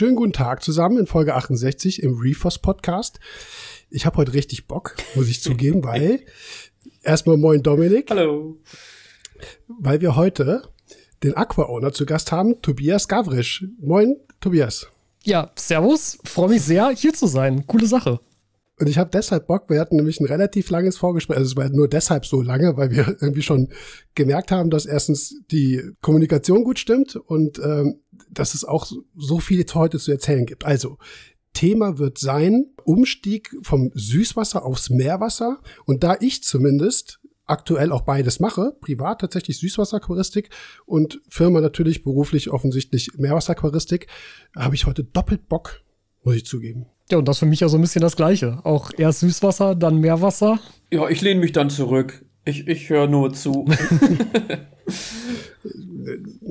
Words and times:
Schönen 0.00 0.16
guten 0.16 0.32
Tag 0.32 0.62
zusammen 0.62 0.96
in 0.96 1.06
Folge 1.06 1.34
68 1.34 2.02
im 2.02 2.16
Reefers 2.16 2.58
Podcast. 2.58 3.20
Ich 3.90 4.06
habe 4.06 4.16
heute 4.16 4.32
richtig 4.32 4.66
Bock, 4.66 4.96
muss 5.14 5.28
ich 5.28 5.42
zugeben, 5.42 5.84
weil 5.84 6.20
erstmal 7.02 7.36
moin 7.36 7.62
Dominik. 7.62 8.08
Hallo. 8.08 8.56
Weil 9.68 10.00
wir 10.00 10.16
heute 10.16 10.62
den 11.22 11.36
Aqua-Owner 11.36 11.92
zu 11.92 12.06
Gast 12.06 12.32
haben, 12.32 12.62
Tobias 12.62 13.08
Gavrisch. 13.08 13.66
Moin, 13.78 14.16
Tobias. 14.40 14.86
Ja, 15.22 15.50
servus. 15.54 16.16
Freue 16.24 16.48
mich 16.48 16.62
sehr, 16.62 16.88
hier 16.88 17.12
zu 17.12 17.26
sein. 17.26 17.66
Coole 17.66 17.84
Sache. 17.86 18.20
Und 18.80 18.88
ich 18.88 18.96
habe 18.96 19.10
deshalb 19.12 19.46
Bock, 19.46 19.68
wir 19.68 19.78
hatten 19.78 19.96
nämlich 19.96 20.20
ein 20.20 20.26
relativ 20.26 20.70
langes 20.70 20.96
Vorgespräch. 20.96 21.36
Also 21.36 21.50
es 21.50 21.56
war 21.56 21.68
nur 21.68 21.86
deshalb 21.86 22.24
so 22.24 22.40
lange, 22.40 22.78
weil 22.78 22.90
wir 22.90 23.08
irgendwie 23.20 23.42
schon 23.42 23.68
gemerkt 24.14 24.50
haben, 24.50 24.70
dass 24.70 24.86
erstens 24.86 25.34
die 25.50 25.82
Kommunikation 26.00 26.64
gut 26.64 26.78
stimmt 26.78 27.14
und 27.14 27.58
ähm, 27.58 28.00
dass 28.30 28.54
es 28.54 28.64
auch 28.64 28.90
so 29.16 29.38
viel 29.38 29.66
heute 29.74 29.98
zu 29.98 30.10
erzählen 30.10 30.46
gibt. 30.46 30.64
Also, 30.64 30.96
Thema 31.52 31.98
wird 31.98 32.16
sein 32.16 32.66
Umstieg 32.84 33.54
vom 33.62 33.90
Süßwasser 33.94 34.64
aufs 34.64 34.88
Meerwasser. 34.88 35.60
Und 35.84 36.02
da 36.02 36.16
ich 36.20 36.42
zumindest 36.42 37.20
aktuell 37.44 37.92
auch 37.92 38.02
beides 38.02 38.40
mache, 38.40 38.76
privat 38.80 39.20
tatsächlich 39.20 39.58
Süßwasseraquaristik 39.58 40.48
und 40.86 41.20
Firma 41.28 41.60
natürlich 41.60 42.02
beruflich 42.04 42.50
offensichtlich 42.50 43.10
Meerwasseraquaristik, 43.18 44.06
habe 44.56 44.74
ich 44.74 44.86
heute 44.86 45.04
doppelt 45.04 45.48
Bock, 45.48 45.82
muss 46.22 46.36
ich 46.36 46.46
zugeben. 46.46 46.86
Ja, 47.10 47.18
und 47.18 47.28
das 47.28 47.38
für 47.38 47.46
mich 47.46 47.60
ja 47.60 47.68
so 47.68 47.76
ein 47.78 47.80
bisschen 47.80 48.02
das 48.02 48.16
Gleiche. 48.16 48.58
Auch 48.64 48.90
erst 48.96 49.20
Süßwasser, 49.20 49.74
dann 49.74 49.98
Meerwasser. 49.98 50.58
Ja, 50.92 51.08
ich 51.08 51.20
lehne 51.20 51.40
mich 51.40 51.52
dann 51.52 51.70
zurück. 51.70 52.24
Ich, 52.44 52.66
ich 52.68 52.88
höre 52.88 53.06
nur 53.06 53.32
zu. 53.32 53.66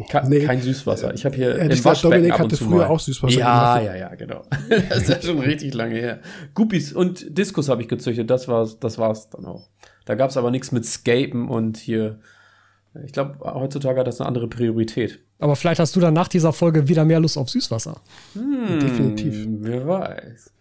Ke 0.10 0.24
nee. 0.28 0.46
Kein 0.46 0.62
Süßwasser. 0.62 1.14
Ich 1.14 1.26
habe 1.26 1.36
hier 1.36 1.58
ja, 1.58 1.64
im 1.64 1.84
Waschbecken 1.84 2.12
Dominik 2.12 2.34
ab 2.34 2.40
und 2.40 2.46
hatte 2.46 2.56
zu 2.56 2.66
früher 2.66 2.78
mal. 2.78 2.88
auch 2.88 3.00
Süßwasser. 3.00 3.40
Ja, 3.40 3.80
gemacht. 3.80 3.86
ja, 3.88 3.96
ja, 4.10 4.16
genau. 4.16 4.44
das 4.90 5.00
ist 5.00 5.10
ja 5.10 5.22
schon 5.22 5.40
richtig 5.40 5.74
lange 5.74 5.96
her. 5.96 6.20
Guppies 6.54 6.94
und 6.94 7.38
Diskus 7.38 7.70
habe 7.70 7.82
ich 7.82 7.88
gezüchtet. 7.88 8.30
Das 8.30 8.48
war's, 8.48 8.80
das 8.80 8.98
war's 8.98 9.30
dann 9.30 9.46
auch. 9.46 9.70
Da 10.06 10.16
gab 10.16 10.30
es 10.30 10.38
aber 10.38 10.52
nichts 10.52 10.72
mit 10.72 10.86
Scapen 10.86 11.50
und 11.50 11.78
hier. 11.78 12.20
Ich 13.06 13.12
glaube, 13.12 13.40
heutzutage 13.42 14.00
hat 14.00 14.08
das 14.08 14.20
eine 14.20 14.28
andere 14.28 14.48
Priorität. 14.48 15.20
Aber 15.40 15.56
vielleicht 15.56 15.80
hast 15.80 15.96
du 15.96 16.00
dann 16.00 16.14
nach 16.14 16.28
dieser 16.28 16.54
Folge 16.54 16.88
wieder 16.88 17.06
mehr 17.06 17.20
Lust 17.20 17.38
auf 17.38 17.50
Süßwasser. 17.50 18.02
Hm, 18.34 18.80
Definitiv. 18.80 19.48
Wer 19.62 19.88
weiß. 19.88 20.52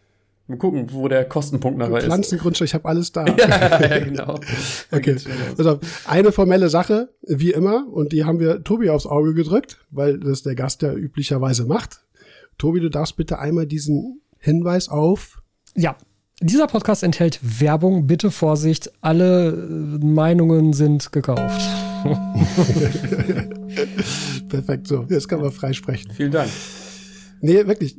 Mal 0.46 0.56
gucken, 0.56 0.86
wo 0.92 1.08
der 1.08 1.26
Kostenpunkt 1.26 1.78
nachher 1.78 1.98
ist. 1.98 2.04
Pflanzengrundstück, 2.04 2.68
ich 2.68 2.74
habe 2.74 2.88
alles 2.88 3.12
da. 3.12 3.26
ja, 3.26 3.80
ja, 3.82 3.98
genau. 3.98 4.40
okay. 4.92 5.16
Also 5.58 5.78
eine 6.06 6.32
formelle 6.32 6.70
Sache, 6.70 7.10
wie 7.22 7.50
immer, 7.50 7.86
und 7.92 8.12
die 8.12 8.24
haben 8.24 8.40
wir 8.40 8.64
Tobi 8.64 8.88
aufs 8.88 9.04
Auge 9.04 9.34
gedrückt, 9.34 9.78
weil 9.90 10.18
das 10.18 10.42
der 10.44 10.54
Gast 10.54 10.80
ja 10.80 10.94
üblicherweise 10.94 11.66
macht. 11.66 12.00
Tobi, 12.56 12.80
du 12.80 12.88
darfst 12.88 13.16
bitte 13.16 13.38
einmal 13.38 13.66
diesen 13.66 14.22
Hinweis 14.38 14.88
auf. 14.88 15.42
Ja, 15.74 15.96
dieser 16.40 16.66
Podcast 16.66 17.02
enthält 17.02 17.40
Werbung. 17.42 18.06
Bitte 18.06 18.30
Vorsicht, 18.30 18.92
alle 19.00 19.48
äh, 19.48 20.04
Meinungen 20.04 20.72
sind 20.72 21.10
gekauft. 21.12 21.60
Perfekt, 24.48 24.86
so. 24.86 25.04
Jetzt 25.08 25.28
kann 25.28 25.40
man 25.40 25.50
frei 25.50 25.72
sprechen. 25.72 26.12
Vielen 26.12 26.30
Dank. 26.32 26.50
Nee, 27.40 27.66
wirklich. 27.66 27.96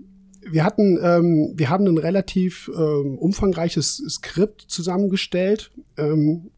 Wir 0.49 0.63
hatten, 0.63 0.97
ähm, 1.03 1.53
wir 1.55 1.69
haben 1.69 1.85
ein 1.85 1.97
relativ 1.97 2.71
ähm, 2.73 3.17
umfangreiches 3.17 4.01
Skript 4.09 4.61
zusammengestellt. 4.61 5.71
Ähm, 5.97 6.51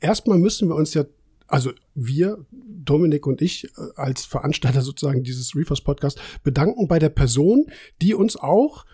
erstmal 0.00 0.38
müssen 0.38 0.68
wir 0.68 0.74
uns 0.74 0.94
ja, 0.94 1.04
also 1.46 1.70
wir, 1.94 2.38
Dominik 2.50 3.26
und 3.26 3.42
ich, 3.42 3.64
äh, 3.64 3.68
als 3.96 4.24
Veranstalter 4.24 4.80
sozusagen 4.80 5.22
dieses 5.22 5.54
Reefers 5.54 5.82
Podcast, 5.82 6.18
bedanken 6.42 6.88
bei 6.88 6.98
der 6.98 7.10
Person, 7.10 7.66
die 8.00 8.14
uns 8.14 8.36
auch 8.36 8.86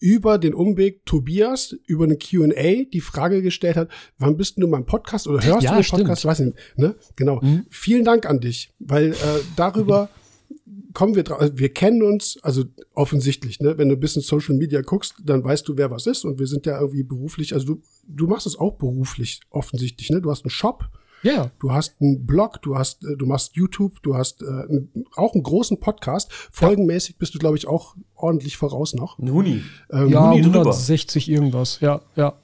über 0.00 0.38
den 0.38 0.54
Umweg 0.54 1.04
Tobias 1.04 1.76
über 1.86 2.04
eine 2.04 2.16
Q&A 2.16 2.84
die 2.84 3.00
Frage 3.00 3.42
gestellt 3.42 3.76
hat, 3.76 3.88
wann 4.18 4.36
bist 4.36 4.58
du 4.58 4.66
mein 4.66 4.86
Podcast 4.86 5.26
oder 5.26 5.44
hörst 5.44 5.62
ja, 5.62 5.70
du 5.70 5.76
den 5.76 5.84
stimmt. 5.84 6.02
Podcast? 6.02 6.20
Ich 6.22 6.26
weiß 6.26 6.38
nicht, 6.40 6.56
ne? 6.76 6.94
Genau. 7.16 7.40
Mhm. 7.42 7.66
Vielen 7.70 8.04
Dank 8.04 8.26
an 8.26 8.40
dich, 8.40 8.72
weil 8.78 9.12
äh, 9.12 9.16
darüber 9.56 10.08
kommen 10.94 11.14
wir 11.14 11.24
drauf. 11.24 11.50
Wir 11.54 11.68
kennen 11.70 12.02
uns, 12.02 12.38
also 12.42 12.64
offensichtlich, 12.94 13.60
ne? 13.60 13.78
Wenn 13.78 13.88
du 13.88 13.96
ein 13.96 14.00
bisschen 14.00 14.22
Social 14.22 14.56
Media 14.56 14.80
guckst, 14.82 15.16
dann 15.24 15.42
weißt 15.44 15.66
du, 15.68 15.76
wer 15.76 15.90
was 15.90 16.06
ist 16.06 16.24
und 16.24 16.38
wir 16.38 16.46
sind 16.46 16.66
ja 16.66 16.80
irgendwie 16.80 17.02
beruflich, 17.02 17.54
also 17.54 17.66
du, 17.66 17.82
du 18.06 18.26
machst 18.26 18.46
es 18.46 18.56
auch 18.56 18.76
beruflich 18.76 19.40
offensichtlich, 19.50 20.10
ne? 20.10 20.20
Du 20.20 20.30
hast 20.30 20.44
einen 20.44 20.50
Shop, 20.50 20.88
ja. 21.22 21.32
Yeah. 21.32 21.50
Du 21.60 21.72
hast 21.72 22.00
einen 22.00 22.26
Blog, 22.26 22.62
du 22.62 22.76
hast, 22.76 23.04
äh, 23.04 23.16
du 23.16 23.26
machst 23.26 23.56
YouTube, 23.56 24.02
du 24.02 24.16
hast 24.16 24.42
äh, 24.42 24.46
auch 25.14 25.34
einen 25.34 25.42
großen 25.42 25.80
Podcast. 25.80 26.32
Folgenmäßig 26.32 27.18
bist 27.18 27.34
du, 27.34 27.38
glaube 27.38 27.56
ich, 27.56 27.66
auch 27.66 27.96
ordentlich 28.14 28.56
voraus 28.56 28.94
noch. 28.94 29.18
Huni. 29.18 29.62
Ähm, 29.90 30.08
ja, 30.10 30.30
Huni 30.30 30.40
160 30.40 31.24
drüber. 31.24 31.36
irgendwas. 31.36 31.80
Ja, 31.80 32.02
ja. 32.16 32.34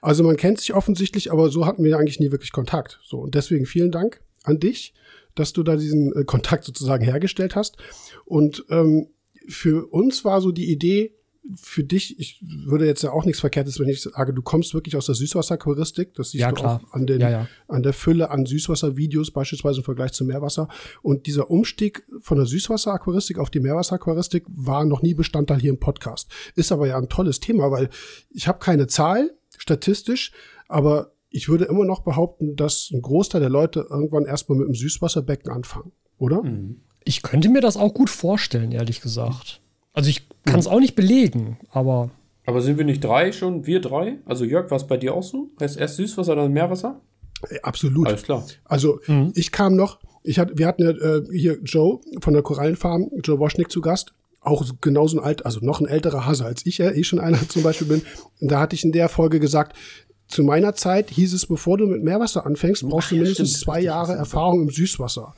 Also 0.00 0.22
man 0.22 0.36
kennt 0.36 0.58
sich 0.58 0.74
offensichtlich, 0.74 1.32
aber 1.32 1.48
so 1.50 1.66
hatten 1.66 1.84
wir 1.84 1.98
eigentlich 1.98 2.20
nie 2.20 2.30
wirklich 2.30 2.52
Kontakt. 2.52 3.00
So 3.04 3.18
und 3.18 3.34
deswegen 3.34 3.66
vielen 3.66 3.90
Dank 3.90 4.20
an 4.44 4.60
dich, 4.60 4.94
dass 5.34 5.52
du 5.52 5.62
da 5.62 5.76
diesen 5.76 6.14
äh, 6.14 6.24
Kontakt 6.24 6.64
sozusagen 6.64 7.04
hergestellt 7.04 7.56
hast. 7.56 7.76
Und 8.24 8.64
ähm, 8.68 9.08
für 9.48 9.86
uns 9.92 10.24
war 10.24 10.40
so 10.40 10.52
die 10.52 10.70
Idee, 10.70 11.14
für 11.56 11.82
dich, 11.82 12.18
ich 12.20 12.40
würde 12.42 12.86
jetzt 12.86 13.02
ja 13.02 13.10
auch 13.10 13.24
nichts 13.24 13.40
Verkehrtes, 13.40 13.80
wenn 13.80 13.88
ich 13.88 14.02
sage, 14.02 14.32
du 14.32 14.42
kommst 14.42 14.74
wirklich 14.74 14.96
aus 14.96 15.06
der 15.06 15.14
Süßwasserquaristik. 15.16 16.14
Das 16.14 16.30
siehst 16.30 16.42
ja, 16.42 16.50
du 16.50 16.54
klar. 16.54 16.80
auch 16.84 16.92
an, 16.92 17.06
den, 17.06 17.20
ja, 17.20 17.30
ja. 17.30 17.48
an 17.68 17.82
der 17.82 17.92
Fülle 17.92 18.30
an 18.30 18.46
Süßwasservideos, 18.46 19.32
beispielsweise 19.32 19.78
im 19.78 19.84
Vergleich 19.84 20.12
zum 20.12 20.28
Meerwasser. 20.28 20.68
Und 21.02 21.26
dieser 21.26 21.50
Umstieg 21.50 22.04
von 22.20 22.38
der 22.38 22.46
Süßwasseraquaristik 22.46 23.38
auf 23.38 23.50
die 23.50 23.60
Meerwasseraquaristik 23.60 24.44
war 24.48 24.84
noch 24.84 25.02
nie 25.02 25.14
Bestandteil 25.14 25.60
hier 25.60 25.70
im 25.70 25.80
Podcast. 25.80 26.30
Ist 26.54 26.70
aber 26.70 26.86
ja 26.86 26.96
ein 26.96 27.08
tolles 27.08 27.40
Thema, 27.40 27.70
weil 27.70 27.90
ich 28.30 28.46
habe 28.46 28.60
keine 28.60 28.86
Zahl 28.86 29.32
statistisch, 29.58 30.32
aber 30.68 31.12
ich 31.28 31.48
würde 31.48 31.64
immer 31.64 31.84
noch 31.84 32.00
behaupten, 32.00 32.56
dass 32.56 32.90
ein 32.92 33.02
Großteil 33.02 33.40
der 33.40 33.50
Leute 33.50 33.86
irgendwann 33.90 34.26
erstmal 34.26 34.58
mit 34.58 34.68
dem 34.68 34.74
Süßwasserbecken 34.74 35.50
anfangen, 35.50 35.92
oder? 36.18 36.42
Ich 37.04 37.22
könnte 37.22 37.48
mir 37.48 37.60
das 37.60 37.76
auch 37.76 37.94
gut 37.94 38.10
vorstellen, 38.10 38.70
ehrlich 38.70 39.00
gesagt. 39.00 39.61
Also 39.92 40.10
ich 40.10 40.26
kann 40.44 40.58
es 40.58 40.66
auch 40.66 40.80
nicht 40.80 40.94
belegen, 40.94 41.58
aber. 41.70 42.10
Aber 42.46 42.60
sind 42.60 42.78
wir 42.78 42.84
nicht 42.84 43.04
drei 43.04 43.30
schon? 43.32 43.66
Wir 43.66 43.80
drei? 43.80 44.18
Also 44.24 44.44
Jörg, 44.44 44.70
war 44.70 44.76
es 44.76 44.86
bei 44.86 44.96
dir 44.96 45.14
auch 45.14 45.22
so? 45.22 45.50
Heißt 45.60 45.78
erst 45.78 45.96
Süßwasser, 45.96 46.34
dann 46.34 46.52
Meerwasser? 46.52 47.00
Äh, 47.48 47.60
absolut. 47.62 48.08
Alles 48.08 48.22
klar. 48.22 48.44
Also 48.64 49.00
mhm. 49.06 49.32
ich 49.34 49.52
kam 49.52 49.76
noch, 49.76 50.00
ich 50.22 50.38
hatte, 50.38 50.56
wir 50.56 50.66
hatten 50.66 50.82
ja 50.82 50.90
äh, 50.90 51.22
hier 51.30 51.58
Joe 51.62 52.00
von 52.20 52.32
der 52.32 52.42
Korallenfarm, 52.42 53.10
Joe 53.22 53.38
Woschnick 53.38 53.70
zu 53.70 53.80
Gast. 53.80 54.14
Auch 54.40 54.64
genauso 54.80 55.18
ein 55.18 55.24
alt, 55.24 55.46
also 55.46 55.60
noch 55.60 55.80
ein 55.80 55.86
älterer 55.86 56.26
Hase 56.26 56.44
als 56.44 56.66
ich 56.66 56.78
ja 56.78 56.90
eh 56.90 57.04
schon 57.04 57.20
einer 57.20 57.38
zum 57.48 57.62
Beispiel 57.62 57.86
bin. 57.86 58.02
Und 58.40 58.50
da 58.50 58.60
hatte 58.60 58.74
ich 58.74 58.84
in 58.84 58.92
der 58.92 59.08
Folge 59.08 59.38
gesagt, 59.38 59.76
zu 60.32 60.42
meiner 60.44 60.74
Zeit 60.74 61.10
hieß 61.10 61.34
es, 61.34 61.46
bevor 61.46 61.76
du 61.76 61.86
mit 61.86 62.02
Meerwasser 62.02 62.46
anfängst, 62.46 62.88
brauchst 62.88 63.10
du 63.10 63.16
mindestens 63.16 63.50
stimmt, 63.50 63.64
zwei 63.64 63.80
Jahre 63.80 64.14
Erfahrung 64.14 64.62
im 64.62 64.70
Süßwasser. 64.70 65.34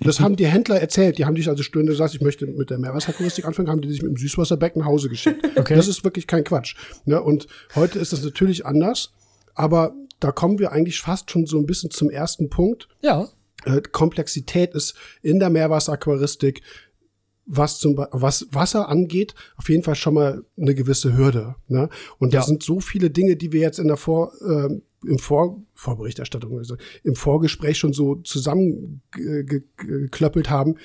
Das 0.00 0.20
haben 0.20 0.36
die 0.36 0.46
Händler 0.46 0.78
erzählt. 0.78 1.16
Die 1.16 1.24
haben 1.24 1.34
dich 1.34 1.48
also 1.48 1.62
Stunde 1.62 1.92
gesagt, 1.92 2.14
ich 2.14 2.20
möchte 2.20 2.46
mit 2.46 2.68
der 2.68 2.78
Meerwasseraquaristik 2.78 3.46
anfangen, 3.46 3.70
haben 3.70 3.80
die 3.80 3.88
dich 3.88 4.02
mit 4.02 4.10
dem 4.10 4.16
Süßwasserbecken 4.18 4.80
nach 4.80 4.88
Hause 4.88 5.08
geschickt. 5.08 5.42
Okay. 5.56 5.76
Das 5.76 5.88
ist 5.88 6.04
wirklich 6.04 6.26
kein 6.26 6.44
Quatsch. 6.44 6.74
Ne? 7.06 7.22
Und 7.22 7.46
heute 7.74 7.98
ist 7.98 8.12
das 8.12 8.22
natürlich 8.22 8.66
anders, 8.66 9.12
aber 9.54 9.94
da 10.20 10.30
kommen 10.32 10.58
wir 10.58 10.72
eigentlich 10.72 11.00
fast 11.00 11.30
schon 11.30 11.46
so 11.46 11.58
ein 11.58 11.64
bisschen 11.64 11.90
zum 11.90 12.10
ersten 12.10 12.50
Punkt. 12.50 12.88
Ja. 13.00 13.28
Äh, 13.64 13.80
Komplexität 13.80 14.74
ist 14.74 14.94
in 15.22 15.38
der 15.38 15.48
Meerwasseraquaristik 15.48 16.60
was 17.46 17.78
zum 17.78 17.96
was 17.96 18.46
Wasser 18.52 18.88
angeht, 18.88 19.34
auf 19.56 19.68
jeden 19.68 19.82
Fall 19.82 19.94
schon 19.94 20.14
mal 20.14 20.44
eine 20.56 20.74
gewisse 20.74 21.16
Hürde. 21.16 21.54
Ne? 21.68 21.88
Und 22.18 22.34
da 22.34 22.38
ja. 22.38 22.44
sind 22.44 22.62
so 22.62 22.80
viele 22.80 23.10
Dinge, 23.10 23.36
die 23.36 23.52
wir 23.52 23.60
jetzt 23.60 23.78
in 23.78 23.88
der 23.88 23.96
Vor 23.96 24.32
äh, 24.40 24.80
im 25.06 25.18
Vor 25.18 25.62
Vorberichterstattung, 25.74 26.58
also 26.58 26.76
im 27.02 27.14
Vorgespräch 27.14 27.78
schon 27.78 27.92
so 27.92 28.16
zusammengeklöppelt 28.16 30.48
haben, 30.48 30.76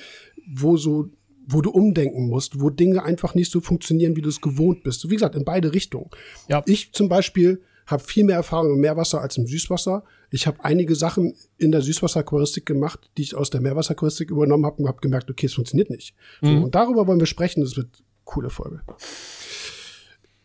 wo 0.53 0.77
so 0.77 1.09
wo 1.51 1.61
du 1.61 1.71
umdenken 1.71 2.27
musst, 2.27 2.61
wo 2.61 2.69
Dinge 2.69 3.03
einfach 3.03 3.33
nicht 3.33 3.51
so 3.51 3.59
funktionieren, 3.59 4.15
wie 4.15 4.21
du 4.21 4.29
es 4.29 4.39
gewohnt 4.39 4.83
bist. 4.83 4.99
So, 4.99 5.09
wie 5.09 5.15
gesagt, 5.15 5.35
in 5.35 5.45
beide 5.45 5.73
Richtungen. 5.73 6.11
Ja. 6.47 6.61
Ich 6.67 6.93
zum 6.93 7.09
Beispiel 7.09 7.63
habe 7.87 8.03
viel 8.03 8.23
mehr 8.23 8.35
Erfahrung 8.35 8.73
im 8.73 8.81
Meerwasser 8.81 9.19
als 9.19 9.35
im 9.37 9.47
Süßwasser. 9.47 10.03
Ich 10.31 10.47
habe 10.47 10.63
einige 10.63 10.95
Sachen 10.95 11.35
in 11.57 11.71
der 11.71 11.81
Süßwasseraquaristik 11.81 12.65
gemacht, 12.65 13.09
die 13.17 13.23
ich 13.23 13.35
aus 13.35 13.49
der 13.49 13.61
Meerwasseraquaristik 13.61 14.29
übernommen 14.29 14.65
habe 14.65 14.81
und 14.81 14.87
habe 14.87 14.99
gemerkt, 15.01 15.29
okay, 15.29 15.47
es 15.47 15.53
funktioniert 15.53 15.89
nicht. 15.89 16.15
Mhm. 16.41 16.47
So, 16.47 16.63
und 16.65 16.75
darüber 16.75 17.07
wollen 17.07 17.19
wir 17.19 17.27
sprechen. 17.27 17.61
Das 17.61 17.77
wird 17.77 17.87
eine 17.87 18.05
coole 18.25 18.49
Folge. 18.49 18.81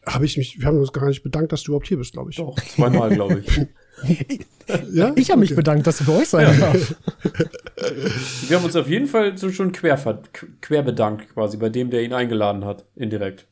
Habe 0.06 0.26
ich 0.26 0.36
mich, 0.36 0.60
wir 0.60 0.66
haben 0.66 0.78
uns 0.78 0.92
gar 0.92 1.08
nicht 1.08 1.22
bedankt, 1.22 1.52
dass 1.52 1.62
du 1.62 1.72
überhaupt 1.72 1.88
hier 1.88 1.96
bist, 1.96 2.12
glaube 2.12 2.30
ich. 2.30 2.36
Doch, 2.36 2.58
zweimal, 2.60 3.10
glaube 3.10 3.42
ich. 3.44 3.56
ja? 4.92 5.12
Ich 5.16 5.30
habe 5.30 5.40
mich 5.40 5.50
okay. 5.50 5.56
bedankt, 5.56 5.86
dass 5.86 5.98
du 5.98 6.04
bei 6.04 6.18
euch 6.18 6.28
sein 6.28 6.46
ja. 6.46 6.72
darf. 6.72 6.94
Wir 8.48 8.56
haben 8.56 8.64
uns 8.64 8.76
auf 8.76 8.88
jeden 8.88 9.06
Fall 9.06 9.38
so 9.38 9.50
schon 9.50 9.72
quer, 9.72 10.22
quer 10.60 10.82
bedankt, 10.82 11.32
quasi 11.32 11.56
bei 11.56 11.70
dem, 11.70 11.90
der 11.90 12.02
ihn 12.02 12.12
eingeladen 12.12 12.64
hat, 12.64 12.84
indirekt. 12.96 13.46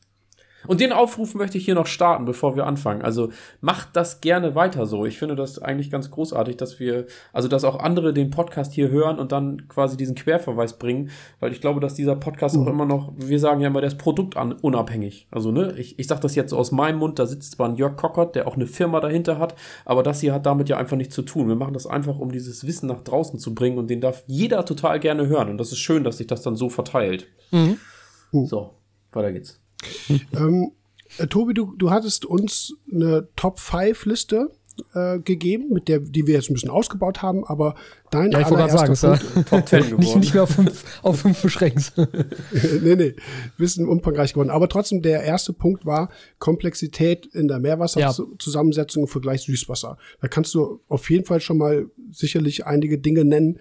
Und 0.67 0.81
den 0.81 0.91
Aufruf 0.91 1.35
möchte 1.35 1.57
ich 1.57 1.65
hier 1.65 1.75
noch 1.75 1.87
starten, 1.87 2.25
bevor 2.25 2.55
wir 2.55 2.65
anfangen. 2.65 3.01
Also 3.01 3.29
macht 3.61 3.89
das 3.93 4.21
gerne 4.21 4.55
weiter 4.55 4.85
so. 4.85 5.05
Ich 5.05 5.17
finde 5.17 5.35
das 5.35 5.59
eigentlich 5.59 5.89
ganz 5.89 6.11
großartig, 6.11 6.57
dass 6.57 6.79
wir, 6.79 7.05
also 7.31 7.47
dass 7.47 7.63
auch 7.63 7.79
andere 7.79 8.13
den 8.13 8.29
Podcast 8.29 8.73
hier 8.73 8.89
hören 8.89 9.19
und 9.19 9.31
dann 9.31 9.67
quasi 9.67 9.97
diesen 9.97 10.15
Querverweis 10.15 10.77
bringen, 10.77 11.09
weil 11.39 11.51
ich 11.51 11.61
glaube, 11.61 11.79
dass 11.79 11.93
dieser 11.93 12.15
Podcast 12.15 12.55
mhm. 12.55 12.63
auch 12.63 12.67
immer 12.67 12.85
noch, 12.85 13.13
wir 13.15 13.39
sagen 13.39 13.61
ja 13.61 13.67
immer, 13.67 13.81
der 13.81 13.89
ist 13.89 13.97
produktunabhängig. 13.97 15.27
Also, 15.31 15.51
ne, 15.51 15.73
ich, 15.77 15.99
ich 15.99 16.07
sage 16.07 16.21
das 16.21 16.35
jetzt 16.35 16.53
aus 16.53 16.71
meinem 16.71 16.99
Mund, 16.99 17.19
da 17.19 17.25
sitzt 17.25 17.53
zwar 17.53 17.69
ein 17.69 17.75
Jörg 17.75 17.95
Kockert, 17.95 18.35
der 18.35 18.47
auch 18.47 18.55
eine 18.55 18.67
Firma 18.67 18.99
dahinter 18.99 19.39
hat, 19.39 19.55
aber 19.85 20.03
das 20.03 20.21
hier 20.21 20.33
hat 20.33 20.45
damit 20.45 20.69
ja 20.69 20.77
einfach 20.77 20.97
nichts 20.97 21.15
zu 21.15 21.21
tun. 21.21 21.47
Wir 21.47 21.55
machen 21.55 21.73
das 21.73 21.87
einfach, 21.87 22.19
um 22.19 22.31
dieses 22.31 22.65
Wissen 22.65 22.87
nach 22.87 23.01
draußen 23.01 23.39
zu 23.39 23.53
bringen 23.53 23.77
und 23.77 23.89
den 23.89 24.01
darf 24.01 24.23
jeder 24.27 24.65
total 24.65 24.99
gerne 24.99 25.27
hören. 25.27 25.49
Und 25.49 25.57
das 25.57 25.71
ist 25.71 25.79
schön, 25.79 26.03
dass 26.03 26.17
sich 26.17 26.27
das 26.27 26.41
dann 26.41 26.55
so 26.55 26.69
verteilt. 26.69 27.27
Mhm. 27.51 27.77
So, 28.31 28.71
weiter 29.11 29.31
geht's. 29.31 29.62
Ähm, 30.35 30.71
äh, 31.17 31.27
Tobi, 31.27 31.53
du, 31.53 31.75
du 31.77 31.91
hattest 31.91 32.25
uns 32.25 32.73
eine 32.91 33.27
Top-5-Liste 33.35 34.51
äh, 34.95 35.19
gegeben, 35.19 35.69
mit 35.71 35.87
der, 35.87 35.99
die 35.99 36.25
wir 36.25 36.33
jetzt 36.33 36.49
ein 36.49 36.53
bisschen 36.53 36.71
ausgebaut 36.71 37.21
haben, 37.21 37.45
aber 37.45 37.75
dein 38.09 38.31
ja, 38.31 38.39
ich 38.39 38.47
allererster 38.47 38.95
sagen, 38.95 39.21
Punkt, 39.33 39.49
Top 39.49 39.67
10 39.67 39.79
geworden. 39.81 39.99
nicht, 39.99 40.15
nicht 40.15 40.33
mehr 40.33 40.43
auf 40.43 40.49
fünf, 40.49 40.83
auf 41.03 41.19
fünf 41.19 41.41
beschränkt. 41.41 41.93
nee, 42.81 42.95
nee, 42.95 43.15
bisschen 43.57 43.87
umfangreich 43.87 44.33
geworden. 44.33 44.49
Aber 44.49 44.67
trotzdem, 44.69 45.01
der 45.01 45.23
erste 45.23 45.53
Punkt 45.53 45.85
war 45.85 46.09
Komplexität 46.39 47.27
in 47.27 47.47
der 47.47 47.59
Meerwasserzusammensetzung 47.59 49.03
ja. 49.03 49.05
im 49.05 49.11
Vergleich 49.11 49.41
Süßwasser. 49.43 49.97
Da 50.21 50.27
kannst 50.27 50.55
du 50.55 50.81
auf 50.87 51.09
jeden 51.09 51.25
Fall 51.25 51.39
schon 51.39 51.57
mal 51.57 51.85
sicherlich 52.11 52.65
einige 52.65 52.97
Dinge 52.97 53.25
nennen, 53.25 53.59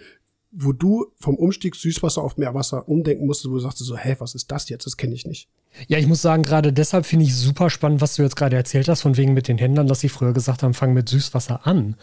wo 0.53 0.73
du 0.73 1.07
vom 1.19 1.37
Umstieg 1.37 1.75
Süßwasser 1.75 2.23
auf 2.23 2.37
Meerwasser 2.37 2.87
umdenken 2.87 3.27
musstest, 3.27 3.51
wo 3.51 3.55
du 3.55 3.61
sagst 3.61 3.79
so, 3.79 3.97
hä, 3.97 4.17
was 4.19 4.35
ist 4.35 4.53
das 4.53 4.69
jetzt? 4.69 4.85
Das 4.85 4.99
kenne 4.99 5.15
ich 5.15 5.27
nicht. 5.27 5.49
Ja, 5.89 5.97
ich 5.99 6.07
muss 6.07 6.21
sagen, 6.21 6.43
gerade 6.43 6.75
deshalb 6.75 7.07
finde 7.07 7.25
ich 7.25 7.35
super 7.35 7.71
spannend, 7.71 8.03
was 8.03 8.17
du 8.17 8.23
jetzt 8.23 8.37
gerade 8.37 8.57
erzählt 8.57 8.89
hast, 8.89 9.01
von 9.01 9.17
wegen 9.17 9.33
mit 9.33 9.49
den 9.49 9.57
Händlern, 9.57 9.87
dass 9.87 10.01
sie 10.01 10.11
früher 10.11 10.35
gesagt 10.35 10.63
haben, 10.63 10.75
fang 10.75 10.93
mit 10.93 11.09
Süßwasser 11.09 11.67
an. 11.67 11.97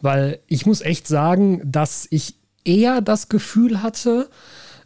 Weil 0.00 0.40
ich 0.46 0.64
muss 0.64 0.80
echt 0.80 1.06
sagen, 1.06 1.60
dass 1.64 2.08
ich 2.10 2.36
eher 2.64 3.02
das 3.02 3.28
Gefühl 3.28 3.82
hatte, 3.82 4.30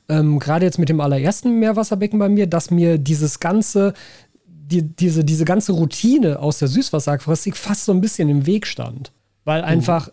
ähm, 0.09 0.41
gerade 0.41 0.67
jetzt 0.67 0.79
mit 0.79 0.89
dem 0.89 1.01
allerersten 1.01 1.61
Meerwasserbecken 1.61 2.19
bei 2.19 2.29
mir, 2.29 2.49
dass 2.49 2.73
mir 2.73 2.99
dieses 2.99 3.39
ganze, 3.39 3.95
die, 4.45 4.83
diese, 4.83 5.25
diese 5.25 5.45
ganze 5.45 5.73
Routine 5.73 6.41
aus 6.41 6.59
der 6.59 6.69
Süßwasseraquaristik 6.69 7.57
fast 7.57 7.85
so 7.85 7.93
ein 7.93 8.01
bisschen 8.01 8.29
im 8.29 8.47
Weg 8.47 8.67
stand. 8.67 9.13
Weil 9.45 9.63
mhm. 9.63 9.69
einfach, 9.69 10.09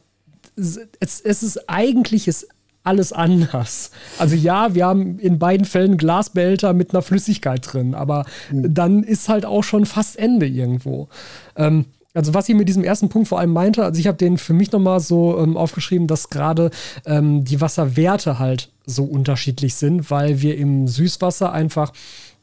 mhm. 0.55 0.65
es, 0.99 1.19
es 1.21 1.41
ist 1.41 1.67
eigentlich, 1.67 2.27
es 2.27 2.47
alles 2.83 3.13
anders. 3.13 3.91
Also 4.17 4.35
ja, 4.35 4.73
wir 4.73 4.85
haben 4.85 5.19
in 5.19 5.39
beiden 5.39 5.65
Fällen 5.65 5.97
Glasbehälter 5.97 6.73
mit 6.73 6.93
einer 6.93 7.01
Flüssigkeit 7.01 7.61
drin, 7.71 7.93
aber 7.93 8.25
mhm. 8.51 8.73
dann 8.73 9.03
ist 9.03 9.29
halt 9.29 9.45
auch 9.45 9.63
schon 9.63 9.85
fast 9.85 10.17
Ende 10.17 10.47
irgendwo. 10.47 11.09
Ähm, 11.55 11.85
also 12.13 12.33
was 12.33 12.49
ich 12.49 12.55
mit 12.55 12.67
diesem 12.67 12.83
ersten 12.83 13.09
Punkt 13.09 13.27
vor 13.27 13.39
allem 13.39 13.53
meinte, 13.53 13.83
also 13.83 13.99
ich 13.99 14.07
habe 14.07 14.17
den 14.17 14.37
für 14.37 14.53
mich 14.53 14.71
nochmal 14.71 14.99
so 14.99 15.37
ähm, 15.39 15.55
aufgeschrieben, 15.55 16.07
dass 16.07 16.29
gerade 16.29 16.71
ähm, 17.05 17.45
die 17.45 17.61
Wasserwerte 17.61 18.39
halt 18.39 18.69
so 18.85 19.03
unterschiedlich 19.03 19.75
sind, 19.75 20.11
weil 20.11 20.41
wir 20.41 20.57
im 20.57 20.87
Süßwasser 20.87 21.51
einfach 21.51 21.93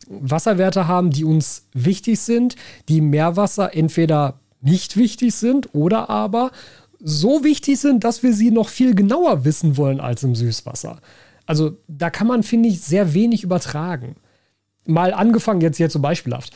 Wasserwerte 0.09 0.89
haben, 0.89 1.11
die 1.11 1.25
uns 1.25 1.67
wichtig 1.75 2.21
sind, 2.21 2.57
die 2.89 2.99
im 2.99 3.11
Meerwasser 3.11 3.75
entweder 3.75 4.41
nicht 4.61 4.97
wichtig 4.97 5.35
sind 5.35 5.75
oder 5.75 6.09
aber 6.09 6.51
so 7.01 7.45
wichtig 7.45 7.79
sind, 7.79 8.05
dass 8.05 8.23
wir 8.23 8.33
sie 8.33 8.51
noch 8.51 8.69
viel 8.69 8.95
genauer 8.95 9.45
wissen 9.45 9.77
wollen 9.77 10.01
als 10.01 10.23
im 10.23 10.35
Süßwasser. 10.35 11.01
Also 11.47 11.79
da 11.87 12.11
kann 12.11 12.27
man, 12.27 12.43
finde 12.43 12.69
ich, 12.69 12.81
sehr 12.81 13.15
wenig 13.15 13.43
übertragen. 13.43 14.17
Mal 14.85 15.15
angefangen, 15.15 15.61
jetzt 15.61 15.77
hier 15.77 15.91
zum 15.91 16.03
beispielhaft. 16.03 16.55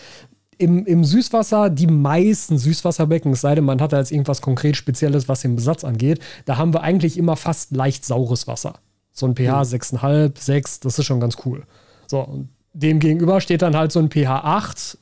Im, 0.58 0.84
Im 0.86 1.04
Süßwasser, 1.04 1.70
die 1.70 1.86
meisten 1.86 2.58
Süßwasserbecken, 2.58 3.32
es 3.32 3.40
sei 3.40 3.54
denn, 3.54 3.64
man 3.64 3.80
hat 3.80 3.92
da 3.92 3.98
jetzt 3.98 4.12
irgendwas 4.12 4.42
konkret 4.42 4.76
Spezielles, 4.76 5.28
was 5.28 5.40
den 5.40 5.56
Besatz 5.56 5.82
angeht, 5.82 6.20
da 6.44 6.56
haben 6.56 6.74
wir 6.74 6.82
eigentlich 6.82 7.16
immer 7.16 7.36
fast 7.36 7.74
leicht 7.74 8.04
saures 8.04 8.46
Wasser. 8.46 8.74
So 9.12 9.26
ein 9.26 9.34
pH 9.34 9.64
mhm. 9.64 9.68
6,5, 9.68 10.32
6, 10.38 10.80
das 10.80 10.98
ist 10.98 11.06
schon 11.06 11.20
ganz 11.20 11.36
cool. 11.44 11.64
So, 12.06 12.20
und 12.20 12.48
dem 12.74 13.00
gegenüber 13.00 13.40
steht 13.40 13.62
dann 13.62 13.76
halt 13.76 13.92
so 13.92 13.98
ein 13.98 14.10
pH 14.10 14.44
8, 14.44 14.98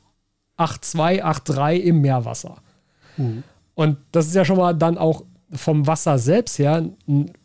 8,2, 0.56 1.22
8,3 1.22 1.76
im 1.76 2.00
Meerwasser. 2.00 2.56
Mhm. 3.16 3.42
Und 3.74 3.98
das 4.12 4.26
ist 4.26 4.34
ja 4.34 4.44
schon 4.44 4.56
mal 4.56 4.74
dann 4.74 4.98
auch 4.98 5.24
vom 5.52 5.86
Wasser 5.86 6.18
selbst 6.18 6.58
her 6.58 6.90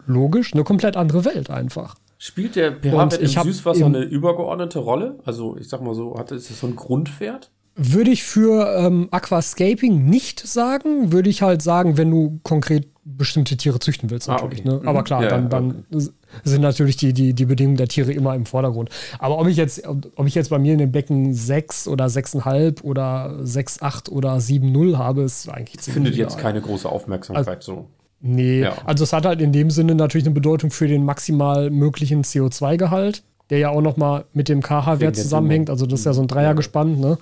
logisch 0.05 0.53
eine 0.53 0.63
komplett 0.63 0.97
andere 0.97 1.25
Welt 1.25 1.49
einfach. 1.49 1.95
Spielt 2.17 2.55
der 2.55 2.71
pH-Wert 2.71 3.19
im 3.19 3.27
Süßwasser 3.27 3.85
eine 3.85 4.03
übergeordnete 4.03 4.79
Rolle? 4.79 5.19
Also 5.25 5.57
ich 5.57 5.67
sag 5.69 5.81
mal 5.81 5.93
so, 5.93 6.17
hat 6.17 6.31
es 6.31 6.47
so 6.47 6.67
einen 6.67 6.75
Grundwert? 6.75 7.51
Würde 7.75 8.11
ich 8.11 8.23
für 8.23 8.73
ähm, 8.77 9.09
Aquascaping 9.11 10.05
nicht 10.05 10.39
sagen, 10.39 11.11
würde 11.11 11.29
ich 11.29 11.41
halt 11.41 11.61
sagen, 11.61 11.97
wenn 11.97 12.09
du 12.09 12.39
konkret 12.43 12.87
bestimmte 13.03 13.57
Tiere 13.57 13.79
züchten 13.79 14.09
willst, 14.09 14.27
natürlich. 14.29 14.65
Ah, 14.65 14.69
okay. 14.69 14.83
ne? 14.83 14.89
Aber 14.89 15.01
mhm. 15.01 15.03
klar, 15.03 15.23
ja, 15.23 15.29
dann, 15.29 15.49
dann 15.49 15.85
okay. 15.93 16.07
Sind 16.43 16.61
natürlich 16.61 16.97
die, 16.97 17.13
die, 17.13 17.33
die 17.33 17.45
Bedingungen 17.45 17.77
der 17.77 17.87
Tiere 17.87 18.11
immer 18.11 18.35
im 18.35 18.45
Vordergrund. 18.45 18.89
Aber 19.19 19.39
ob 19.39 19.47
ich 19.47 19.57
jetzt, 19.57 19.83
ob 19.87 20.27
ich 20.27 20.35
jetzt 20.35 20.49
bei 20.49 20.59
mir 20.59 20.73
in 20.73 20.79
den 20.79 20.91
Becken 20.91 21.33
6 21.33 21.87
oder 21.87 22.05
6,5 22.05 22.83
oder 22.83 23.39
6,8 23.41 24.09
oder 24.09 24.35
7,0 24.35 24.97
habe, 24.97 25.23
ist 25.23 25.49
eigentlich 25.49 25.81
ziemlich. 25.81 25.93
Findet 25.93 26.15
jetzt 26.15 26.37
keine 26.37 26.61
große 26.61 26.89
Aufmerksamkeit 26.89 27.47
also, 27.47 27.73
so. 27.73 27.87
Nee, 28.21 28.61
ja. 28.61 28.73
also 28.85 29.03
es 29.03 29.13
hat 29.13 29.25
halt 29.25 29.41
in 29.41 29.51
dem 29.51 29.69
Sinne 29.69 29.93
natürlich 29.93 30.25
eine 30.25 30.33
Bedeutung 30.33 30.71
für 30.71 30.87
den 30.87 31.05
maximal 31.05 31.69
möglichen 31.69 32.23
CO2-Gehalt, 32.23 33.23
der 33.49 33.59
ja 33.59 33.69
auch 33.69 33.81
nochmal 33.81 34.25
mit 34.33 34.49
dem 34.49 34.61
KH-Wert 34.61 35.15
zusammenhängt. 35.15 35.69
Also 35.69 35.85
das 35.85 35.99
ist 35.99 36.05
ja 36.05 36.13
so 36.13 36.21
ein 36.21 36.27
Dreier 36.27 36.55
gespannt, 36.55 36.99
ne? 36.99 37.17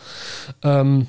Ähm, 0.64 1.08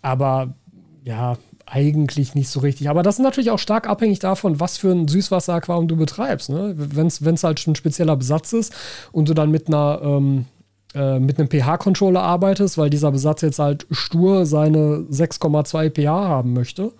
aber 0.00 0.54
ja, 1.02 1.36
eigentlich 1.66 2.34
nicht 2.34 2.48
so 2.48 2.60
richtig. 2.60 2.90
Aber 2.90 3.02
das 3.02 3.16
ist 3.16 3.22
natürlich 3.22 3.50
auch 3.50 3.58
stark 3.58 3.88
abhängig 3.88 4.18
davon, 4.18 4.60
was 4.60 4.76
für 4.76 4.92
ein 4.92 5.08
Süßwasseraquarium 5.08 5.88
du 5.88 5.96
betreibst. 5.96 6.50
Ne? 6.50 6.74
Wenn 6.76 7.06
es 7.06 7.44
halt 7.44 7.60
schon 7.60 7.72
ein 7.72 7.76
spezieller 7.76 8.16
Besatz 8.16 8.52
ist 8.52 8.74
und 9.12 9.28
du 9.28 9.34
dann 9.34 9.50
mit 9.50 9.68
einer 9.68 10.00
ähm, 10.02 10.46
äh, 10.94 11.18
mit 11.18 11.38
einem 11.38 11.48
pH-Controller 11.48 12.22
arbeitest, 12.22 12.78
weil 12.78 12.88
dieser 12.88 13.10
Besatz 13.10 13.42
jetzt 13.42 13.58
halt 13.58 13.86
stur 13.90 14.46
seine 14.46 15.06
6,2 15.10 15.90
pH 15.90 16.08
haben 16.08 16.52
möchte, 16.52 16.92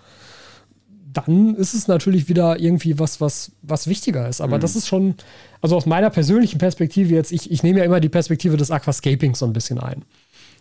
dann 1.13 1.55
ist 1.55 1.75
es 1.75 1.87
natürlich 1.87 2.29
wieder 2.29 2.59
irgendwie 2.59 2.99
was, 2.99 3.21
was, 3.21 3.53
was 3.63 3.87
wichtiger 3.87 4.29
ist. 4.29 4.41
Aber 4.41 4.57
mhm. 4.57 4.63
das 4.63 4.75
ist 4.75 4.89
schon, 4.89 5.15
also 5.61 5.77
aus 5.77 5.87
meiner 5.87 6.11
persönlichen 6.11 6.59
Perspektive 6.59 7.15
jetzt, 7.15 7.31
ich, 7.31 7.53
ich 7.53 7.63
nehme 7.63 7.79
ja 7.79 7.85
immer 7.85 8.01
die 8.01 8.09
Perspektive 8.09 8.57
des 8.57 8.73
Aquascapings 8.73 9.39
so 9.39 9.47
ein 9.47 9.53
bisschen 9.53 9.79
ein. 9.79 10.03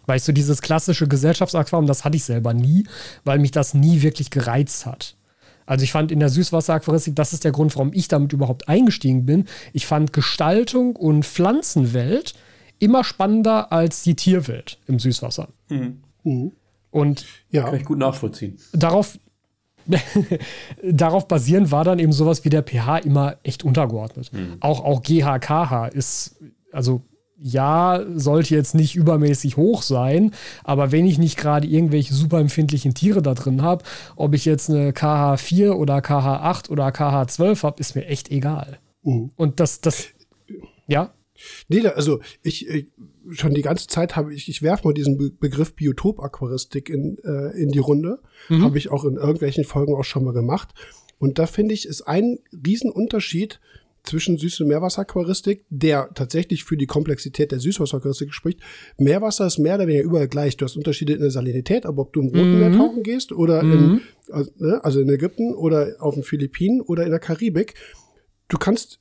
Weil 0.05 0.17
ich 0.17 0.23
so 0.23 0.31
dieses 0.31 0.61
klassische 0.61 1.07
Gesellschaftsaquarium, 1.07 1.87
das 1.87 2.03
hatte 2.03 2.17
ich 2.17 2.23
selber 2.23 2.53
nie, 2.53 2.85
weil 3.23 3.39
mich 3.39 3.51
das 3.51 3.73
nie 3.73 4.01
wirklich 4.01 4.29
gereizt 4.29 4.85
hat. 4.85 5.15
Also 5.65 5.83
ich 5.83 5.91
fand 5.91 6.11
in 6.11 6.19
der 6.19 6.29
Süßwasseraquaristik, 6.29 7.15
das 7.15 7.33
ist 7.33 7.43
der 7.43 7.51
Grund, 7.51 7.75
warum 7.75 7.91
ich 7.93 8.07
damit 8.07 8.33
überhaupt 8.33 8.67
eingestiegen 8.67 9.25
bin. 9.25 9.45
Ich 9.71 9.85
fand 9.85 10.13
Gestaltung 10.13 10.95
und 10.95 11.25
Pflanzenwelt 11.25 12.33
immer 12.79 13.03
spannender 13.03 13.71
als 13.71 14.03
die 14.03 14.15
Tierwelt 14.15 14.79
im 14.87 14.99
Süßwasser. 14.99 15.49
Mhm. 15.69 16.01
Mhm. 16.23 16.51
Und 16.91 17.25
ja, 17.49 17.63
kann 17.63 17.75
ich 17.75 17.85
gut 17.85 17.97
nachvollziehen. 17.97 18.57
Darauf, 18.73 19.17
darauf 20.83 21.27
basierend 21.27 21.71
war 21.71 21.85
dann 21.85 21.99
eben 21.99 22.11
sowas 22.11 22.43
wie 22.45 22.49
der 22.49 22.63
pH 22.63 22.99
immer 22.99 23.37
echt 23.43 23.63
untergeordnet. 23.63 24.31
Mhm. 24.33 24.57
Auch, 24.59 24.83
auch 24.83 25.01
GHKH 25.01 25.87
ist, 25.87 26.35
also 26.71 27.01
ja, 27.45 28.01
sollte 28.15 28.55
jetzt 28.55 28.73
nicht 28.73 28.95
übermäßig 28.95 29.57
hoch 29.57 29.81
sein, 29.81 30.31
aber 30.63 30.93
wenn 30.93 31.05
ich 31.05 31.17
nicht 31.17 31.37
gerade 31.37 31.67
irgendwelche 31.67 32.13
super 32.13 32.39
empfindlichen 32.39 32.93
Tiere 32.93 33.21
da 33.21 33.33
drin 33.33 33.61
habe, 33.61 33.83
ob 34.15 34.33
ich 34.33 34.45
jetzt 34.45 34.69
eine 34.69 34.91
KH4 34.91 35.71
oder 35.71 35.97
KH8 35.97 36.69
oder 36.69 36.87
KH12 36.87 37.63
habe, 37.63 37.81
ist 37.81 37.95
mir 37.95 38.05
echt 38.05 38.31
egal. 38.31 38.79
Mhm. 39.03 39.31
Und 39.35 39.59
das, 39.59 39.81
das, 39.81 40.07
ja. 40.87 41.13
Nee, 41.67 41.85
also 41.85 42.21
ich, 42.43 42.69
ich 42.69 42.87
schon 43.31 43.53
die 43.53 43.61
ganze 43.61 43.87
Zeit 43.87 44.15
habe 44.15 44.33
ich, 44.33 44.47
ich 44.47 44.61
werfe 44.61 44.87
mal 44.87 44.93
diesen 44.93 45.17
Be 45.17 45.29
Begriff 45.29 45.75
Biotop-Aquaristik 45.75 46.89
in, 46.89 47.17
äh, 47.25 47.61
in 47.61 47.71
die 47.71 47.79
Runde. 47.79 48.19
Mhm. 48.47 48.63
Habe 48.63 48.77
ich 48.77 48.89
auch 48.89 49.03
in 49.03 49.15
irgendwelchen 49.15 49.65
Folgen 49.65 49.95
auch 49.95 50.05
schon 50.05 50.23
mal 50.23 50.33
gemacht. 50.33 50.69
Und 51.17 51.39
da 51.39 51.45
finde 51.45 51.73
ich, 51.73 51.85
ist 51.85 52.03
ein 52.03 52.39
Riesenunterschied 52.65 53.59
zwischen 54.03 54.37
Süß- 54.37 54.61
und 54.61 54.67
Meerwasseraquaristik, 54.67 55.65
der 55.69 56.09
tatsächlich 56.13 56.65
für 56.65 56.75
die 56.75 56.85
Komplexität 56.85 57.51
der 57.51 57.59
Süßwasseraquaristik 57.59 58.33
spricht. 58.33 58.59
Meerwasser 58.97 59.47
ist 59.47 59.59
mehr 59.59 59.75
oder 59.75 59.87
weniger 59.87 60.03
überall 60.03 60.27
gleich. 60.27 60.57
Du 60.57 60.65
hast 60.65 60.75
Unterschiede 60.75 61.13
in 61.13 61.21
der 61.21 61.31
Salinität, 61.31 61.85
aber 61.85 62.01
ob 62.01 62.13
du 62.13 62.21
im 62.21 62.27
Roten 62.27 62.53
mhm. 62.53 62.59
Meer 62.59 62.73
tauchen 62.73 63.03
gehst 63.03 63.31
oder 63.31 63.63
mhm. 63.63 63.71
in, 63.71 64.01
also, 64.33 64.51
ne, 64.57 64.83
also 64.83 64.99
in 64.99 65.09
Ägypten 65.09 65.53
oder 65.53 65.95
auf 65.99 66.15
den 66.15 66.23
Philippinen 66.23 66.81
oder 66.81 67.05
in 67.05 67.11
der 67.11 67.19
Karibik, 67.19 67.75
du 68.49 68.57
kannst 68.57 68.99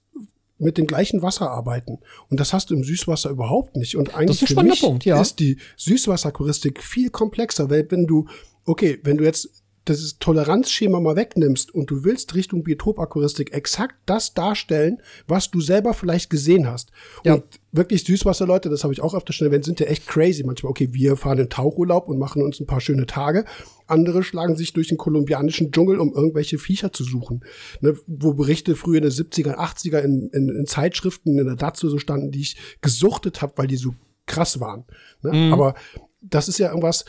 mit 0.59 0.79
dem 0.79 0.87
gleichen 0.87 1.23
Wasser 1.23 1.51
arbeiten. 1.51 1.99
Und 2.31 2.39
das 2.39 2.53
hast 2.53 2.71
du 2.71 2.75
im 2.75 2.85
Süßwasser 2.85 3.31
überhaupt 3.31 3.77
nicht. 3.77 3.97
Und 3.97 4.15
eigentlich 4.15 4.41
das 4.41 4.51
ist, 4.51 4.57
für 4.57 4.65
mich 4.65 4.81
Punkt, 4.81 5.05
ja. 5.05 5.21
ist 5.21 5.41
die 5.41 5.59
Süßwasseraquaristik 5.77 6.81
viel 6.81 7.11
komplexer, 7.11 7.69
weil 7.69 7.91
wenn 7.91 8.07
du, 8.07 8.29
okay, 8.65 9.01
wenn 9.03 9.17
du 9.17 9.25
jetzt 9.25 9.62
das 9.85 10.17
Toleranzschema 10.21 11.01
mal 11.01 11.17
wegnimmst 11.17 11.75
und 11.75 11.91
du 11.91 12.05
willst 12.05 12.35
Richtung 12.35 12.63
Biotopakuristik 12.63 13.53
exakt 13.53 13.97
das 14.07 14.33
darstellen, 14.33 15.03
was 15.27 15.51
du 15.51 15.61
selber 15.61 15.93
vielleicht 15.93 16.31
gesehen 16.31 16.71
hast. 16.71 16.93
Ja. 17.25 17.35
Und 17.35 17.45
wirklich 17.73 18.05
Süßwasserleute, 18.05 18.69
das 18.69 18.85
habe 18.85 18.93
ich 18.93 19.01
auch 19.01 19.15
öfter 19.15 19.33
schon 19.33 19.49
erwähnt, 19.49 19.65
sind 19.65 19.81
ja 19.81 19.87
echt 19.87 20.07
crazy 20.07 20.45
manchmal. 20.45 20.71
Okay, 20.71 20.89
wir 20.93 21.17
fahren 21.17 21.39
in 21.39 21.49
Tauchurlaub 21.49 22.09
und 22.09 22.19
machen 22.19 22.43
uns 22.43 22.61
ein 22.61 22.67
paar 22.67 22.81
schöne 22.81 23.07
Tage. 23.07 23.45
Andere 23.89 24.23
schlagen 24.23 24.57
sich 24.57 24.73
durch 24.73 24.89
den 24.89 24.99
kolumbianischen 24.99 25.73
Dschungel, 25.73 25.99
um 25.99 26.15
irgendwelche 26.15 26.59
Viecher 26.59 26.93
zu 26.93 27.03
suchen. 27.03 27.45
Ne, 27.81 27.97
wo 28.07 28.35
Berichte 28.35 28.77
früher 28.77 28.99
in 28.99 29.03
den 29.03 29.13
70er, 29.13 29.57
80er 29.57 29.99
in, 29.99 30.29
in, 30.33 30.49
in 30.49 30.67
Zeitschriften 30.67 31.39
in 31.39 31.47
der 31.47 31.57
Dazu 31.57 31.89
so 31.89 31.99
standen, 31.99 32.31
die 32.31 32.41
ich 32.41 32.57
gesuchtet 32.81 33.43
habe, 33.43 33.55
weil 33.57 33.67
die 33.67 33.77
so 33.77 33.95
krass 34.27 34.61
waren. 34.61 34.85
Ne? 35.23 35.33
Mhm. 35.33 35.53
Aber 35.53 35.75
das 36.21 36.49
ist 36.49 36.59
ja 36.59 36.69
irgendwas, 36.69 37.05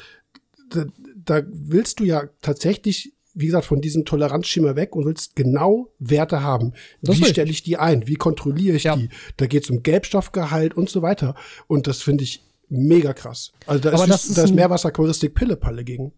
da, 1.26 1.42
willst 1.48 2.00
du 2.00 2.06
ja 2.06 2.30
tatsächlich 2.42 3.14
wie 3.36 3.48
gesagt, 3.48 3.66
von 3.66 3.82
diesem 3.82 4.06
Toleranzschema 4.06 4.76
weg 4.76 4.96
und 4.96 5.06
willst 5.06 5.36
genau 5.36 5.92
Werte 6.00 6.42
haben. 6.42 6.74
Das 7.02 7.20
wie 7.20 7.26
stelle 7.26 7.50
ich 7.50 7.64
die 7.64 7.78
ein? 7.78 8.08
Wie 8.08 8.16
kontrolliere 8.16 8.76
ich 8.76 8.84
ja. 8.84 8.96
die? 8.96 9.10
Da 9.38 9.48
geht 9.48 9.64
es 9.64 9.70
um 9.70 9.82
Gelbstoffgehalt 9.82 10.76
und 10.76 10.90
so 10.90 11.02
weiter. 11.02 11.36
Und 11.68 11.88
das 11.88 12.02
finde 12.02 12.24
ich 12.24 12.44
mega 12.70 13.14
krass. 13.14 13.52
Also 13.66 13.82
da 13.82 13.94
Aber 13.94 14.06
ist, 14.06 14.30
ist, 14.30 14.38
da 14.38 14.44
ist 14.44 14.54
Meerwasserquaristik 14.54 15.34
Pillepalle 15.34 15.84
gegen. 15.84 16.14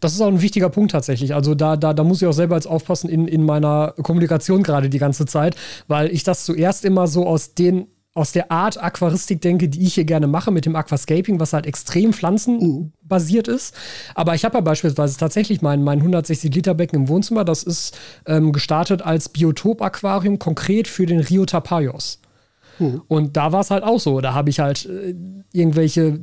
Das 0.00 0.14
ist 0.14 0.20
auch 0.20 0.28
ein 0.28 0.40
wichtiger 0.40 0.70
Punkt 0.70 0.92
tatsächlich. 0.92 1.34
Also 1.34 1.54
da, 1.54 1.76
da, 1.76 1.92
da 1.92 2.02
muss 2.02 2.22
ich 2.22 2.28
auch 2.28 2.32
selber 2.32 2.56
jetzt 2.56 2.66
aufpassen 2.66 3.08
in, 3.08 3.28
in 3.28 3.44
meiner 3.44 3.94
Kommunikation 4.02 4.62
gerade 4.62 4.88
die 4.88 4.98
ganze 4.98 5.26
Zeit, 5.26 5.56
weil 5.86 6.10
ich 6.10 6.24
das 6.24 6.44
zuerst 6.44 6.84
immer 6.84 7.06
so 7.06 7.26
aus 7.26 7.54
den 7.54 7.88
aus 8.14 8.30
der 8.30 8.52
Art 8.52 8.80
Aquaristik 8.80 9.40
denke, 9.40 9.68
die 9.68 9.82
ich 9.82 9.94
hier 9.94 10.04
gerne 10.04 10.28
mache 10.28 10.52
mit 10.52 10.66
dem 10.66 10.76
Aquascaping, 10.76 11.40
was 11.40 11.52
halt 11.52 11.66
extrem 11.66 12.12
pflanzenbasiert 13.14 13.48
ist. 13.48 13.74
Aber 14.14 14.34
ich 14.34 14.44
habe 14.44 14.58
ja 14.58 14.60
beispielsweise 14.60 15.16
tatsächlich 15.18 15.62
mein, 15.62 15.82
mein 15.82 16.02
160-Liter-Becken 16.02 17.02
im 17.02 17.08
Wohnzimmer. 17.08 17.44
Das 17.44 17.62
ist 17.62 17.96
ähm, 18.26 18.52
gestartet 18.52 19.02
als 19.02 19.28
Biotop-Aquarium 19.28 20.38
konkret 20.38 20.88
für 20.88 21.06
den 21.06 21.20
Rio 21.20 21.46
Tapajos. 21.46 22.20
Mhm. 22.78 23.02
Und 23.08 23.36
da 23.36 23.52
war 23.52 23.60
es 23.60 23.70
halt 23.70 23.84
auch 23.84 24.00
so. 24.00 24.20
Da 24.20 24.34
habe 24.34 24.50
ich 24.50 24.60
halt 24.60 24.86
äh, 24.86 25.14
irgendwelche 25.52 26.20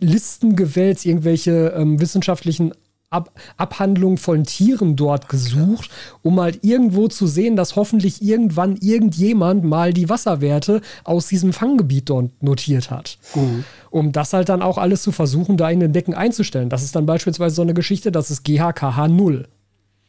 Listen 0.00 0.54
gewählt, 0.54 1.04
irgendwelche 1.04 1.74
ähm, 1.76 2.00
wissenschaftlichen 2.00 2.72
Ab 3.10 3.32
Abhandlung 3.56 4.18
von 4.18 4.44
Tieren 4.44 4.94
dort 4.94 5.30
gesucht, 5.30 5.90
um 6.22 6.38
halt 6.38 6.62
irgendwo 6.62 7.08
zu 7.08 7.26
sehen, 7.26 7.56
dass 7.56 7.74
hoffentlich 7.74 8.20
irgendwann 8.20 8.76
irgendjemand 8.76 9.64
mal 9.64 9.94
die 9.94 10.10
Wasserwerte 10.10 10.82
aus 11.04 11.26
diesem 11.26 11.54
Fanggebiet 11.54 12.10
dort 12.10 12.42
notiert 12.42 12.90
hat. 12.90 13.18
Mhm. 13.34 13.64
Um 13.90 14.12
das 14.12 14.34
halt 14.34 14.50
dann 14.50 14.60
auch 14.60 14.76
alles 14.76 15.02
zu 15.02 15.10
versuchen, 15.10 15.56
da 15.56 15.70
in 15.70 15.80
den 15.80 15.94
Decken 15.94 16.12
einzustellen. 16.12 16.68
Das 16.68 16.82
ist 16.82 16.94
dann 16.94 17.06
beispielsweise 17.06 17.54
so 17.54 17.62
eine 17.62 17.72
Geschichte, 17.72 18.12
das 18.12 18.30
ist 18.30 18.44
GHKH 18.44 19.08
0. 19.08 19.48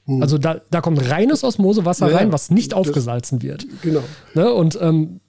Mhm. 0.05 0.21
Also 0.21 0.37
da, 0.37 0.59
da 0.69 0.81
kommt 0.81 1.09
reines 1.09 1.45
Osmosewasser 1.45 2.09
ja, 2.09 2.17
rein, 2.17 2.33
was 2.33 2.51
nicht 2.51 2.73
aufgesalzen 2.73 3.41
wird. 3.41 3.65
Genau. 3.81 4.03
Ne? 4.33 4.51
Und 4.51 4.77
ähm, 4.81 5.21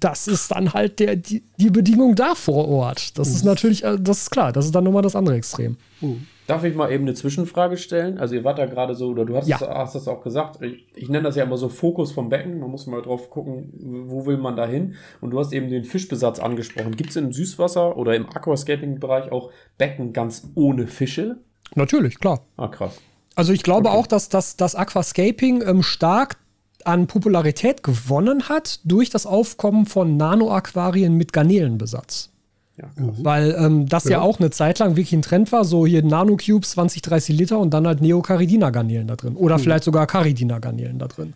das 0.00 0.28
ist 0.28 0.52
dann 0.52 0.72
halt 0.72 1.00
der, 1.00 1.16
die, 1.16 1.42
die 1.56 1.70
Bedingung 1.70 2.14
da 2.14 2.34
vor 2.34 2.68
Ort. 2.68 3.18
Das 3.18 3.30
mhm. 3.30 3.34
ist 3.34 3.44
natürlich, 3.44 3.84
äh, 3.84 3.96
das 3.98 4.22
ist 4.22 4.30
klar, 4.30 4.52
das 4.52 4.66
ist 4.66 4.74
dann 4.74 4.84
nochmal 4.84 5.02
das 5.02 5.16
andere 5.16 5.34
Extrem. 5.34 5.76
Mhm. 6.00 6.26
Darf 6.48 6.64
ich 6.64 6.74
mal 6.74 6.90
eben 6.90 7.04
eine 7.04 7.12
Zwischenfrage 7.12 7.76
stellen? 7.76 8.16
Also 8.16 8.34
ihr 8.34 8.42
wart 8.42 8.58
da 8.58 8.64
gerade 8.64 8.94
so, 8.94 9.08
oder 9.08 9.26
du 9.26 9.36
hast, 9.36 9.48
ja. 9.48 9.58
das, 9.58 9.68
hast 9.68 9.94
das 9.96 10.08
auch 10.08 10.22
gesagt, 10.22 10.62
ich, 10.62 10.86
ich, 10.96 11.10
nenne 11.10 11.24
das 11.24 11.36
ja 11.36 11.44
immer 11.44 11.58
so 11.58 11.68
Fokus 11.68 12.10
vom 12.10 12.30
Becken, 12.30 12.58
man 12.58 12.70
muss 12.70 12.86
mal 12.86 13.02
drauf 13.02 13.28
gucken, 13.28 13.70
wo 14.08 14.24
will 14.24 14.38
man 14.38 14.56
da 14.56 14.66
hin? 14.66 14.94
Und 15.20 15.32
du 15.32 15.38
hast 15.38 15.52
eben 15.52 15.68
den 15.68 15.84
Fischbesatz 15.84 16.38
angesprochen. 16.38 16.96
Gibt 16.96 17.10
es 17.10 17.16
im 17.16 17.34
Süßwasser 17.34 17.98
oder 17.98 18.16
im 18.16 18.26
Aquascaping-Bereich 18.30 19.30
auch 19.30 19.52
Becken 19.76 20.14
ganz 20.14 20.50
ohne 20.54 20.86
Fische? 20.86 21.36
Natürlich, 21.74 22.18
klar. 22.18 22.40
Ah, 22.56 22.68
krass. 22.68 22.98
Also 23.34 23.52
ich 23.52 23.62
glaube 23.62 23.90
okay. 23.90 23.98
auch, 23.98 24.06
dass 24.06 24.30
das, 24.30 24.74
Aquascaping 24.74 25.62
ähm, 25.66 25.82
stark 25.82 26.38
an 26.84 27.08
Popularität 27.08 27.82
gewonnen 27.82 28.48
hat 28.48 28.80
durch 28.84 29.10
das 29.10 29.26
Aufkommen 29.26 29.84
von 29.84 30.16
Nano-Aquarien 30.16 31.12
mit 31.12 31.34
Garnelenbesatz. 31.34 32.30
Ja, 32.78 32.90
Weil 32.96 33.56
ähm, 33.58 33.86
das 33.86 34.04
ja. 34.04 34.12
ja. 34.12 34.20
auch 34.20 34.38
eine 34.38 34.50
Zeit 34.50 34.78
lang 34.78 34.90
wirklich 34.90 35.12
ein 35.12 35.22
Trend 35.22 35.50
war, 35.50 35.64
so 35.64 35.84
hier 35.84 36.04
Nano-Cubes, 36.04 36.70
20, 36.70 37.02
30 37.02 37.36
Liter 37.36 37.58
und 37.58 37.74
dann 37.74 37.86
halt 37.88 38.00
Neocaridina-Garnelen 38.00 39.08
da 39.08 39.16
drin. 39.16 39.34
Oder 39.34 39.58
mhm. 39.58 39.62
vielleicht 39.62 39.84
sogar 39.84 40.06
Caridina-Garnelen 40.06 40.98
da 41.00 41.08
drin. 41.08 41.34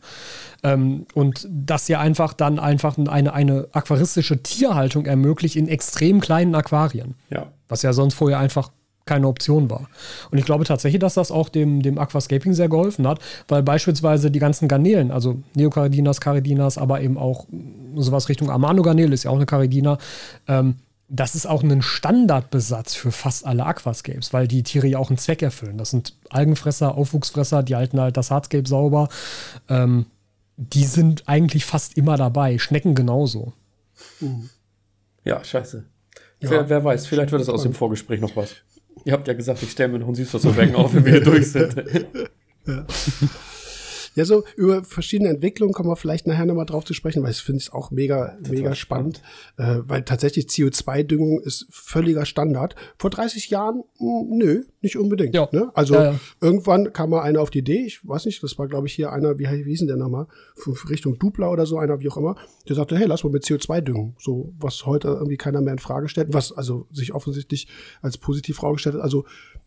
Ähm, 0.63 1.07
und 1.15 1.49
das 1.51 1.89
ja 1.89 1.99
einfach 1.99 2.33
dann 2.33 2.61
einfach 2.61 2.97
eine, 2.97 3.33
eine 3.33 3.67
aquaristische 3.73 4.43
Tierhaltung 4.43 5.07
ermöglicht 5.07 5.57
in 5.57 5.67
extrem 5.67 6.21
kleinen 6.21 6.55
Aquarien. 6.55 7.15
Ja. 7.31 7.49
Was 7.69 7.83
ja 7.83 7.93
sonst 7.93 8.15
vorher 8.15 8.39
einfach 8.39 8.71
keine 9.05 9.27
Option 9.27 9.69
war. 9.69 9.89
Und 10.31 10.39
ich 10.39 10.45
glaube 10.45 10.63
tatsächlich, 10.65 11.01
dass 11.01 11.15
das 11.15 11.33
auch 11.33 11.49
dem, 11.49 11.83
dem 11.83 11.99
Aquascaping 11.99 12.53
sehr 12.53 12.69
geholfen 12.69 13.09
hat, 13.09 13.19
weil 13.49 13.65
beispielsweise 13.65 14.31
die 14.31 14.39
ganzen 14.39 14.69
Garnelen, 14.69 15.11
also 15.11 15.43
Neocaridinas, 15.57 16.21
Caridinas, 16.21 16.79
aber 16.79 17.01
eben 17.01 17.19
auch 17.19 17.47
sowas 17.97 18.29
Richtung 18.29 18.49
Amano-Garnele 18.49 19.13
ist 19.13 19.25
ja 19.25 19.33
auch 19.33 19.37
eine 19.37 19.47
Caridina, 19.47 19.99
ähm, 20.47 20.77
das 21.15 21.35
ist 21.35 21.45
auch 21.45 21.63
ein 21.63 21.83
Standardbesatz 21.83 22.95
für 22.95 23.13
fast 23.13 23.45
alle 23.45 23.67
Aquascapes, 23.67 24.33
weil 24.33 24.49
die 24.49 24.63
Tiere 24.63 24.87
ja 24.87 24.99
auch 24.99 25.11
einen 25.11 25.19
Zweck 25.19 25.43
erfüllen. 25.43 25.77
Das 25.77 25.91
sind 25.91 26.17
Algenfresser, 26.31 26.95
Aufwuchsfresser, 26.95 27.63
die 27.63 27.77
halten 27.77 28.01
halt 28.01 28.17
das 28.17 28.31
Hardscape 28.31 28.67
sauber. 28.67 29.11
Ähm, 29.69 30.07
die 30.57 30.85
sind 30.85 31.29
eigentlich 31.29 31.67
fast 31.67 31.99
immer 31.99 32.17
dabei. 32.17 32.59
Schnecken 32.59 32.95
genauso. 32.95 33.53
Mhm. 34.21 34.49
Ja, 35.23 35.45
scheiße. 35.45 35.85
Ja. 36.41 36.51
Wer, 36.51 36.69
wer, 36.71 36.83
weiß, 36.83 37.07
vielleicht 37.07 37.31
wird 37.31 37.43
es 37.43 37.51
aus 37.51 37.63
dem 37.63 37.75
Vorgespräch 37.75 38.21
noch 38.21 38.35
was. 38.35 38.55
Ihr 39.05 39.13
habt 39.13 39.29
ja 39.29 39.35
gesagt, 39.35 39.63
ich 39.63 39.71
stelle 39.71 39.93
mir 39.93 39.99
noch 39.99 40.09
ein 40.09 40.15
Süßwasserbecken 40.15 40.77
auf, 40.77 40.95
wenn 40.95 41.05
wir 41.05 41.13
hier 41.13 41.25
durch 41.25 41.53
sind. 41.53 41.75
Ja. 42.65 42.87
Ja, 44.15 44.25
so 44.25 44.45
über 44.57 44.85
verschiedene 44.85 45.31
Entwicklungen 45.31 45.73
kommen 45.73 45.89
wir 45.89 45.97
vielleicht 45.97 46.27
nachher 46.27 46.47
nochmal 46.47 46.67
drauf 46.67 46.85
zu 46.85 46.95
sprechen, 46.95 47.23
weil 47.23 47.31
ich 47.31 47.39
finde 47.39 47.61
es 47.61 47.73
auch 47.73 47.91
mega, 47.91 48.37
Total 48.37 48.53
mega 48.53 48.75
spannend, 48.75 49.23
spannend. 49.57 49.85
Äh, 49.85 49.89
weil 49.89 50.03
tatsächlich 50.03 50.47
CO2-Düngung 50.47 51.41
ist 51.41 51.67
völliger 51.71 52.27
Standard. 52.27 52.75
Vor 52.99 53.11
30 53.11 53.51
Jahren, 53.51 53.83
mh, 53.99 54.21
hm, 54.21 54.39
nö, 54.39 54.65
nicht 54.81 54.97
unbedingt. 54.97 55.35
Ne? 55.53 55.71
Also 55.75 55.95
ja, 55.95 56.05
ja. 56.13 56.21
irgendwann 56.41 56.93
kam 56.93 57.11
mal 57.11 57.23
einer 57.23 57.41
auf 57.41 57.51
die 57.51 57.61
Idee, 57.61 57.85
ich 57.87 58.07
weiß 58.07 58.27
nicht, 58.27 58.43
das 58.43 58.59
war 58.59 58.69
glaube 58.69 58.87
ich 58.87 58.95
hier 58.95 59.13
einer, 59.13 59.39
wie, 59.39 59.45
wie 59.45 59.71
hieß 59.71 59.81
denn 59.81 59.89
der 59.89 59.97
nochmal, 59.97 60.27
Richtung 60.89 61.19
Dupla 61.19 61.49
oder 61.49 61.67
so, 61.67 61.79
einer, 61.79 62.01
wie 62.01 62.09
auch 62.09 62.17
immer, 62.17 62.37
der 62.69 62.77
sagte, 62.77 62.97
hey, 62.97 63.07
lass 63.07 63.25
mal 63.25 63.31
mit 63.31 63.45
CO2 63.45 63.81
düngen. 63.81 64.15
So, 64.19 64.53
was 64.59 64.87
heute 64.87 65.09
irgendwie 65.09 65.37
keiner 65.37 65.61
mehr 65.61 65.73
in 65.73 65.79
Frage 65.79 66.09
stellt, 66.09 66.33
was 66.33 66.53
also 66.53 66.87
sich 66.93 67.15
offensichtlich 67.15 67.69
als 68.01 68.19
positiv 68.19 68.57
vorgestellt 68.57 68.97
hat. 68.97 69.03
Also 69.03 69.25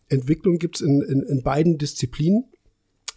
Entwicklung 0.08 0.58
gibt's 0.58 0.80
in, 0.80 1.02
in, 1.02 1.22
in 1.22 1.42
beiden 1.42 1.78
Disziplinen. 1.78 2.44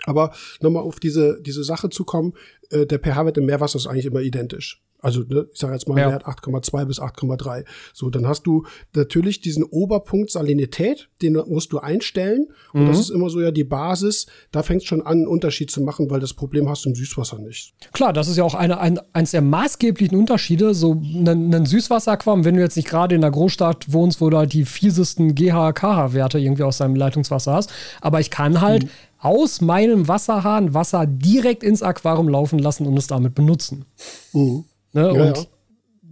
Aber 0.06 0.34
nochmal 0.62 0.84
auf 0.84 1.00
diese, 1.00 1.42
diese 1.42 1.64
Sache 1.64 1.90
zu 1.90 2.06
kommen, 2.06 2.34
äh, 2.70 2.86
der 2.86 3.00
pH-Wert 3.00 3.38
im 3.38 3.46
Meerwasser 3.46 3.78
ist 3.78 3.88
eigentlich 3.88 4.06
immer 4.06 4.22
identisch. 4.22 4.82
Also, 5.02 5.22
ne, 5.22 5.48
ich 5.54 5.60
sage 5.60 5.74
jetzt 5.74 5.88
mal 5.88 5.98
ja. 5.98 6.12
Wert 6.12 6.26
8,2 6.26 6.86
bis 6.86 7.00
8,3. 7.02 7.64
So, 7.94 8.10
dann 8.10 8.28
hast 8.28 8.44
du 8.44 8.66
natürlich 8.94 9.40
diesen 9.40 9.64
Oberpunkt 9.64 10.30
Salinität, 10.30 11.10
den 11.22 11.34
musst 11.48 11.72
du 11.72 11.80
einstellen. 11.80 12.48
Und 12.74 12.84
mhm. 12.84 12.88
das 12.88 13.00
ist 13.00 13.10
immer 13.10 13.30
so 13.30 13.40
ja 13.40 13.52
die 13.52 13.64
Basis. 13.64 14.28
Da 14.52 14.62
fängst 14.62 14.88
schon 14.88 15.02
an, 15.02 15.20
einen 15.20 15.28
Unterschied 15.28 15.72
zu 15.72 15.82
machen, 15.82 16.10
weil 16.10 16.20
das 16.20 16.34
Problem 16.34 16.68
hast 16.68 16.84
du 16.84 16.90
im 16.90 16.96
Süßwasser 16.96 17.40
nicht. 17.40 17.74
Klar, 17.94 18.12
das 18.12 18.28
ist 18.28 18.38
ja 18.38 18.44
auch 18.44 18.56
eine, 18.56 18.80
ein, 18.80 19.00
eines 19.14 19.32
der 19.32 19.42
maßgeblichen 19.42 20.18
Unterschiede. 20.18 20.74
So 20.74 20.96
ein, 20.96 21.54
ein 21.54 21.66
Süßwasseraquarium, 21.66 22.44
wenn 22.44 22.56
du 22.56 22.62
jetzt 22.62 22.76
nicht 22.76 22.90
gerade 22.90 23.16
in 23.16 23.22
der 23.22 23.32
Großstadt 23.32 23.94
wohnst, 23.94 24.20
wo 24.20 24.30
du 24.30 24.38
halt 24.38 24.52
die 24.52 24.66
fiesesten 24.66 25.34
GH-KH-Werte 25.34 26.40
irgendwie 26.40 26.64
aus 26.64 26.78
deinem 26.80 26.96
Leitungswasser 26.96 27.54
hast. 27.54 27.72
Aber 28.02 28.20
ich 28.20 28.30
kann 28.30 28.60
halt 28.60 28.84
mhm 28.84 28.90
aus 29.20 29.62
meinem 29.62 30.08
Wasserhahn 30.08 30.74
Wasser 30.74 31.06
direkt 31.06 31.64
ins 31.64 31.84
Aquarium 31.84 32.30
laufen 32.30 32.60
lassen 32.60 32.88
und 32.88 32.98
es 32.98 33.08
damit 33.08 33.36
benutzen. 33.36 33.86
Mhm. 34.34 34.66
Ne? 34.94 35.02
Ja, 35.02 35.10
und 35.10 35.38
ja. 35.38 35.44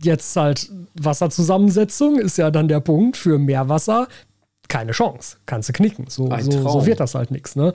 jetzt 0.03 0.35
halt 0.35 0.69
Wasserzusammensetzung 0.95 2.19
ist 2.19 2.37
ja 2.37 2.51
dann 2.51 2.67
der 2.67 2.81
Punkt 2.81 3.17
für 3.17 3.39
Meerwasser. 3.39 4.07
Keine 4.67 4.91
Chance. 4.91 5.37
Kannst 5.45 5.69
du 5.69 5.73
knicken. 5.73 6.07
So, 6.09 6.29
so, 6.41 6.69
so, 6.69 6.85
wird 6.85 6.99
das 6.99 7.15
halt 7.15 7.31
nichts. 7.31 7.55
Ne? 7.55 7.73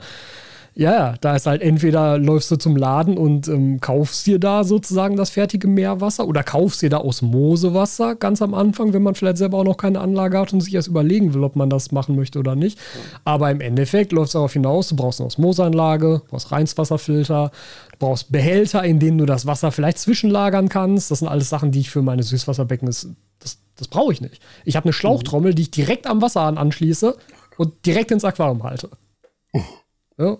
Ja, 0.75 1.13
da 1.21 1.35
ist 1.35 1.45
halt 1.45 1.61
entweder 1.61 2.17
läufst 2.17 2.49
du 2.49 2.55
zum 2.55 2.75
Laden 2.75 3.15
und 3.15 3.47
ähm, 3.47 3.79
kaufst 3.79 4.25
dir 4.25 4.39
da 4.39 4.63
sozusagen 4.63 5.15
das 5.15 5.29
fertige 5.29 5.67
Meerwasser 5.67 6.27
oder 6.27 6.41
kaufst 6.41 6.81
dir 6.81 6.89
da 6.89 6.97
Osmosewasser 6.97 8.15
ganz 8.15 8.41
am 8.41 8.55
Anfang, 8.55 8.91
wenn 8.91 9.03
man 9.03 9.13
vielleicht 9.13 9.37
selber 9.37 9.59
auch 9.59 9.65
noch 9.65 9.77
keine 9.77 9.99
Anlage 9.99 10.39
hat 10.39 10.51
und 10.51 10.61
sich 10.61 10.73
erst 10.73 10.87
überlegen 10.87 11.35
will, 11.35 11.43
ob 11.43 11.55
man 11.55 11.69
das 11.69 11.91
machen 11.91 12.15
möchte 12.15 12.39
oder 12.39 12.55
nicht. 12.55 12.79
Aber 13.23 13.51
im 13.51 13.61
Endeffekt 13.61 14.11
läuft 14.11 14.29
es 14.29 14.33
darauf 14.33 14.53
hinaus, 14.53 14.89
du 14.89 14.95
brauchst 14.95 15.19
eine 15.19 15.27
Osmoseanlage, 15.27 16.21
du 16.25 16.31
brauchst 16.31 16.51
Reinswasserfilter, 16.51 17.51
du 17.91 17.97
brauchst 17.99 18.31
Behälter, 18.31 18.83
in 18.83 18.99
denen 18.99 19.19
du 19.19 19.27
das 19.27 19.45
Wasser 19.45 19.71
vielleicht 19.71 19.99
zwischenlagern 19.99 20.69
kannst. 20.69 21.11
Das 21.11 21.19
sind 21.19 21.27
alles 21.27 21.49
Sachen, 21.49 21.71
die 21.71 21.81
ich 21.81 21.91
für 21.91 22.01
meine 22.01 22.23
Süßwasserbecken, 22.23 22.87
das, 22.87 23.07
das, 23.37 23.59
das 23.75 23.87
brauche 23.87 24.11
ich 24.11 24.21
nicht. 24.21 24.41
Ich 24.65 24.75
habe 24.75 24.85
eine 24.85 24.93
Schlauchtrommel, 24.93 25.53
die 25.53 25.63
ich 25.63 25.71
direkt 25.71 26.07
am 26.07 26.23
Wasserhahn 26.23 26.57
anschließe 26.57 27.15
und 27.57 27.85
direkt 27.85 28.09
ins 28.09 28.25
Aquarium 28.25 28.63
halte. 28.63 28.89
Ja, 30.17 30.37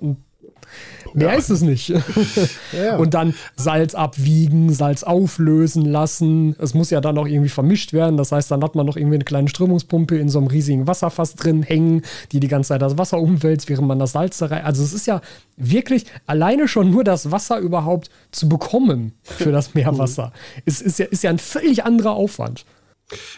Mehr 1.13 1.33
ja. 1.33 1.33
ist 1.33 1.49
es 1.49 1.61
nicht. 1.61 1.89
ja. 2.71 2.97
Und 2.97 3.13
dann 3.13 3.35
Salz 3.55 3.93
abwiegen, 3.93 4.73
Salz 4.73 5.03
auflösen 5.03 5.85
lassen. 5.85 6.55
Es 6.59 6.73
muss 6.73 6.89
ja 6.89 7.01
dann 7.01 7.17
auch 7.17 7.27
irgendwie 7.27 7.49
vermischt 7.49 7.93
werden. 7.93 8.17
Das 8.17 8.31
heißt, 8.31 8.49
dann 8.49 8.63
hat 8.63 8.75
man 8.75 8.85
noch 8.85 8.97
irgendwie 8.97 9.15
eine 9.15 9.23
kleine 9.23 9.47
Strömungspumpe 9.47 10.17
in 10.17 10.29
so 10.29 10.39
einem 10.39 10.47
riesigen 10.47 10.87
Wasserfass 10.87 11.35
drin 11.35 11.61
hängen, 11.61 12.01
die 12.31 12.39
die 12.39 12.47
ganze 12.47 12.69
Zeit 12.69 12.81
das 12.81 12.97
Wasser 12.97 13.19
umwälzt, 13.19 13.69
während 13.69 13.87
man 13.87 13.99
das 13.99 14.13
Salz 14.13 14.39
da 14.39 14.47
rein. 14.47 14.65
Also 14.65 14.83
es 14.83 14.93
ist 14.93 15.05
ja 15.05 15.21
wirklich 15.55 16.05
alleine 16.25 16.67
schon 16.67 16.89
nur 16.89 17.03
das 17.03 17.31
Wasser 17.31 17.59
überhaupt 17.59 18.09
zu 18.31 18.49
bekommen 18.49 19.13
für 19.21 19.51
das 19.51 19.73
Meerwasser. 19.75 20.33
es 20.65 20.81
ist 20.81 20.99
ja, 20.99 21.05
ist 21.05 21.23
ja 21.23 21.29
ein 21.29 21.39
völlig 21.39 21.83
anderer 21.85 22.11
Aufwand. 22.11 22.65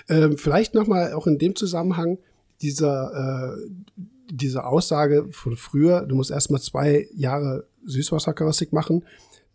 Ähm, 0.08 0.38
vielleicht 0.38 0.74
nochmal 0.76 1.14
auch 1.14 1.28
in 1.28 1.38
dem 1.38 1.56
Zusammenhang 1.56 2.20
dieser, 2.62 3.58
äh, 3.58 4.02
diese 4.30 4.66
Aussage 4.66 5.28
von 5.32 5.56
früher, 5.56 6.06
du 6.06 6.16
musst 6.16 6.32
erstmal 6.32 6.62
zwei 6.62 7.08
Jahre 7.16 7.68
Süßwasseraquaristik 7.86 8.74
machen. 8.74 9.06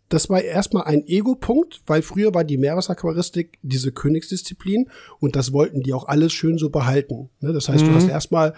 Das 0.09 0.29
war 0.29 0.41
erstmal 0.41 0.83
ein 0.83 1.07
Ego-Punkt, 1.07 1.81
weil 1.87 2.01
früher 2.01 2.33
war 2.33 2.43
die 2.43 2.57
Meerwasseraquaristik 2.57 3.59
diese 3.61 3.93
Königsdisziplin 3.93 4.89
und 5.19 5.37
das 5.37 5.53
wollten 5.53 5.83
die 5.83 5.93
auch 5.93 6.05
alles 6.07 6.33
schön 6.33 6.57
so 6.57 6.69
behalten. 6.69 7.29
Ne? 7.39 7.53
Das 7.53 7.69
heißt, 7.69 7.85
mhm. 7.85 7.89
du 7.89 7.95
hast 7.95 8.09
erstmal 8.09 8.53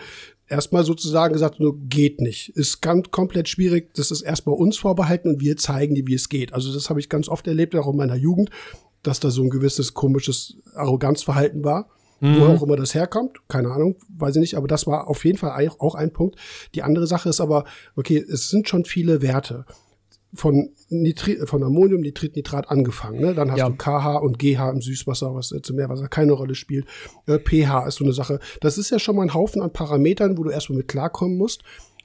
erstmal 0.47 0.83
sozusagen 0.83 1.33
gesagt, 1.33 1.59
nur 1.59 1.79
geht 1.79 2.21
nicht. 2.21 2.49
Ist 2.49 2.81
ganz 2.81 3.11
komplett 3.11 3.49
schwierig. 3.49 3.93
Das 3.95 4.11
ist 4.11 4.21
erstmal 4.21 4.55
uns 4.55 4.77
vorbehalten 4.77 5.29
und 5.29 5.41
wir 5.41 5.57
zeigen 5.57 5.95
dir, 5.95 6.07
wie 6.07 6.13
es 6.15 6.29
geht. 6.29 6.53
Also 6.53 6.73
das 6.73 6.89
habe 6.89 6.99
ich 6.99 7.09
ganz 7.09 7.29
oft 7.29 7.47
erlebt, 7.47 7.75
auch 7.75 7.89
in 7.89 7.97
meiner 7.97 8.15
Jugend, 8.15 8.49
dass 9.01 9.19
da 9.19 9.29
so 9.29 9.43
ein 9.43 9.49
gewisses 9.49 9.93
komisches 9.93 10.57
Arroganzverhalten 10.75 11.63
war. 11.63 11.89
Mhm. 12.23 12.39
Wo 12.39 12.45
auch 12.45 12.63
immer 12.63 12.77
das 12.77 12.95
herkommt, 12.95 13.37
keine 13.49 13.69
Ahnung, 13.71 13.97
weiß 14.17 14.37
ich 14.37 14.39
nicht, 14.39 14.55
aber 14.55 14.69
das 14.69 14.87
war 14.87 15.09
auf 15.09 15.25
jeden 15.25 15.37
Fall 15.37 15.69
auch 15.79 15.93
ein 15.93 16.13
Punkt. 16.13 16.37
Die 16.73 16.81
andere 16.81 17.05
Sache 17.05 17.27
ist 17.27 17.41
aber, 17.41 17.65
okay, 17.97 18.17
es 18.17 18.49
sind 18.49 18.69
schon 18.69 18.85
viele 18.85 19.21
Werte 19.21 19.65
von, 20.33 20.69
Nitri 20.87 21.45
von 21.45 21.61
Ammonium, 21.63 21.99
Nitrit, 21.99 22.37
Nitrat 22.37 22.71
angefangen. 22.71 23.19
Ne? 23.19 23.33
Dann 23.35 23.51
hast 23.51 23.57
ja. 23.59 23.69
du 23.69 23.75
KH 23.75 24.15
und 24.19 24.39
GH 24.39 24.69
im 24.69 24.81
Süßwasser, 24.81 25.35
was 25.35 25.49
jetzt 25.49 25.69
im 25.69 25.75
Meerwasser 25.75 26.07
keine 26.07 26.31
Rolle 26.31 26.55
spielt. 26.55 26.85
Äh, 27.27 27.39
pH 27.39 27.87
ist 27.87 27.95
so 27.95 28.05
eine 28.05 28.13
Sache. 28.13 28.39
Das 28.61 28.77
ist 28.77 28.89
ja 28.89 28.99
schon 28.99 29.17
mal 29.17 29.23
ein 29.23 29.33
Haufen 29.33 29.61
an 29.61 29.73
Parametern, 29.73 30.37
wo 30.37 30.43
du 30.43 30.49
erstmal 30.49 30.77
mit 30.77 30.87
klarkommen 30.87 31.37
musst. 31.37 31.63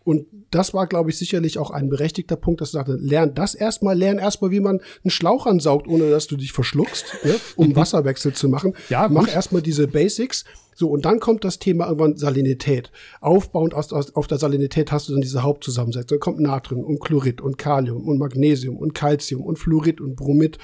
Und 0.09 0.25
das 0.51 0.73
war, 0.73 0.87
glaube 0.87 1.11
ich, 1.11 1.19
sicherlich 1.19 1.59
auch 1.59 1.71
ein 1.71 1.91
berechtigter 1.91 2.37
Punkt, 2.37 2.63
dass 2.63 2.71
du 2.71 2.79
sagte, 2.79 2.97
lern 2.99 3.35
das 3.35 3.55
erstmal, 3.55 3.95
lern 3.95 4.17
erstmal, 4.17 4.51
wie 4.51 4.61
man 4.61 4.81
einen 5.05 5.11
Schlauch 5.11 5.45
ansaugt, 5.45 5.87
ohne 5.87 6.09
dass 6.09 6.27
du 6.27 6.39
dich 6.39 6.53
verschluckst, 6.53 7.05
ne, 7.25 7.35
um 7.57 7.77
Wasserwechsel 7.77 8.33
zu 8.33 8.49
machen. 8.49 8.73
Ja, 8.89 9.07
Mach 9.11 9.29
erstmal 9.29 9.61
diese 9.61 9.87
Basics. 9.87 10.47
So, 10.75 10.89
und 10.89 11.05
dann 11.05 11.21
kommt 11.21 11.45
das 11.45 11.59
Thema 11.59 11.89
irgendwann 11.89 12.17
Salinität. 12.17 12.91
Aufbauend 13.21 13.75
aus, 13.75 13.93
aus, 13.93 14.17
auf 14.17 14.27
der 14.27 14.39
Salinität 14.39 14.93
hast 14.93 15.11
du 15.11 15.13
dann 15.13 15.21
diese 15.21 15.43
Hauptzusammensetzung. 15.43 16.17
Dann 16.17 16.21
kommt 16.21 16.41
Natrium 16.41 16.85
und 16.85 17.01
Chlorid 17.01 17.43
und 17.43 17.59
Kalium 17.59 18.09
und 18.09 18.17
Magnesium 18.17 18.79
und 18.79 18.95
Calcium 18.95 19.43
und 19.43 19.59
Fluorid 19.59 20.01
und 20.01 20.17
Bromid 20.17 20.57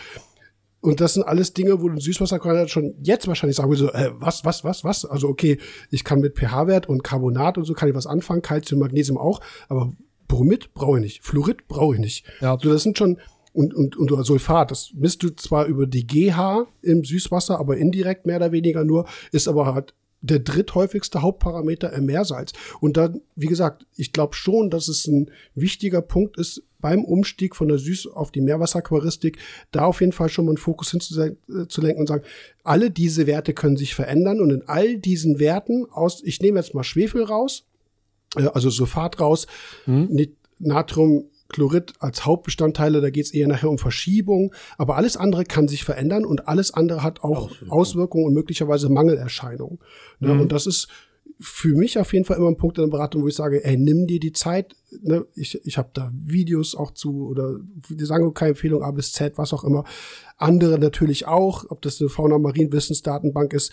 und 0.84 1.00
das 1.00 1.14
sind 1.14 1.22
alles 1.22 1.54
Dinge, 1.54 1.80
wo 1.80 1.88
ein 1.88 1.98
Süßwasserquadrat 1.98 2.68
schon 2.68 2.94
jetzt 3.02 3.26
wahrscheinlich 3.26 3.56
sagen 3.56 3.70
würde, 3.70 3.84
so, 3.84 3.92
äh, 3.92 4.10
was, 4.18 4.44
was, 4.44 4.64
was, 4.64 4.84
was? 4.84 5.06
Also 5.06 5.28
okay, 5.28 5.56
ich 5.90 6.04
kann 6.04 6.20
mit 6.20 6.38
pH-Wert 6.38 6.90
und 6.90 7.02
Carbonat 7.02 7.56
und 7.56 7.64
so 7.64 7.72
kann 7.72 7.88
ich 7.88 7.94
was 7.94 8.06
anfangen, 8.06 8.42
Calcium, 8.42 8.80
Magnesium 8.80 9.16
auch, 9.16 9.40
aber 9.68 9.94
Bromid 10.28 10.74
brauche 10.74 10.98
ich 10.98 11.02
nicht, 11.02 11.24
Fluorid 11.24 11.68
brauche 11.68 11.94
ich 11.94 12.00
nicht. 12.00 12.26
Ja. 12.42 12.58
So, 12.60 12.70
das 12.70 12.82
sind 12.82 12.98
schon, 12.98 13.18
und, 13.54 13.72
und, 13.72 13.96
und 13.96 14.24
Sulfat, 14.26 14.70
das 14.70 14.92
misst 14.94 15.22
du 15.22 15.30
zwar 15.30 15.64
über 15.64 15.86
die 15.86 16.06
GH 16.06 16.66
im 16.82 17.02
Süßwasser, 17.02 17.58
aber 17.58 17.78
indirekt 17.78 18.26
mehr 18.26 18.36
oder 18.36 18.52
weniger 18.52 18.84
nur, 18.84 19.06
ist 19.32 19.48
aber 19.48 19.74
halt 19.74 19.94
der 20.20 20.40
dritthäufigste 20.40 21.22
Hauptparameter 21.22 21.92
im 21.94 22.06
Meersalz. 22.06 22.52
Und 22.80 22.96
dann, 22.96 23.22
wie 23.36 23.46
gesagt, 23.46 23.86
ich 23.96 24.12
glaube 24.12 24.34
schon, 24.34 24.70
dass 24.70 24.88
es 24.88 25.06
ein 25.06 25.30
wichtiger 25.54 26.02
Punkt 26.02 26.38
ist, 26.38 26.62
beim 26.84 27.02
Umstieg 27.02 27.56
von 27.56 27.68
der 27.68 27.78
Süß- 27.78 28.12
auf 28.12 28.30
die 28.30 28.42
Meerwasseraquaristik, 28.42 29.38
da 29.70 29.86
auf 29.86 30.02
jeden 30.02 30.12
Fall 30.12 30.28
schon 30.28 30.44
mal 30.44 30.50
einen 30.50 30.58
Fokus 30.58 30.90
hinzulenken 30.90 31.98
und 31.98 32.06
sagen, 32.06 32.24
alle 32.62 32.90
diese 32.90 33.26
Werte 33.26 33.54
können 33.54 33.78
sich 33.78 33.94
verändern 33.94 34.38
und 34.38 34.50
in 34.50 34.68
all 34.68 34.98
diesen 34.98 35.38
Werten 35.38 35.86
aus, 35.90 36.22
ich 36.22 36.42
nehme 36.42 36.58
jetzt 36.58 36.74
mal 36.74 36.84
Schwefel 36.84 37.24
raus, 37.24 37.64
äh, 38.36 38.48
also 38.52 38.68
Sulfat 38.68 39.18
raus, 39.18 39.46
mhm. 39.86 40.28
Natrium, 40.58 41.30
Chlorid 41.48 41.94
als 42.00 42.26
Hauptbestandteile, 42.26 43.00
da 43.00 43.08
geht 43.08 43.24
es 43.24 43.32
eher 43.32 43.48
nachher 43.48 43.70
um 43.70 43.78
Verschiebung, 43.78 44.52
aber 44.76 44.96
alles 44.96 45.16
andere 45.16 45.44
kann 45.44 45.68
sich 45.68 45.84
verändern 45.84 46.26
und 46.26 46.48
alles 46.48 46.74
andere 46.74 47.02
hat 47.02 47.24
auch 47.24 47.46
Auswirkungen, 47.46 47.70
Auswirkungen 47.70 48.24
und 48.26 48.34
möglicherweise 48.34 48.90
Mangelerscheinungen. 48.90 49.78
Ne? 50.20 50.34
Mhm. 50.34 50.40
Und 50.42 50.52
das 50.52 50.66
ist 50.66 50.88
für 51.40 51.74
mich 51.74 51.98
auf 51.98 52.12
jeden 52.12 52.24
Fall 52.24 52.36
immer 52.36 52.48
ein 52.48 52.56
Punkt 52.56 52.78
in 52.78 52.84
der 52.84 52.90
Beratung, 52.90 53.22
wo 53.22 53.28
ich 53.28 53.34
sage, 53.34 53.64
ey, 53.64 53.76
nimm 53.76 54.06
dir 54.06 54.20
die 54.20 54.32
Zeit. 54.32 54.76
Ne? 55.02 55.26
Ich, 55.34 55.60
ich 55.64 55.78
habe 55.78 55.90
da 55.92 56.10
Videos 56.14 56.74
auch 56.74 56.92
zu 56.92 57.26
oder 57.26 57.56
die 57.88 58.04
sagen 58.04 58.32
keine 58.34 58.50
Empfehlung 58.50 58.82
A 58.82 58.90
bis 58.90 59.12
Z, 59.12 59.36
was 59.36 59.52
auch 59.52 59.64
immer. 59.64 59.84
Andere 60.36 60.78
natürlich 60.78 61.26
auch, 61.26 61.64
ob 61.70 61.82
das 61.82 62.00
eine 62.00 62.08
Fauna 62.08 62.38
Marienwissensdatenbank 62.38 63.52
ist. 63.52 63.72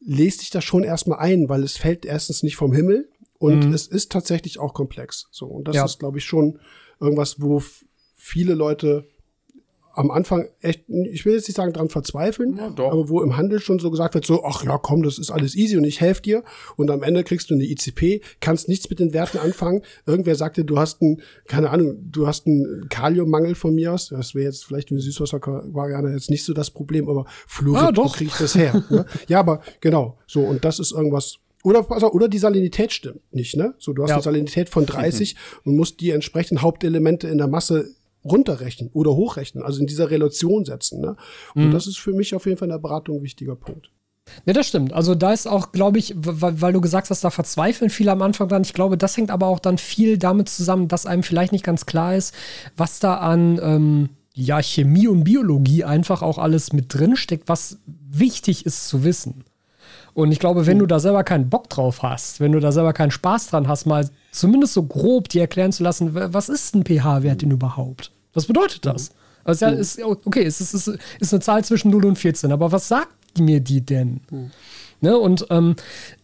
Lest 0.00 0.42
dich 0.42 0.50
da 0.50 0.60
schon 0.60 0.84
erstmal 0.84 1.18
ein, 1.20 1.48
weil 1.48 1.62
es 1.62 1.76
fällt 1.76 2.04
erstens 2.04 2.42
nicht 2.42 2.56
vom 2.56 2.72
Himmel 2.72 3.08
und 3.38 3.66
mhm. 3.66 3.74
es 3.74 3.86
ist 3.86 4.12
tatsächlich 4.12 4.58
auch 4.58 4.74
komplex. 4.74 5.28
So 5.30 5.46
und 5.46 5.68
das 5.68 5.76
ja. 5.76 5.84
ist, 5.84 5.98
glaube 5.98 6.18
ich, 6.18 6.24
schon 6.24 6.58
irgendwas, 7.00 7.40
wo 7.40 7.62
viele 8.14 8.54
Leute 8.54 9.06
am 9.96 10.10
Anfang 10.10 10.48
echt, 10.60 10.84
ich 10.88 11.24
will 11.24 11.34
jetzt 11.34 11.48
nicht 11.48 11.56
sagen, 11.56 11.72
dran 11.72 11.88
verzweifeln, 11.88 12.56
ja, 12.58 12.66
aber 12.66 13.08
wo 13.08 13.22
im 13.22 13.36
Handel 13.38 13.60
schon 13.60 13.78
so 13.78 13.90
gesagt 13.90 14.14
wird, 14.14 14.26
so, 14.26 14.44
ach 14.44 14.62
ja, 14.62 14.76
komm, 14.76 15.02
das 15.02 15.18
ist 15.18 15.30
alles 15.30 15.56
easy 15.56 15.78
und 15.78 15.84
ich 15.84 16.02
helfe 16.02 16.20
dir. 16.20 16.44
Und 16.76 16.90
am 16.90 17.02
Ende 17.02 17.24
kriegst 17.24 17.50
du 17.50 17.54
eine 17.54 17.64
ICP, 17.64 18.20
kannst 18.40 18.68
nichts 18.68 18.90
mit 18.90 19.00
den 19.00 19.14
Werten 19.14 19.38
anfangen. 19.38 19.82
Irgendwer 20.04 20.34
sagte, 20.34 20.66
du 20.66 20.78
hast 20.78 21.00
einen, 21.00 21.22
keine 21.48 21.70
Ahnung, 21.70 21.96
du 22.10 22.26
hast 22.26 22.46
einen 22.46 22.88
Kaliummangel 22.90 23.54
von 23.54 23.74
mir 23.74 23.94
aus. 23.94 24.10
Das 24.10 24.34
wäre 24.34 24.44
jetzt 24.44 24.66
vielleicht 24.66 24.90
für 24.90 25.00
Süßwasser-Variante 25.00 26.10
jetzt 26.10 26.30
nicht 26.30 26.44
so 26.44 26.52
das 26.52 26.70
Problem, 26.70 27.08
aber 27.08 27.24
Fluorid, 27.46 27.82
ah, 27.82 27.92
wo 27.94 28.08
krieg 28.08 28.28
ich 28.28 28.36
das 28.36 28.54
her? 28.54 28.84
ne? 28.90 29.06
Ja, 29.28 29.40
aber 29.40 29.62
genau, 29.80 30.18
so, 30.26 30.42
und 30.42 30.64
das 30.64 30.78
ist 30.78 30.92
irgendwas, 30.92 31.38
oder, 31.64 31.90
also, 31.90 32.12
oder 32.12 32.28
die 32.28 32.38
Salinität 32.38 32.92
stimmt 32.92 33.22
nicht, 33.32 33.56
ne? 33.56 33.74
So, 33.78 33.92
du 33.92 34.02
hast 34.02 34.10
ja. 34.10 34.16
eine 34.16 34.22
Salinität 34.22 34.68
von 34.68 34.84
30 34.84 35.34
mhm. 35.34 35.60
und 35.64 35.76
musst 35.76 36.00
die 36.00 36.10
entsprechenden 36.10 36.62
Hauptelemente 36.62 37.28
in 37.28 37.38
der 37.38 37.48
Masse 37.48 37.94
runterrechnen 38.30 38.90
oder 38.92 39.14
hochrechnen, 39.14 39.64
also 39.64 39.80
in 39.80 39.86
dieser 39.86 40.10
Relation 40.10 40.64
setzen. 40.64 41.00
Ne? 41.00 41.16
Und 41.54 41.68
mhm. 41.68 41.72
das 41.72 41.86
ist 41.86 41.98
für 41.98 42.12
mich 42.12 42.34
auf 42.34 42.46
jeden 42.46 42.58
Fall 42.58 42.66
in 42.66 42.72
der 42.72 42.78
Beratung 42.78 43.18
ein 43.18 43.22
wichtiger 43.22 43.56
Punkt. 43.56 43.90
Ja, 44.44 44.52
das 44.52 44.66
stimmt. 44.66 44.92
Also 44.92 45.14
da 45.14 45.32
ist 45.32 45.46
auch, 45.46 45.72
glaube 45.72 45.98
ich, 45.98 46.14
weil, 46.16 46.60
weil, 46.60 46.72
du 46.72 46.80
gesagt 46.80 47.10
hast, 47.10 47.22
da 47.22 47.30
verzweifeln 47.30 47.90
viele 47.90 48.12
am 48.12 48.22
Anfang 48.22 48.48
dran. 48.48 48.62
Ich 48.62 48.74
glaube, 48.74 48.98
das 48.98 49.16
hängt 49.16 49.30
aber 49.30 49.46
auch 49.46 49.60
dann 49.60 49.78
viel 49.78 50.18
damit 50.18 50.48
zusammen, 50.48 50.88
dass 50.88 51.06
einem 51.06 51.22
vielleicht 51.22 51.52
nicht 51.52 51.64
ganz 51.64 51.86
klar 51.86 52.16
ist, 52.16 52.34
was 52.76 52.98
da 52.98 53.18
an 53.18 53.60
ähm, 53.62 54.08
ja, 54.34 54.60
Chemie 54.60 55.08
und 55.08 55.24
Biologie 55.24 55.84
einfach 55.84 56.22
auch 56.22 56.38
alles 56.38 56.72
mit 56.72 56.92
drin 56.92 57.16
steckt, 57.16 57.48
was 57.48 57.78
wichtig 57.86 58.66
ist 58.66 58.88
zu 58.88 59.04
wissen. 59.04 59.44
Und 60.12 60.32
ich 60.32 60.38
glaube, 60.38 60.66
wenn 60.66 60.78
du 60.78 60.86
da 60.86 60.98
selber 60.98 61.24
keinen 61.24 61.50
Bock 61.50 61.68
drauf 61.68 62.02
hast, 62.02 62.40
wenn 62.40 62.52
du 62.52 62.60
da 62.60 62.72
selber 62.72 62.92
keinen 62.92 63.10
Spaß 63.10 63.48
dran 63.48 63.68
hast, 63.68 63.86
mal 63.86 64.08
zumindest 64.32 64.72
so 64.72 64.82
grob 64.82 65.28
dir 65.28 65.42
erklären 65.42 65.72
zu 65.72 65.82
lassen, 65.82 66.14
was 66.14 66.48
ist 66.48 66.74
ein 66.74 66.84
pH-Wert 66.84 67.42
denn 67.42 67.50
überhaupt? 67.50 68.12
Was 68.36 68.46
bedeutet 68.46 68.84
das? 68.86 69.10
Mhm. 69.10 69.14
Also 69.44 69.66
ja, 69.66 69.72
ist, 69.72 70.02
okay, 70.02 70.44
es 70.44 70.60
ist, 70.60 70.74
ist, 70.74 70.98
ist 71.20 71.32
eine 71.32 71.40
Zahl 71.40 71.64
zwischen 71.64 71.90
0 71.90 72.04
und 72.06 72.16
14, 72.16 72.50
aber 72.52 72.72
was 72.72 72.88
sagt 72.88 73.38
mir 73.38 73.60
die 73.60 73.80
denn? 73.80 74.20
Mhm. 74.30 74.50
Ne? 75.00 75.16
Und 75.16 75.46
ähm, 75.50 75.76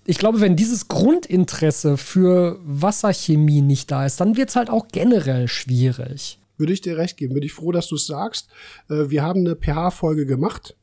ich 0.05 0.19
glaube, 0.19 0.41
wenn 0.41 0.57
dieses 0.57 0.89
Grundinteresse 0.89 1.97
für 1.97 2.59
Wasserchemie 2.65 3.63
nicht 3.63 3.91
da 3.91 4.05
ist, 4.07 4.21
dann 4.21 4.37
wird 4.37 4.51
es 4.51 4.57
halt 4.57 4.71
auch 4.71 4.89
generell 4.89 5.49
schwierig. 5.49 6.39
Würde 6.59 6.73
ich 6.73 6.81
dir 6.81 6.97
recht 6.97 7.17
geben. 7.17 7.35
Bin 7.35 7.43
ich 7.43 7.53
froh, 7.53 7.73
dass 7.73 7.89
du 7.89 7.95
es 7.95 8.07
sagst. 8.07 8.49
Äh, 8.91 9.09
wir 9.09 9.23
haben 9.23 9.41
eine 9.41 9.57
pH-Folge 9.57 10.27
gemacht 10.27 10.77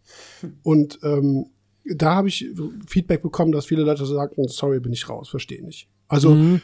und 0.64 1.00
ähm, 1.04 1.48
da 1.86 2.16
habe 2.16 2.28
ich 2.28 2.46
Feedback 2.88 3.22
bekommen, 3.22 3.52
dass 3.52 3.66
viele 3.66 3.84
Leute 3.84 4.06
sagten, 4.06 4.48
sorry, 4.48 4.80
bin 4.80 4.94
ich 4.94 5.10
raus, 5.10 5.30
verstehe 5.30 5.64
nicht. 5.64 5.88
Also 6.10 6.32
mhm. 6.32 6.62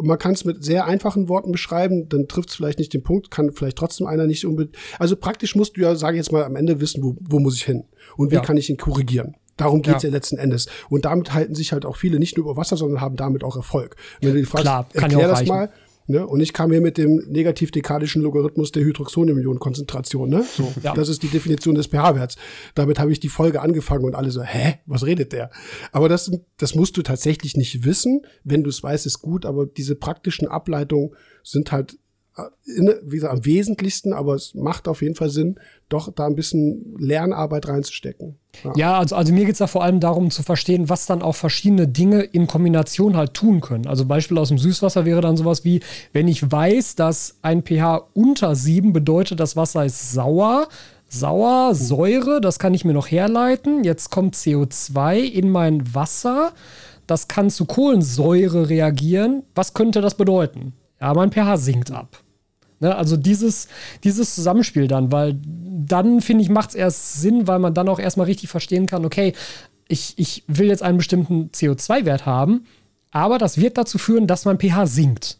man 0.00 0.18
kann 0.18 0.32
es 0.32 0.44
mit 0.44 0.64
sehr 0.64 0.86
einfachen 0.86 1.28
Worten 1.28 1.52
beschreiben, 1.52 2.08
dann 2.08 2.28
trifft 2.28 2.48
es 2.50 2.54
vielleicht 2.54 2.78
nicht 2.78 2.94
den 2.94 3.02
Punkt, 3.02 3.30
kann 3.30 3.50
vielleicht 3.52 3.76
trotzdem 3.76 4.06
einer 4.06 4.26
nicht 4.26 4.46
unbedingt. 4.46 4.76
Also 4.98 5.16
praktisch 5.16 5.54
musst 5.54 5.76
du 5.76 5.82
ja, 5.82 5.96
sage 5.96 6.16
ich 6.16 6.24
jetzt 6.24 6.32
mal, 6.32 6.44
am 6.44 6.56
Ende 6.56 6.80
wissen, 6.80 7.02
wo, 7.02 7.16
wo 7.20 7.40
muss 7.40 7.56
ich 7.56 7.64
hin 7.64 7.84
und 8.16 8.30
wie 8.30 8.36
ja. 8.36 8.40
kann 8.40 8.56
ich 8.56 8.70
ihn 8.70 8.78
korrigieren. 8.78 9.34
Darum 9.56 9.82
geht's 9.82 10.02
ja. 10.02 10.08
ja 10.08 10.14
letzten 10.14 10.36
Endes. 10.36 10.66
Und 10.88 11.04
damit 11.04 11.32
halten 11.32 11.54
sich 11.54 11.72
halt 11.72 11.84
auch 11.84 11.96
viele 11.96 12.18
nicht 12.18 12.36
nur 12.36 12.46
über 12.46 12.56
Wasser, 12.56 12.76
sondern 12.76 13.00
haben 13.00 13.16
damit 13.16 13.44
auch 13.44 13.56
Erfolg. 13.56 13.96
Wenn 14.20 14.32
du 14.32 14.38
die 14.40 14.44
fragst, 14.44 14.64
Klar, 14.64 14.86
erklär 14.92 15.28
das 15.28 15.40
reichen. 15.40 15.48
mal, 15.48 15.70
Ne? 16.06 16.26
Und 16.26 16.40
ich 16.40 16.52
kam 16.52 16.70
hier 16.70 16.80
mit 16.80 16.98
dem 16.98 17.22
negativ-dekadischen 17.28 18.22
Logarithmus 18.22 18.72
der 18.72 18.82
Hydroxonium-Ionenkonzentration. 18.84 20.28
Ne? 20.28 20.44
So, 20.44 20.72
ja. 20.82 20.92
Das 20.94 21.08
ist 21.08 21.22
die 21.22 21.28
Definition 21.28 21.74
des 21.74 21.86
pH-Werts. 21.86 22.36
Damit 22.74 22.98
habe 22.98 23.12
ich 23.12 23.20
die 23.20 23.28
Folge 23.28 23.62
angefangen 23.62 24.04
und 24.04 24.14
alle 24.14 24.30
so, 24.30 24.42
hä, 24.42 24.80
was 24.86 25.06
redet 25.06 25.32
der? 25.32 25.50
Aber 25.92 26.08
das, 26.08 26.30
das 26.58 26.74
musst 26.74 26.96
du 26.96 27.02
tatsächlich 27.02 27.56
nicht 27.56 27.84
wissen. 27.84 28.22
Wenn 28.42 28.62
du 28.62 28.70
es 28.70 28.82
weißt, 28.82 29.06
ist 29.06 29.20
gut, 29.20 29.46
aber 29.46 29.66
diese 29.66 29.94
praktischen 29.94 30.46
Ableitungen 30.46 31.14
sind 31.42 31.72
halt 31.72 31.96
in, 32.64 32.92
wie 33.02 33.16
gesagt, 33.16 33.32
am 33.32 33.44
wesentlichsten, 33.44 34.12
aber 34.12 34.34
es 34.34 34.54
macht 34.54 34.88
auf 34.88 35.02
jeden 35.02 35.14
Fall 35.14 35.30
Sinn, 35.30 35.56
doch 35.88 36.12
da 36.12 36.26
ein 36.26 36.34
bisschen 36.34 36.96
Lernarbeit 36.98 37.68
reinzustecken. 37.68 38.36
Ja, 38.64 38.72
ja 38.76 38.98
also, 38.98 39.14
also 39.14 39.32
mir 39.32 39.44
geht 39.44 39.52
es 39.52 39.58
da 39.58 39.66
vor 39.66 39.84
allem 39.84 40.00
darum 40.00 40.30
zu 40.30 40.42
verstehen, 40.42 40.88
was 40.88 41.06
dann 41.06 41.22
auch 41.22 41.36
verschiedene 41.36 41.86
Dinge 41.86 42.22
in 42.22 42.46
Kombination 42.46 43.16
halt 43.16 43.34
tun 43.34 43.60
können. 43.60 43.86
Also 43.86 44.04
Beispiel 44.04 44.38
aus 44.38 44.48
dem 44.48 44.58
Süßwasser 44.58 45.04
wäre 45.04 45.20
dann 45.20 45.36
sowas 45.36 45.64
wie, 45.64 45.80
wenn 46.12 46.26
ich 46.26 46.50
weiß, 46.50 46.96
dass 46.96 47.38
ein 47.42 47.62
pH 47.62 48.08
unter 48.14 48.56
7 48.56 48.92
bedeutet, 48.92 49.38
das 49.38 49.56
Wasser 49.56 49.84
ist 49.84 50.12
sauer, 50.12 50.68
Sauer, 51.06 51.76
Säure, 51.76 52.40
das 52.40 52.58
kann 52.58 52.74
ich 52.74 52.84
mir 52.84 52.92
noch 52.92 53.08
herleiten. 53.08 53.84
Jetzt 53.84 54.10
kommt 54.10 54.34
CO2 54.34 55.18
in 55.18 55.48
mein 55.48 55.94
Wasser. 55.94 56.52
Das 57.06 57.28
kann 57.28 57.50
zu 57.50 57.66
Kohlensäure 57.66 58.68
reagieren. 58.68 59.44
Was 59.54 59.74
könnte 59.74 60.00
das 60.00 60.16
bedeuten? 60.16 60.72
Ja, 61.00 61.14
mein 61.14 61.30
pH 61.30 61.58
sinkt 61.58 61.92
ab. 61.92 62.23
Ne, 62.84 62.94
also 62.94 63.16
dieses, 63.16 63.68
dieses 64.04 64.34
Zusammenspiel 64.34 64.88
dann, 64.88 65.10
weil 65.10 65.40
dann, 65.42 66.20
finde 66.20 66.44
ich, 66.44 66.50
macht 66.50 66.68
es 66.68 66.74
erst 66.74 67.18
Sinn, 67.18 67.46
weil 67.48 67.58
man 67.58 67.72
dann 67.72 67.88
auch 67.88 67.98
erstmal 67.98 68.26
richtig 68.26 68.50
verstehen 68.50 68.84
kann, 68.84 69.06
okay, 69.06 69.32
ich, 69.88 70.12
ich 70.18 70.44
will 70.48 70.68
jetzt 70.68 70.82
einen 70.82 70.98
bestimmten 70.98 71.48
CO2-Wert 71.48 72.26
haben, 72.26 72.66
aber 73.10 73.38
das 73.38 73.56
wird 73.56 73.78
dazu 73.78 73.96
führen, 73.96 74.26
dass 74.26 74.44
mein 74.44 74.58
pH 74.58 74.84
sinkt. 74.84 75.38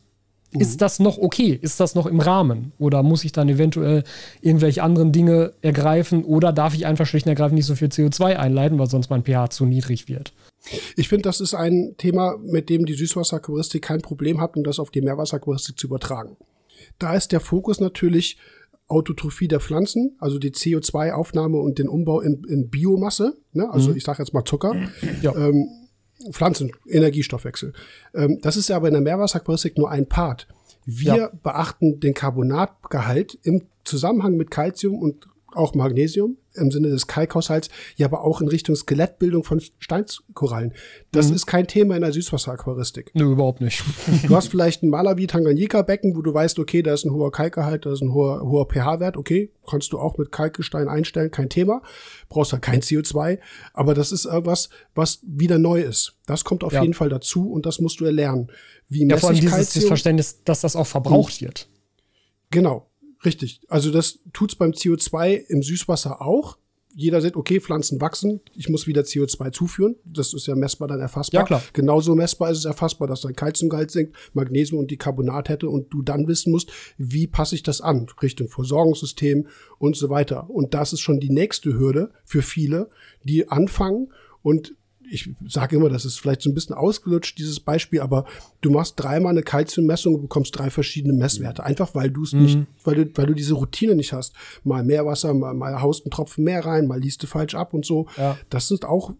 Mhm. 0.53 0.61
Ist 0.63 0.81
das 0.81 1.01
noch 1.01 1.19
okay? 1.19 1.59
Ist 1.61 1.81
das 1.81 1.95
noch 1.95 2.07
im 2.07 2.19
Rahmen? 2.19 2.73
Oder 2.79 3.03
muss 3.03 3.27
ich 3.27 3.33
dann 3.33 3.51
eventuell 3.51 4.05
irgendwelche 4.41 4.83
anderen 4.83 5.13
Dinge 5.13 5.53
ergreifen? 5.61 6.25
Oder 6.25 6.51
darf 6.51 6.75
ich 6.75 6.87
einfach 6.87 7.05
schlicht 7.05 7.27
und 7.27 7.31
ergreifend 7.31 7.57
nicht 7.57 7.67
so 7.67 7.75
viel 7.75 7.89
CO2 7.89 8.37
einleiten, 8.37 8.79
weil 8.79 8.89
sonst 8.89 9.11
mein 9.11 9.23
pH 9.23 9.51
zu 9.51 9.67
niedrig 9.67 10.09
wird? 10.09 10.33
Ich 10.97 11.11
finde, 11.11 11.25
das 11.25 11.43
ist 11.43 11.53
ein 11.53 11.95
Thema, 11.99 12.39
mit 12.43 12.71
dem 12.71 12.87
die 12.87 12.95
Süßwasseraquaristik 12.95 13.83
kein 13.83 14.01
Problem 14.01 14.41
hat, 14.41 14.57
um 14.57 14.65
das 14.65 14.79
auf 14.79 14.91
die 14.91 15.03
Meerwasseraquaristik 15.03 15.79
zu 15.79 15.89
übertragen. 15.89 16.39
Da 16.99 17.15
ist 17.15 17.33
der 17.33 17.41
Fokus 17.41 17.81
natürlich 17.81 18.39
Autotrophie 18.87 19.49
der 19.49 19.61
Pflanzen, 19.61 20.17
also 20.19 20.39
die 20.39 20.53
CO2-Aufnahme 20.53 21.59
und 21.59 21.79
den 21.79 21.89
Umbau 21.89 22.21
in, 22.21 22.45
in 22.45 22.69
Biomasse, 22.69 23.37
ne? 23.53 23.71
also 23.71 23.91
mhm. 23.91 23.97
ich 23.97 24.05
sage 24.05 24.23
jetzt 24.23 24.35
mal 24.35 24.45
Zucker. 24.45 24.75
Ja. 25.23 25.35
Ähm, 25.35 25.69
Pflanzen, 26.31 26.71
Energiestoffwechsel. 26.89 27.73
Ähm, 28.15 28.39
das 28.43 28.57
ist 28.57 28.69
ja 28.69 28.77
aber 28.77 28.89
in 28.89 28.95
der 28.95 29.03
Meerwasseraquaristik 29.03 29.77
nur 29.77 29.91
ein 29.91 30.09
Part. 30.09 30.49
Wir 30.87 31.17
ja. 31.17 31.31
beachten 31.43 32.01
den 32.01 32.15
Carbonatgehalt 32.15 33.39
im 33.43 33.63
Zusammenhang 33.85 34.37
mit 34.37 34.51
Calcium 34.51 34.99
und 34.99 35.27
auch 35.55 35.75
Magnesium 35.75 36.37
im 36.55 36.71
Sinne 36.71 36.89
des 36.89 37.07
Kalkhaushalts, 37.07 37.69
ja 37.97 38.07
aber 38.07 38.23
auch 38.23 38.41
in 38.41 38.49
Richtung 38.49 38.77
Skelettbildung 38.77 39.45
von 39.45 39.61
Steinskorallen. 39.79 40.73
Das 41.11 41.29
mhm. 41.29 41.35
ist 41.35 41.47
kein 41.47 41.67
Thema 41.67 41.97
in 41.97 42.03
der 42.03 42.13
Süßwasseraquaristik. 42.13 43.11
Nö, 43.15 43.33
überhaupt 43.33 43.61
nicht. 43.61 43.83
du 44.27 44.37
hast 44.37 44.49
vielleicht 44.49 44.83
ein 44.83 44.91
Malawi-Tanganyika-Becken, 44.91 46.17
wo 46.17 46.23
du 46.23 46.33
weißt, 46.33 46.59
okay, 46.59 46.83
da 46.83 46.95
ist 46.95 47.05
ein 47.05 47.13
hoher 47.13 47.33
Kalkgehalt, 47.33 47.87
da 47.87 47.93
ist 47.93 48.03
ein 48.03 48.13
hoher, 48.13 48.43
hoher 48.43 48.69
pH-Wert, 48.69 49.17
okay, 49.17 49.51
kannst 49.69 49.93
du 49.93 49.99
auch 49.99 50.17
mit 50.17 50.31
Kalkgestein 50.31 50.89
einstellen, 50.89 51.31
kein 51.31 51.49
Thema. 51.49 51.83
Brauchst 52.29 52.53
halt 52.53 52.63
kein 52.63 52.81
CO2, 52.81 53.39
aber 53.73 53.95
das 53.95 54.13
ist 54.13 54.25
irgendwas, 54.25 54.69
was 54.95 55.21
wieder 55.23 55.59
neu 55.59 55.81
ist. 55.81 56.17
Das 56.27 56.45
kommt 56.45 56.63
auf 56.65 56.73
ja. 56.73 56.83
jeden 56.83 56.95
Fall 56.95 57.09
dazu 57.09 57.51
und 57.51 57.67
das 57.67 57.81
musst 57.81 58.01
du 58.01 58.05
erlernen. 58.05 58.51
Wie 58.89 59.09
ja, 59.09 59.17
vor 59.17 59.31
allem 59.31 59.41
dieses, 59.41 59.71
dieses 59.71 59.89
Verständnis, 59.89 60.43
dass 60.45 60.61
das 60.61 60.77
auch 60.77 60.87
verbraucht 60.87 61.41
wird. 61.41 61.69
Genau. 62.51 62.87
Richtig. 63.25 63.61
Also 63.69 63.91
das 63.91 64.19
tut's 64.33 64.55
beim 64.55 64.73
CO2 64.73 65.45
im 65.49 65.63
Süßwasser 65.63 66.21
auch. 66.21 66.59
Jeder 66.97 67.21
sieht, 67.21 67.35
okay, 67.35 67.59
Pflanzen 67.59 68.01
wachsen, 68.01 68.41
ich 68.55 68.69
muss 68.69 68.87
wieder 68.87 69.03
CO2 69.03 69.51
zuführen. 69.51 69.97
Das 70.05 70.33
ist 70.33 70.47
ja 70.47 70.55
messbar 70.55 70.87
dann 70.87 71.01
erfassbar. 71.01 71.41
Ja, 71.41 71.45
klar. 71.45 71.63
Genauso 71.73 72.15
messbar 72.15 72.53
ist 72.53 72.59
es 72.59 72.67
erfassbar, 72.67 73.09
dass 73.09 73.23
dein 73.23 73.35
Kalziumgehalt 73.35 73.91
sinkt, 73.91 74.15
Magnesium 74.33 74.79
und 74.79 74.93
die 74.93 74.97
Carbonat 74.97 75.49
hätte 75.49 75.69
und 75.69 75.93
du 75.93 76.03
dann 76.03 76.29
wissen 76.29 76.53
musst, 76.53 76.71
wie 76.97 77.27
passe 77.27 77.57
ich 77.57 77.65
das 77.65 77.81
an? 77.81 78.07
Richtung 78.23 78.49
Versorgungssystem 78.49 79.49
und 79.79 79.97
so 79.97 80.09
weiter. 80.09 80.49
Und 80.49 80.75
das 80.75 80.93
ist 80.93 81.01
schon 81.01 81.19
die 81.19 81.31
nächste 81.31 81.77
Hürde 81.77 82.13
für 82.25 82.43
viele, 82.43 82.91
die 83.25 83.49
anfangen 83.49 84.13
und 84.43 84.77
ich 85.11 85.31
sage 85.47 85.77
immer, 85.77 85.89
das 85.89 86.05
ist 86.05 86.19
vielleicht 86.19 86.43
so 86.43 86.51
ein 86.51 86.55
bisschen 86.55 86.75
ausgelutscht, 86.75 87.39
dieses 87.39 87.61
Beispiel, 87.61 88.01
aber 88.01 88.25
du 88.61 88.71
machst 88.71 88.95
dreimal 88.97 89.33
eine 89.33 89.43
Kalziummessung 89.43 90.15
und 90.15 90.23
bekommst 90.23 90.59
drei 90.59 90.71
verschiedene 90.71 91.13
Messwerte. 91.13 91.65
Einfach 91.65 91.95
weil 91.95 92.11
du 92.11 92.23
es 92.23 92.33
mhm. 92.33 92.43
nicht, 92.43 92.59
weil 92.85 92.95
du, 92.95 93.11
weil 93.15 93.27
du 93.27 93.35
diese 93.35 93.55
Routine 93.55 93.95
nicht 93.95 94.13
hast. 94.13 94.35
Mal 94.63 94.83
mehr 94.85 95.07
Wasser, 95.07 95.35
mal, 95.35 95.55
mal 95.55 95.81
haust 95.81 96.05
einen 96.05 96.11
Tropfen 96.11 96.45
mehr 96.45 96.65
rein, 96.65 96.87
mal 96.87 97.01
liest 97.01 97.23
du 97.23 97.27
falsch 97.27 97.55
ab 97.55 97.75
und 97.75 97.85
so. 97.85 98.07
Ja. 98.17 98.39
Das 98.51 98.69
sind 98.69 98.85
auch, 98.85 99.15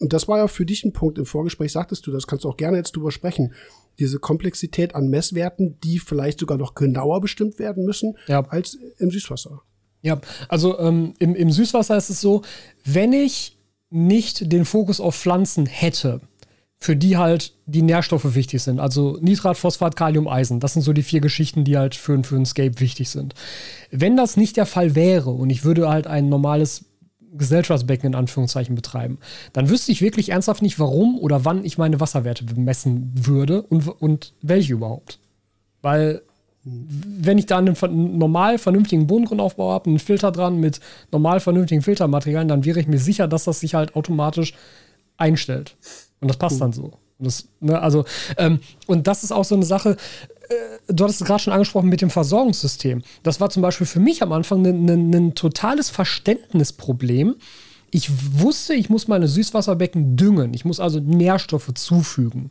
und 0.00 0.12
das 0.12 0.28
war 0.28 0.38
ja 0.38 0.48
für 0.48 0.66
dich 0.66 0.84
ein 0.84 0.92
Punkt 0.92 1.18
im 1.18 1.26
Vorgespräch, 1.26 1.72
sagtest 1.72 2.06
du, 2.06 2.10
das 2.10 2.26
kannst 2.26 2.44
du 2.44 2.48
auch 2.48 2.56
gerne 2.56 2.76
jetzt 2.76 2.96
drüber 2.96 3.12
sprechen. 3.12 3.54
Diese 3.98 4.18
Komplexität 4.18 4.94
an 4.94 5.08
Messwerten, 5.08 5.78
die 5.84 6.00
vielleicht 6.00 6.40
sogar 6.40 6.58
noch 6.58 6.74
genauer 6.74 7.20
bestimmt 7.20 7.58
werden 7.58 7.84
müssen 7.84 8.16
ja. 8.26 8.44
als 8.48 8.76
im 8.98 9.10
Süßwasser. 9.10 9.62
Ja, 10.02 10.20
also 10.48 10.78
ähm, 10.80 11.14
im, 11.18 11.34
im 11.34 11.50
Süßwasser 11.50 11.96
ist 11.96 12.10
es 12.10 12.20
so, 12.20 12.42
wenn 12.84 13.14
ich 13.14 13.53
nicht 13.94 14.52
den 14.52 14.64
Fokus 14.64 15.00
auf 15.00 15.14
Pflanzen 15.14 15.66
hätte, 15.66 16.20
für 16.78 16.96
die 16.96 17.16
halt 17.16 17.54
die 17.64 17.82
Nährstoffe 17.82 18.34
wichtig 18.34 18.62
sind. 18.62 18.80
Also 18.80 19.16
Nitrat, 19.20 19.56
Phosphat, 19.56 19.96
Kalium, 19.96 20.28
Eisen. 20.28 20.60
Das 20.60 20.74
sind 20.74 20.82
so 20.82 20.92
die 20.92 21.04
vier 21.04 21.20
Geschichten, 21.20 21.64
die 21.64 21.78
halt 21.78 21.94
für, 21.94 22.22
für 22.24 22.36
ein 22.36 22.44
Scape 22.44 22.80
wichtig 22.80 23.08
sind. 23.08 23.34
Wenn 23.90 24.16
das 24.16 24.36
nicht 24.36 24.56
der 24.56 24.66
Fall 24.66 24.94
wäre 24.94 25.30
und 25.30 25.48
ich 25.48 25.64
würde 25.64 25.88
halt 25.88 26.06
ein 26.06 26.28
normales 26.28 26.86
Gesellschaftsbecken 27.32 28.08
in 28.08 28.14
Anführungszeichen 28.14 28.74
betreiben, 28.74 29.18
dann 29.52 29.70
wüsste 29.70 29.92
ich 29.92 30.02
wirklich 30.02 30.30
ernsthaft 30.30 30.62
nicht, 30.62 30.78
warum 30.78 31.18
oder 31.18 31.44
wann 31.44 31.64
ich 31.64 31.78
meine 31.78 32.00
Wasserwerte 32.00 32.44
messen 32.56 33.12
würde 33.14 33.62
und, 33.62 33.88
und 33.88 34.34
welche 34.42 34.74
überhaupt. 34.74 35.20
Weil 35.82 36.22
wenn 36.64 37.38
ich 37.38 37.46
da 37.46 37.58
einen 37.58 37.76
normal 38.18 38.58
vernünftigen 38.58 39.06
Bodengrundaufbau 39.06 39.72
habe, 39.72 39.90
einen 39.90 39.98
Filter 39.98 40.32
dran 40.32 40.58
mit 40.58 40.80
normal 41.12 41.40
vernünftigen 41.40 41.82
Filtermaterialien, 41.82 42.48
dann 42.48 42.64
wäre 42.64 42.80
ich 42.80 42.86
mir 42.86 42.98
sicher, 42.98 43.28
dass 43.28 43.44
das 43.44 43.60
sich 43.60 43.74
halt 43.74 43.94
automatisch 43.94 44.54
einstellt. 45.16 45.76
Und 46.20 46.28
das 46.28 46.38
passt 46.38 46.56
mhm. 46.56 46.60
dann 46.60 46.72
so. 46.72 46.84
Und 47.18 47.26
das, 47.26 47.48
ne, 47.60 47.80
also, 47.80 48.04
ähm, 48.38 48.60
und 48.86 49.06
das 49.06 49.24
ist 49.24 49.32
auch 49.32 49.44
so 49.44 49.54
eine 49.54 49.64
Sache, 49.64 49.96
äh, 50.48 50.92
du 50.92 51.04
hattest 51.04 51.20
es 51.20 51.26
gerade 51.26 51.42
schon 51.42 51.52
angesprochen 51.52 51.88
mit 51.88 52.00
dem 52.00 52.10
Versorgungssystem. 52.10 53.02
Das 53.22 53.40
war 53.40 53.50
zum 53.50 53.62
Beispiel 53.62 53.86
für 53.86 54.00
mich 54.00 54.22
am 54.22 54.32
Anfang 54.32 54.64
ein 54.64 55.34
totales 55.34 55.90
Verständnisproblem. 55.90 57.36
Ich 57.90 58.10
wusste, 58.40 58.74
ich 58.74 58.88
muss 58.88 59.06
meine 59.06 59.28
Süßwasserbecken 59.28 60.16
düngen. 60.16 60.54
Ich 60.54 60.64
muss 60.64 60.80
also 60.80 60.98
Nährstoffe 60.98 61.72
zufügen. 61.74 62.50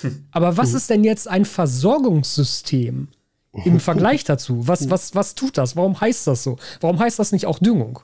Hm. 0.00 0.24
Aber 0.32 0.56
was 0.56 0.70
hm. 0.70 0.76
ist 0.76 0.90
denn 0.90 1.04
jetzt 1.04 1.28
ein 1.28 1.44
Versorgungssystem? 1.44 3.08
Im 3.52 3.80
Vergleich 3.80 4.24
dazu. 4.24 4.66
Was, 4.66 4.90
was, 4.90 5.14
was 5.14 5.34
tut 5.34 5.58
das? 5.58 5.76
Warum 5.76 6.00
heißt 6.00 6.26
das 6.26 6.42
so? 6.42 6.56
Warum 6.80 6.98
heißt 6.98 7.18
das 7.18 7.32
nicht 7.32 7.46
auch 7.46 7.58
Düngung? 7.58 8.00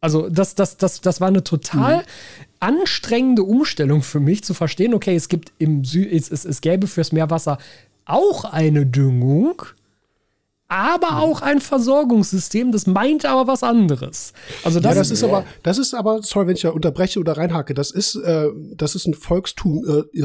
Also, 0.00 0.28
das, 0.28 0.54
das, 0.54 0.76
das, 0.76 1.00
das 1.00 1.20
war 1.20 1.28
eine 1.28 1.44
total 1.44 1.98
mhm. 1.98 2.02
anstrengende 2.60 3.42
Umstellung 3.42 4.02
für 4.02 4.20
mich 4.20 4.44
zu 4.44 4.52
verstehen, 4.52 4.92
okay, 4.92 5.14
es 5.14 5.28
gibt 5.28 5.52
im 5.58 5.82
Sü 5.84 6.04
es, 6.04 6.30
es, 6.30 6.44
es 6.44 6.60
gäbe 6.60 6.86
fürs 6.86 7.12
Meerwasser 7.12 7.56
auch 8.04 8.44
eine 8.44 8.84
Düngung, 8.84 9.62
aber 10.68 11.12
mhm. 11.12 11.16
auch 11.18 11.42
ein 11.42 11.60
Versorgungssystem, 11.60 12.72
das 12.72 12.86
meint 12.86 13.26
aber 13.26 13.46
was 13.46 13.62
anderes. 13.62 14.32
Also 14.64 14.80
das, 14.80 14.92
ja, 14.92 14.98
das 14.98 15.10
ist 15.10 15.22
ja. 15.22 15.28
aber, 15.28 15.44
das 15.62 15.78
ist 15.78 15.94
aber, 15.94 16.22
sorry, 16.22 16.46
wenn 16.46 16.56
ich 16.56 16.62
da 16.62 16.70
unterbreche 16.70 17.20
oder 17.20 17.36
reinhake, 17.36 17.74
das 17.74 17.90
ist, 17.90 18.16
äh, 18.16 18.48
das 18.74 18.94
ist 18.94 19.06
ein 19.06 19.14
Volkstum, 19.14 19.84
äh. 19.86 20.24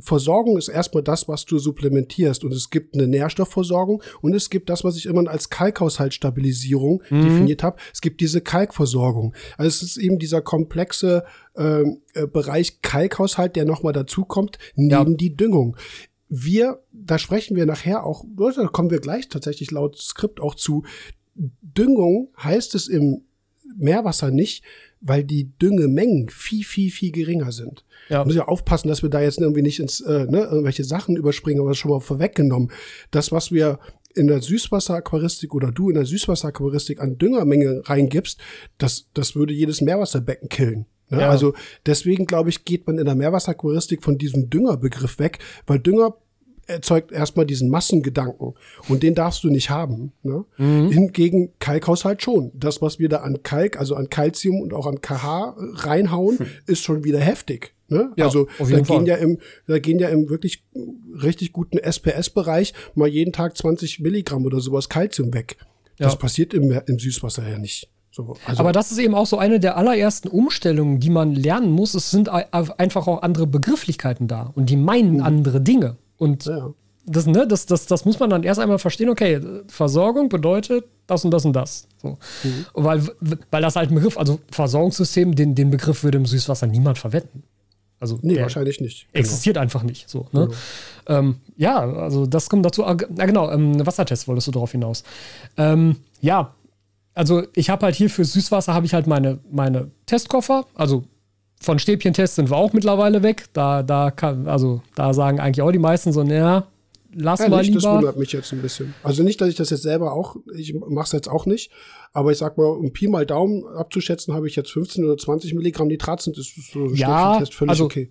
Versorgung 0.00 0.56
ist 0.58 0.68
erstmal 0.68 1.02
das, 1.02 1.28
was 1.28 1.44
du 1.44 1.58
supplementierst 1.58 2.44
und 2.44 2.52
es 2.52 2.70
gibt 2.70 2.94
eine 2.94 3.08
Nährstoffversorgung 3.08 4.02
und 4.20 4.34
es 4.34 4.48
gibt 4.48 4.70
das, 4.70 4.84
was 4.84 4.96
ich 4.96 5.06
immer 5.06 5.28
als 5.28 5.50
Kalkhaushaltsstabilisierung 5.50 7.02
mhm. 7.10 7.22
definiert 7.22 7.62
habe. 7.62 7.78
Es 7.92 8.00
gibt 8.00 8.20
diese 8.20 8.40
Kalkversorgung. 8.40 9.34
Also 9.56 9.68
es 9.68 9.82
ist 9.82 9.96
eben 9.96 10.18
dieser 10.18 10.40
komplexe 10.40 11.24
ähm, 11.56 12.02
äh, 12.14 12.26
Bereich 12.26 12.82
Kalkhaushalt, 12.82 13.56
der 13.56 13.64
nochmal 13.64 13.92
dazukommt, 13.92 14.58
neben 14.76 15.10
ja. 15.10 15.16
die 15.16 15.36
Düngung 15.36 15.76
wir, 16.28 16.82
da 16.92 17.18
sprechen 17.18 17.56
wir 17.56 17.66
nachher 17.66 18.04
auch, 18.04 18.24
da 18.36 18.66
kommen 18.66 18.90
wir 18.90 19.00
gleich 19.00 19.28
tatsächlich 19.28 19.70
laut 19.70 19.96
Skript 19.96 20.40
auch 20.40 20.54
zu. 20.54 20.84
Düngung 21.34 22.28
heißt 22.42 22.74
es 22.74 22.88
im 22.88 23.22
Meerwasser 23.76 24.30
nicht, 24.30 24.64
weil 25.00 25.24
die 25.24 25.50
Düngemengen 25.58 26.28
viel, 26.28 26.64
viel, 26.64 26.90
viel 26.90 27.12
geringer 27.12 27.52
sind. 27.52 27.84
Ja. 28.08 28.24
Muss 28.24 28.34
ja 28.34 28.46
aufpassen, 28.46 28.88
dass 28.88 29.02
wir 29.02 29.10
da 29.10 29.20
jetzt 29.20 29.38
irgendwie 29.38 29.62
nicht 29.62 29.78
ins, 29.78 30.00
äh, 30.00 30.26
ne, 30.26 30.44
irgendwelche 30.44 30.84
Sachen 30.84 31.16
überspringen, 31.16 31.60
aber 31.60 31.70
das 31.70 31.78
schon 31.78 31.90
mal 31.90 32.00
vorweggenommen. 32.00 32.70
Das, 33.10 33.30
was 33.30 33.52
wir 33.52 33.78
in 34.14 34.26
der 34.26 34.42
Süßwasseraquaristik 34.42 35.54
oder 35.54 35.70
du 35.70 35.90
in 35.90 35.94
der 35.94 36.06
Süßwasseraquaristik 36.06 37.00
an 37.00 37.18
Düngermenge 37.18 37.82
reingibst, 37.84 38.40
das, 38.78 39.08
das 39.14 39.36
würde 39.36 39.52
jedes 39.52 39.80
Meerwasserbecken 39.80 40.48
killen. 40.48 40.86
Ne? 41.10 41.20
Ja. 41.20 41.30
Also 41.30 41.54
deswegen, 41.86 42.26
glaube 42.26 42.50
ich, 42.50 42.64
geht 42.64 42.86
man 42.86 42.98
in 42.98 43.04
der 43.04 43.14
Meerwasseraquaristik 43.14 44.02
von 44.02 44.18
diesem 44.18 44.50
Düngerbegriff 44.50 45.18
weg, 45.18 45.38
weil 45.66 45.78
Dünger 45.78 46.16
erzeugt 46.66 47.12
erstmal 47.12 47.46
diesen 47.46 47.70
Massengedanken 47.70 48.54
und 48.88 49.02
den 49.02 49.14
darfst 49.14 49.42
du 49.42 49.48
nicht 49.48 49.70
haben. 49.70 50.12
Ne? 50.22 50.44
Mhm. 50.58 50.90
Hingegen 50.90 51.52
Kalkhaushalt 51.58 52.22
schon. 52.22 52.52
Das, 52.54 52.82
was 52.82 52.98
wir 52.98 53.08
da 53.08 53.18
an 53.18 53.42
Kalk, 53.42 53.78
also 53.78 53.94
an 53.94 54.10
Calcium 54.10 54.60
und 54.60 54.74
auch 54.74 54.86
an 54.86 55.00
KH 55.00 55.56
reinhauen, 55.58 56.38
hm. 56.38 56.46
ist 56.66 56.84
schon 56.84 57.04
wieder 57.04 57.20
heftig. 57.20 57.74
Ne? 57.88 58.12
Ja, 58.16 58.26
also 58.26 58.48
da 58.58 58.80
gehen 58.80 59.06
ja 59.06 59.16
im, 59.16 59.38
da 59.66 59.78
gehen 59.78 59.98
ja 59.98 60.10
im 60.10 60.28
wirklich 60.28 60.62
richtig 61.22 61.54
guten 61.54 61.78
SPS-Bereich 61.78 62.74
mal 62.94 63.08
jeden 63.08 63.32
Tag 63.32 63.56
20 63.56 64.00
Milligramm 64.00 64.44
oder 64.44 64.60
sowas 64.60 64.90
Kalzium 64.90 65.32
weg. 65.32 65.56
Das 65.96 66.12
Ja. 66.12 66.18
passiert 66.18 66.52
im, 66.52 66.70
im 66.70 66.98
Süßwasser 66.98 67.48
ja 67.48 67.58
nicht. 67.58 67.88
So, 68.18 68.34
also, 68.46 68.60
Aber 68.60 68.72
das 68.72 68.90
ist 68.90 68.98
eben 68.98 69.14
auch 69.14 69.26
so 69.26 69.38
eine 69.38 69.60
der 69.60 69.76
allerersten 69.76 70.26
Umstellungen, 70.26 70.98
die 70.98 71.08
man 71.08 71.36
lernen 71.36 71.70
muss. 71.70 71.94
Es 71.94 72.10
sind 72.10 72.28
ei- 72.32 72.46
einfach 72.52 73.06
auch 73.06 73.22
andere 73.22 73.46
Begrifflichkeiten 73.46 74.26
da 74.26 74.50
und 74.56 74.68
die 74.70 74.76
meinen 74.76 75.20
andere 75.20 75.60
Dinge. 75.60 75.94
Und 76.16 76.46
ja. 76.46 76.70
das, 77.06 77.26
ne, 77.26 77.46
das, 77.46 77.66
das, 77.66 77.86
das 77.86 78.04
muss 78.04 78.18
man 78.18 78.28
dann 78.28 78.42
erst 78.42 78.58
einmal 78.58 78.80
verstehen, 78.80 79.08
okay, 79.08 79.40
Versorgung 79.68 80.28
bedeutet 80.28 80.84
das 81.06 81.24
und 81.24 81.30
das 81.30 81.44
und 81.44 81.52
das. 81.52 81.86
So. 82.02 82.18
Und 82.72 82.84
weil, 82.84 83.02
weil 83.52 83.62
das 83.62 83.76
halt 83.76 83.90
ein 83.92 83.94
Begriff, 83.94 84.18
also 84.18 84.40
Versorgungssystem, 84.50 85.36
den, 85.36 85.54
den 85.54 85.70
Begriff 85.70 86.02
würde 86.02 86.18
im 86.18 86.26
Süßwasser 86.26 86.66
niemand 86.66 86.98
verwenden. 86.98 87.44
Also 88.00 88.18
Nee, 88.22 88.40
wahrscheinlich 88.40 88.80
nicht. 88.80 89.06
existiert 89.12 89.58
einfach 89.58 89.82
nicht. 89.84 90.08
So, 90.08 90.26
ne? 90.32 90.48
Ähm, 91.06 91.36
ja, 91.56 91.78
also 91.80 92.26
das 92.26 92.48
kommt 92.48 92.64
dazu. 92.66 92.84
Ah, 92.84 92.96
Na 93.14 93.26
genau, 93.26 93.50
ähm, 93.50 93.84
Wassertest 93.86 94.26
wolltest 94.28 94.46
du 94.48 94.52
darauf 94.52 94.70
hinaus. 94.72 95.02
Ähm, 95.56 95.96
ja, 96.20 96.54
also 97.18 97.42
ich 97.54 97.68
habe 97.68 97.84
halt 97.84 97.96
hier 97.96 98.08
für 98.08 98.24
Süßwasser 98.24 98.72
habe 98.72 98.86
ich 98.86 98.94
halt 98.94 99.06
meine, 99.06 99.40
meine 99.50 99.90
Testkoffer. 100.06 100.66
Also 100.74 101.04
von 101.60 101.78
Stäbchentests 101.80 102.36
sind 102.36 102.48
wir 102.50 102.56
auch 102.56 102.72
mittlerweile 102.72 103.22
weg. 103.24 103.46
Da, 103.52 103.82
da 103.82 104.10
kann, 104.12 104.46
also 104.46 104.80
da 104.94 105.12
sagen 105.12 105.40
eigentlich 105.40 105.62
auch 105.62 105.72
die 105.72 105.78
meisten 105.80 106.12
so, 106.12 106.22
naja, 106.22 106.68
lass 107.12 107.40
mal 107.40 107.50
Ehrlich, 107.52 107.72
das 107.74 107.82
lieber. 107.82 107.96
wundert 107.96 108.16
mich 108.18 108.32
jetzt 108.32 108.52
ein 108.52 108.62
bisschen. 108.62 108.94
Also 109.02 109.24
nicht, 109.24 109.40
dass 109.40 109.48
ich 109.48 109.56
das 109.56 109.70
jetzt 109.70 109.82
selber 109.82 110.12
auch, 110.12 110.36
ich 110.56 110.74
mache 110.74 111.06
es 111.06 111.12
jetzt 111.12 111.28
auch 111.28 111.44
nicht, 111.46 111.72
aber 112.12 112.30
ich 112.30 112.38
sag 112.38 112.56
mal, 112.56 112.66
um 112.66 112.92
Pi 112.92 113.08
mal 113.08 113.26
Daumen 113.26 113.66
abzuschätzen, 113.66 114.32
habe 114.34 114.46
ich 114.46 114.54
jetzt 114.54 114.70
15 114.70 115.04
oder 115.04 115.16
20 115.16 115.54
Milligramm 115.54 115.88
Nitrat 115.88 116.22
sind, 116.22 116.38
ist 116.38 116.54
so 116.72 116.84
ein 116.84 116.94
Ja, 116.94 117.30
Stäbchentest 117.34 117.54
völlig 117.54 117.70
also- 117.70 117.84
okay. 117.86 118.10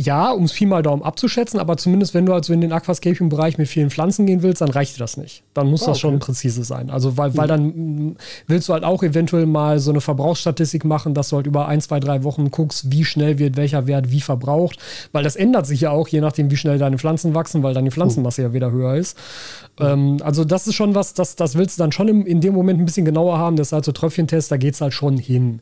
Ja, 0.00 0.30
um 0.30 0.44
es 0.44 0.52
Pi 0.52 0.64
mal 0.64 0.80
Daumen 0.84 1.02
abzuschätzen, 1.02 1.58
aber 1.58 1.76
zumindest 1.76 2.14
wenn 2.14 2.24
du 2.24 2.32
also 2.32 2.52
in 2.52 2.60
den 2.60 2.70
Aquascaping-Bereich 2.72 3.58
mit 3.58 3.66
vielen 3.66 3.90
Pflanzen 3.90 4.26
gehen 4.26 4.44
willst, 4.44 4.60
dann 4.60 4.68
reicht 4.68 4.94
dir 4.94 5.00
das 5.00 5.16
nicht. 5.16 5.42
Dann 5.54 5.68
muss 5.68 5.82
Ah, 5.82 5.86
das 5.88 5.98
schon 5.98 6.14
okay. 6.14 6.26
präzise 6.26 6.62
sein. 6.62 6.88
Also, 6.88 7.16
weil, 7.16 7.36
weil 7.36 7.48
dann 7.48 7.66
mm, 8.10 8.16
willst 8.46 8.68
du 8.68 8.74
halt 8.74 8.84
auch 8.84 9.02
eventuell 9.02 9.46
mal 9.46 9.80
so 9.80 9.90
eine 9.90 10.00
Verbrauchsstatistik 10.00 10.84
machen, 10.84 11.14
dass 11.14 11.30
du 11.30 11.36
halt 11.36 11.48
über 11.48 11.66
ein, 11.66 11.80
zwei, 11.80 11.98
drei 11.98 12.22
Wochen 12.22 12.52
guckst, 12.52 12.92
wie 12.92 13.04
schnell 13.04 13.40
wird 13.40 13.56
welcher 13.56 13.88
Wert 13.88 14.12
wie 14.12 14.20
verbraucht. 14.20 14.78
Weil 15.10 15.24
das 15.24 15.34
ändert 15.34 15.66
sich 15.66 15.80
ja 15.80 15.90
auch, 15.90 16.06
je 16.06 16.20
nachdem, 16.20 16.48
wie 16.52 16.56
schnell 16.56 16.78
deine 16.78 16.96
Pflanzen 16.98 17.34
wachsen, 17.34 17.64
weil 17.64 17.74
dann 17.74 17.84
die 17.84 17.90
Pflanzenmasse 17.90 18.42
ja 18.42 18.52
wieder 18.52 18.70
höher 18.70 18.94
ist. 18.94 19.18
Ähm, 19.80 20.18
also, 20.22 20.44
das 20.44 20.68
ist 20.68 20.74
schon 20.76 20.94
was, 20.94 21.14
das, 21.14 21.34
das 21.34 21.56
willst 21.56 21.76
du 21.76 21.82
dann 21.82 21.90
schon 21.90 22.06
im, 22.06 22.24
in 22.24 22.40
dem 22.40 22.54
Moment 22.54 22.78
ein 22.80 22.84
bisschen 22.84 23.04
genauer 23.04 23.38
haben. 23.38 23.56
Das 23.56 23.68
ist 23.68 23.72
halt 23.72 23.84
so 23.84 23.90
Tröpfchentest, 23.90 24.52
da 24.52 24.56
geht 24.58 24.74
es 24.74 24.80
halt 24.80 24.92
schon 24.92 25.16
hin. 25.18 25.58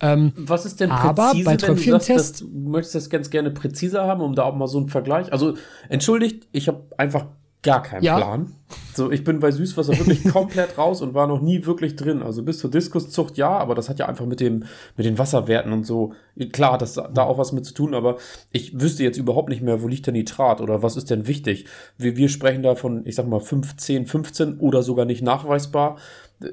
Ähm, 0.00 0.32
Was 0.36 0.64
ist 0.64 0.80
denn 0.80 0.90
Aber 0.90 1.28
präzise, 1.32 1.44
bei 1.44 1.50
wenn 1.52 1.58
du 1.58 1.66
sagst, 1.66 2.06
Tröpfchentest- 2.08 2.40
du 2.40 2.70
möchtest 2.70 2.94
das 2.94 3.10
ganz 3.10 3.28
gerne 3.28 3.50
präziser 3.74 4.06
haben, 4.06 4.20
um 4.22 4.34
da 4.34 4.44
auch 4.44 4.54
mal 4.54 4.68
so 4.68 4.78
einen 4.78 4.88
Vergleich? 4.88 5.32
Also, 5.32 5.54
entschuldigt, 5.88 6.46
ich 6.52 6.68
habe 6.68 6.84
einfach 6.96 7.26
gar 7.62 7.82
keinen 7.82 8.02
Ja. 8.04 8.18
Plan. 8.18 8.52
So, 8.94 9.10
ich 9.10 9.24
bin 9.24 9.40
bei 9.40 9.50
Süßwasser 9.50 9.98
wirklich 9.98 10.22
komplett 10.32 10.76
raus 10.76 11.00
und 11.00 11.14
war 11.14 11.26
noch 11.26 11.40
nie 11.40 11.64
wirklich 11.64 11.96
drin. 11.96 12.22
Also 12.22 12.42
bis 12.42 12.58
zur 12.58 12.70
Diskuszucht 12.70 13.38
ja, 13.38 13.48
aber 13.48 13.74
das 13.74 13.88
hat 13.88 13.98
ja 13.98 14.06
einfach 14.06 14.26
mit 14.26 14.40
dem 14.40 14.64
mit 14.96 15.06
den 15.06 15.18
Wasserwerten 15.18 15.72
und 15.72 15.84
so. 15.84 16.12
Klar, 16.52 16.74
hat 16.74 16.82
das 16.82 16.94
da 16.94 17.22
auch 17.22 17.38
was 17.38 17.52
mit 17.52 17.64
zu 17.64 17.72
tun, 17.72 17.94
aber 17.94 18.18
ich 18.52 18.78
wüsste 18.78 19.02
jetzt 19.02 19.16
überhaupt 19.16 19.48
nicht 19.48 19.62
mehr, 19.62 19.80
wo 19.82 19.88
liegt 19.88 20.04
der 20.06 20.12
Nitrat 20.12 20.60
oder 20.60 20.82
was 20.82 20.96
ist 20.96 21.10
denn 21.10 21.26
wichtig. 21.26 21.64
Wir, 21.96 22.16
wir 22.18 22.28
sprechen 22.28 22.62
da 22.62 22.74
von, 22.74 23.06
ich 23.06 23.14
sag 23.14 23.26
mal, 23.26 23.40
15, 23.40 24.06
15 24.06 24.58
oder 24.58 24.82
sogar 24.82 25.06
nicht 25.06 25.22
nachweisbar. 25.22 25.96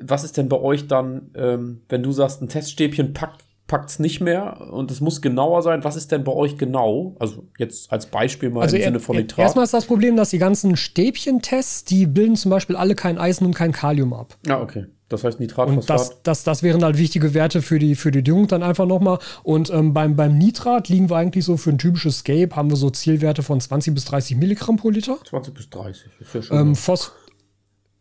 Was 0.02 0.24
ist 0.24 0.38
denn 0.38 0.48
bei 0.48 0.60
euch 0.62 0.88
dann, 0.88 1.32
ähm, 1.36 1.82
wenn 1.90 2.04
du 2.04 2.14
sagst, 2.14 2.42
ein 2.42 2.48
Teststäbchen 2.48 3.14
packt 3.14 3.44
packt's 3.72 4.00
nicht 4.00 4.20
mehr 4.20 4.70
und 4.72 4.92
es 4.92 5.00
muss 5.00 5.22
genauer 5.22 5.62
sein. 5.64 5.84
Was 5.86 5.96
ist 5.96 6.12
denn 6.12 6.24
bei 6.26 6.34
euch 6.34 6.58
genau? 6.58 7.16
Also 7.20 7.46
jetzt 7.58 7.92
als 7.92 8.06
Beispiel 8.06 8.50
mal 8.50 8.62
Also 8.64 8.76
im 8.76 8.82
er, 8.82 8.88
Sinne 8.90 9.00
von 9.00 9.16
er, 9.16 9.22
Nitrat. 9.22 9.40
erstmal 9.40 9.64
ist 9.64 9.74
das 9.74 9.86
Problem, 9.86 10.18
dass 10.18 10.30
die 10.30 10.38
ganzen 10.38 10.76
Stäbchentests, 10.76 11.86
die 11.86 12.06
bilden 12.06 12.36
zum 12.36 12.52
Beispiel 12.52 12.76
alle 12.76 12.96
kein 12.96 13.18
Eisen 13.18 13.46
und 13.46 13.54
kein 13.56 13.72
Kalium 13.72 14.14
ab. 14.14 14.38
Ja, 14.46 14.62
okay. 14.62 14.86
Das 15.10 15.24
heißt 15.24 15.38
Und 15.40 15.42
Nitratphosphat. 15.42 15.90
das, 16.00 16.22
das, 16.24 16.44
das 16.44 16.64
wären 16.64 16.84
halt 16.84 16.98
wichtige 16.98 17.34
Werte 17.34 17.62
für 17.62 17.80
die, 17.80 17.96
für 17.96 18.12
die 18.12 18.24
Düngung 18.24 18.48
dann 18.48 18.64
einfach 18.64 18.86
nochmal. 18.86 19.20
Und 19.44 19.70
ähm, 19.70 19.94
beim, 19.94 20.16
beim 20.16 20.38
Nitrat 20.38 20.88
liegen 20.90 21.10
wir 21.10 21.18
eigentlich 21.18 21.44
so 21.46 21.58
für 21.58 21.70
ein 21.70 21.78
typisches 21.78 22.20
Scape, 22.20 22.56
haben 22.56 22.70
wir 22.70 22.78
so 22.78 22.90
Zielwerte 22.90 23.44
von 23.44 23.60
20 23.60 23.94
bis 23.94 24.06
30 24.06 24.38
Milligramm 24.38 24.78
pro 24.78 24.90
Liter. 24.90 25.18
20 25.30 25.54
bis 25.54 25.70
30. 25.70 26.12
Ist 26.20 26.34
ja 26.36 26.42
schon. 26.42 26.58
Ähm, 26.58 26.76
Phos 26.76 27.12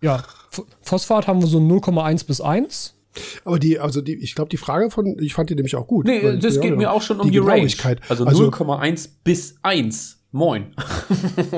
ja, 0.02 0.22
Ph- 0.52 0.64
Phosphat 0.82 1.26
haben 1.26 1.40
wir 1.40 1.46
so 1.48 1.58
0,1 1.58 2.26
bis 2.26 2.40
1. 2.40 2.94
Aber 3.44 3.58
die, 3.58 3.78
also 3.78 4.00
die, 4.00 4.14
ich 4.14 4.34
glaube, 4.34 4.48
die 4.50 4.56
Frage 4.56 4.90
von, 4.90 5.16
ich 5.20 5.34
fand 5.34 5.50
die 5.50 5.54
nämlich 5.54 5.74
auch 5.76 5.86
gut. 5.86 6.06
nee, 6.06 6.20
das 6.38 6.54
ja, 6.56 6.60
geht 6.60 6.70
ja. 6.70 6.76
mir 6.76 6.92
auch 6.92 7.02
schon 7.02 7.18
um 7.20 7.26
die 7.26 7.32
die, 7.32 7.38
Range. 7.38 7.70
Also, 8.08 8.24
Also- 8.24 8.48
0,1 8.50 9.08
bis 9.24 9.56
1. 9.62 10.16
Moin. 10.32 10.74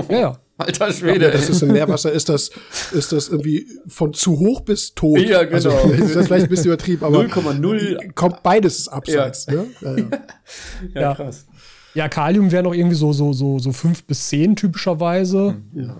Ja, 0.09 0.19
ja. 0.19 0.39
Alter 0.59 0.87
Ja, 0.87 0.93
Schwede. 0.93 1.31
das 1.31 1.49
ist 1.51 1.61
im 1.63 1.73
Meerwasser, 1.73 2.11
ist 2.13 2.29
das, 2.29 2.51
ist 2.93 3.13
das 3.13 3.29
irgendwie 3.29 3.67
von 3.87 4.15
zu 4.15 4.39
hoch 4.39 4.61
bis 4.61 4.95
tot. 4.95 5.19
Ja, 5.19 5.43
genau. 5.43 5.55
Also, 5.57 5.69
ist 5.93 6.15
das 6.17 6.27
vielleicht 6.27 6.45
ein 6.45 6.49
bisschen 6.49 6.67
übertrieben, 6.67 7.05
aber 7.05 7.21
0,0. 7.21 8.13
kommt 8.15 8.43
beides 8.43 8.79
ist 8.79 8.89
abseits. 8.89 9.47
Ne? 9.49 9.67
Ja, 9.81 9.97
ja. 9.97 10.05
Ja, 10.95 11.01
Ja. 11.01 11.15
krass. 11.15 11.47
Ja, 11.95 12.09
Kalium 12.09 12.51
wäre 12.51 12.63
noch 12.63 12.73
irgendwie 12.75 12.97
so, 12.97 13.13
so, 13.13 13.35
so, 13.35 13.59
so 13.59 13.73
5 13.73 14.05
bis 14.05 14.29
10 14.29 14.57
typischerweise. 14.57 15.57
Ja. 15.75 15.97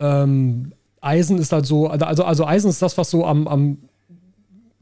Ähm, 0.00 0.72
Eisen 1.00 1.38
ist 1.38 1.52
halt 1.52 1.66
so, 1.66 1.86
also, 1.86 2.24
also 2.24 2.44
Eisen 2.46 2.68
ist 2.70 2.82
das, 2.82 2.98
was 2.98 3.10
so 3.10 3.24
am, 3.24 3.46
am 3.46 3.78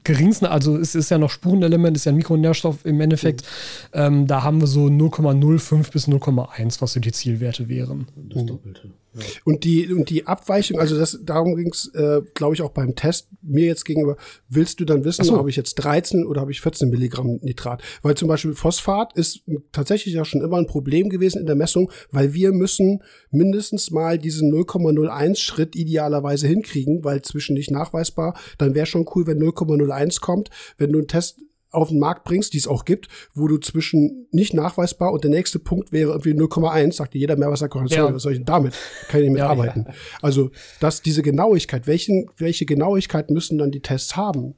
geringsten, 0.09 0.47
also 0.47 0.77
es 0.79 0.95
ist 0.95 1.11
ja 1.11 1.19
noch 1.19 1.31
Spurenelement, 1.31 1.97
ist 1.97 2.07
ja 2.07 2.13
ein 2.13 2.17
Mikronährstoff 2.17 2.85
im 2.85 3.01
Endeffekt. 3.01 3.45
Ähm, 3.93 4.27
da 4.27 4.43
haben 4.43 4.61
wir 4.61 4.67
so 4.67 4.87
0,05 4.87 5.93
bis 5.93 6.09
0,1, 6.09 6.81
was 6.81 6.95
so 6.95 7.01
die 7.01 7.13
Zielwerte 7.13 7.69
wären. 7.69 8.09
Das 8.17 8.45
Doppelte. 8.47 8.91
Ja. 9.15 9.23
Und 9.45 9.65
die, 9.65 9.93
und 9.93 10.11
die 10.11 10.27
Abweichung, 10.27 10.79
also 10.79 10.99
das, 10.99 11.19
darum 11.23 11.57
ging 11.57 11.71
es, 11.73 11.93
äh, 11.95 12.21
glaube 12.35 12.55
ich, 12.55 12.63
auch 12.63 12.71
beim 12.71 12.95
Test 12.95 13.29
mir 13.43 13.67
jetzt 13.67 13.85
gegenüber, 13.85 14.17
willst 14.49 14.81
du 14.81 14.85
dann 14.85 15.05
wissen, 15.05 15.25
so. 15.25 15.37
habe 15.37 15.51
ich 15.51 15.57
jetzt 15.57 15.77
13 15.77 16.27
oder 16.27 16.41
habe 16.41 16.53
ich 16.53 16.61
14 16.61 16.91
Milligramm 16.91 17.39
Nitrat? 17.43 17.83
Weil 18.03 18.17
zum 18.17 18.29
Beispiel 18.29 18.55
Phosphat 18.55 19.15
ist 19.15 19.43
tatsächlich 19.73 20.15
ja 20.15 20.25
schon 20.25 20.43
immer 20.43 20.59
ein 20.59 20.67
Problem 20.67 21.09
gewesen 21.09 21.41
in 21.41 21.47
der 21.47 21.57
Messung, 21.57 21.91
weil 22.11 22.35
wir 22.35 22.53
müssen 22.53 23.03
mindestens 23.31 23.91
mal 23.91 24.19
diesen 24.19 24.53
0,01 24.53 25.37
Schritt 25.37 25.75
idealerweise 25.75 26.47
hinkriegen, 26.47 27.05
weil 27.05 27.23
zwischen 27.23 27.55
nicht 27.55 27.71
nachweisbar, 27.71 28.39
dann 28.59 28.75
wäre 28.75 28.87
schon 28.87 29.07
cool, 29.15 29.27
wenn 29.27 29.39
0,01 29.43 30.21
kommt, 30.21 30.51
wenn 30.77 30.93
du 30.93 30.99
einen 30.99 31.09
Test 31.09 31.41
auf 31.71 31.89
den 31.91 31.99
Markt 31.99 32.25
bringst, 32.25 32.55
die 32.55 32.59
es 32.59 32.67
auch 32.67 32.85
gibt, 32.85 33.09
wo 33.35 33.47
du 33.47 33.59
zwischen 33.59 34.27
nicht 34.31 34.55
nachweisbar 34.55 35.13
und 35.13 35.23
der 35.25 35.31
nächste 35.31 35.59
Punkt 35.59 35.93
wäre 35.93 36.11
irgendwie 36.13 36.33
0,1, 36.33 36.93
sagt 36.93 37.15
dir 37.15 37.19
jeder 37.19 37.37
Meerwasserkocher, 37.37 37.89
sorry, 37.89 38.09
Ja. 38.09 38.15
was 38.15 38.23
soll 38.23 38.33
ich 38.33 38.39
denn 38.39 38.47
damit? 38.47 38.75
Kann 39.09 39.23
ich 39.23 39.29
nicht 39.29 39.39
Ja, 39.39 39.49
mitarbeiten. 39.55 39.87
Also, 40.23 40.51
dass 40.81 41.03
diese 41.03 41.23
Genauigkeit, 41.23 41.87
welchen, 41.87 42.27
welche 42.39 42.65
Genauigkeit 42.67 43.31
müssen 43.31 43.59
dann 43.59 43.71
die 43.71 43.81
Tests 43.81 44.17
haben? 44.17 44.55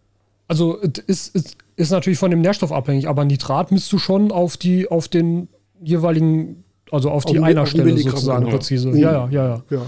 Also 0.46 0.80
es 0.82 0.98
ist, 1.06 1.34
ist, 1.36 1.56
ist 1.76 1.90
natürlich 1.90 2.18
von 2.18 2.30
dem 2.30 2.40
Nährstoff 2.40 2.72
abhängig, 2.72 3.08
aber 3.08 3.24
Nitrat 3.24 3.70
misst 3.72 3.92
du 3.92 3.98
schon 3.98 4.32
auf 4.32 4.56
die, 4.56 4.90
auf 4.90 5.06
den 5.08 5.48
jeweiligen, 5.82 6.64
also 6.90 7.10
auf 7.10 7.24
die 7.24 7.38
Auf 7.38 7.44
Mi- 7.44 7.48
Einerstelle 7.50 7.96
sozusagen 7.98 8.44
genau. 8.44 8.56
präzise. 8.56 8.88
Mhm. 8.88 8.96
Ja, 8.98 9.12
ja, 9.12 9.28
ja, 9.30 9.46
ja. 9.70 9.78
Ja. 9.78 9.82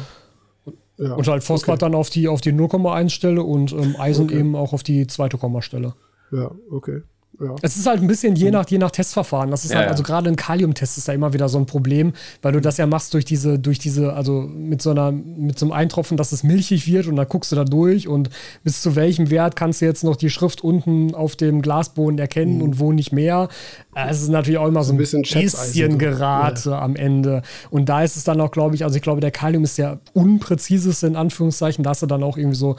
ja. 1.07 1.15
Und 1.15 1.27
halt 1.29 1.43
Phosphat 1.43 1.83
dann 1.83 1.95
auf 1.95 2.11
die, 2.11 2.29
auf 2.29 2.41
die 2.41 2.53
0,1 2.53 3.11
Stelle 3.11 3.43
und 3.43 3.73
ähm, 3.73 3.97
Eisen 3.99 4.27
Okay. 4.27 4.39
eben 4.39 4.55
auch 4.57 4.73
auf 4.73 4.83
die 4.83 5.07
zweite 5.07 5.37
Kommastelle. 5.39 5.95
Ja, 6.31 6.51
okay. 6.71 7.03
Ja. 7.40 7.55
Es 7.62 7.77
ist 7.77 7.87
halt 7.87 8.01
ein 8.03 8.07
bisschen 8.07 8.37
je 8.37 8.51
nach, 8.51 8.68
je 8.68 8.79
nach 8.79 8.90
Testverfahren. 8.90 9.51
Das 9.51 9.64
ist 9.64 9.71
Ja, 9.71 9.79
halt, 9.79 9.87
ja. 9.87 9.90
also 9.90 10.03
gerade 10.03 10.29
ein 10.29 10.37
Kaliumtest 10.37 10.99
ist 10.99 11.09
da 11.09 11.12
immer 11.12 11.33
wieder 11.33 11.49
so 11.49 11.59
ein 11.59 11.66
Problem, 11.66 12.12
weil 12.42 12.53
du 12.53 12.61
das 12.61 12.77
ja 12.77 12.87
machst 12.87 13.14
durch 13.14 13.25
diese, 13.25 13.59
durch 13.59 13.79
diese, 13.79 14.12
also 14.12 14.42
mit 14.42 14.83
so 14.83 14.90
einer, 14.90 15.11
mit 15.12 15.59
so 15.59 15.66
einem 15.66 15.73
Eintropfen, 15.73 16.16
dass 16.16 16.33
es 16.33 16.42
milchig 16.45 16.87
wird 16.87 17.07
und 17.07 17.16
dann 17.16 17.27
guckst 17.29 17.51
du 17.51 17.57
da 17.57 17.64
durch 17.64 18.07
und 18.07 18.29
bis 18.64 18.83
zu 18.83 18.95
welchem 18.97 19.31
Wert 19.31 19.57
kannst 19.57 19.81
du 19.81 19.87
jetzt 19.87 20.05
noch 20.05 20.16
die 20.16 20.31
Schrift 20.31 20.62
unten 20.62 21.14
auf 21.14 21.35
dem 21.35 21.62
Glasboden 21.62 22.18
erkennen 22.18 22.61
und 22.62 22.79
wo 22.79 22.92
nicht 22.92 23.12
mehr. 23.12 23.49
Es 23.95 24.21
ist 24.23 24.29
natürlich 24.29 24.59
auch 24.59 24.68
immer 24.68 24.85
so 24.85 24.92
ein 24.92 24.97
Mhm. 24.97 24.99
bisschen 24.99 25.23
bisschen. 25.23 25.99
Gerate 25.99 26.77
am 26.77 26.97
Ende. 26.97 27.42
Und 27.71 27.88
da 27.88 28.03
ist 28.03 28.16
es 28.16 28.25
dann 28.25 28.40
auch, 28.40 28.51
glaube 28.51 28.75
ich, 28.75 28.85
also 28.85 28.97
ich 28.97 29.03
glaube, 29.03 29.21
der 29.21 29.31
Kalium 29.31 29.64
ist 29.64 29.79
der 29.79 29.99
unpräziseste 30.12 31.07
in 31.07 31.16
Anführungszeichen. 31.16 31.83
Da 31.83 31.90
hast 31.90 32.03
du 32.03 32.07
dann 32.07 32.23
auch 32.23 32.37
irgendwie 32.37 32.57
so 32.57 32.77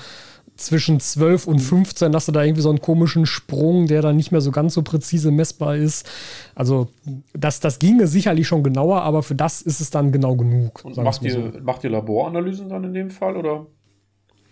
zwischen 0.56 1.00
12 1.00 1.48
und 1.48 1.60
15 1.60 2.14
hast 2.14 2.28
du 2.28 2.32
da 2.32 2.44
irgendwie 2.44 2.62
so 2.62 2.70
einen 2.70 2.82
komischen 2.82 3.26
Sprung, 3.26 3.88
der 3.88 4.02
dann 4.02 4.16
nicht 4.16 4.32
mehr 4.32 4.42
so 4.42 4.52
ganz 4.52 4.74
so 4.74 4.82
präzise 4.82 5.32
messbar 5.32 5.76
ist. 5.76 6.10
Also 6.56 6.90
das, 7.34 7.60
das 7.60 7.80
ginge 7.80 8.08
sicherlich 8.08 8.48
schon 8.48 8.64
genauer, 8.64 9.02
aber 9.02 9.24
für 9.24 9.36
das 9.36 9.62
ist 9.62 9.82
es 9.82 9.90
dann 9.90 10.12
genau 10.12 10.36
genug. 10.36 10.86
Und 10.86 10.98
macht 10.98 11.24
ihr, 11.24 11.54
macht 11.64 11.84
ihr 11.84 11.90
Laboranalysen 11.90 12.70
dann 12.70 12.84
in 12.84 12.94
dem 12.94 13.10
Fall 13.10 13.36
oder 13.36 13.66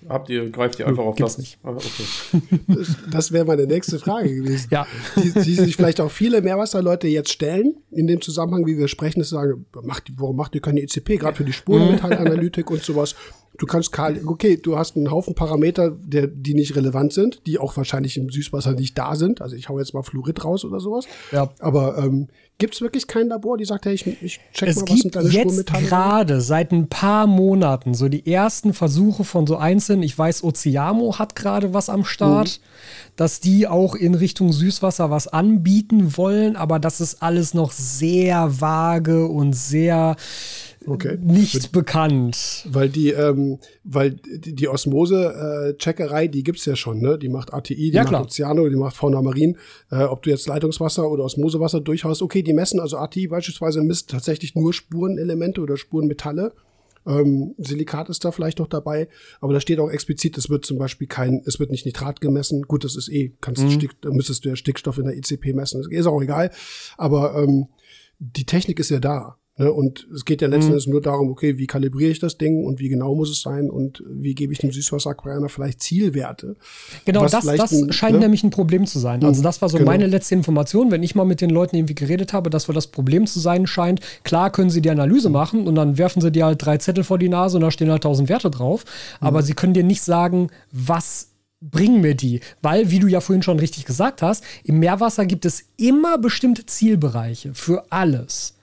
habt 0.10 0.30
ihr, 0.30 0.50
greift 0.50 0.80
ihr 0.80 0.88
einfach 0.88 1.04
auf 1.04 1.16
gibt's 1.16 1.36
das? 1.36 1.40
nicht. 1.40 1.60
Ah, 1.64 1.72
Okay. 1.72 2.42
Das, 2.68 2.98
das 3.12 3.32
wäre 3.32 3.46
meine 3.46 3.68
nächste 3.68 4.00
Frage 4.00 4.34
gewesen. 4.34 4.68
Ja. 4.72 4.88
Die, 5.16 5.32
die 5.32 5.54
sich 5.54 5.76
vielleicht 5.76 6.02
auch 6.02 6.12
viele 6.12 6.42
Meerwasserleute 6.42 7.08
jetzt 7.08 7.32
stellen, 7.32 7.76
in 7.92 8.08
dem 8.08 8.22
Zusammenhang, 8.22 8.66
wie 8.66 8.78
wir 8.78 8.88
sprechen, 8.88 9.22
ist 9.22 9.30
sagen, 9.30 9.66
macht, 9.84 10.12
warum 10.18 10.36
macht 10.36 10.56
ihr 10.56 10.62
keine 10.62 10.82
ECP, 10.82 11.18
gerade 11.18 11.38
für 11.38 11.46
die 11.46 11.54
Spurenmetallanalytik 11.54 12.72
und 12.72 12.82
sowas. 12.82 13.16
Du 13.62 13.68
kannst 13.68 13.92
Kali, 13.92 14.22
okay, 14.26 14.58
du 14.58 14.76
hast 14.76 14.98
einen 14.98 15.12
Haufen 15.12 15.36
Parameter, 15.36 15.92
der, 15.92 16.26
die 16.26 16.56
nicht 16.56 16.76
relevant 16.76 17.14
sind, 17.14 17.46
die 17.46 17.60
auch 17.60 17.78
wahrscheinlich 17.78 18.18
im 18.18 18.32
Süßwasser 18.32 18.74
nicht 18.74 18.98
da 18.98 19.16
sind. 19.16 19.40
Also 19.40 19.56
ich 19.56 19.70
hau 19.70 19.78
jetzt 19.78 19.94
mal 19.94 20.02
Fluorid 20.02 20.44
raus 20.44 20.66
oder 20.66 20.80
sowas. 20.80 21.06
Ja. 21.32 21.52
Aber 21.60 21.96
ähm, 22.00 22.28
gibt 22.58 22.74
es 22.74 22.82
wirklich 22.82 23.06
kein 23.06 23.28
Labor, 23.28 23.58
die 23.58 23.66
sagt, 23.66 23.86
hey, 23.86 23.94
ich, 23.94 24.08
ich 24.08 24.40
check 24.52 24.70
es 24.70 24.78
mal, 24.78 24.90
was 24.90 25.00
sind 25.02 25.16
deine 25.16 25.30
jetzt 25.30 25.68
gerade 25.68 26.42
seit 26.42 26.72
ein 26.72 26.90
paar 26.90 27.28
Monaten 27.28 27.94
so 27.94 28.10
die 28.10 28.26
ersten 28.26 28.74
Versuche 28.74 29.24
von 29.24 29.46
so 29.46 29.58
einzelnen, 29.58 30.02
ich 30.02 30.18
weiß, 30.18 30.44
Oceamo 30.44 31.20
hat 31.20 31.36
gerade 31.36 31.72
was 31.72 31.88
am 31.88 32.04
Start, 32.04 32.60
Mhm. 32.62 33.16
dass 33.16 33.42
die 33.42 33.68
auch 33.68 33.94
in 33.94 34.16
Richtung 34.16 34.54
Süßwasser 34.54 35.12
was 35.12 35.28
anbieten 35.28 36.18
wollen, 36.18 36.56
aber 36.56 36.80
das 36.80 37.00
ist 37.00 37.22
alles 37.22 37.54
noch 37.54 37.72
sehr 37.72 38.60
vage 38.60 39.28
und 39.28 39.54
sehr 39.54 40.16
Okay. 40.88 41.18
nicht 41.22 41.72
bekannt. 41.72 42.66
Weil 42.70 42.90
die, 42.90 43.10
ähm, 43.10 43.60
weil 43.84 44.12
die, 44.12 44.68
Osmose-Checkerei, 44.68 46.28
die 46.28 46.44
gibt's 46.44 46.66
ja 46.66 46.76
schon, 46.76 47.00
ne? 47.00 47.18
Die 47.18 47.30
macht 47.30 47.54
ATI, 47.54 47.76
die 47.76 47.90
Ja, 47.92 48.02
macht 48.02 48.10
klar. 48.10 48.24
Ozeano, 48.24 48.68
die 48.68 48.76
macht 48.76 48.96
Fauna 48.96 49.22
Marin. 49.22 49.58
Äh, 49.92 50.04
ob 50.04 50.24
du 50.24 50.30
jetzt 50.30 50.48
Leitungswasser 50.48 51.10
oder 51.10 51.24
Osmosewasser 51.24 51.82
durchhaust, 51.82 52.22
okay, 52.22 52.42
die 52.42 52.54
messen, 52.54 52.80
also 52.80 52.98
ATI 52.98 53.28
beispielsweise 53.28 53.82
misst 53.82 54.10
tatsächlich 54.10 54.56
nur 54.56 54.74
Spurenelemente 54.74 55.62
oder 55.62 55.78
Spurenmetalle. 55.78 56.54
Ähm, 57.06 57.56
Silikat 57.58 58.10
ist 58.10 58.24
da 58.26 58.32
vielleicht 58.32 58.60
noch 58.60 58.68
dabei, 58.68 59.08
aber 59.40 59.54
da 59.54 59.60
steht 59.60 59.80
auch 59.80 59.90
explizit, 59.90 60.38
es 60.38 60.50
wird 60.50 60.66
zum 60.66 60.78
Beispiel 60.78 61.08
kein, 61.08 61.42
es 61.46 61.60
wird 61.60 61.72
nicht 61.72 61.86
Nitrat 61.86 62.22
gemessen. 62.22 62.64
Gut, 62.64 62.84
das 62.84 62.96
ist 62.96 63.10
eh, 63.10 63.34
kannst 63.42 63.64
Mhm. 63.64 63.72
Stick, 63.72 63.92
müsstest 64.06 64.46
du 64.46 64.50
ja 64.50 64.56
Stickstoff 64.56 64.98
in 64.98 65.06
der 65.06 65.18
ICP 65.18 65.54
messen, 65.54 65.84
ist 65.90 66.06
auch 66.08 66.22
egal. 66.22 66.52
Aber 66.98 67.36
ähm, 67.36 67.68
die 68.20 68.46
Technik 68.46 68.80
ist 68.80 68.92
ja 68.92 69.00
da. 69.00 69.38
Ne? 69.62 69.72
Und 69.72 70.08
es 70.14 70.26
geht 70.26 70.42
ja 70.42 70.48
Mhm. 70.48 70.54
letzten 70.56 70.72
Endes 70.72 70.88
nur 70.88 71.02
darum, 71.02 71.30
okay, 71.30 71.58
wie 71.60 71.68
kalibriere 71.68 72.10
ich 72.12 72.20
das 72.20 72.38
Ding 72.38 72.66
und 72.66 72.80
wie 72.80 72.90
genau 72.90 73.14
muss 73.16 73.30
es 73.30 73.42
sein 73.42 73.70
und 73.70 74.04
wie 74.10 74.34
gebe 74.34 74.52
ich 74.54 74.60
dem 74.60 74.72
Süßwasseraquarianer 74.72 75.50
vielleicht 75.50 75.82
Zielwerte. 75.84 76.56
Genau, 77.06 77.22
das, 77.28 77.46
das 77.46 77.72
ein- 77.72 77.92
scheint 77.94 78.14
ne? 78.16 78.20
nämlich 78.22 78.44
ein 78.44 78.50
Problem 78.50 78.86
zu 78.88 78.98
sein. 79.00 79.24
Also 79.24 79.44
das 79.44 79.62
war 79.62 79.70
so 79.70 79.78
Genau. 79.78 79.92
meine 79.92 80.08
letzte 80.08 80.34
Information, 80.36 80.90
wenn 80.92 81.04
ich 81.04 81.14
mal 81.16 81.26
mit 81.26 81.42
den 81.42 81.50
Leuten 81.52 81.76
irgendwie 81.76 81.96
geredet 81.96 82.34
habe, 82.34 82.50
dass 82.50 82.68
wohl 82.68 82.76
das 82.76 82.88
Problem 82.88 83.28
zu 83.28 83.40
sein 83.40 83.68
scheint. 83.68 84.00
Klar 84.24 84.52
können 84.52 84.70
sie 84.70 84.82
die 84.82 84.90
Analyse 84.90 85.30
machen 85.30 85.68
und 85.68 85.76
dann 85.76 85.98
werfen 85.98 86.22
sie 86.22 86.32
dir 86.32 86.46
halt 86.46 86.66
drei 86.66 86.78
Zettel 86.78 87.04
vor 87.04 87.18
die 87.20 87.30
Nase 87.30 87.58
und 87.58 87.62
da 87.62 87.70
stehen 87.72 87.92
halt 87.92 88.04
tausend 88.04 88.30
Werte 88.30 88.50
drauf. 88.50 88.84
Aber 89.20 89.44
sie 89.44 89.54
können 89.54 89.74
dir 89.74 89.84
nicht 89.84 90.02
sagen, 90.02 90.50
was 90.72 91.28
bringen 91.62 92.02
mir 92.02 92.16
die? 92.16 92.40
Weil, 92.64 92.90
wie 92.90 92.98
du 92.98 93.06
ja 93.08 93.22
vorhin 93.22 93.44
schon 93.44 93.60
richtig 93.60 93.86
gesagt 93.86 94.24
hast, 94.24 94.44
im 94.64 94.80
Meerwasser 94.80 95.28
gibt 95.28 95.46
es 95.46 95.66
immer 95.78 96.18
bestimmte 96.18 96.66
Zielbereiche 96.66 97.54
für 97.54 97.84
alles. 97.92 98.56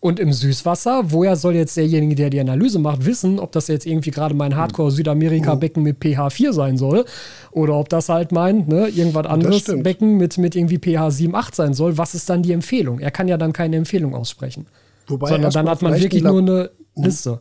Und 0.00 0.20
im 0.20 0.32
Süßwasser, 0.32 1.10
woher 1.10 1.34
soll 1.34 1.54
jetzt 1.56 1.76
derjenige, 1.76 2.14
der 2.14 2.30
die 2.30 2.38
Analyse 2.38 2.78
macht, 2.78 3.04
wissen, 3.04 3.40
ob 3.40 3.50
das 3.50 3.66
jetzt 3.66 3.84
irgendwie 3.84 4.12
gerade 4.12 4.32
mein 4.34 4.54
Hardcore-Südamerika-Becken 4.56 5.82
mit 5.82 5.98
pH 5.98 6.30
4 6.30 6.52
sein 6.52 6.76
soll 6.76 7.04
oder 7.50 7.74
ob 7.74 7.88
das 7.88 8.08
halt 8.08 8.30
mein, 8.30 8.66
ne, 8.68 8.88
irgendwas 8.88 9.26
anderes. 9.26 9.64
Becken 9.82 10.16
mit, 10.16 10.38
mit 10.38 10.54
irgendwie 10.54 10.78
pH 10.78 11.10
7, 11.10 11.34
8 11.34 11.54
sein 11.54 11.74
soll. 11.74 11.98
Was 11.98 12.14
ist 12.14 12.30
dann 12.30 12.42
die 12.42 12.52
Empfehlung? 12.52 13.00
Er 13.00 13.10
kann 13.10 13.26
ja 13.28 13.36
dann 13.36 13.52
keine 13.52 13.76
Empfehlung 13.76 14.14
aussprechen. 14.14 14.66
Wobei 15.08 15.30
sondern 15.30 15.50
dann 15.52 15.68
hat 15.68 15.82
man 15.82 16.00
wirklich 16.00 16.22
nur 16.22 16.38
eine 16.38 16.70
Liste. 16.94 17.40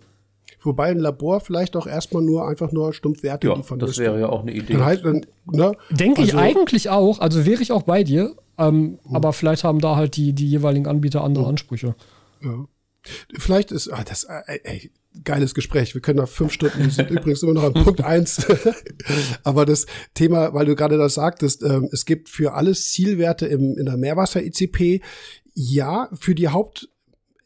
Wobei 0.63 0.87
ein 0.89 0.97
Labor 0.97 1.39
vielleicht 1.39 1.75
auch 1.75 1.85
erstmal 1.85 2.23
nur 2.23 2.47
einfach 2.47 2.71
nur 2.71 2.91
stumpf 2.91 3.21
Werte 3.21 3.47
Ja, 3.47 3.53
liefern 3.55 3.77
das 3.79 3.89
müsste. 3.89 4.01
wäre 4.03 4.19
ja 4.19 4.29
auch 4.29 4.41
eine 4.41 4.51
Idee. 4.51 4.73
Dann 4.73 4.85
halt, 4.85 5.05
dann, 5.05 5.25
ne? 5.51 5.73
Denke 5.91 6.23
ich 6.23 6.33
Also- 6.33 6.43
eigentlich 6.43 6.89
auch, 6.89 7.19
also 7.19 7.45
wäre 7.45 7.61
ich 7.61 7.71
auch 7.71 7.83
bei 7.83 8.03
dir, 8.03 8.33
ähm, 8.57 8.97
aber 9.13 9.31
vielleicht 9.33 9.63
haben 9.63 9.79
da 9.79 9.95
halt 9.95 10.15
die, 10.17 10.33
die 10.33 10.49
jeweiligen 10.49 10.87
Anbieter 10.87 11.23
andere 11.23 11.45
Ansprüche. 11.45 11.93
Ja. 12.41 12.65
Vielleicht 13.37 13.71
ist, 13.71 13.89
ah, 13.89 14.03
das, 14.03 14.25
äh, 14.25 14.59
ey, 14.63 14.91
geiles 15.23 15.53
Gespräch. 15.53 15.93
Wir 15.93 16.01
können 16.01 16.17
da 16.17 16.25
fünf 16.25 16.53
Stunden, 16.53 16.79
wir 16.79 16.91
sind 16.91 17.09
übrigens 17.11 17.43
immer 17.43 17.53
noch 17.53 17.63
an 17.63 17.73
Punkt 17.73 18.01
eins. 18.01 18.45
Aber 19.43 19.65
das 19.65 19.85
Thema, 20.13 20.53
weil 20.53 20.65
du 20.65 20.75
gerade 20.75 20.97
das 20.97 21.15
sagtest, 21.15 21.63
ähm, 21.63 21.89
es 21.91 22.05
gibt 22.05 22.29
für 22.29 22.53
alles 22.53 22.89
Zielwerte 22.91 23.47
im, 23.47 23.77
in 23.77 23.85
der 23.85 23.97
Meerwasser-ICP. 23.97 25.01
Ja, 25.53 26.09
für 26.13 26.35
die 26.35 26.49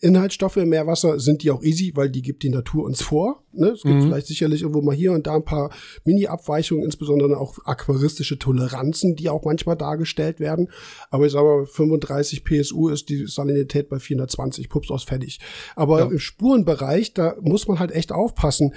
Hauptinhaltsstoffe 0.01 0.57
im 0.57 0.69
Meerwasser 0.69 1.19
sind 1.19 1.43
die 1.43 1.51
auch 1.51 1.61
easy, 1.61 1.91
weil 1.93 2.09
die 2.09 2.23
gibt 2.23 2.41
die 2.41 2.49
Natur 2.49 2.85
uns 2.85 3.03
vor. 3.03 3.43
Ne? 3.53 3.67
Es 3.67 3.83
gibt 3.83 4.01
vielleicht 4.01 4.25
sicherlich 4.25 4.63
irgendwo 4.63 4.81
mal 4.81 4.95
hier 4.95 5.11
und 5.11 5.27
da 5.27 5.35
ein 5.35 5.45
paar 5.45 5.69
Mini-Abweichungen, 6.05 6.83
insbesondere 6.83 7.37
auch 7.37 7.59
aquaristische 7.65 8.39
Toleranzen, 8.39 9.15
die 9.15 9.29
auch 9.29 9.43
manchmal 9.43 9.75
dargestellt 9.75 10.39
werden. 10.39 10.71
Aber 11.11 11.27
ich 11.27 11.33
sage 11.33 11.45
mal, 11.45 11.65
35 11.67 12.43
PSU 12.43 12.89
ist 12.89 13.09
die 13.09 13.27
Salinität 13.27 13.89
bei 13.89 13.99
420, 13.99 14.69
Pups 14.69 14.89
aus 14.89 15.03
fertig. 15.03 15.39
Aber 15.75 16.01
im 16.01 16.17
Spurenbereich, 16.17 17.13
da 17.13 17.35
muss 17.39 17.67
man 17.67 17.77
halt 17.77 17.91
echt 17.91 18.11
aufpassen. 18.11 18.73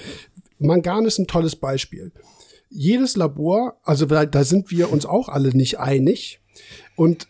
Mangan 0.59 1.07
ist 1.07 1.19
ein 1.19 1.27
tolles 1.27 1.57
Beispiel. 1.57 2.13
Jedes 2.69 3.17
Labor, 3.17 3.79
also 3.83 4.05
da, 4.05 4.27
da 4.27 4.45
sind 4.45 4.71
wir 4.71 4.93
uns 4.93 5.07
auch 5.07 5.31
alle 5.31 5.57
nicht 5.57 5.79
einig. 5.79 6.41
Und 6.97 7.29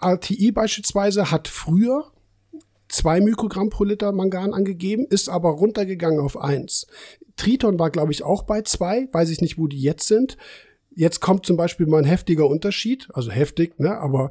RTI 0.00 0.52
beispielsweise 0.52 1.30
hat 1.30 1.48
früher 1.48 2.11
zwei 2.92 3.20
Mikrogramm 3.20 3.70
pro 3.70 3.84
Liter 3.84 4.12
Mangan 4.12 4.54
angegeben, 4.54 5.06
ist 5.08 5.28
aber 5.28 5.50
runtergegangen 5.50 6.20
auf 6.20 6.38
eins. 6.38 6.86
Triton 7.36 7.78
war, 7.78 7.90
glaube 7.90 8.12
ich, 8.12 8.22
auch 8.22 8.42
bei 8.42 8.62
zwei, 8.62 9.08
weiß 9.12 9.30
ich 9.30 9.40
nicht, 9.40 9.58
wo 9.58 9.66
die 9.66 9.80
jetzt 9.80 10.06
sind. 10.06 10.36
Jetzt 10.94 11.20
kommt 11.20 11.46
zum 11.46 11.56
Beispiel 11.56 11.86
mal 11.86 11.98
ein 11.98 12.04
heftiger 12.04 12.46
Unterschied, 12.46 13.08
also 13.14 13.30
heftig, 13.30 13.78
ne, 13.80 13.98
aber 13.98 14.30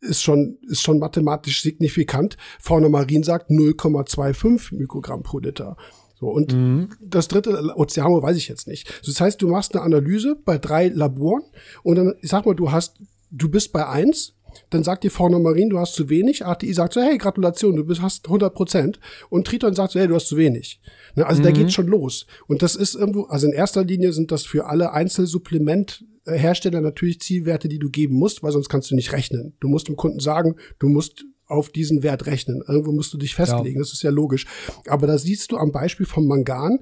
ist 0.00 0.22
schon, 0.22 0.58
ist 0.68 0.82
schon 0.82 0.98
mathematisch 0.98 1.62
signifikant. 1.62 2.36
Fauna 2.60 2.88
Marin 2.88 3.22
sagt 3.22 3.50
0,25 3.50 4.76
Mikrogramm 4.76 5.22
pro 5.22 5.38
Liter. 5.38 5.76
So, 6.18 6.28
und 6.28 6.88
das 7.00 7.28
dritte 7.28 7.74
Ozeano 7.76 8.22
weiß 8.22 8.36
ich 8.36 8.48
jetzt 8.48 8.68
nicht. 8.68 9.02
Das 9.06 9.20
heißt, 9.20 9.40
du 9.40 9.48
machst 9.48 9.74
eine 9.74 9.84
Analyse 9.84 10.36
bei 10.44 10.58
drei 10.58 10.88
Laboren 10.88 11.42
und 11.82 11.96
dann, 11.96 12.14
ich 12.20 12.30
sag 12.30 12.46
mal, 12.46 12.54
du 12.54 12.72
hast, 12.72 12.98
du 13.30 13.50
bist 13.50 13.72
bei 13.72 13.86
eins, 13.86 14.35
dann 14.70 14.82
sagt 14.82 15.04
dir 15.04 15.10
Fauna 15.10 15.38
Marin, 15.38 15.70
du 15.70 15.78
hast 15.78 15.94
zu 15.94 16.08
wenig. 16.08 16.44
ATI 16.44 16.72
sagt 16.72 16.94
so, 16.94 17.00
hey, 17.00 17.18
Gratulation, 17.18 17.76
du 17.76 17.84
bist, 17.84 18.02
hast 18.02 18.26
100 18.26 18.54
Prozent. 18.54 19.00
Und 19.28 19.46
Triton 19.46 19.74
sagt 19.74 19.92
so, 19.92 20.00
hey, 20.00 20.08
du 20.08 20.14
hast 20.14 20.28
zu 20.28 20.36
wenig. 20.36 20.80
Ne, 21.14 21.26
also 21.26 21.42
da 21.42 21.50
geht's 21.50 21.72
schon 21.72 21.86
los. 21.86 22.26
Und 22.46 22.62
das 22.62 22.76
ist 22.76 22.94
irgendwo, 22.94 23.24
also 23.24 23.46
in 23.46 23.52
erster 23.52 23.84
Linie 23.84 24.12
sind 24.12 24.32
das 24.32 24.44
für 24.44 24.66
alle 24.66 24.92
Einzelsupplementhersteller 24.92 26.80
natürlich 26.80 27.20
Zielwerte, 27.20 27.68
die 27.68 27.78
du 27.78 27.90
geben 27.90 28.14
musst, 28.14 28.42
weil 28.42 28.52
sonst 28.52 28.68
kannst 28.68 28.90
du 28.90 28.94
nicht 28.94 29.12
rechnen. 29.12 29.54
Du 29.60 29.68
musst 29.68 29.88
dem 29.88 29.96
Kunden 29.96 30.20
sagen, 30.20 30.56
du 30.78 30.88
musst 30.88 31.24
auf 31.46 31.70
diesen 31.70 32.02
Wert 32.02 32.26
rechnen. 32.26 32.62
Irgendwo 32.66 32.92
musst 32.92 33.12
du 33.12 33.18
dich 33.18 33.34
festlegen, 33.34 33.78
das 33.78 33.92
ist 33.92 34.02
ja 34.02 34.10
logisch. 34.10 34.46
Aber 34.88 35.06
da 35.06 35.16
siehst 35.16 35.52
du 35.52 35.56
am 35.56 35.70
Beispiel 35.72 36.06
vom 36.06 36.26
Mangan, 36.26 36.80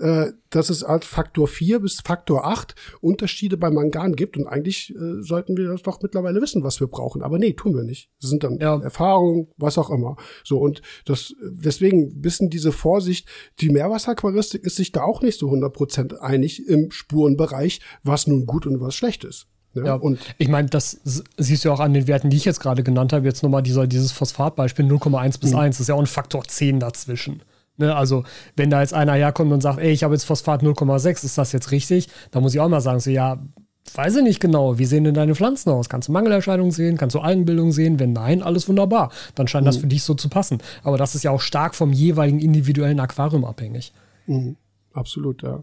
äh, 0.00 0.32
dass 0.50 0.70
es 0.70 0.82
als 0.82 1.06
Faktor 1.06 1.48
4 1.48 1.80
bis 1.80 2.00
Faktor 2.00 2.46
8 2.46 2.74
Unterschiede 3.00 3.56
bei 3.56 3.70
Mangan 3.70 4.14
gibt. 4.14 4.36
Und 4.36 4.46
eigentlich 4.46 4.94
äh, 4.94 5.22
sollten 5.22 5.56
wir 5.56 5.68
das 5.68 5.82
doch 5.82 6.02
mittlerweile 6.02 6.40
wissen, 6.40 6.62
was 6.62 6.80
wir 6.80 6.86
brauchen. 6.86 7.22
Aber 7.22 7.38
nee, 7.38 7.52
tun 7.52 7.74
wir 7.74 7.84
nicht. 7.84 8.10
Das 8.20 8.30
sind 8.30 8.44
dann 8.44 8.58
Ja. 8.58 8.80
Erfahrungen, 8.80 9.48
was 9.56 9.78
auch 9.78 9.90
immer. 9.90 10.16
So, 10.44 10.58
und 10.58 10.82
das, 11.04 11.34
deswegen 11.42 12.20
bisschen 12.20 12.50
diese 12.50 12.72
Vorsicht, 12.72 13.28
die 13.60 13.70
Meerwasseraquaristik 13.70 14.64
ist 14.64 14.76
sich 14.76 14.92
da 14.92 15.02
auch 15.02 15.22
nicht 15.22 15.38
so 15.38 15.48
100% 15.50 16.18
einig 16.18 16.66
im 16.68 16.90
Spurenbereich, 16.90 17.80
was 18.02 18.26
nun 18.26 18.46
gut 18.46 18.66
und 18.66 18.80
was 18.80 18.94
schlecht 18.94 19.24
ist. 19.24 19.46
Ne? 19.74 19.86
Ja, 19.86 19.94
Und 19.94 20.18
ich 20.38 20.48
meine, 20.48 20.68
das 20.68 21.00
siehst 21.36 21.64
du 21.64 21.68
ja 21.68 21.74
auch 21.74 21.80
an 21.80 21.94
den 21.94 22.06
Werten, 22.06 22.30
die 22.30 22.36
ich 22.36 22.44
jetzt 22.44 22.60
gerade 22.60 22.82
genannt 22.82 23.12
habe. 23.12 23.26
Jetzt 23.26 23.42
nochmal 23.42 23.62
dieser, 23.62 23.86
dieses 23.86 24.12
Phosphatbeispiel 24.12 24.86
0,1 24.86 25.40
bis 25.40 25.54
1, 25.54 25.76
das 25.76 25.80
ist 25.82 25.88
ja 25.88 25.94
auch 25.94 26.00
ein 26.00 26.06
Faktor 26.06 26.44
10 26.44 26.80
dazwischen. 26.80 27.42
Ne, 27.76 27.94
also, 27.94 28.24
wenn 28.56 28.70
da 28.70 28.80
jetzt 28.80 28.94
einer 28.94 29.14
herkommt 29.14 29.52
und 29.52 29.60
sagt, 29.60 29.80
ey, 29.80 29.90
ich 29.90 30.04
habe 30.04 30.14
jetzt 30.14 30.24
Phosphat 30.24 30.62
0,6, 30.62 31.24
ist 31.24 31.38
das 31.38 31.52
jetzt 31.52 31.72
richtig? 31.72 32.08
Da 32.30 32.40
muss 32.40 32.54
ich 32.54 32.60
auch 32.60 32.68
mal 32.68 32.80
sagen, 32.80 33.00
so, 33.00 33.10
ja, 33.10 33.42
weiß 33.94 34.16
ich 34.16 34.22
nicht 34.22 34.40
genau, 34.40 34.78
wie 34.78 34.84
sehen 34.84 35.04
denn 35.04 35.14
deine 35.14 35.34
Pflanzen 35.34 35.70
aus? 35.70 35.88
Kannst 35.88 36.08
du 36.08 36.12
Mangelerscheinungen 36.12 36.70
sehen? 36.70 36.96
Kannst 36.96 37.14
du 37.14 37.20
Algenbildung 37.20 37.72
sehen? 37.72 37.98
Wenn 37.98 38.12
nein, 38.12 38.42
alles 38.42 38.68
wunderbar. 38.68 39.10
Dann 39.34 39.48
scheint 39.48 39.66
das 39.66 39.76
für 39.78 39.86
dich 39.86 40.02
so 40.04 40.14
zu 40.14 40.28
passen. 40.28 40.58
Aber 40.82 40.96
das 40.96 41.14
ist 41.14 41.24
ja 41.24 41.30
auch 41.30 41.40
stark 41.40 41.74
vom 41.74 41.92
jeweiligen 41.92 42.38
individuellen 42.38 43.00
Aquarium 43.00 43.44
abhängig. 43.44 43.92
Absolut, 44.92 45.42
ja. 45.42 45.62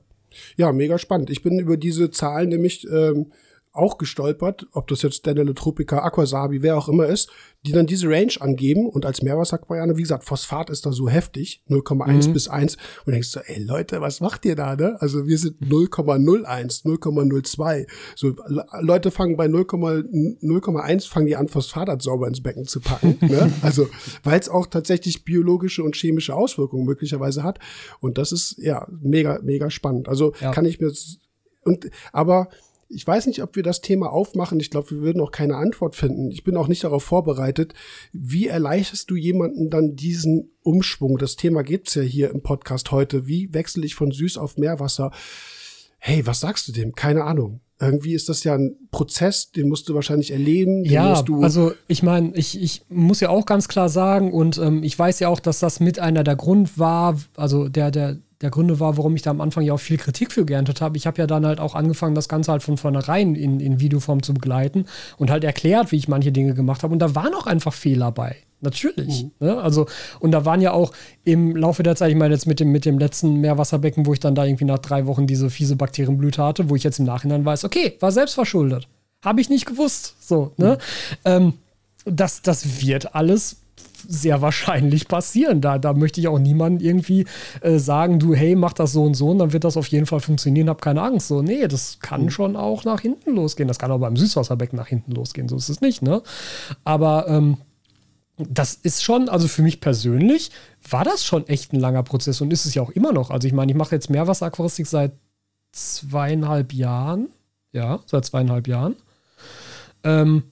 Ja, 0.56 0.72
mega 0.72 0.98
spannend. 0.98 1.30
Ich 1.30 1.44
bin 1.44 1.60
über 1.60 1.78
diese 1.78 2.12
Zahlen 2.12 2.50
nämlich 2.50 2.88
ähm, 2.90 3.32
auch 3.74 3.98
gestolpert, 3.98 4.68
ob 4.74 4.88
das 4.88 5.02
jetzt 5.02 5.24
Tropica, 5.56 6.00
Aquasabi, 6.00 6.62
wer 6.62 6.78
auch 6.78 6.90
immer 6.90 7.06
ist, 7.08 7.30
die 7.66 7.72
dann 7.72 7.86
diese 7.88 8.10
Range 8.10 8.34
angeben 8.40 8.88
und 8.90 9.06
als 9.06 9.22
Meerwasseraquarianer, 9.22 9.96
wie 9.96 10.02
gesagt, 10.02 10.24
Phosphat 10.26 10.70
ist 10.70 10.86
da 10.86 10.92
so 10.92 11.08
heftig, 11.08 11.64
0,1 11.70 12.34
bis 12.34 12.48
1 12.50 12.76
und 13.06 13.14
denkst 13.14 13.30
so, 13.30 13.40
ey 13.40 13.62
Leute, 13.64 14.02
was 14.02 14.20
macht 14.20 14.46
ihr 14.46 14.56
da, 14.56 14.76
ne? 14.76 14.98
Also 15.00 15.26
wir 15.28 15.38
sind 15.38 15.62
0,01, 15.62 16.84
0,02. 16.86 17.88
So 18.16 18.30
Le- 18.48 18.66
Leute 18.82 19.12
fangen 19.12 19.38
bei 19.38 19.46
0,1 19.46 21.08
fangen 21.08 21.26
die 21.28 21.36
an 21.36 21.48
Phosphat 21.48 22.02
sauber 22.02 22.28
ins 22.28 22.42
Becken 22.42 22.66
zu 22.66 22.80
packen, 22.80 23.18
ne? 23.22 23.52
Also, 23.62 23.88
weil 24.24 24.40
es 24.40 24.50
auch 24.50 24.68
tatsächlich 24.68 25.24
biologische 25.24 25.84
und 25.84 25.96
chemische 25.96 26.36
Auswirkungen 26.36 26.86
möglicherweise 26.86 27.44
hat 27.44 27.60
und 28.00 28.18
das 28.18 28.32
ist 28.32 28.58
ja 28.58 28.88
mega 29.02 29.40
mega 29.44 29.70
spannend. 29.70 30.08
Also 30.10 30.34
Ja. 30.42 30.52
kann 30.52 30.66
ich 30.66 30.80
mir 30.80 30.92
und 31.64 31.90
aber 32.12 32.50
ich 32.94 33.06
weiß 33.06 33.28
nicht, 33.28 33.42
ob 33.42 33.56
wir 33.56 33.64
das 33.64 33.82
Thema 33.82 34.12
aufmachen. 34.12 34.60
Ich 34.60 34.70
glaube, 34.70 34.92
wir 34.92 35.02
würden 35.02 35.22
auch 35.22 35.32
keine 35.32 35.56
Antwort 35.56 35.96
finden. 35.96 36.30
Ich 36.32 36.44
bin 36.44 36.58
auch 36.58 36.68
nicht 36.68 36.84
darauf 36.84 37.04
vorbereitet. 37.04 37.74
Wie 38.12 38.48
erleichterst 38.48 39.10
du 39.10 39.16
jemanden 39.16 39.70
dann 39.70 39.96
diesen 39.96 40.52
Umschwung? 40.62 41.18
Das 41.18 41.36
Thema 41.36 41.64
gibt's 41.64 41.96
ja 41.96 42.02
hier 42.02 42.32
im 42.32 42.42
Podcast 42.42 42.92
heute. 42.92 43.28
Wie 43.28 43.54
wechsle 43.54 43.86
ich 43.86 43.96
von 43.96 44.12
süß 44.12 44.38
auf 44.38 44.58
Meerwasser? 44.58 45.12
Hey, 46.00 46.26
was 46.26 46.40
sagst 46.40 46.68
du 46.68 46.72
dem? 46.72 46.94
Keine 46.94 47.24
Ahnung. 47.24 47.62
Irgendwie 47.80 48.14
ist 48.14 48.30
das 48.30 48.44
ja 48.44 48.54
ein 48.54 48.76
Prozess, 48.92 49.52
den 49.52 49.68
musst 49.68 49.90
du 49.90 49.96
wahrscheinlich 49.96 50.32
erleben. 50.32 50.86
Ja, 50.86 51.24
also 51.42 51.74
ich 51.88 52.04
meine, 52.04 52.36
ich, 52.36 52.62
ich 52.62 52.84
muss 52.90 53.22
ja 53.22 53.30
auch 53.30 53.48
ganz 53.48 53.68
klar 53.68 53.90
sagen 53.90 54.32
und 54.32 54.60
ähm, 54.60 54.84
ich 54.84 54.98
weiß 54.98 55.20
ja 55.20 55.30
auch, 55.30 55.40
dass 55.40 55.60
das 55.60 55.80
mit 55.80 55.98
einer 55.98 56.24
der 56.24 56.36
Grund 56.36 56.78
war, 56.78 57.20
also 57.36 57.70
der, 57.70 57.90
der, 57.90 58.18
der 58.42 58.50
Gründe 58.50 58.80
war, 58.80 58.98
warum 58.98 59.16
ich 59.16 59.22
da 59.22 59.30
am 59.30 59.42
Anfang 59.42 59.64
ja 59.64 59.74
auch 59.74 59.80
viel 59.80 59.98
Kritik 59.98 60.32
für 60.32 60.46
geerntet 60.46 60.82
habe. 60.82 60.98
Ich 60.98 61.06
habe 61.06 61.20
ja 61.20 61.28
dann 61.28 61.46
halt 61.46 61.60
auch 61.60 61.76
angefangen, 61.76 62.16
das 62.16 62.28
Ganze 62.28 62.52
halt 62.52 62.64
von 62.64 62.78
vornherein 62.78 63.36
in, 63.36 63.60
in 63.60 63.80
Videoform 63.80 64.24
zu 64.24 64.34
begleiten 64.34 64.86
und 65.18 65.30
halt 65.30 65.44
erklärt, 65.44 65.92
wie 65.92 65.98
ich 65.98 66.08
manche 66.08 66.32
Dinge 66.32 66.54
gemacht 66.54 66.84
habe. 66.84 66.94
Und 66.94 67.00
da 67.00 67.14
waren 67.16 67.34
auch 67.34 67.46
einfach 67.46 67.74
Fehler 67.74 68.12
bei. 68.12 68.38
Natürlich. 68.64 69.24
Mhm. 69.24 69.32
Ne? 69.40 69.58
Also, 69.60 69.88
und 70.20 70.32
da 70.32 70.46
waren 70.46 70.62
ja 70.62 70.72
auch 70.72 70.92
im 71.24 71.56
Laufe 71.56 71.82
der 71.82 71.96
Zeit, 71.96 72.12
ich 72.12 72.16
meine 72.16 72.34
jetzt 72.34 72.46
mit 72.46 72.60
dem, 72.60 72.72
mit 72.72 72.86
dem 72.86 73.00
letzten 73.00 73.42
Meerwasserbecken, 73.42 74.06
wo 74.06 74.14
ich 74.14 74.20
dann 74.20 74.36
da 74.36 74.46
irgendwie 74.46 74.66
nach 74.66 74.80
drei 74.80 75.08
Wochen 75.08 75.26
diese 75.26 75.50
fiese 75.50 75.76
Bakterienblüte 75.76 76.44
hatte, 76.44 76.70
wo 76.70 76.76
ich 76.76 76.84
jetzt 76.84 77.00
im 77.00 77.06
Nachhinein 77.06 77.44
weiß, 77.44 77.66
okay, 77.66 77.98
war 78.00 78.12
selbst 78.12 78.36
verschuldet. 78.36 78.88
Habe 79.24 79.42
ich 79.42 79.50
nicht 79.50 79.66
gewusst. 79.66 80.16
So, 80.20 80.54
ne? 80.58 80.74
Mhm. 80.74 80.78
Ähm, 81.26 81.54
das, 82.06 82.42
das 82.42 82.82
wird 82.82 83.16
alles 83.16 83.61
sehr 84.12 84.42
wahrscheinlich 84.42 85.08
passieren. 85.08 85.62
Da, 85.62 85.80
da 85.80 85.94
möchte 85.94 86.20
ich 86.20 86.28
auch 86.28 86.40
niemandem 86.40 86.86
irgendwie 86.86 87.26
äh, 87.62 87.80
sagen, 87.80 88.20
du, 88.20 88.34
hey, 88.34 88.56
mach 88.56 88.74
das 88.74 88.92
so 88.92 89.04
und 89.04 89.14
so 89.14 89.30
und 89.30 89.40
dann 89.40 89.54
wird 89.54 89.64
das 89.64 89.78
auf 89.78 89.88
jeden 89.88 90.06
Fall 90.06 90.20
funktionieren, 90.20 90.70
hab 90.70 90.82
keine 90.82 91.02
Angst. 91.02 91.30
So, 91.30 91.42
nee, 91.42 91.68
das 91.68 92.00
kann 92.00 92.24
mhm. 92.24 92.30
schon 92.30 92.56
auch 92.56 92.84
nach 92.84 93.02
hinten 93.02 93.36
losgehen. 93.36 93.68
Das 93.68 93.80
kann 93.80 93.92
auch 93.92 94.00
beim 94.00 94.18
Süßwasserbecken 94.18 94.78
nach 94.78 94.88
hinten 94.88 95.14
losgehen, 95.14 95.48
so 95.48 95.56
ist 95.56 95.70
es 95.70 95.82
nicht, 95.82 96.02
ne? 96.02 96.22
Aber 96.84 97.28
ähm, 97.28 97.58
das 98.38 98.74
ist 98.74 99.04
schon, 99.04 99.30
also 99.30 99.48
für 99.48 99.62
mich 99.62 99.80
persönlich 99.80 100.52
war 100.90 101.04
das 101.04 101.24
schon 101.24 101.48
echt 101.48 101.74
ein 101.74 101.80
langer 101.80 102.04
Prozess 102.04 102.42
und 102.42 102.52
ist 102.52 102.66
es 102.66 102.74
ja 102.74 102.82
auch 102.82 102.90
immer 102.90 103.14
noch. 103.14 103.30
Also 103.30 103.48
ich 103.48 103.54
meine, 103.54 103.72
ich 103.72 103.78
mache 103.78 103.96
jetzt 103.96 104.10
Meerwasseraquaristik 104.10 104.88
seit 104.88 105.14
zweieinhalb 105.72 106.74
Jahren. 106.74 107.30
Ja, 107.72 108.00
seit 108.06 108.26
zweieinhalb 108.26 108.68
Jahren. 108.68 108.96
Ähm, 110.04 110.44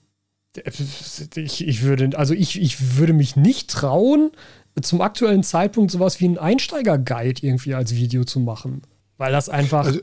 ich, 1.36 1.66
ich 1.66 1.82
würde, 1.82 2.18
also 2.18 2.34
ich, 2.34 2.60
ich 2.60 2.98
würde 2.98 3.12
mich 3.12 3.36
nicht 3.36 3.70
trauen, 3.70 4.32
zum 4.82 5.00
aktuellen 5.00 5.42
Zeitpunkt 5.42 5.90
sowas 5.90 6.20
wie 6.20 6.26
einen 6.26 6.38
Einsteiger-Guide 6.38 7.46
irgendwie 7.46 7.74
als 7.74 7.94
Video 7.94 8.24
zu 8.24 8.40
machen. 8.40 8.82
Weil 9.16 9.32
das 9.32 9.48
einfach. 9.48 9.86
Also, 9.86 10.00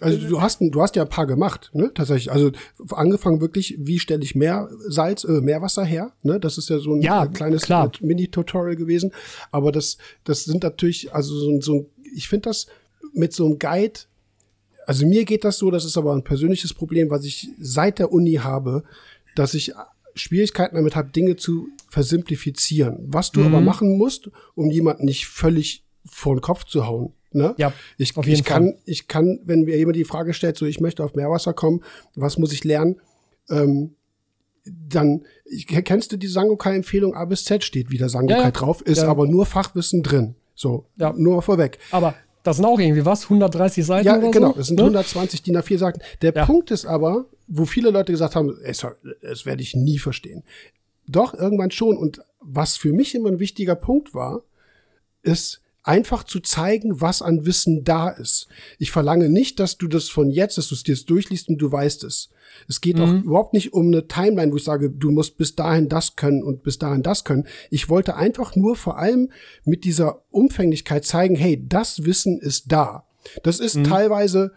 also 0.00 0.28
du 0.28 0.40
hast, 0.40 0.60
du 0.60 0.80
hast 0.80 0.96
ja 0.96 1.02
ein 1.02 1.08
paar 1.10 1.26
gemacht, 1.26 1.70
ne? 1.74 1.90
Tatsächlich. 1.92 2.32
Also 2.32 2.52
angefangen 2.92 3.42
wirklich, 3.42 3.76
wie 3.78 3.98
stelle 3.98 4.22
ich 4.22 4.34
mehr 4.34 4.70
Salz, 4.86 5.24
äh, 5.24 5.40
Meerwasser 5.42 5.84
her? 5.84 6.12
Ne? 6.22 6.40
Das 6.40 6.56
ist 6.56 6.70
ja 6.70 6.78
so 6.78 6.94
ein 6.94 7.02
ja, 7.02 7.26
kleines 7.26 7.68
äh, 7.68 7.88
Mini-Tutorial 8.00 8.76
gewesen. 8.76 9.12
Aber 9.50 9.70
das, 9.70 9.98
das 10.24 10.44
sind 10.44 10.62
natürlich, 10.62 11.12
also 11.12 11.34
so, 11.34 11.60
so 11.60 11.90
ich 12.14 12.28
finde 12.28 12.48
das 12.48 12.68
mit 13.12 13.34
so 13.34 13.44
einem 13.44 13.58
Guide 13.58 14.00
also 14.88 15.06
mir 15.06 15.26
geht 15.26 15.44
das 15.44 15.58
so, 15.58 15.70
das 15.70 15.84
ist 15.84 15.98
aber 15.98 16.14
ein 16.14 16.24
persönliches 16.24 16.72
Problem, 16.72 17.10
was 17.10 17.26
ich 17.26 17.50
seit 17.60 17.98
der 17.98 18.10
Uni 18.10 18.36
habe, 18.36 18.84
dass 19.38 19.54
ich 19.54 19.72
Schwierigkeiten 20.14 20.74
damit 20.74 20.96
habe, 20.96 21.10
Dinge 21.10 21.36
zu 21.36 21.68
versimplifizieren. 21.88 22.98
Was 23.06 23.30
du 23.30 23.40
mhm. 23.40 23.46
aber 23.46 23.60
machen 23.60 23.96
musst, 23.96 24.30
um 24.54 24.70
jemanden 24.70 25.04
nicht 25.04 25.26
völlig 25.26 25.84
vor 26.04 26.34
den 26.34 26.40
Kopf 26.40 26.64
zu 26.64 26.86
hauen. 26.86 27.12
Ne? 27.30 27.54
Ja, 27.58 27.72
ich, 27.98 28.16
ich 28.16 28.44
kann, 28.44 28.72
Fall. 28.72 28.78
ich 28.86 29.06
kann, 29.06 29.40
wenn 29.44 29.62
mir 29.62 29.76
jemand 29.76 29.96
die 29.96 30.04
Frage 30.04 30.32
stellt, 30.32 30.56
so 30.56 30.66
ich 30.66 30.80
möchte 30.80 31.04
auf 31.04 31.14
Meerwasser 31.14 31.52
kommen, 31.52 31.82
was 32.14 32.38
muss 32.38 32.52
ich 32.52 32.64
lernen? 32.64 33.00
Ähm, 33.50 33.94
dann 34.64 35.24
ich, 35.44 35.66
kennst 35.66 36.12
du 36.12 36.16
die 36.16 36.26
Sangokai-Empfehlung 36.26 37.14
A 37.14 37.24
bis 37.26 37.44
Z 37.44 37.64
steht 37.64 37.90
wieder 37.90 38.08
Sangokai 38.08 38.38
ja, 38.38 38.44
ja. 38.44 38.50
drauf, 38.50 38.82
ist 38.82 39.02
ja. 39.02 39.08
aber 39.08 39.26
nur 39.26 39.46
Fachwissen 39.46 40.02
drin. 40.02 40.34
So, 40.54 40.86
ja. 40.96 41.12
nur 41.12 41.42
vorweg. 41.42 41.78
Aber 41.90 42.14
das 42.42 42.56
sind 42.56 42.64
auch 42.64 42.78
irgendwie 42.78 43.04
was, 43.04 43.24
130 43.24 43.84
Seiten 43.84 44.06
ja, 44.06 44.18
oder 44.18 44.30
genau, 44.30 44.52
so? 44.52 44.60
es 44.60 44.66
sind 44.68 44.76
ne? 44.76 44.82
120 44.82 45.42
DIN 45.42 45.56
A4 45.56 45.78
Seiten. 45.78 46.00
Der 46.22 46.32
Punkt 46.32 46.70
ist 46.70 46.86
aber, 46.86 47.26
wo 47.46 47.64
viele 47.64 47.90
Leute 47.90 48.12
gesagt 48.12 48.36
haben, 48.36 48.56
es, 48.62 48.86
das 49.22 49.46
werde 49.46 49.62
ich 49.62 49.74
nie 49.74 49.98
verstehen. 49.98 50.42
Doch, 51.06 51.34
irgendwann 51.34 51.70
schon. 51.70 51.96
Und 51.96 52.20
was 52.40 52.76
für 52.76 52.92
mich 52.92 53.14
immer 53.14 53.30
ein 53.30 53.40
wichtiger 53.40 53.74
Punkt 53.74 54.14
war, 54.14 54.42
ist 55.22 55.62
einfach 55.82 56.24
zu 56.24 56.40
zeigen, 56.40 57.00
was 57.00 57.22
an 57.22 57.46
Wissen 57.46 57.84
da 57.84 58.08
ist. 58.08 58.48
Ich 58.78 58.90
verlange 58.90 59.28
nicht, 59.28 59.58
dass 59.60 59.78
du 59.78 59.88
das 59.88 60.08
von 60.08 60.30
jetzt, 60.30 60.58
dass 60.58 60.68
du 60.68 60.74
es 60.74 60.82
dir 60.82 60.96
durchliest 60.96 61.48
und 61.48 61.58
du 61.58 61.70
weißt 61.70 62.04
es. 62.04 62.30
Es 62.66 62.80
geht 62.80 62.96
mhm. 62.96 63.02
auch 63.02 63.24
überhaupt 63.24 63.54
nicht 63.54 63.72
um 63.72 63.86
eine 63.86 64.06
Timeline, 64.06 64.52
wo 64.52 64.56
ich 64.56 64.64
sage, 64.64 64.90
du 64.90 65.10
musst 65.10 65.36
bis 65.36 65.54
dahin 65.54 65.88
das 65.88 66.16
können 66.16 66.42
und 66.42 66.62
bis 66.62 66.78
dahin 66.78 67.02
das 67.02 67.24
können. 67.24 67.46
Ich 67.70 67.88
wollte 67.88 68.16
einfach 68.16 68.56
nur 68.56 68.76
vor 68.76 68.98
allem 68.98 69.30
mit 69.64 69.84
dieser 69.84 70.22
Umfänglichkeit 70.30 71.04
zeigen, 71.04 71.36
hey, 71.36 71.62
das 71.66 72.04
Wissen 72.04 72.38
ist 72.38 72.70
da. 72.72 73.06
Das 73.42 73.60
ist 73.60 73.76
mhm. 73.76 73.84
teilweise 73.84 74.52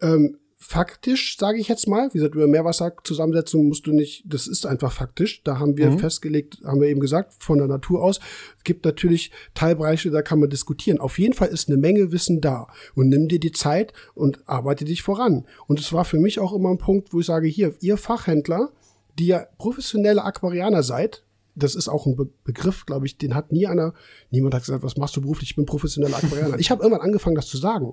ähm, 0.00 0.38
faktisch, 0.66 1.36
sage 1.38 1.58
ich 1.58 1.68
jetzt 1.68 1.86
mal. 1.86 2.08
Wie 2.12 2.18
gesagt, 2.18 2.34
über 2.34 2.46
Meerwasserzusammensetzung 2.46 3.68
musst 3.68 3.86
du 3.86 3.92
nicht, 3.92 4.24
das 4.26 4.46
ist 4.46 4.64
einfach 4.64 4.92
faktisch. 4.92 5.42
Da 5.44 5.58
haben 5.58 5.76
wir 5.76 5.90
mhm. 5.90 5.98
festgelegt, 5.98 6.58
haben 6.64 6.80
wir 6.80 6.88
eben 6.88 7.00
gesagt, 7.00 7.34
von 7.38 7.58
der 7.58 7.68
Natur 7.68 8.02
aus. 8.02 8.18
Es 8.56 8.64
gibt 8.64 8.84
natürlich 8.86 9.30
Teilbereiche, 9.52 10.10
da 10.10 10.22
kann 10.22 10.40
man 10.40 10.48
diskutieren. 10.48 11.00
Auf 11.00 11.18
jeden 11.18 11.34
Fall 11.34 11.48
ist 11.48 11.68
eine 11.68 11.76
Menge 11.76 12.12
Wissen 12.12 12.40
da. 12.40 12.66
Und 12.94 13.10
nimm 13.10 13.28
dir 13.28 13.38
die 13.38 13.52
Zeit 13.52 13.92
und 14.14 14.40
arbeite 14.48 14.86
dich 14.86 15.02
voran. 15.02 15.44
Und 15.66 15.80
es 15.80 15.92
war 15.92 16.06
für 16.06 16.18
mich 16.18 16.40
auch 16.40 16.54
immer 16.54 16.70
ein 16.70 16.78
Punkt, 16.78 17.12
wo 17.12 17.20
ich 17.20 17.26
sage, 17.26 17.46
hier, 17.46 17.74
ihr 17.80 17.98
Fachhändler, 17.98 18.70
die 19.18 19.26
ja 19.26 19.46
professionelle 19.58 20.24
Aquarianer 20.24 20.82
seid, 20.82 21.24
das 21.54 21.74
ist 21.74 21.88
auch 21.88 22.06
ein 22.06 22.16
Be 22.16 22.28
Begriff, 22.44 22.86
glaube 22.86 23.06
ich, 23.06 23.18
den 23.18 23.34
hat 23.34 23.52
nie 23.52 23.66
einer, 23.66 23.92
niemand 24.30 24.54
hat 24.54 24.62
gesagt, 24.62 24.82
was 24.82 24.96
machst 24.96 25.14
du 25.16 25.20
beruflich? 25.20 25.50
Ich 25.50 25.56
bin 25.56 25.66
professioneller 25.66 26.16
Aquarianer. 26.16 26.58
ich 26.58 26.70
habe 26.70 26.82
irgendwann 26.82 27.04
angefangen, 27.04 27.36
das 27.36 27.46
zu 27.46 27.58
sagen. 27.58 27.92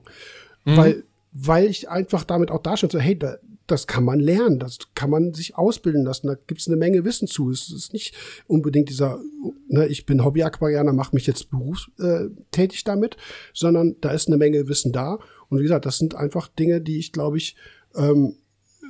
Mhm. 0.65 0.77
Weil 0.77 1.03
weil 1.31 1.65
ich 1.65 1.89
einfach 1.89 2.23
damit 2.23 2.51
auch 2.51 2.61
darstelle, 2.61 2.91
so, 2.91 2.99
hey, 2.99 3.17
da, 3.17 3.37
das 3.67 3.87
kann 3.87 4.03
man 4.03 4.19
lernen, 4.19 4.59
das 4.59 4.79
kann 4.95 5.09
man 5.09 5.33
sich 5.33 5.55
ausbilden 5.55 6.03
lassen, 6.03 6.27
da 6.27 6.35
gibt's 6.47 6.67
eine 6.67 6.75
Menge 6.75 7.05
Wissen 7.05 7.27
zu. 7.27 7.49
Es 7.51 7.71
ist 7.71 7.93
nicht 7.93 8.13
unbedingt 8.47 8.89
dieser, 8.89 9.21
ne, 9.67 9.87
ich 9.87 10.05
bin 10.05 10.25
Hobby-Aquarianer, 10.25 10.91
mache 10.91 11.15
mich 11.15 11.25
jetzt 11.25 11.49
berufstätig 11.49 12.81
äh, 12.81 12.83
damit, 12.85 13.15
sondern 13.53 13.95
da 14.01 14.11
ist 14.11 14.27
eine 14.27 14.37
Menge 14.37 14.67
Wissen 14.67 14.91
da. 14.91 15.19
Und 15.47 15.59
wie 15.59 15.63
gesagt, 15.63 15.85
das 15.85 15.97
sind 15.97 16.15
einfach 16.15 16.49
Dinge, 16.49 16.81
die 16.81 16.99
ich, 16.99 17.13
glaube 17.13 17.37
ich, 17.37 17.55
ähm, 17.95 18.35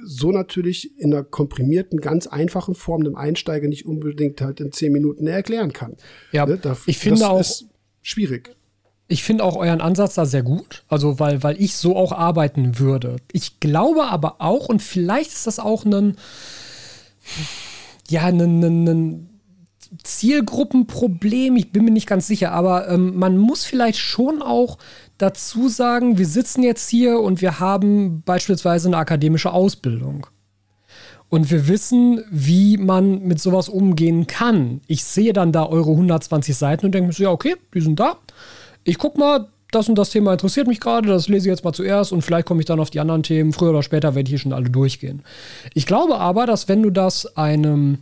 so 0.03 0.31
natürlich 0.31 0.97
in 0.99 1.13
einer 1.13 1.23
komprimierten, 1.23 2.01
ganz 2.01 2.25
einfachen 2.25 2.73
Form 2.73 3.03
dem 3.03 3.15
Einsteiger 3.15 3.67
nicht 3.67 3.85
unbedingt 3.85 4.41
halt 4.41 4.59
in 4.59 4.71
zehn 4.71 4.91
Minuten 4.91 5.27
erklären 5.27 5.73
kann. 5.73 5.95
Ja, 6.31 6.47
ne, 6.47 6.57
da, 6.57 6.75
ich 6.87 6.97
finde 6.97 7.29
auch 7.29 7.45
schwierig. 8.01 8.55
Ich 9.12 9.24
finde 9.24 9.43
auch 9.43 9.57
euren 9.57 9.82
Ansatz 9.82 10.16
da 10.16 10.26
sehr 10.26 10.41
gut, 10.41 10.86
also 10.88 11.20
weil, 11.20 11.43
weil 11.43 11.62
ich 11.62 11.76
so 11.76 11.97
auch 11.97 12.14
arbeiten 12.14 12.80
würde. 12.80 13.18
Ich 13.34 13.59
glaube 13.59 14.05
aber 14.05 14.38
auch, 14.39 14.70
und 14.70 14.82
vielleicht 14.82 15.34
ist 15.34 15.47
das 15.47 15.59
auch 15.59 15.84
ein, 15.84 16.16
ja, 18.07 18.32
Zielgruppenproblem, 20.01 21.57
ich 21.57 21.74
bin 21.74 21.84
mir 21.84 21.91
nicht 21.91 22.07
ganz 22.07 22.26
sicher, 22.26 22.53
aber 22.53 22.88
ähm, 22.88 23.18
man 23.18 23.38
muss 23.38 23.66
vielleicht 23.66 23.99
schon 23.99 24.41
auch 24.41 24.78
dazu 25.18 25.68
sagen, 25.68 26.18
wir 26.18 26.26
sitzen 26.26 26.64
jetzt 26.64 26.89
hier 26.89 27.20
und 27.20 27.41
wir 27.41 27.59
haben 27.59 28.22
beispielsweise 28.22 28.88
eine 28.88 28.97
akademische 28.97 29.51
Ausbildung. 29.51 30.28
Und 31.28 31.51
wir 31.51 31.68
wissen, 31.68 32.24
wie 32.32 32.78
man 32.78 33.24
mit 33.24 33.41
sowas 33.41 33.68
umgehen 33.68 34.28
kann. 34.28 34.80
Ich 34.88 35.03
sehe 35.03 35.34
dann 35.34 35.51
da 35.51 35.66
eure 35.66 35.91
120 35.91 36.55
Seiten 36.55 36.86
und 36.86 36.93
denke 36.93 37.07
mir 37.07 37.14
so, 37.14 37.24
ja, 37.24 37.32
okay, 37.32 37.55
die 37.74 37.82
sind 37.82 37.99
da 37.99 38.18
ich 38.84 38.97
guck 38.97 39.17
mal, 39.17 39.47
das 39.71 39.88
und 39.88 39.95
das 39.95 40.09
Thema 40.09 40.34
interessiert 40.34 40.67
mich 40.67 40.79
gerade, 40.79 41.07
das 41.07 41.29
lese 41.29 41.47
ich 41.47 41.51
jetzt 41.51 41.63
mal 41.63 41.73
zuerst 41.73 42.11
und 42.11 42.21
vielleicht 42.21 42.45
komme 42.45 42.59
ich 42.59 42.65
dann 42.65 42.79
auf 42.79 42.89
die 42.89 42.99
anderen 42.99 43.23
Themen. 43.23 43.53
Früher 43.53 43.69
oder 43.69 43.84
später 43.84 44.15
werde 44.15 44.27
ich 44.27 44.32
hier 44.32 44.39
schon 44.39 44.53
alle 44.53 44.69
durchgehen. 44.69 45.23
Ich 45.73 45.86
glaube 45.86 46.17
aber, 46.17 46.45
dass 46.45 46.67
wenn 46.67 46.84
du 46.84 46.89
das 46.89 47.38
einem, 47.38 47.99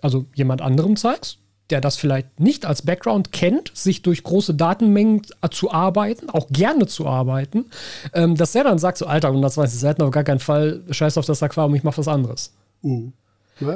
also 0.00 0.24
jemand 0.34 0.62
anderem 0.62 0.96
zeigst, 0.96 1.38
der 1.68 1.80
das 1.80 1.96
vielleicht 1.96 2.40
nicht 2.40 2.66
als 2.66 2.82
Background 2.82 3.32
kennt, 3.32 3.70
sich 3.74 4.02
durch 4.02 4.22
große 4.22 4.54
Datenmengen 4.54 5.22
zu 5.50 5.70
arbeiten, 5.70 6.28
auch 6.30 6.48
gerne 6.50 6.86
zu 6.86 7.06
arbeiten, 7.06 7.66
ähm, 8.12 8.34
dass 8.36 8.52
der 8.52 8.64
dann 8.64 8.78
sagt, 8.78 8.98
so 8.98 9.06
Alter, 9.06 9.28
120 9.28 9.78
Seiten 9.78 10.02
auf 10.02 10.10
gar 10.10 10.24
keinen 10.24 10.40
Fall, 10.40 10.82
scheiß 10.90 11.16
auf 11.18 11.26
das 11.26 11.42
Aquarium, 11.42 11.74
ich 11.74 11.84
mache 11.84 11.98
was 11.98 12.08
anderes. 12.08 12.52
Mhm. 12.82 13.12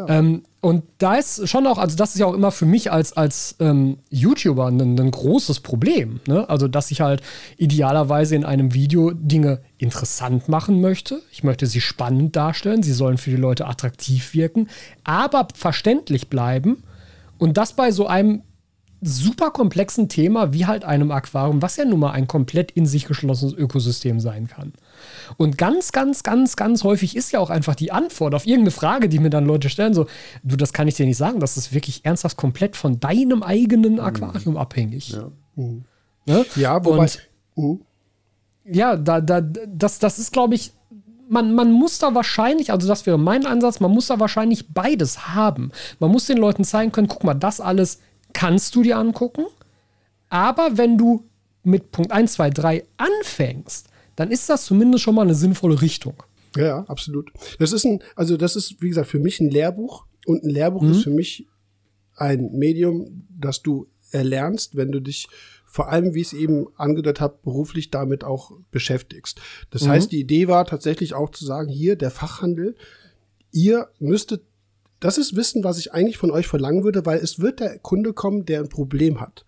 Ähm, 0.09 0.43
und 0.61 0.85
da 0.99 1.17
ist 1.17 1.47
schon 1.49 1.67
auch, 1.67 1.77
also 1.77 1.97
das 1.97 2.15
ist 2.15 2.21
ja 2.21 2.27
auch 2.27 2.33
immer 2.35 2.51
für 2.51 2.65
mich 2.65 2.91
als, 2.91 3.13
als 3.15 3.57
ähm, 3.61 3.99
YouTuber 4.09 4.67
ein, 4.67 4.81
ein, 4.81 5.11
großes 5.11 5.61
Problem. 5.61 6.21
Ne? 6.27 6.49
Also, 6.49 6.69
dass 6.69 6.91
ich 6.91 7.03
halt 7.03 7.23
idealerweise 7.59 8.35
in 8.35 8.45
einem 8.45 8.73
Video 8.73 9.11
Dinge 9.11 9.61
interessant 9.77 10.49
machen 10.49 10.81
möchte. 10.81 11.21
Ich 11.33 11.45
möchte 11.45 11.67
sie 11.67 11.83
spannend 11.83 12.35
darstellen, 12.35 12.83
sie 12.83 12.95
sollen 12.95 13.19
für 13.19 13.31
die 13.31 13.37
Leute 13.37 13.67
attraktiv 13.67 14.33
wirken, 14.33 14.69
aber 15.05 15.49
verständlich 15.55 16.29
bleiben. 16.31 16.83
Und 17.37 17.59
das 17.59 17.75
bei 17.75 17.91
so 17.91 18.07
einem 18.07 18.43
super 19.07 19.51
komplexen 19.51 20.09
Thema 20.09 20.53
wie 20.53 20.67
halt 20.67 20.85
einem 20.85 21.11
Aquarium, 21.11 21.61
was 21.61 21.77
ja 21.77 21.85
nun 21.85 22.01
mal 22.01 22.13
ein 22.13 22.27
komplett 22.27 22.71
in 22.71 22.87
sich 22.87 23.05
geschlossenes 23.05 23.53
Ökosystem 23.53 24.19
sein 24.19 24.49
kann. 24.49 24.73
Und 25.37 25.59
ganz, 25.59 25.93
ganz, 25.93 26.23
ganz, 26.23 26.57
ganz 26.57 26.85
häufig 26.85 27.15
ist 27.15 27.31
ja 27.31 27.41
auch 27.41 27.51
einfach 27.51 27.75
die 27.75 27.93
Antwort 27.93 28.35
auf 28.35 28.47
irgendeine 28.47 28.71
Frage, 28.71 29.09
die 29.09 29.19
mir 29.19 29.31
dann 29.31 29.45
Leute 29.45 29.69
stellen, 29.69 29.95
so, 29.95 30.07
du, 30.43 30.57
das 30.57 30.73
kann 30.73 30.89
ich 30.89 30.95
dir 30.95 31.07
nicht 31.07 31.19
sagen, 31.19 31.41
das 31.41 31.57
ist 31.57 31.75
wirklich 31.75 32.05
ernsthaft 32.05 32.37
komplett 32.37 32.77
von 32.77 32.99
deinem 32.99 33.43
eigenen 33.43 34.01
Aquarium 34.01 34.55
mhm. 34.55 34.61
abhängig. 34.61 35.11
Ja, 35.11 35.31
mhm. 35.57 35.85
ne? 36.27 36.47
ja 36.57 36.85
wobei. 36.85 37.03
Und, 37.03 37.19
mhm. 37.57 37.81
Ja, 38.67 38.97
da, 38.97 39.21
da, 39.21 39.43
das, 39.43 39.99
das 39.99 40.19
ist, 40.19 40.33
glaube 40.33 40.55
ich, 40.55 40.73
man, 41.29 41.55
man 41.55 41.71
muss 41.71 41.99
da 41.99 42.15
wahrscheinlich, 42.15 42.73
also 42.73 42.89
das 42.89 43.05
wäre 43.07 43.19
mein 43.19 43.45
Ansatz, 43.45 43.81
man 43.81 43.91
muss 43.91 44.07
da 44.07 44.21
wahrscheinlich 44.21 44.73
beides 44.73 45.35
haben. 45.35 45.71
Man 45.99 46.11
muss 46.11 46.27
den 46.27 46.39
Leuten 46.39 46.65
zeigen 46.65 46.93
können, 46.93 47.09
guck 47.09 47.25
mal, 47.25 47.35
das 47.35 47.61
alles 47.61 48.01
kannst 48.35 48.75
du 48.75 48.83
dir 48.83 48.99
angucken. 48.99 49.47
Aber 50.29 50.77
wenn 50.77 50.99
du 50.99 51.25
mit 51.63 51.91
Punkt 51.91 52.13
1, 52.13 52.35
2, 52.35 52.51
3 52.51 52.85
anfängst, 52.99 53.89
dann 54.17 54.31
ist 54.31 54.51
das 54.51 54.67
zumindest 54.67 55.03
schon 55.03 55.15
mal 55.15 55.23
eine 55.23 55.35
sinnvolle 55.35 55.81
Richtung. 55.81 56.23
Ja, 56.57 56.85
absolut. 56.85 57.33
Das 57.59 57.73
ist 57.73 57.85
ein, 57.85 58.03
also 58.15 58.37
das 58.37 58.55
ist, 58.55 58.81
wie 58.81 58.89
gesagt, 58.89 59.09
für 59.09 59.19
mich 59.19 59.41
ein 59.41 59.51
Lehrbuch. 59.51 60.05
Und 60.27 60.45
ein 60.45 60.51
Lehrbuch 60.51 60.83
mhm. 60.83 60.93
ist 60.93 61.03
für 61.03 61.11
mich 61.11 61.47
ein 62.17 62.53
Medium, 62.53 63.27
das 63.29 63.63
du 63.63 63.89
erlernst, 64.11 64.77
wenn 64.77 64.93
du 64.93 65.01
dich 65.01 65.29
vor 65.65 65.89
allem, 65.89 66.15
wie 66.15 66.21
ich 66.21 66.29
es 66.29 66.33
eben 66.35 66.69
angedeutet 66.77 67.21
habe, 67.21 67.39
beruflich 67.43 67.91
damit 67.91 68.23
auch 68.23 68.53
beschäftigst. 68.71 69.41
Das 69.71 69.83
mhm. 69.83 69.89
heißt, 69.89 70.13
die 70.13 70.21
Idee 70.21 70.47
war 70.47 70.67
tatsächlich 70.67 71.15
auch 71.15 71.31
zu 71.31 71.45
sagen, 71.45 71.69
hier 71.69 71.97
der 71.97 72.13
Fachhandel, 72.13 72.77
ihr 73.51 73.89
müsstet, 73.99 74.45
das 75.05 75.19
ist 75.19 75.37
Wissen, 75.37 75.65
was 75.65 75.77
ich 75.77 75.93
eigentlich 75.93 76.17
von 76.17 76.31
euch 76.31 76.47
verlangen 76.47 76.83
würde, 76.83 77.05
weil 77.05 77.19
es 77.19 77.39
wird 77.39 77.61
der 77.61 77.79
Kunde 77.79 78.15
kommen, 78.15 78.47
der 78.47 78.61
ein 78.61 78.71
Problem 78.71 79.21
hat. 79.21 79.45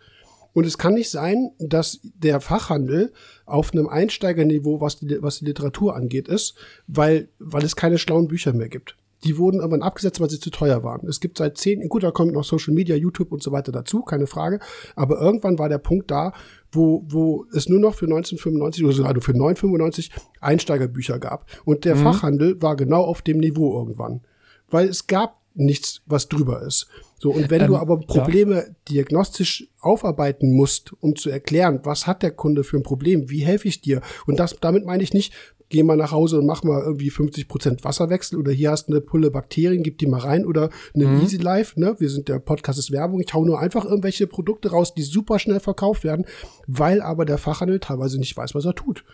Und 0.52 0.66
es 0.66 0.76
kann 0.76 0.92
nicht 0.92 1.08
sein, 1.08 1.52
dass 1.58 1.98
der 2.02 2.42
Fachhandel 2.42 3.10
auf 3.46 3.72
einem 3.72 3.88
Einsteigerniveau, 3.88 4.82
was 4.82 4.98
die, 4.98 5.16
was 5.22 5.38
die 5.38 5.46
Literatur 5.46 5.96
angeht, 5.96 6.28
ist, 6.28 6.56
weil, 6.86 7.30
weil 7.38 7.64
es 7.64 7.74
keine 7.74 7.96
schlauen 7.96 8.28
Bücher 8.28 8.52
mehr 8.52 8.68
gibt. 8.68 8.98
Die 9.24 9.38
wurden 9.38 9.60
irgendwann 9.60 9.80
abgesetzt, 9.80 10.20
weil 10.20 10.28
sie 10.28 10.40
zu 10.40 10.50
teuer 10.50 10.82
waren. 10.82 11.08
Es 11.08 11.20
gibt 11.20 11.38
seit 11.38 11.56
zehn, 11.56 11.88
gut, 11.88 12.02
da 12.02 12.10
kommt 12.10 12.34
noch 12.34 12.44
Social 12.44 12.74
Media, 12.74 12.94
YouTube 12.94 13.32
und 13.32 13.42
so 13.42 13.50
weiter 13.50 13.72
dazu, 13.72 14.02
keine 14.02 14.26
Frage. 14.26 14.60
Aber 14.94 15.18
irgendwann 15.18 15.58
war 15.58 15.70
der 15.70 15.78
Punkt 15.78 16.10
da, 16.10 16.34
wo, 16.70 17.02
wo 17.08 17.46
es 17.54 17.66
nur 17.70 17.80
noch 17.80 17.94
für 17.94 18.04
1995 18.04 18.84
oder 18.84 18.92
sogar 18.92 19.14
für 19.22 19.32
995 19.32 20.10
Einsteigerbücher 20.42 21.18
gab. 21.18 21.46
Und 21.64 21.86
der 21.86 21.96
mhm. 21.96 22.02
Fachhandel 22.02 22.60
war 22.60 22.76
genau 22.76 23.04
auf 23.04 23.22
dem 23.22 23.38
Niveau 23.38 23.78
irgendwann. 23.78 24.20
Weil 24.68 24.88
es 24.88 25.06
gab 25.06 25.45
nichts, 25.56 26.02
was 26.06 26.28
drüber 26.28 26.62
ist. 26.62 26.86
So, 27.18 27.30
und 27.32 27.50
wenn 27.50 27.62
ähm, 27.62 27.68
du 27.68 27.76
aber 27.76 27.98
Probleme 27.98 28.54
ja. 28.54 28.74
diagnostisch 28.88 29.68
aufarbeiten 29.80 30.52
musst, 30.52 30.92
um 31.00 31.16
zu 31.16 31.30
erklären, 31.30 31.80
was 31.82 32.06
hat 32.06 32.22
der 32.22 32.30
Kunde 32.30 32.62
für 32.62 32.76
ein 32.76 32.82
Problem, 32.82 33.30
wie 33.30 33.44
helfe 33.44 33.68
ich 33.68 33.80
dir? 33.80 34.02
Und 34.26 34.38
das, 34.38 34.56
damit 34.60 34.84
meine 34.84 35.02
ich 35.02 35.14
nicht, 35.14 35.32
geh 35.68 35.82
mal 35.82 35.96
nach 35.96 36.12
Hause 36.12 36.38
und 36.38 36.46
mach 36.46 36.62
mal 36.62 36.82
irgendwie 36.82 37.10
50 37.10 37.48
Prozent 37.48 37.84
Wasserwechsel 37.84 38.38
oder 38.38 38.52
hier 38.52 38.70
hast 38.70 38.86
du 38.86 38.92
eine 38.92 39.00
Pulle 39.00 39.30
Bakterien, 39.30 39.82
gib 39.82 39.98
die 39.98 40.06
mal 40.06 40.20
rein 40.20 40.44
oder 40.44 40.70
eine 40.94 41.06
mhm. 41.06 41.22
Easy 41.22 41.38
Life, 41.38 41.78
ne? 41.80 41.96
Wir 41.98 42.10
sind 42.10 42.28
der 42.28 42.38
Podcast 42.38 42.78
ist 42.78 42.92
Werbung. 42.92 43.20
Ich 43.20 43.32
hau 43.34 43.44
nur 43.44 43.58
einfach 43.58 43.84
irgendwelche 43.84 44.26
Produkte 44.26 44.70
raus, 44.70 44.94
die 44.94 45.02
super 45.02 45.38
schnell 45.38 45.60
verkauft 45.60 46.04
werden, 46.04 46.26
weil 46.66 47.00
aber 47.00 47.24
der 47.24 47.38
Fachhandel 47.38 47.80
teilweise 47.80 48.18
nicht 48.18 48.36
weiß, 48.36 48.54
was 48.54 48.64
er 48.64 48.74
tut. 48.74 49.04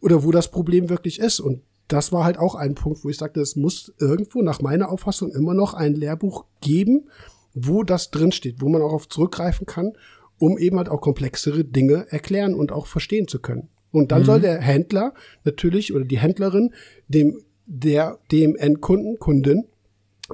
Oder 0.00 0.24
wo 0.24 0.32
das 0.32 0.50
Problem 0.50 0.88
wirklich 0.88 1.18
ist. 1.18 1.40
Und 1.40 1.62
das 1.88 2.12
war 2.12 2.24
halt 2.24 2.38
auch 2.38 2.54
ein 2.54 2.74
Punkt, 2.74 3.04
wo 3.04 3.08
ich 3.08 3.18
sagte, 3.18 3.40
es 3.40 3.56
muss 3.56 3.92
irgendwo 3.98 4.42
nach 4.42 4.60
meiner 4.60 4.90
Auffassung 4.90 5.32
immer 5.32 5.54
noch 5.54 5.74
ein 5.74 5.94
Lehrbuch 5.94 6.46
geben, 6.60 7.08
wo 7.54 7.82
das 7.82 8.10
drinsteht, 8.10 8.60
wo 8.60 8.68
man 8.68 8.82
auch 8.82 8.92
auf 8.92 9.08
zurückgreifen 9.08 9.66
kann, 9.66 9.92
um 10.38 10.58
eben 10.58 10.78
halt 10.78 10.88
auch 10.88 11.00
komplexere 11.00 11.64
Dinge 11.64 12.06
erklären 12.10 12.54
und 12.54 12.72
auch 12.72 12.86
verstehen 12.86 13.28
zu 13.28 13.40
können. 13.40 13.68
Und 13.90 14.10
dann 14.10 14.22
mhm. 14.22 14.26
soll 14.26 14.40
der 14.40 14.60
Händler 14.60 15.12
natürlich 15.44 15.94
oder 15.94 16.04
die 16.04 16.18
Händlerin 16.18 16.72
dem, 17.08 17.42
der, 17.66 18.18
dem 18.30 18.56
Endkunden, 18.56 19.18
Kunden, 19.18 19.66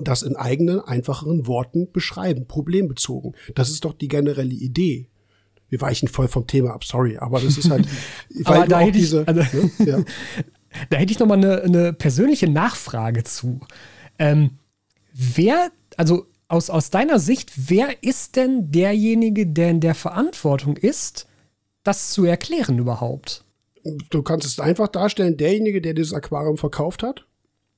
das 0.00 0.22
in 0.22 0.36
eigenen, 0.36 0.80
einfacheren 0.80 1.46
Worten 1.46 1.90
beschreiben, 1.90 2.46
problembezogen. 2.46 3.34
Das 3.54 3.70
ist 3.70 3.84
doch 3.84 3.94
die 3.94 4.08
generelle 4.08 4.54
Idee. 4.54 5.08
Wir 5.68 5.80
weichen 5.80 6.08
voll 6.08 6.28
vom 6.28 6.46
Thema 6.46 6.72
ab, 6.72 6.84
sorry, 6.84 7.18
aber 7.18 7.40
das 7.40 7.58
ist 7.58 7.68
halt, 7.68 7.86
weil 8.44 8.68
da 8.68 8.80
hätte 8.80 8.92
diese, 8.92 9.22
ich, 9.22 9.28
also, 9.28 9.42
ne? 9.42 9.70
ja. 9.84 9.98
da 10.90 10.96
hätte 10.96 11.12
ich 11.12 11.18
noch 11.18 11.26
mal 11.26 11.38
eine, 11.38 11.62
eine 11.62 11.92
persönliche 11.92 12.48
Nachfrage 12.48 13.24
zu. 13.24 13.60
Ähm, 14.18 14.58
wer, 15.12 15.70
also 15.96 16.26
aus, 16.48 16.70
aus 16.70 16.90
deiner 16.90 17.18
Sicht, 17.18 17.52
wer 17.68 18.02
ist 18.02 18.36
denn 18.36 18.70
derjenige, 18.70 19.46
der 19.46 19.70
in 19.70 19.80
der 19.80 19.94
Verantwortung 19.94 20.76
ist, 20.76 21.26
das 21.84 22.10
zu 22.10 22.24
erklären 22.24 22.78
überhaupt? 22.78 23.44
du 24.10 24.22
kannst 24.22 24.46
es 24.46 24.60
einfach 24.60 24.88
darstellen, 24.88 25.36
derjenige, 25.36 25.80
der 25.80 25.94
dieses 25.94 26.12
Aquarium 26.12 26.56
verkauft 26.56 27.02
hat. 27.02 27.26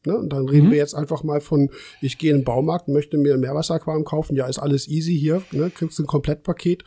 Ne? 0.06 0.16
Und 0.16 0.32
dann 0.32 0.48
reden 0.48 0.68
mhm. 0.68 0.70
wir 0.72 0.78
jetzt 0.78 0.94
einfach 0.94 1.22
mal 1.22 1.40
von, 1.40 1.70
ich 2.00 2.18
gehe 2.18 2.30
in 2.30 2.38
den 2.38 2.44
Baumarkt, 2.44 2.88
möchte 2.88 3.18
mir 3.18 3.34
ein 3.34 3.40
Meerwasseraquarium 3.40 4.04
kaufen. 4.04 4.36
Ja, 4.36 4.46
ist 4.46 4.58
alles 4.58 4.88
easy 4.88 5.16
hier, 5.18 5.42
ne? 5.52 5.70
kriegst 5.70 5.98
ein 6.00 6.06
Komplettpaket. 6.06 6.84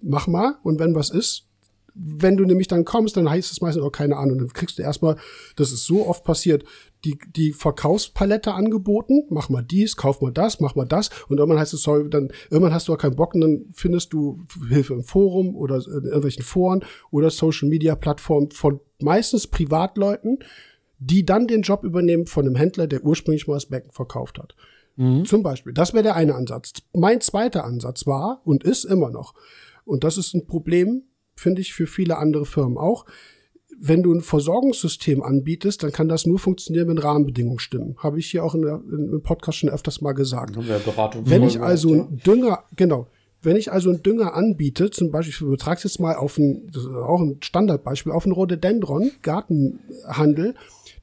Mach 0.00 0.26
mal. 0.26 0.56
Und 0.62 0.78
wenn 0.78 0.94
was 0.94 1.10
ist, 1.10 1.46
wenn 1.94 2.36
du 2.36 2.44
nämlich 2.44 2.66
dann 2.66 2.84
kommst, 2.84 3.16
dann 3.16 3.30
heißt 3.30 3.52
es 3.52 3.60
meistens 3.60 3.84
auch 3.84 3.92
keine 3.92 4.16
Ahnung. 4.16 4.38
Dann 4.38 4.48
kriegst 4.48 4.78
du 4.78 4.82
erstmal, 4.82 5.16
das 5.56 5.70
ist 5.70 5.86
so 5.86 6.06
oft 6.06 6.24
passiert, 6.24 6.64
die, 7.04 7.18
die 7.36 7.52
Verkaufspalette 7.52 8.52
angeboten, 8.52 9.24
mach 9.28 9.48
mal 9.48 9.62
dies, 9.62 9.96
kauf 9.96 10.20
mal 10.20 10.32
das, 10.32 10.58
mach 10.60 10.74
mal 10.74 10.86
das. 10.86 11.10
Und 11.28 11.38
irgendwann 11.38 11.60
heißt 11.60 11.74
es, 11.74 11.82
sorry, 11.82 12.10
dann, 12.10 12.32
irgendwann 12.50 12.74
hast 12.74 12.88
du 12.88 12.94
auch 12.94 12.98
keinen 12.98 13.16
Bock 13.16 13.34
und 13.34 13.42
dann 13.42 13.66
findest 13.72 14.12
du 14.12 14.44
Hilfe 14.68 14.94
im 14.94 15.04
Forum 15.04 15.54
oder 15.54 15.76
in 15.76 16.04
irgendwelchen 16.04 16.44
Foren 16.44 16.84
oder 17.10 17.30
Social 17.30 17.68
Media 17.68 17.94
Plattformen 17.94 18.50
von 18.50 18.80
meistens 19.00 19.46
Privatleuten, 19.46 20.38
die 20.98 21.24
dann 21.24 21.46
den 21.46 21.62
Job 21.62 21.84
übernehmen 21.84 22.26
von 22.26 22.46
einem 22.46 22.56
Händler, 22.56 22.86
der 22.86 23.04
ursprünglich 23.04 23.46
mal 23.46 23.54
das 23.54 23.66
Becken 23.66 23.92
verkauft 23.92 24.38
hat. 24.38 24.56
Mhm. 24.96 25.24
Zum 25.24 25.42
Beispiel. 25.42 25.72
Das 25.72 25.92
wäre 25.92 26.02
der 26.02 26.16
eine 26.16 26.34
Ansatz. 26.34 26.72
Mein 26.92 27.20
zweiter 27.20 27.64
Ansatz 27.64 28.06
war 28.06 28.40
und 28.44 28.64
ist 28.64 28.84
immer 28.84 29.10
noch, 29.10 29.34
und 29.84 30.02
das 30.02 30.16
ist 30.16 30.34
ein 30.34 30.46
Problem, 30.46 31.02
finde 31.44 31.60
ich, 31.60 31.74
für 31.74 31.86
viele 31.86 32.16
andere 32.16 32.46
Firmen 32.46 32.78
auch. 32.78 33.04
Wenn 33.78 34.02
du 34.02 34.14
ein 34.14 34.22
Versorgungssystem 34.22 35.22
anbietest, 35.22 35.82
dann 35.82 35.92
kann 35.92 36.08
das 36.08 36.26
nur 36.26 36.38
funktionieren, 36.38 36.88
wenn 36.88 36.98
Rahmenbedingungen 36.98 37.58
stimmen. 37.58 37.96
Habe 37.98 38.18
ich 38.18 38.30
hier 38.30 38.42
auch 38.44 38.54
in 38.54 38.62
der, 38.62 38.80
im 38.90 39.20
Podcast 39.22 39.58
schon 39.58 39.68
öfters 39.68 40.00
mal 40.00 40.12
gesagt. 40.12 40.56
wenn 41.30 41.42
ich 41.42 41.60
also 41.60 41.92
einen 41.92 42.18
Dünger, 42.24 42.64
genau, 42.76 43.08
wenn 43.42 43.56
ich 43.56 43.70
also 43.70 43.90
einen 43.90 44.02
Dünger 44.02 44.34
anbiete, 44.34 44.90
zum 44.90 45.10
Beispiel, 45.10 45.32
ich 45.32 45.50
betrage 45.50 45.82
jetzt 45.84 46.00
mal 46.00 46.16
auf 46.16 46.38
ein, 46.38 46.70
das 46.72 46.84
ist 46.84 46.88
auch 46.88 47.20
ein 47.20 47.38
Standardbeispiel, 47.42 48.12
auf 48.12 48.24
einen 48.24 48.32
Rhododendron, 48.32 49.10
Gartenhandel, 49.20 50.54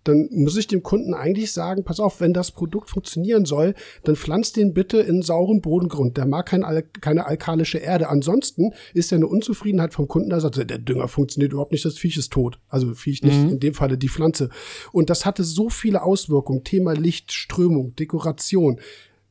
dann 0.03 0.29
muss 0.31 0.57
ich 0.57 0.67
dem 0.67 0.83
Kunden 0.83 1.13
eigentlich 1.13 1.51
sagen, 1.51 1.83
pass 1.83 1.99
auf, 1.99 2.21
wenn 2.21 2.33
das 2.33 2.51
Produkt 2.51 2.89
funktionieren 2.89 3.45
soll, 3.45 3.75
dann 4.03 4.15
pflanzt 4.15 4.57
den 4.57 4.73
bitte 4.73 4.99
in 4.99 5.21
sauren 5.21 5.61
Bodengrund. 5.61 6.17
Der 6.17 6.25
mag 6.25 6.47
kein, 6.47 6.63
keine 7.01 7.25
alkalische 7.25 7.77
Erde. 7.77 8.09
Ansonsten 8.09 8.71
ist 8.93 9.11
ja 9.11 9.17
eine 9.17 9.27
Unzufriedenheit 9.27 9.93
vom 9.93 10.07
Kunden, 10.07 10.29
da 10.29 10.39
sagt 10.39 10.57
der 10.57 10.77
Dünger 10.77 11.07
funktioniert 11.07 11.53
überhaupt 11.53 11.71
nicht, 11.71 11.85
das 11.85 11.97
Viech 11.97 12.17
ist 12.17 12.31
tot. 12.31 12.59
Also 12.67 12.93
Viech 12.93 13.23
nicht, 13.23 13.43
mhm. 13.43 13.49
in 13.49 13.59
dem 13.59 13.73
Falle 13.73 13.97
die 13.97 14.09
Pflanze. 14.09 14.49
Und 14.91 15.09
das 15.09 15.25
hatte 15.25 15.43
so 15.43 15.69
viele 15.69 16.03
Auswirkungen. 16.03 16.63
Thema 16.63 16.93
Licht, 16.93 17.31
Strömung, 17.31 17.95
Dekoration, 17.95 18.79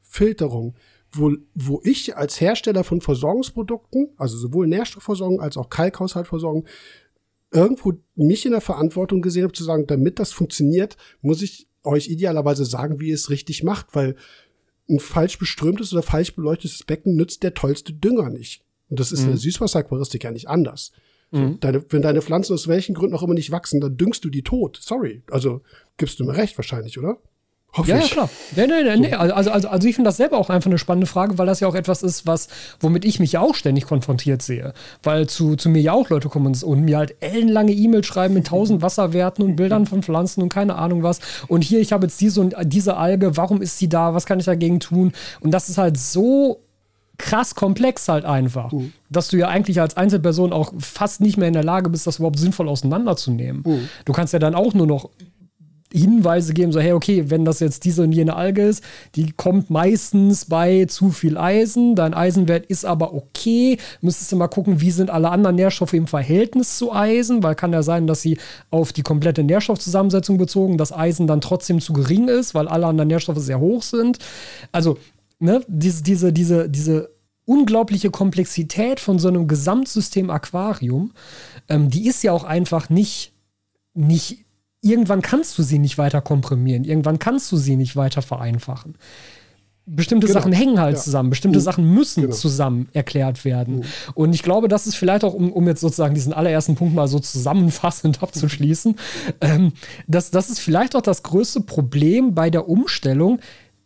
Filterung 0.02 0.74
wo, 1.12 1.32
wo 1.54 1.80
ich 1.84 2.16
als 2.16 2.40
Hersteller 2.40 2.84
von 2.84 3.00
Versorgungsprodukten, 3.00 4.10
also 4.16 4.36
sowohl 4.36 4.66
Nährstoffversorgung 4.68 5.40
als 5.40 5.56
auch 5.56 5.68
Kalkhaushaltversorgung, 5.68 6.66
irgendwo 7.52 7.94
mich 8.14 8.46
in 8.46 8.52
der 8.52 8.60
Verantwortung 8.60 9.22
gesehen 9.22 9.44
habe, 9.44 9.52
zu 9.52 9.64
sagen, 9.64 9.86
damit 9.86 10.18
das 10.18 10.32
funktioniert, 10.32 10.96
muss 11.20 11.42
ich 11.42 11.68
euch 11.82 12.08
idealerweise 12.08 12.64
sagen, 12.64 13.00
wie 13.00 13.08
ihr 13.08 13.14
es 13.14 13.30
richtig 13.30 13.62
macht, 13.62 13.88
weil 13.94 14.16
ein 14.88 15.00
falsch 15.00 15.38
beströmtes 15.38 15.92
oder 15.92 16.02
falsch 16.02 16.34
beleuchtetes 16.34 16.84
Becken 16.84 17.16
nützt 17.16 17.42
der 17.42 17.54
tollste 17.54 17.92
Dünger 17.92 18.30
nicht. 18.30 18.64
Und 18.88 19.00
das 19.00 19.12
ist 19.12 19.20
mhm. 19.20 19.26
in 19.26 19.30
der 19.32 19.38
Süßwasseraquaristik 19.38 20.24
ja 20.24 20.30
nicht 20.30 20.48
anders. 20.48 20.92
Mhm. 21.32 21.60
deine, 21.60 21.84
wenn 21.90 22.02
deine 22.02 22.22
Pflanzen 22.22 22.54
aus 22.54 22.66
welchen 22.66 22.94
Gründen 22.94 23.14
auch 23.14 23.22
immer 23.22 23.34
nicht 23.34 23.52
wachsen, 23.52 23.80
dann 23.80 23.96
düngst 23.96 24.24
du 24.24 24.30
die 24.30 24.42
tot. 24.42 24.78
Sorry. 24.82 25.22
Also 25.30 25.62
gibst 25.96 26.18
du 26.18 26.24
mir 26.24 26.36
recht 26.36 26.58
wahrscheinlich, 26.58 26.98
oder? 26.98 27.18
Hoffe 27.72 27.90
ja, 27.90 27.98
ja, 27.98 28.06
klar. 28.06 28.28
Nee, 28.56 28.66
nee, 28.66 28.82
nee, 28.82 28.96
nee. 28.96 29.14
Also, 29.14 29.52
also, 29.52 29.68
also 29.68 29.88
ich 29.88 29.94
finde 29.94 30.08
das 30.08 30.16
selber 30.16 30.38
auch 30.38 30.50
einfach 30.50 30.68
eine 30.68 30.78
spannende 30.78 31.06
Frage, 31.06 31.38
weil 31.38 31.46
das 31.46 31.60
ja 31.60 31.68
auch 31.68 31.76
etwas 31.76 32.02
ist, 32.02 32.26
was, 32.26 32.48
womit 32.80 33.04
ich 33.04 33.20
mich 33.20 33.32
ja 33.32 33.40
auch 33.40 33.54
ständig 33.54 33.86
konfrontiert 33.86 34.42
sehe. 34.42 34.72
Weil 35.04 35.28
zu, 35.28 35.54
zu 35.54 35.68
mir 35.68 35.80
ja 35.80 35.92
auch 35.92 36.08
Leute 36.08 36.28
kommen 36.28 36.56
und 36.60 36.80
mir 36.80 36.98
halt 36.98 37.14
ellenlange 37.20 37.72
E-Mails 37.72 38.06
schreiben 38.06 38.34
mit 38.34 38.48
tausend 38.48 38.82
Wasserwerten 38.82 39.44
und 39.44 39.54
Bildern 39.54 39.86
von 39.86 40.02
Pflanzen 40.02 40.42
und 40.42 40.48
keine 40.48 40.74
Ahnung 40.74 41.04
was. 41.04 41.20
Und 41.46 41.62
hier, 41.62 41.80
ich 41.80 41.92
habe 41.92 42.06
jetzt 42.06 42.20
diese 42.20 42.40
und 42.40 42.56
diese 42.64 42.96
Alge, 42.96 43.36
warum 43.36 43.62
ist 43.62 43.78
sie 43.78 43.88
da? 43.88 44.14
Was 44.14 44.26
kann 44.26 44.40
ich 44.40 44.46
dagegen 44.46 44.80
tun? 44.80 45.12
Und 45.38 45.52
das 45.52 45.68
ist 45.68 45.78
halt 45.78 45.96
so 45.96 46.60
krass 47.20 47.54
komplex 47.54 48.08
halt 48.08 48.24
einfach, 48.24 48.72
uh. 48.72 48.84
dass 49.10 49.28
du 49.28 49.36
ja 49.36 49.48
eigentlich 49.48 49.80
als 49.80 49.96
Einzelperson 49.96 50.52
auch 50.52 50.72
fast 50.78 51.20
nicht 51.20 51.36
mehr 51.36 51.48
in 51.48 51.54
der 51.54 51.62
Lage 51.64 51.90
bist, 51.90 52.06
das 52.06 52.16
überhaupt 52.16 52.38
sinnvoll 52.38 52.68
auseinanderzunehmen. 52.68 53.62
Uh. 53.64 53.78
Du 54.06 54.12
kannst 54.12 54.32
ja 54.32 54.38
dann 54.38 54.54
auch 54.54 54.74
nur 54.74 54.86
noch 54.86 55.10
Hinweise 55.92 56.54
geben, 56.54 56.72
so, 56.72 56.80
hey, 56.80 56.92
okay, 56.92 57.30
wenn 57.30 57.44
das 57.44 57.60
jetzt 57.60 57.84
diese 57.84 58.02
und 58.02 58.12
jene 58.12 58.36
Alge 58.36 58.62
ist, 58.62 58.84
die 59.16 59.32
kommt 59.32 59.70
meistens 59.70 60.44
bei 60.44 60.84
zu 60.86 61.10
viel 61.10 61.36
Eisen, 61.36 61.96
dein 61.96 62.14
Eisenwert 62.14 62.66
ist 62.66 62.84
aber 62.84 63.12
okay, 63.12 63.78
müsstest 64.00 64.30
du 64.30 64.36
mal 64.36 64.48
gucken, 64.48 64.80
wie 64.80 64.90
sind 64.90 65.10
alle 65.10 65.30
anderen 65.30 65.56
Nährstoffe 65.56 65.94
im 65.94 66.06
Verhältnis 66.06 66.78
zu 66.78 66.92
Eisen, 66.92 67.42
weil 67.42 67.54
kann 67.54 67.72
ja 67.72 67.82
sein, 67.82 68.06
dass 68.06 68.22
sie 68.22 68.38
auf 68.70 68.92
die 68.92 69.02
komplette 69.02 69.42
Nährstoffzusammensetzung 69.42 70.38
bezogen, 70.38 70.78
das 70.78 70.92
Eisen 70.92 71.26
dann 71.26 71.40
trotzdem 71.40 71.80
zu 71.80 71.92
gering 71.92 72.28
ist, 72.28 72.54
weil 72.54 72.68
alle 72.68 72.86
anderen 72.86 73.08
Nährstoffe 73.08 73.38
sehr 73.38 73.60
hoch 73.60 73.82
sind. 73.82 74.18
Also, 74.72 74.98
ne, 75.40 75.62
diese, 75.66 76.02
diese, 76.02 76.32
diese, 76.32 76.68
diese 76.68 77.10
unglaubliche 77.46 78.10
Komplexität 78.10 79.00
von 79.00 79.18
so 79.18 79.26
einem 79.26 79.48
Gesamtsystem 79.48 80.30
Aquarium, 80.30 81.12
ähm, 81.68 81.90
die 81.90 82.06
ist 82.06 82.22
ja 82.22 82.32
auch 82.32 82.44
einfach 82.44 82.90
nicht, 82.90 83.32
nicht 83.92 84.44
irgendwann 84.82 85.22
kannst 85.22 85.58
du 85.58 85.62
sie 85.62 85.78
nicht 85.78 85.98
weiter 85.98 86.20
komprimieren, 86.20 86.84
irgendwann 86.84 87.18
kannst 87.18 87.50
du 87.52 87.56
sie 87.56 87.76
nicht 87.76 87.96
weiter 87.96 88.22
vereinfachen. 88.22 88.96
Bestimmte 89.86 90.28
genau. 90.28 90.38
Sachen 90.38 90.52
hängen 90.52 90.78
halt 90.78 90.96
ja. 90.96 91.02
zusammen, 91.02 91.30
bestimmte 91.30 91.58
mhm. 91.58 91.64
Sachen 91.64 91.94
müssen 91.94 92.22
genau. 92.22 92.34
zusammen 92.34 92.88
erklärt 92.92 93.44
werden. 93.44 93.78
Mhm. 93.78 93.84
Und 94.14 94.34
ich 94.34 94.42
glaube, 94.42 94.68
das 94.68 94.86
ist 94.86 94.94
vielleicht 94.94 95.24
auch, 95.24 95.34
um, 95.34 95.52
um 95.52 95.66
jetzt 95.66 95.80
sozusagen 95.80 96.14
diesen 96.14 96.32
allerersten 96.32 96.76
Punkt 96.76 96.94
mal 96.94 97.08
so 97.08 97.18
zusammenfassend 97.18 98.22
abzuschließen, 98.22 98.96
ähm, 99.40 99.72
das, 100.06 100.30
das 100.30 100.48
ist 100.48 100.60
vielleicht 100.60 100.94
auch 100.94 101.02
das 101.02 101.22
größte 101.22 101.62
Problem 101.62 102.34
bei 102.34 102.50
der 102.50 102.68
Umstellung, 102.68 103.40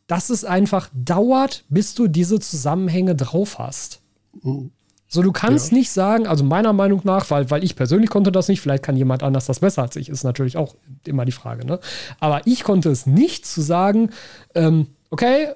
dass 0.07 0.29
es 0.29 0.45
einfach 0.45 0.91
dauert, 0.93 1.65
bis 1.71 1.95
du 1.95 2.09
diese 2.09 2.39
Zusammenhänge 2.39 3.15
drauf 3.15 3.59
hast. 3.59 4.03
Mhm. 4.43 4.73
So, 5.15 5.23
du 5.23 5.31
kannst 5.31 5.71
ja. 5.71 5.79
nicht 5.79 5.93
sagen, 5.93 6.27
also 6.27 6.43
meiner 6.43 6.73
Meinung 6.73 7.01
nach, 7.05 7.31
weil, 7.31 7.49
weil 7.49 7.63
ich 7.63 7.77
persönlich 7.77 8.11
konnte 8.11 8.33
das 8.33 8.49
nicht, 8.49 8.61
vielleicht 8.61 8.83
kann 8.83 8.97
jemand 8.97 9.23
anders 9.23 9.47
das 9.47 9.61
besser 9.61 9.83
als 9.83 9.95
ich, 9.95 10.09
ist 10.09 10.25
natürlich 10.25 10.57
auch 10.57 10.75
immer 11.07 11.25
die 11.25 11.31
Frage, 11.31 11.65
ne? 11.65 11.79
Aber 12.19 12.45
ich 12.47 12.65
konnte 12.65 12.91
es 12.91 13.07
nicht 13.07 13.47
zu 13.47 13.61
sagen, 13.61 14.11
ähm, 14.57 14.89
okay, 15.11 15.51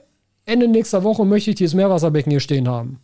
Ende 0.46 0.68
nächster 0.68 1.02
Woche 1.02 1.24
möchte 1.24 1.50
ich 1.50 1.56
dieses 1.56 1.74
Meerwasserbecken 1.74 2.30
hier 2.30 2.38
stehen 2.38 2.68
haben. 2.68 3.00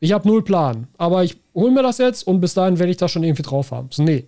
Ich 0.00 0.12
habe 0.12 0.26
null 0.26 0.42
Plan, 0.42 0.86
aber 0.96 1.24
ich 1.24 1.36
hole 1.54 1.72
mir 1.72 1.82
das 1.82 1.98
jetzt 1.98 2.26
und 2.26 2.40
bis 2.40 2.54
dahin 2.54 2.78
werde 2.78 2.90
ich 2.90 2.96
das 2.96 3.10
schon 3.10 3.22
irgendwie 3.22 3.42
drauf 3.42 3.70
haben. 3.70 3.88
So, 3.90 4.02
nee, 4.02 4.26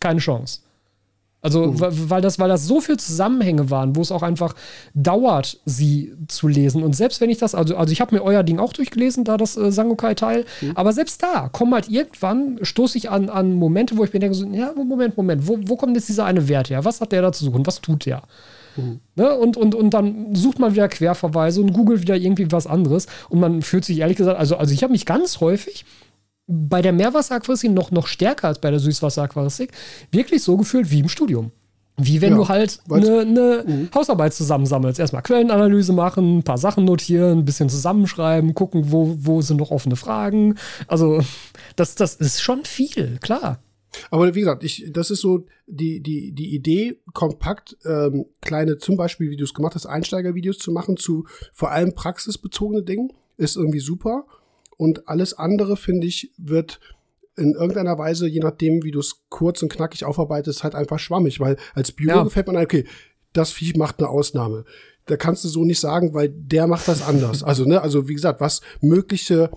keine 0.00 0.20
Chance. 0.20 0.60
Also, 1.40 1.66
mhm. 1.66 1.80
weil, 2.10 2.20
das, 2.20 2.40
weil 2.40 2.48
das 2.48 2.66
so 2.66 2.80
viele 2.80 2.98
Zusammenhänge 2.98 3.70
waren, 3.70 3.94
wo 3.94 4.00
es 4.00 4.10
auch 4.10 4.22
einfach 4.22 4.54
dauert, 4.94 5.60
sie 5.64 6.12
zu 6.26 6.48
lesen. 6.48 6.82
Und 6.82 6.96
selbst 6.96 7.20
wenn 7.20 7.30
ich 7.30 7.38
das, 7.38 7.54
also, 7.54 7.76
also 7.76 7.92
ich 7.92 8.00
habe 8.00 8.16
mir 8.16 8.22
euer 8.22 8.42
Ding 8.42 8.58
auch 8.58 8.72
durchgelesen, 8.72 9.22
da 9.22 9.36
das 9.36 9.56
äh, 9.56 9.70
Sangokai-Teil, 9.70 10.44
mhm. 10.60 10.72
aber 10.74 10.92
selbst 10.92 11.22
da 11.22 11.48
kommen 11.48 11.74
halt 11.74 11.88
irgendwann, 11.88 12.58
stoße 12.62 12.98
ich 12.98 13.08
an, 13.08 13.28
an 13.28 13.54
Momente, 13.54 13.96
wo 13.96 14.04
ich 14.04 14.12
mir 14.12 14.18
denke, 14.18 14.34
so, 14.34 14.46
ja, 14.46 14.72
Moment, 14.74 15.16
Moment, 15.16 15.46
wo, 15.46 15.58
wo 15.62 15.76
kommt 15.76 15.94
jetzt 15.94 16.08
dieser 16.08 16.24
eine 16.24 16.48
Wert 16.48 16.70
her? 16.70 16.84
Was 16.84 17.00
hat 17.00 17.12
der 17.12 17.22
da 17.22 17.30
zu 17.30 17.44
suchen? 17.44 17.64
Was 17.66 17.80
tut 17.80 18.06
der? 18.06 18.22
Mhm. 18.76 18.98
Ne? 19.14 19.32
Und, 19.36 19.56
und, 19.56 19.76
und 19.76 19.90
dann 19.90 20.34
sucht 20.34 20.58
man 20.58 20.72
wieder 20.72 20.88
Querverweise 20.88 21.60
und 21.60 21.72
googelt 21.72 22.00
wieder 22.00 22.16
irgendwie 22.16 22.50
was 22.50 22.66
anderes. 22.66 23.06
Und 23.28 23.38
man 23.38 23.62
fühlt 23.62 23.84
sich 23.84 23.98
ehrlich 23.98 24.16
gesagt, 24.16 24.38
also, 24.38 24.56
also 24.56 24.74
ich 24.74 24.82
habe 24.82 24.92
mich 24.92 25.06
ganz 25.06 25.40
häufig 25.40 25.84
bei 26.48 26.80
der 26.82 26.92
Meerwasseraquaristik 26.92 27.70
noch, 27.70 27.90
noch 27.90 28.06
stärker 28.06 28.48
als 28.48 28.58
bei 28.58 28.70
der 28.70 28.80
Süßwasseraquaristik 28.80 29.70
wirklich 30.10 30.42
so 30.42 30.56
gefühlt 30.56 30.90
wie 30.90 31.00
im 31.00 31.08
Studium. 31.08 31.52
Wie 32.00 32.20
wenn 32.20 32.30
ja, 32.30 32.36
du 32.36 32.48
halt 32.48 32.80
eine 32.88 33.26
ne 33.26 33.64
mhm. 33.66 33.88
Hausarbeit 33.92 34.32
zusammensammelst. 34.32 35.00
Erstmal 35.00 35.22
Quellenanalyse 35.22 35.92
machen, 35.92 36.38
ein 36.38 36.42
paar 36.44 36.56
Sachen 36.56 36.84
notieren, 36.84 37.40
ein 37.40 37.44
bisschen 37.44 37.68
zusammenschreiben, 37.68 38.54
gucken, 38.54 38.92
wo, 38.92 39.16
wo 39.18 39.42
sind 39.42 39.56
noch 39.58 39.72
offene 39.72 39.96
Fragen. 39.96 40.54
Also, 40.86 41.20
das, 41.74 41.96
das 41.96 42.14
ist 42.14 42.40
schon 42.40 42.64
viel, 42.64 43.18
klar. 43.18 43.60
Aber 44.10 44.32
wie 44.34 44.40
gesagt, 44.40 44.62
ich, 44.62 44.86
das 44.92 45.10
ist 45.10 45.20
so 45.20 45.46
die, 45.66 46.00
die, 46.00 46.32
die 46.32 46.54
Idee, 46.54 47.00
kompakt 47.14 47.76
ähm, 47.84 48.26
kleine, 48.40 48.78
zum 48.78 48.96
Beispiel, 48.96 49.30
wie 49.30 49.36
du 49.36 49.44
es 49.44 49.54
gemacht 49.54 49.74
hast, 49.74 49.86
Einsteigervideos 49.86 50.58
zu 50.58 50.70
machen 50.70 50.96
zu 50.96 51.26
vor 51.52 51.72
allem 51.72 51.94
praxisbezogene 51.94 52.84
Dingen, 52.84 53.12
ist 53.36 53.56
irgendwie 53.56 53.80
super. 53.80 54.24
Und 54.78 55.08
alles 55.08 55.34
andere, 55.34 55.76
finde 55.76 56.06
ich, 56.06 56.32
wird 56.38 56.80
in 57.36 57.52
irgendeiner 57.52 57.98
Weise, 57.98 58.26
je 58.26 58.40
nachdem, 58.40 58.82
wie 58.84 58.90
du 58.90 59.00
es 59.00 59.24
kurz 59.28 59.62
und 59.62 59.70
knackig 59.70 60.04
aufarbeitest, 60.04 60.64
halt 60.64 60.74
einfach 60.74 60.98
schwammig, 60.98 61.40
weil 61.40 61.56
als 61.74 61.92
Biologe 61.92 62.28
ja. 62.28 62.30
fällt 62.30 62.46
man 62.46 62.56
ein, 62.56 62.64
okay, 62.64 62.86
das 63.32 63.52
Viech 63.52 63.76
macht 63.76 63.98
eine 63.98 64.08
Ausnahme. 64.08 64.64
Da 65.06 65.16
kannst 65.16 65.44
du 65.44 65.48
so 65.48 65.64
nicht 65.64 65.80
sagen, 65.80 66.14
weil 66.14 66.30
der 66.30 66.66
macht 66.66 66.88
das 66.88 67.02
anders. 67.02 67.42
Also, 67.42 67.64
ne, 67.64 67.82
also 67.82 68.08
wie 68.08 68.14
gesagt, 68.14 68.40
was 68.40 68.60
mögliche 68.80 69.50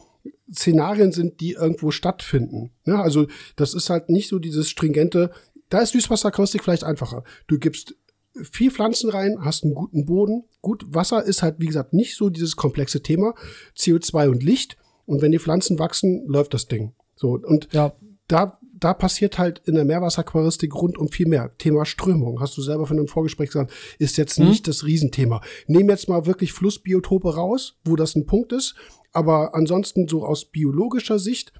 Szenarien 0.54 1.12
sind, 1.12 1.40
die 1.40 1.54
irgendwo 1.54 1.92
stattfinden. 1.92 2.72
Ne? 2.86 3.02
Also, 3.02 3.28
das 3.56 3.74
ist 3.74 3.90
halt 3.90 4.10
nicht 4.10 4.28
so 4.28 4.40
dieses 4.40 4.70
stringente, 4.70 5.32
da 5.70 5.80
ist 5.80 5.94
Süßwasserakustik 5.94 6.64
vielleicht 6.64 6.84
einfacher. 6.84 7.24
Du 7.48 7.58
gibst 7.58 7.96
viel 8.44 8.72
Pflanzen 8.72 9.10
rein, 9.10 9.38
hast 9.42 9.64
einen 9.64 9.74
guten 9.74 10.06
Boden. 10.06 10.44
Gut, 10.62 10.86
Wasser 10.88 11.24
ist 11.24 11.42
halt, 11.42 11.56
wie 11.60 11.68
gesagt, 11.68 11.94
nicht 11.94 12.16
so 12.16 12.30
dieses 12.30 12.56
komplexe 12.56 13.02
Thema. 13.02 13.34
CO2 13.78 14.30
und 14.30 14.44
Licht. 14.44 14.78
Und 15.12 15.22
wenn 15.22 15.34
die 15.34 15.40
Pflanzen 15.40 15.78
wachsen, 15.78 16.26
läuft 16.26 16.54
das 16.54 16.70
Ding. 16.70 16.94
So, 17.18 17.32
und 17.32 17.68
ja. 17.74 17.92
da, 18.30 18.58
da 18.80 18.94
passiert 18.94 19.38
halt 19.38 19.62
in 19.66 19.76
der 19.76 19.84
Meerwasseraquaristik 19.84 20.74
rund 20.74 20.98
um 20.98 21.10
viel 21.10 21.28
mehr. 21.28 21.52
Thema 21.58 21.86
Strömung, 21.86 22.40
hast 22.40 22.56
du 22.56 22.62
selber 22.62 22.88
von 22.88 22.98
einem 22.98 23.10
Vorgespräch 23.10 23.50
gesagt, 23.50 23.74
ist 24.00 24.16
jetzt 24.16 24.40
mhm. 24.40 24.48
nicht 24.48 24.70
das 24.70 24.86
Riesenthema. 24.86 25.42
Nehmen 25.68 25.90
jetzt 25.90 26.08
mal 26.08 26.28
wirklich 26.28 26.54
Flussbiotope 26.54 27.36
raus, 27.36 27.78
wo 27.84 27.98
das 27.98 28.16
ein 28.16 28.26
Punkt 28.26 28.54
ist. 28.54 28.76
Aber 29.12 29.54
ansonsten 29.54 30.08
so 30.08 30.26
aus 30.26 30.46
biologischer 30.46 31.20
Sicht, 31.20 31.52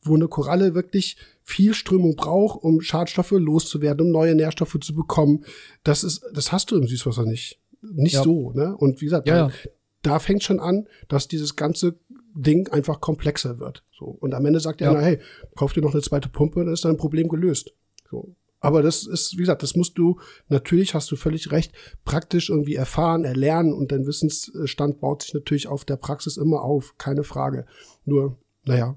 wo 0.00 0.14
eine 0.14 0.28
Koralle 0.28 0.74
wirklich 0.74 1.18
viel 1.42 1.74
Strömung 1.74 2.16
braucht, 2.16 2.64
um 2.64 2.80
Schadstoffe 2.80 3.32
loszuwerden, 3.32 4.06
um 4.06 4.12
neue 4.12 4.34
Nährstoffe 4.34 4.78
zu 4.80 4.94
bekommen, 4.94 5.44
das 5.82 6.04
ist, 6.04 6.24
das 6.32 6.52
hast 6.52 6.70
du 6.70 6.78
im 6.78 6.86
Süßwasser 6.86 7.26
nicht. 7.26 7.60
Nicht 7.82 8.14
ja. 8.14 8.22
so, 8.22 8.52
ne? 8.52 8.74
Und 8.74 9.02
wie 9.02 9.04
gesagt, 9.04 9.28
ja, 9.28 9.48
da, 9.48 9.52
da 10.00 10.18
fängt 10.20 10.42
schon 10.42 10.58
an, 10.58 10.88
dass 11.08 11.28
dieses 11.28 11.54
ganze 11.54 11.98
Ding 12.34 12.68
einfach 12.68 13.00
komplexer 13.00 13.58
wird. 13.60 13.84
So. 13.96 14.06
Und 14.06 14.34
am 14.34 14.44
Ende 14.44 14.60
sagt 14.60 14.80
ja. 14.80 14.90
einer, 14.90 15.00
hey, 15.00 15.18
kauf 15.56 15.72
dir 15.72 15.82
noch 15.82 15.92
eine 15.92 16.02
zweite 16.02 16.28
Pumpe, 16.28 16.64
dann 16.64 16.74
ist 16.74 16.84
dein 16.84 16.96
Problem 16.96 17.28
gelöst. 17.28 17.72
So. 18.10 18.34
Aber 18.60 18.82
das 18.82 19.06
ist, 19.06 19.34
wie 19.34 19.42
gesagt, 19.42 19.62
das 19.62 19.76
musst 19.76 19.98
du, 19.98 20.18
natürlich 20.48 20.94
hast 20.94 21.10
du 21.10 21.16
völlig 21.16 21.52
recht, 21.52 21.72
praktisch 22.06 22.48
irgendwie 22.48 22.74
erfahren, 22.74 23.24
erlernen 23.24 23.74
und 23.74 23.92
dein 23.92 24.06
Wissensstand 24.06 25.00
baut 25.00 25.22
sich 25.22 25.34
natürlich 25.34 25.68
auf 25.68 25.84
der 25.84 25.96
Praxis 25.96 26.38
immer 26.38 26.62
auf, 26.62 26.96
keine 26.96 27.24
Frage. 27.24 27.66
Nur, 28.06 28.38
naja. 28.64 28.96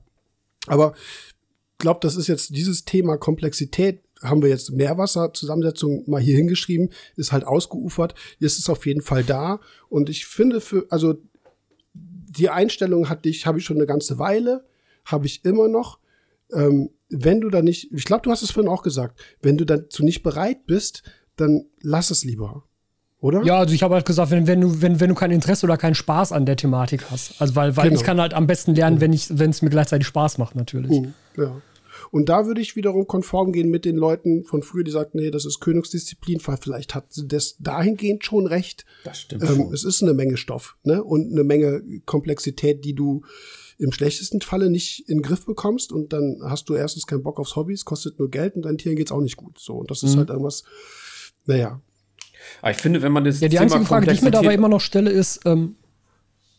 Aber 0.67 0.93
ich 0.95 1.79
glaube, 1.79 1.99
das 2.01 2.15
ist 2.15 2.27
jetzt 2.27 2.55
dieses 2.55 2.85
Thema 2.85 3.17
Komplexität, 3.17 4.01
haben 4.21 4.41
wir 4.41 4.49
jetzt 4.49 4.71
Meerwasserzusammensetzung 4.71 6.09
mal 6.09 6.21
hier 6.21 6.37
hingeschrieben, 6.37 6.89
ist 7.17 7.33
halt 7.33 7.45
ausgeufert. 7.45 8.15
Jetzt 8.39 8.57
ist 8.57 8.69
auf 8.69 8.85
jeden 8.85 9.01
Fall 9.01 9.23
da. 9.23 9.59
Und 9.89 10.09
ich 10.09 10.25
finde 10.25 10.61
für, 10.61 10.85
also 10.89 11.15
die 12.27 12.49
Einstellung 12.49 13.09
hatte 13.09 13.29
ich, 13.29 13.45
habe 13.45 13.59
ich 13.59 13.65
schon 13.65 13.77
eine 13.77 13.85
ganze 13.85 14.19
Weile, 14.19 14.65
habe 15.05 15.25
ich 15.25 15.45
immer 15.45 15.67
noch. 15.67 15.99
Ähm, 16.51 16.89
wenn 17.09 17.41
du 17.41 17.49
da 17.49 17.61
nicht, 17.61 17.91
ich 17.93 18.05
glaube, 18.05 18.23
du 18.23 18.31
hast 18.31 18.41
es 18.41 18.51
vorhin 18.51 18.71
auch 18.71 18.83
gesagt, 18.83 19.19
wenn 19.41 19.57
du 19.57 19.65
dazu 19.65 20.03
nicht 20.03 20.23
bereit 20.23 20.65
bist, 20.65 21.03
dann 21.37 21.65
lass 21.81 22.11
es 22.11 22.23
lieber. 22.23 22.63
Oder? 23.19 23.43
Ja, 23.43 23.59
also 23.59 23.73
ich 23.73 23.81
habe 23.81 23.95
halt 23.95 24.05
gesagt, 24.05 24.29
wenn, 24.29 24.45
wenn, 24.45 24.61
du, 24.61 24.81
wenn, 24.81 24.99
wenn 24.99 25.09
du 25.09 25.15
kein 25.15 25.31
Interesse 25.31 25.65
oder 25.65 25.77
keinen 25.77 25.95
Spaß 25.95 26.31
an 26.33 26.45
der 26.45 26.55
Thematik 26.55 27.09
hast. 27.09 27.41
Also 27.41 27.55
weil, 27.55 27.75
weil 27.75 27.89
genau. 27.89 27.99
ich 27.99 28.05
kann 28.05 28.21
halt 28.21 28.33
am 28.33 28.45
besten 28.45 28.75
lernen, 28.75 29.01
wenn 29.01 29.11
ich, 29.11 29.27
wenn 29.39 29.49
es 29.49 29.61
mir 29.61 29.69
gleichzeitig 29.69 30.05
Spaß 30.07 30.37
macht, 30.37 30.55
natürlich. 30.55 30.91
Mhm, 30.91 31.13
ja. 31.35 31.51
Und 32.11 32.29
da 32.29 32.45
würde 32.45 32.61
ich 32.61 32.75
wiederum 32.75 33.07
konform 33.07 33.51
gehen 33.51 33.69
mit 33.69 33.85
den 33.85 33.97
Leuten 33.97 34.43
von 34.43 34.63
früher, 34.63 34.83
die 34.83 34.91
sagten, 34.91 35.19
nee, 35.19 35.31
das 35.31 35.45
ist 35.45 35.59
Königsdisziplin, 35.59 36.39
weil 36.45 36.57
vielleicht 36.57 36.95
hat 36.95 37.13
sie 37.13 37.27
das 37.27 37.57
dahingehend 37.59 38.23
schon 38.25 38.47
recht. 38.47 38.85
Das 39.03 39.21
stimmt. 39.21 39.43
Ähm, 39.43 39.71
es 39.73 39.83
ist 39.83 40.01
eine 40.01 40.13
Menge 40.13 40.37
Stoff, 40.37 40.77
ne? 40.83 41.03
Und 41.03 41.31
eine 41.31 41.43
Menge 41.43 41.83
Komplexität, 42.05 42.85
die 42.85 42.93
du 42.93 43.23
im 43.77 43.91
schlechtesten 43.91 44.41
Falle 44.41 44.69
nicht 44.69 45.07
in 45.07 45.17
den 45.17 45.21
Griff 45.21 45.45
bekommst 45.45 45.91
und 45.91 46.11
dann 46.13 46.39
hast 46.43 46.67
du 46.69 46.73
erstens 46.73 47.05
keinen 47.05 47.23
Bock 47.23 47.39
aufs 47.39 47.55
Hobby, 47.55 47.73
es 47.73 47.85
kostet 47.85 48.17
nur 48.19 48.29
Geld 48.29 48.55
und 48.55 48.63
deinen 48.63 48.77
Tieren 48.77 48.95
geht's 48.95 49.11
auch 49.11 49.21
nicht 49.21 49.37
gut. 49.37 49.59
So, 49.59 49.75
und 49.75 49.91
das 49.91 50.03
ist 50.03 50.15
mhm. 50.15 50.19
halt 50.19 50.29
irgendwas, 50.29 50.63
naja. 51.45 51.81
Aber 52.61 52.71
ich 52.71 52.77
finde, 52.77 53.01
wenn 53.01 53.11
man 53.11 53.23
das. 53.23 53.39
Ja, 53.39 53.47
die 53.47 53.55
Thema 53.55 53.63
einzige 53.63 53.85
Frage, 53.85 54.07
die 54.07 54.13
ich 54.13 54.21
mir 54.21 54.31
dabei 54.31 54.53
immer 54.53 54.69
noch 54.69 54.81
stelle, 54.81 55.09
ist, 55.09 55.41
ähm, 55.45 55.75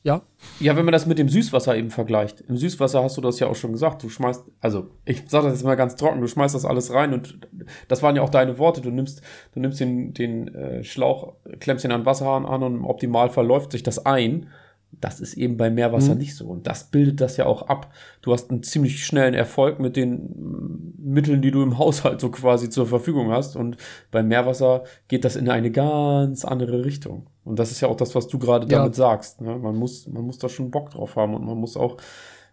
ja. 0.09 0.23
Ja, 0.59 0.75
wenn 0.75 0.87
man 0.87 0.93
das 0.93 1.05
mit 1.05 1.19
dem 1.19 1.29
Süßwasser 1.29 1.77
eben 1.77 1.91
vergleicht. 1.91 2.41
Im 2.41 2.57
Süßwasser 2.57 3.03
hast 3.05 3.19
du 3.19 3.21
das 3.21 3.39
ja 3.41 3.47
auch 3.47 3.55
schon 3.55 3.73
gesagt. 3.73 4.03
Du 4.03 4.09
schmeißt, 4.09 4.43
also 4.61 4.91
ich 5.05 5.25
sage 5.29 5.45
das 5.45 5.55
jetzt 5.55 5.65
mal 5.65 5.75
ganz 5.75 5.97
trocken, 5.97 6.21
du 6.23 6.27
schmeißt 6.27 6.55
das 6.55 6.65
alles 6.65 6.93
rein 6.93 7.13
und 7.13 7.47
das 7.89 8.03
waren 8.03 8.17
ja 8.17 8.23
auch 8.23 8.31
deine 8.31 8.59
Worte. 8.59 8.81
Du 8.81 8.91
nimmst, 8.91 9.21
du 9.53 9.61
nimmst 9.61 9.81
den, 9.81 10.15
den 10.15 10.55
äh, 10.55 10.83
Schlauch, 10.83 11.35
klemmst 11.61 11.85
ihn 11.85 11.93
an 11.93 12.01
den 12.01 12.07
Wasserhahn 12.07 12.47
an 12.47 12.63
und 12.63 12.77
im 12.77 12.87
Optimalfall 12.87 13.47
läuft 13.47 13.73
sich 13.73 13.83
das 13.83 14.07
ein. 14.07 14.49
Das 14.91 15.21
ist 15.21 15.35
eben 15.35 15.59
bei 15.59 15.69
Meerwasser 15.69 16.13
mhm. 16.13 16.19
nicht 16.21 16.35
so. 16.35 16.47
Und 16.47 16.67
das 16.67 16.91
bildet 16.91 17.21
das 17.21 17.37
ja 17.37 17.45
auch 17.45 17.69
ab. 17.69 17.93
Du 18.23 18.33
hast 18.33 18.51
einen 18.51 18.63
ziemlich 18.63 19.05
schnellen 19.05 19.35
Erfolg 19.35 19.79
mit 19.79 19.97
den 19.97 20.95
Mitteln, 20.97 21.43
die 21.43 21.51
du 21.51 21.63
im 21.63 21.77
Haushalt 21.77 22.23
so 22.23 22.31
quasi 22.31 22.71
zur 22.71 22.87
Verfügung 22.87 23.31
hast. 23.31 23.57
Und 23.57 23.77
beim 24.11 24.29
Meerwasser 24.29 24.85
geht 25.09 25.27
das 25.27 25.37
in 25.37 25.51
eine 25.51 25.71
ganz 25.71 26.47
andere 26.47 26.87
Richtung. 26.87 27.27
Und 27.49 27.59
das 27.59 27.71
ist 27.71 27.81
ja 27.81 27.89
auch 27.89 27.97
das, 27.97 28.15
was 28.15 28.29
du 28.29 28.39
gerade 28.39 28.67
ja. 28.71 28.79
damit 28.79 28.95
sagst. 28.95 29.41
Ne? 29.41 29.57
Man, 29.57 29.75
muss, 29.75 30.07
man 30.07 30.23
muss 30.23 30.37
da 30.37 30.51
schon 30.51 30.71
Bock 30.71 30.91
drauf 30.91 31.17
haben 31.17 31.35
und 31.35 31.47
man 31.47 31.57
muss 31.57 31.79
auch, 31.79 31.97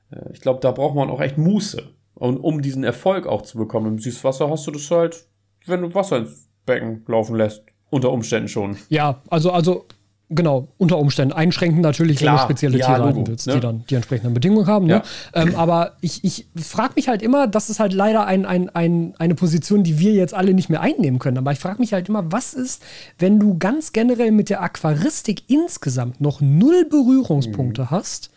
äh, 0.09 0.31
ich 0.31 0.39
glaube, 0.39 0.61
da 0.61 0.71
braucht 0.71 0.95
man 0.95 1.09
auch 1.09 1.19
echt 1.19 1.37
Muße. 1.37 1.83
Und 2.13 2.37
um 2.37 2.61
diesen 2.61 2.85
Erfolg 2.85 3.27
auch 3.27 3.41
zu 3.41 3.57
bekommen 3.57 3.87
im 3.87 3.99
Süßwasser, 3.99 4.49
hast 4.49 4.65
du 4.67 4.71
das 4.71 4.89
halt, 4.89 5.27
wenn 5.65 5.81
du 5.81 5.93
Wasser 5.93 6.19
ins 6.19 6.47
Becken 6.65 7.03
laufen 7.07 7.35
lässt. 7.35 7.63
Unter 7.89 8.11
Umständen 8.11 8.47
schon. 8.47 8.77
Ja, 8.89 9.21
also, 9.29 9.51
also 9.51 9.85
Genau, 10.29 10.69
unter 10.79 10.97
Umständen. 10.97 11.33
Einschränken 11.33 11.81
natürlich, 11.81 12.17
Klar, 12.17 12.33
wenn 12.33 12.39
du 12.39 12.43
spezielle 12.45 12.77
ja, 12.79 12.87
Tiere 12.87 12.97
Logo, 12.97 13.09
halten 13.09 13.27
willst, 13.27 13.45
ne? 13.45 13.53
die 13.53 13.59
dann 13.59 13.83
die 13.87 13.93
entsprechenden 13.93 14.33
Bedingungen 14.33 14.65
haben. 14.65 14.87
Ja. 14.87 14.97
Ne? 14.97 15.03
Ähm, 15.33 15.55
aber 15.55 15.97
ich, 16.01 16.23
ich 16.23 16.47
frage 16.55 16.93
mich 16.95 17.07
halt 17.07 17.21
immer, 17.21 17.45
das 17.45 17.69
ist 17.69 17.79
halt 17.79 17.93
leider 17.93 18.25
ein, 18.25 18.43
ein, 18.43 18.69
ein, 18.69 19.13
eine 19.19 19.35
Position, 19.35 19.83
die 19.83 19.99
wir 19.99 20.13
jetzt 20.13 20.33
alle 20.33 20.55
nicht 20.55 20.69
mehr 20.69 20.81
einnehmen 20.81 21.19
können. 21.19 21.37
Aber 21.37 21.51
ich 21.51 21.59
frage 21.59 21.79
mich 21.79 21.93
halt 21.93 22.09
immer, 22.09 22.31
was 22.31 22.55
ist, 22.55 22.81
wenn 23.19 23.39
du 23.39 23.59
ganz 23.59 23.93
generell 23.93 24.31
mit 24.31 24.49
der 24.49 24.63
Aquaristik 24.63 25.43
insgesamt 25.47 26.19
noch 26.21 26.41
null 26.41 26.85
Berührungspunkte 26.85 27.83
mhm. 27.83 27.91
hast 27.91 28.31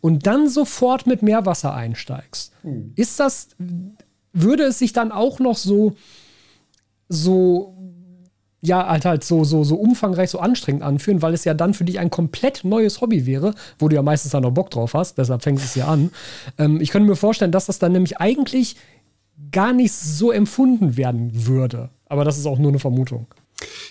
und 0.00 0.26
dann 0.26 0.48
sofort 0.48 1.06
mit 1.06 1.22
Meerwasser 1.22 1.72
einsteigst? 1.72 2.52
Mhm. 2.64 2.94
Ist 2.96 3.20
das, 3.20 3.48
würde 4.32 4.64
es 4.64 4.80
sich 4.80 4.92
dann 4.92 5.12
auch 5.12 5.38
noch 5.38 5.56
so, 5.56 5.94
so 7.08 7.81
ja, 8.64 8.88
halt 8.88 9.04
halt 9.04 9.24
so, 9.24 9.42
so, 9.42 9.64
so 9.64 9.74
umfangreich, 9.74 10.30
so 10.30 10.38
anstrengend 10.38 10.84
anfühlen, 10.84 11.20
weil 11.20 11.34
es 11.34 11.44
ja 11.44 11.52
dann 11.52 11.74
für 11.74 11.84
dich 11.84 11.98
ein 11.98 12.10
komplett 12.10 12.64
neues 12.64 13.00
Hobby 13.00 13.26
wäre, 13.26 13.54
wo 13.78 13.88
du 13.88 13.96
ja 13.96 14.02
meistens 14.02 14.30
dann 14.30 14.44
noch 14.44 14.52
Bock 14.52 14.70
drauf 14.70 14.94
hast, 14.94 15.18
deshalb 15.18 15.42
fängt 15.42 15.58
es 15.58 15.74
ja 15.74 15.88
an. 15.88 16.12
Ähm, 16.58 16.80
ich 16.80 16.90
könnte 16.90 17.08
mir 17.08 17.16
vorstellen, 17.16 17.50
dass 17.50 17.66
das 17.66 17.80
dann 17.80 17.92
nämlich 17.92 18.18
eigentlich 18.18 18.76
gar 19.50 19.72
nicht 19.72 19.92
so 19.92 20.30
empfunden 20.30 20.96
werden 20.96 21.46
würde. 21.46 21.90
Aber 22.06 22.24
das 22.24 22.38
ist 22.38 22.46
auch 22.46 22.58
nur 22.58 22.68
eine 22.68 22.78
Vermutung. 22.78 23.26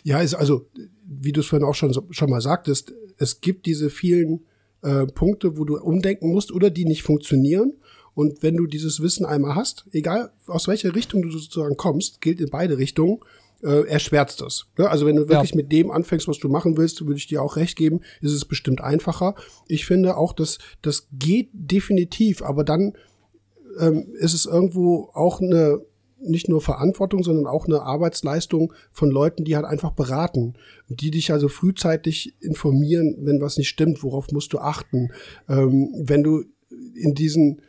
Ja, 0.03 0.21
ist 0.21 0.35
also, 0.35 0.67
wie 1.05 1.33
du 1.33 1.41
es 1.41 1.47
vorhin 1.47 1.67
auch 1.67 1.75
schon, 1.75 1.93
schon 2.09 2.29
mal 2.29 2.41
sagtest, 2.41 2.93
es 3.17 3.41
gibt 3.41 3.65
diese 3.65 3.89
vielen 3.89 4.45
äh, 4.83 5.05
Punkte, 5.05 5.57
wo 5.57 5.65
du 5.65 5.77
umdenken 5.77 6.31
musst 6.31 6.51
oder 6.51 6.69
die 6.69 6.85
nicht 6.85 7.03
funktionieren. 7.03 7.73
Und 8.13 8.41
wenn 8.41 8.55
du 8.55 8.67
dieses 8.67 9.01
Wissen 9.01 9.25
einmal 9.25 9.55
hast, 9.55 9.85
egal 9.91 10.31
aus 10.47 10.67
welcher 10.67 10.95
Richtung 10.95 11.21
du 11.21 11.29
sozusagen 11.29 11.75
kommst, 11.75 12.21
gilt 12.21 12.39
in 12.39 12.49
beide 12.49 12.77
Richtungen, 12.77 13.19
äh, 13.63 13.87
erschwert 13.87 14.41
das. 14.41 14.65
Ja, 14.77 14.87
also 14.87 15.05
wenn 15.05 15.15
du 15.15 15.29
wirklich 15.29 15.51
ja. 15.51 15.57
mit 15.57 15.71
dem 15.71 15.91
anfängst, 15.91 16.27
was 16.27 16.39
du 16.39 16.49
machen 16.49 16.77
willst, 16.77 17.01
würde 17.01 17.17
ich 17.17 17.27
dir 17.27 17.41
auch 17.41 17.55
recht 17.55 17.77
geben, 17.77 18.01
ist 18.21 18.33
es 18.33 18.45
bestimmt 18.45 18.81
einfacher. 18.81 19.35
Ich 19.67 19.85
finde 19.85 20.17
auch, 20.17 20.33
dass 20.33 20.57
das 20.81 21.07
geht 21.11 21.49
definitiv, 21.53 22.41
aber 22.41 22.63
dann 22.63 22.93
ähm, 23.79 24.07
ist 24.19 24.33
es 24.33 24.45
irgendwo 24.45 25.09
auch 25.13 25.41
eine 25.41 25.81
nicht 26.23 26.49
nur 26.49 26.61
Verantwortung, 26.61 27.23
sondern 27.23 27.47
auch 27.47 27.65
eine 27.65 27.81
Arbeitsleistung 27.81 28.73
von 28.91 29.09
Leuten, 29.09 29.43
die 29.43 29.55
halt 29.55 29.65
einfach 29.65 29.91
beraten, 29.91 30.53
die 30.87 31.09
dich 31.09 31.31
also 31.31 31.47
frühzeitig 31.47 32.35
informieren, 32.41 33.17
wenn 33.21 33.41
was 33.41 33.57
nicht 33.57 33.69
stimmt, 33.69 34.03
worauf 34.03 34.31
musst 34.31 34.53
du 34.53 34.59
achten. 34.59 35.09
Ähm, 35.49 35.89
wenn 35.97 36.21
du 36.21 36.43
in 36.93 37.15
diesen 37.15 37.61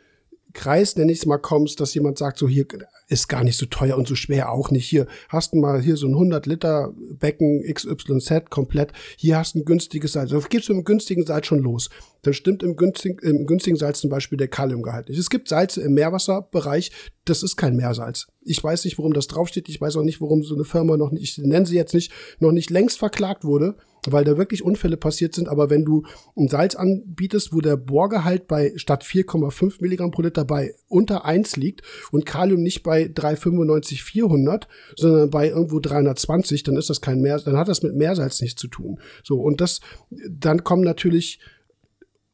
Kreis, 0.53 0.95
nenne 0.95 1.11
ich 1.11 1.19
es 1.19 1.25
mal, 1.25 1.39
kommst, 1.39 1.79
dass 1.79 1.95
jemand 1.95 2.19
sagt, 2.19 2.37
so 2.37 2.47
hier 2.47 2.65
ist 3.13 3.27
gar 3.27 3.43
nicht 3.43 3.57
so 3.57 3.65
teuer 3.65 3.97
und 3.97 4.07
so 4.07 4.15
schwer 4.15 4.51
auch 4.51 4.71
nicht. 4.71 4.87
Hier 4.87 5.07
hast 5.29 5.53
du 5.53 5.57
mal 5.57 5.81
hier 5.81 5.95
so 5.95 6.07
ein 6.07 6.13
100 6.13 6.45
Liter 6.45 6.93
Becken 7.19 7.63
XYZ 7.71 8.49
komplett. 8.49 8.91
Hier 9.17 9.37
hast 9.37 9.55
du 9.55 9.59
ein 9.59 9.65
günstiges 9.65 10.13
Salz. 10.13 10.31
Da 10.31 10.39
gibst 10.49 10.67
du 10.67 10.73
dem 10.73 10.83
günstigen 10.83 11.25
Salz 11.25 11.47
schon 11.47 11.59
los. 11.59 11.89
Dann 12.23 12.33
stimmt 12.33 12.63
im 12.63 12.75
günstigen, 12.75 13.19
im 13.19 13.45
günstigen 13.45 13.77
Salz 13.77 14.01
zum 14.01 14.09
Beispiel 14.09 14.37
der 14.37 14.47
Kaliumgehalt 14.47 15.09
nicht. 15.09 15.19
Es 15.19 15.29
gibt 15.29 15.47
Salze 15.47 15.81
im 15.81 15.93
Meerwasserbereich, 15.93 16.91
das 17.25 17.43
ist 17.43 17.55
kein 17.55 17.75
Meersalz. 17.75 18.27
Ich 18.41 18.63
weiß 18.63 18.85
nicht, 18.85 18.97
warum 18.97 19.13
das 19.13 19.27
draufsteht. 19.27 19.69
Ich 19.69 19.79
weiß 19.79 19.95
auch 19.97 20.03
nicht, 20.03 20.19
warum 20.19 20.43
so 20.43 20.55
eine 20.55 20.65
Firma 20.65 20.97
noch 20.97 21.11
nicht, 21.11 21.37
ich 21.37 21.37
nenne 21.37 21.65
sie 21.65 21.75
jetzt 21.75 21.93
nicht, 21.93 22.11
noch 22.39 22.51
nicht 22.51 22.69
längst 22.69 22.97
verklagt 22.97 23.43
wurde 23.43 23.75
weil 24.11 24.23
da 24.23 24.37
wirklich 24.37 24.63
Unfälle 24.63 24.97
passiert 24.97 25.33
sind. 25.33 25.47
Aber 25.49 25.69
wenn 25.69 25.85
du 25.85 26.03
ein 26.35 26.47
Salz 26.47 26.75
anbietest, 26.75 27.53
wo 27.53 27.61
der 27.61 27.77
Bohrgehalt 27.77 28.47
bei 28.47 28.73
statt 28.75 29.03
4,5 29.03 29.81
Milligramm 29.81 30.11
pro 30.11 30.21
Liter 30.21 30.45
bei 30.45 30.73
unter 30.87 31.25
1 31.25 31.55
liegt 31.55 31.81
und 32.11 32.25
Kalium 32.25 32.61
nicht 32.61 32.83
bei 32.83 33.07
395, 33.07 34.03
400, 34.03 34.67
sondern 34.95 35.29
bei 35.29 35.49
irgendwo 35.49 35.79
320, 35.79 36.63
dann 36.63 36.77
ist 36.77 36.89
das 36.89 37.01
kein 37.01 37.21
Meer, 37.21 37.39
dann 37.39 37.57
hat 37.57 37.67
das 37.67 37.83
mit 37.83 37.95
Meersalz 37.95 38.41
nichts 38.41 38.59
zu 38.59 38.67
tun. 38.67 38.99
So, 39.23 39.39
und 39.39 39.61
das, 39.61 39.79
dann 40.09 40.63
kommen 40.63 40.83
natürlich 40.83 41.39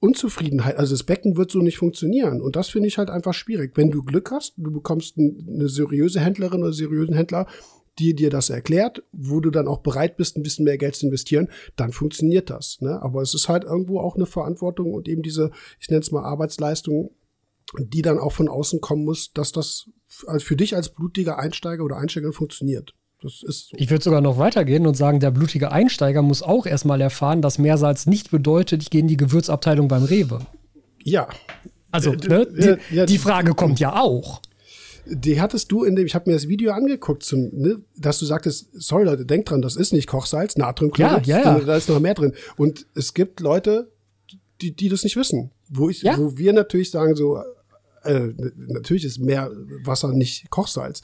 Unzufriedenheit, 0.01 0.77
also 0.77 0.93
das 0.93 1.03
Becken 1.03 1.35
wird 1.35 1.51
so 1.51 1.59
nicht 1.59 1.77
funktionieren. 1.77 2.41
Und 2.41 2.55
das 2.55 2.69
finde 2.69 2.87
ich 2.87 2.97
halt 2.97 3.09
einfach 3.09 3.33
schwierig. 3.33 3.73
Wenn 3.75 3.91
du 3.91 4.01
Glück 4.01 4.31
hast, 4.31 4.53
du 4.55 4.71
bekommst 4.71 5.17
eine 5.17 5.67
seriöse 5.67 6.21
Händlerin 6.21 6.63
oder 6.63 6.71
seriösen 6.71 7.15
Händler, 7.15 7.47
die 7.99 8.15
dir 8.15 8.29
das 8.29 8.49
erklärt, 8.49 9.03
wo 9.11 9.39
du 9.39 9.49
dann 9.49 9.67
auch 9.67 9.79
bereit 9.79 10.17
bist, 10.17 10.37
ein 10.37 10.43
bisschen 10.43 10.65
mehr 10.65 10.77
Geld 10.77 10.95
zu 10.95 11.05
investieren, 11.05 11.49
dann 11.75 11.91
funktioniert 11.91 12.49
das. 12.49 12.77
Ne? 12.79 13.01
Aber 13.01 13.21
es 13.21 13.33
ist 13.33 13.49
halt 13.49 13.65
irgendwo 13.65 13.99
auch 13.99 14.15
eine 14.15 14.25
Verantwortung 14.25 14.93
und 14.93 15.07
eben 15.07 15.21
diese, 15.21 15.51
ich 15.79 15.89
nenne 15.89 16.01
es 16.01 16.11
mal 16.11 16.23
Arbeitsleistung, 16.23 17.11
die 17.77 18.01
dann 18.01 18.17
auch 18.17 18.31
von 18.31 18.47
außen 18.47 18.81
kommen 18.81 19.05
muss, 19.05 19.31
dass 19.33 19.51
das 19.51 19.89
für 20.39 20.55
dich 20.55 20.75
als 20.75 20.89
blutiger 20.89 21.37
Einsteiger 21.37 21.83
oder 21.83 21.97
Einsteiger 21.97 22.33
funktioniert. 22.33 22.95
Das 23.21 23.43
ist 23.43 23.69
so. 23.69 23.77
Ich 23.77 23.89
würde 23.89 24.03
sogar 24.03 24.21
noch 24.21 24.37
weitergehen 24.37 24.87
und 24.87 24.95
sagen, 24.95 25.19
der 25.19 25.31
blutige 25.31 25.71
Einsteiger 25.71 26.21
muss 26.21 26.41
auch 26.41 26.65
erstmal 26.65 27.01
erfahren, 27.01 27.41
dass 27.41 27.59
Meersalz 27.59 28.05
nicht 28.05 28.31
bedeutet, 28.31 28.81
ich 28.81 28.89
gehe 28.89 29.01
in 29.01 29.07
die 29.07 29.17
Gewürzabteilung 29.17 29.89
beim 29.89 30.03
Rewe. 30.03 30.39
Ja. 31.03 31.27
Also, 31.91 32.11
ne, 32.11 32.47
die, 32.47 32.95
ja, 32.95 33.05
die 33.05 33.17
Frage 33.17 33.53
kommt 33.55 33.79
ja 33.79 34.01
auch 34.01 34.41
die 35.09 35.41
hattest 35.41 35.71
du 35.71 35.83
in 35.83 35.95
dem, 35.95 36.05
ich 36.05 36.15
habe 36.15 36.29
mir 36.29 36.35
das 36.35 36.47
Video 36.47 36.71
angeguckt, 36.71 37.23
zum, 37.23 37.49
ne, 37.53 37.81
dass 37.97 38.19
du 38.19 38.25
sagtest, 38.25 38.69
sorry 38.73 39.03
Leute, 39.05 39.25
denkt 39.25 39.49
dran, 39.49 39.61
das 39.61 39.75
ist 39.75 39.93
nicht 39.93 40.07
Kochsalz, 40.07 40.55
Natriumchlorid, 40.57 41.25
ja, 41.27 41.39
ja, 41.39 41.57
ja. 41.57 41.65
da 41.65 41.75
ist 41.75 41.89
noch 41.89 41.99
mehr 41.99 42.13
drin. 42.13 42.33
Und 42.57 42.85
es 42.95 43.13
gibt 43.13 43.39
Leute, 43.39 43.91
die, 44.61 44.71
die 44.71 44.89
das 44.89 45.03
nicht 45.03 45.15
wissen. 45.15 45.51
Wo 45.69 45.89
ich, 45.89 46.03
wo 46.03 46.37
wir 46.37 46.53
natürlich 46.53 46.89
sagen 46.91 47.15
so, 47.15 47.41
äh, 48.03 48.29
natürlich 48.55 49.05
ist 49.05 49.19
mehr 49.19 49.51
Wasser 49.83 50.11
nicht 50.13 50.49
Kochsalz. 50.49 51.01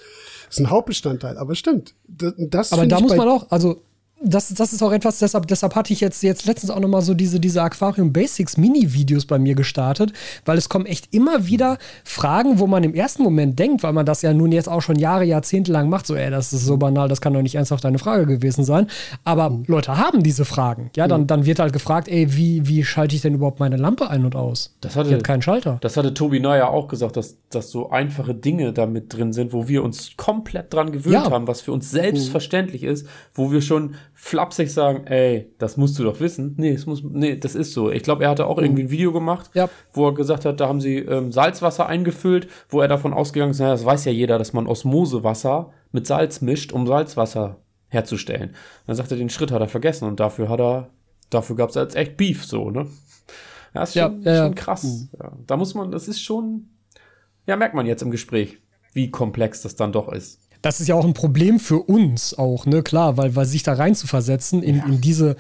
Das 0.48 0.56
ist 0.56 0.60
ein 0.60 0.70
Hauptbestandteil, 0.70 1.38
aber 1.38 1.56
stimmt. 1.56 1.94
Das, 2.08 2.72
aber 2.74 2.88
da 2.88 3.00
muss 3.00 3.16
man 3.16 3.28
auch, 3.28 3.52
also 3.52 3.82
das, 4.26 4.50
das 4.50 4.74
ist 4.74 4.82
auch 4.82 4.92
etwas, 4.92 5.20
deshalb, 5.20 5.48
deshalb 5.48 5.76
hatte 5.76 5.94
ich 5.94 6.02
jetzt, 6.02 6.24
jetzt 6.24 6.46
letztens 6.46 6.72
auch 6.72 6.80
nochmal 6.80 7.02
so 7.02 7.14
diese, 7.14 7.40
diese 7.40 7.62
Aquarium 7.62 8.12
Basics 8.12 8.58
Mini-Videos 8.58 9.26
bei 9.26 9.40
mir 9.40 9.56
gestartet, 9.56 10.12
weil 10.46 10.58
es 10.58 10.68
kommen 10.70 10.86
echt 10.86 11.14
immer 11.14 11.48
wieder 11.48 11.78
Fragen, 12.04 12.60
wo 12.60 12.68
man 12.68 12.84
im 12.84 12.94
ersten 12.94 13.24
Moment 13.24 13.58
denkt, 13.60 13.84
weil 13.84 13.94
man 13.94 14.06
das 14.06 14.22
ja 14.22 14.34
nun 14.34 14.52
jetzt 14.52 14.68
auch 14.68 14.82
schon 14.82 14.98
Jahre, 14.98 15.24
Jahrzehnte 15.24 15.72
lang 15.72 15.90
macht, 15.90 16.08
so, 16.08 16.16
ey, 16.16 16.30
das 16.30 16.54
ist 16.54 16.66
so 16.66 16.78
banal, 16.78 17.08
das 17.08 17.22
kann 17.22 17.34
doch 17.34 17.42
nicht 17.42 17.56
ernsthaft 17.56 17.84
deine 17.84 18.00
Frage 18.00 18.26
gewesen 18.26 18.64
sein. 18.64 18.88
Aber 19.24 19.50
mhm. 19.50 19.64
Leute 19.68 19.98
haben 19.98 20.24
diese 20.24 20.46
Fragen. 20.46 20.90
Ja, 20.96 21.08
dann, 21.08 21.22
mhm. 21.22 21.28
dann 21.28 21.46
wird 21.46 21.60
halt 21.60 21.74
gefragt, 21.74 22.08
ey, 22.08 22.36
wie, 22.36 22.68
wie 22.68 22.84
schalte 22.84 23.16
ich 23.16 23.22
denn 23.22 23.36
überhaupt 23.36 23.60
meine 23.60 23.78
Lampe 23.78 24.10
ein 24.10 24.26
und 24.26 24.36
aus? 24.36 24.76
Das 24.82 24.96
hatte, 24.96 25.14
hat 25.14 25.24
keinen 25.24 25.42
Schalter. 25.42 25.78
Das 25.82 25.98
hatte 25.98 26.14
Tobi 26.14 26.40
Neuer 26.40 26.70
auch 26.70 26.88
gesagt, 26.88 27.18
dass, 27.18 27.38
dass 27.50 27.70
so 27.70 27.90
einfache 27.90 28.34
Dinge 28.34 28.74
damit 28.74 29.14
drin 29.14 29.34
sind, 29.34 29.54
wo 29.54 29.68
wir 29.68 29.84
uns 29.84 30.18
komplett 30.18 30.74
dran 30.74 30.92
gewöhnt 30.92 31.14
ja. 31.14 31.30
haben, 31.30 31.48
was 31.48 31.62
für 31.62 31.72
uns 31.72 31.92
selbstverständlich 31.92 32.84
mhm. 32.84 32.90
ist, 32.90 33.08
wo 33.34 33.52
wir 33.52 33.62
schon 33.62 33.96
flapsig 34.16 34.74
sagen, 34.74 35.06
ey, 35.08 35.54
das 35.58 35.76
musst 35.76 36.00
du 36.00 36.04
doch 36.04 36.22
wissen. 36.22 36.56
Nee, 36.58 36.72
es 36.72 36.86
muss, 36.86 37.04
nee, 37.04 37.36
das 37.36 37.54
ist 37.54 37.74
so. 37.74 37.92
Ich 37.92 38.02
glaube, 38.02 38.24
er 38.24 38.30
hatte 38.30 38.48
auch 38.48 38.58
irgendwie 38.58 38.84
ein 38.84 38.90
Video 38.90 39.12
gemacht, 39.12 39.52
ja. 39.54 39.70
wo 39.94 40.08
er 40.08 40.14
gesagt 40.14 40.46
hat, 40.46 40.60
da 40.62 40.70
haben 40.70 40.80
sie 40.80 41.00
ähm, 41.00 41.34
Salzwasser 41.34 41.86
eingefüllt, 41.86 42.48
wo 42.70 42.80
er 42.80 42.88
davon 42.88 43.14
ausgegangen 43.14 43.52
ist, 43.52 43.60
naja, 43.60 43.74
das 43.74 43.84
weiß 43.84 44.06
ja 44.06 44.14
jeder, 44.14 44.40
dass 44.40 44.54
man 44.54 44.68
Osmosewasser 44.68 45.72
mit 45.92 46.08
Salz 46.08 46.42
mischt, 46.42 46.72
um 46.72 46.88
Salzwasser 46.88 47.58
herzustellen. 47.90 48.56
Dann 48.88 48.96
sagt 48.96 49.12
er, 49.12 49.18
den 49.18 49.30
Schritt 49.30 49.52
hat 49.52 49.62
er 49.62 49.68
vergessen 49.68 50.08
und 50.08 50.20
dafür 50.20 50.48
hat 50.48 50.62
er, 50.62 50.90
dafür 51.30 51.58
gab 51.58 51.70
es 51.70 51.78
als 51.78 51.96
echt 51.96 52.16
Beef 52.16 52.46
so, 52.46 52.72
ne? 52.72 52.88
Ja, 53.74 53.84
ist 53.84 53.94
schon, 53.94 54.22
ja, 54.22 54.34
ja, 54.34 54.44
schon 54.46 54.56
krass. 54.56 54.84
Mhm. 54.84 55.10
Ja, 55.20 55.32
da 55.46 55.58
muss 55.58 55.76
man, 55.76 55.92
das 55.92 56.08
ist 56.08 56.22
schon, 56.22 56.70
ja, 57.46 57.58
merkt 57.58 57.76
man 57.76 57.86
jetzt 57.86 58.02
im 58.02 58.12
Gespräch, 58.12 58.60
wie 58.94 59.12
komplex 59.12 59.62
das 59.62 59.76
dann 59.76 59.92
doch 59.92 60.08
ist 60.08 60.45
das 60.66 60.82
ist 60.82 60.88
ja 60.88 60.96
auch 60.96 61.06
ein 61.06 61.14
Problem 61.14 61.60
für 61.60 61.78
uns 61.78 62.36
auch, 62.36 62.66
ne? 62.66 62.82
Klar, 62.82 63.18
weil, 63.18 63.36
weil 63.36 63.46
sich 63.46 63.62
da 63.62 63.74
rein 63.74 63.94
zu 63.94 64.08
versetzen 64.08 64.64
in, 64.64 64.78
ja. 64.78 64.86
in 64.86 65.00
diese, 65.00 65.36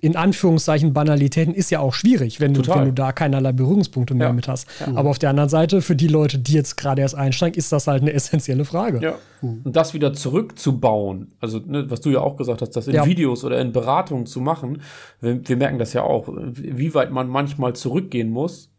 in 0.00 0.16
Anführungszeichen, 0.16 0.94
Banalitäten 0.94 1.52
ist 1.52 1.70
ja 1.70 1.80
auch 1.80 1.92
schwierig, 1.92 2.40
wenn, 2.40 2.54
du, 2.54 2.66
wenn 2.66 2.86
du 2.86 2.92
da 2.94 3.12
keinerlei 3.12 3.52
Berührungspunkte 3.52 4.14
mehr 4.14 4.28
ja. 4.28 4.32
mit 4.32 4.48
hast. 4.48 4.66
Ja. 4.80 4.96
Aber 4.96 5.10
auf 5.10 5.18
der 5.18 5.28
anderen 5.28 5.50
Seite, 5.50 5.82
für 5.82 5.94
die 5.94 6.08
Leute, 6.08 6.38
die 6.38 6.54
jetzt 6.54 6.78
gerade 6.78 7.02
erst 7.02 7.14
einsteigen, 7.14 7.58
ist 7.58 7.70
das 7.70 7.86
halt 7.86 8.00
eine 8.00 8.14
essentielle 8.14 8.64
Frage. 8.64 9.02
Ja. 9.02 9.14
Und 9.42 9.76
das 9.76 9.92
wieder 9.92 10.14
zurückzubauen, 10.14 11.34
also 11.38 11.58
ne, 11.58 11.90
was 11.90 12.00
du 12.00 12.08
ja 12.08 12.20
auch 12.20 12.38
gesagt 12.38 12.62
hast, 12.62 12.70
das 12.70 12.88
in 12.88 13.04
Videos 13.04 13.44
oder 13.44 13.60
in 13.60 13.72
Beratungen 13.72 14.24
zu 14.24 14.40
machen, 14.40 14.80
wir, 15.20 15.46
wir 15.46 15.56
merken 15.58 15.78
das 15.78 15.92
ja 15.92 16.02
auch, 16.02 16.28
wie 16.28 16.94
weit 16.94 17.10
man 17.10 17.28
manchmal 17.28 17.74
zurückgehen 17.74 18.30
muss, 18.30 18.71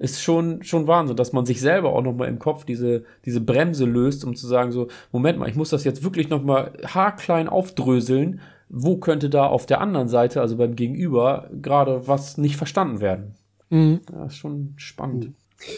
ist 0.00 0.22
schon, 0.22 0.62
schon 0.62 0.86
Wahnsinn, 0.86 1.16
dass 1.16 1.32
man 1.32 1.44
sich 1.44 1.60
selber 1.60 1.92
auch 1.92 2.02
nochmal 2.02 2.28
im 2.28 2.38
Kopf 2.38 2.64
diese, 2.64 3.04
diese 3.26 3.40
Bremse 3.40 3.84
löst, 3.84 4.24
um 4.24 4.34
zu 4.34 4.46
sagen 4.46 4.72
so, 4.72 4.88
Moment 5.12 5.38
mal, 5.38 5.48
ich 5.48 5.56
muss 5.56 5.68
das 5.68 5.84
jetzt 5.84 6.02
wirklich 6.02 6.30
nochmal 6.30 6.72
haarklein 6.86 7.48
aufdröseln, 7.48 8.40
wo 8.70 8.96
könnte 8.96 9.28
da 9.28 9.46
auf 9.46 9.66
der 9.66 9.82
anderen 9.82 10.08
Seite, 10.08 10.40
also 10.40 10.56
beim 10.56 10.74
Gegenüber, 10.74 11.50
gerade 11.60 12.06
was 12.08 12.38
nicht 12.38 12.56
verstanden 12.56 13.00
werden. 13.00 13.34
Mhm. 13.68 14.00
Ja, 14.10 14.24
ist 14.24 14.36
schon 14.36 14.72
spannend. 14.76 15.26
Mhm. 15.26 15.34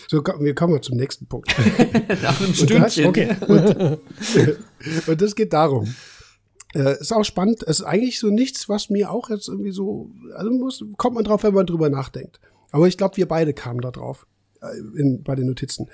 So, 0.06 0.22
wir 0.22 0.54
kommen 0.54 0.80
zum 0.80 0.98
nächsten 0.98 1.26
Punkt. 1.26 1.52
Nach 2.22 2.40
einem 2.40 2.54
Stündchen. 2.54 3.06
Und 3.06 3.16
das, 3.16 3.36
okay. 3.36 3.98
und, 4.36 5.08
und 5.08 5.20
das 5.20 5.34
geht 5.34 5.52
darum. 5.52 5.92
Äh, 6.74 7.00
ist 7.00 7.12
auch 7.12 7.24
spannend. 7.24 7.64
Es 7.64 7.80
ist 7.80 7.86
eigentlich 7.86 8.20
so 8.20 8.28
nichts, 8.28 8.68
was 8.68 8.88
mir 8.88 9.10
auch 9.10 9.30
jetzt 9.30 9.48
irgendwie 9.48 9.72
so, 9.72 10.10
also 10.36 10.52
muss, 10.52 10.84
kommt 10.96 11.16
man 11.16 11.24
drauf, 11.24 11.42
wenn 11.42 11.54
man 11.54 11.66
drüber 11.66 11.90
nachdenkt. 11.90 12.38
Aber 12.72 12.88
ich 12.88 12.96
glaube, 12.98 13.16
wir 13.16 13.28
beide 13.28 13.52
kamen 13.54 13.80
da 13.80 13.90
drauf. 13.92 14.26
äh, 14.62 15.00
in, 15.00 15.22
bei 15.24 15.34
den 15.34 15.46
Notizen. 15.46 15.88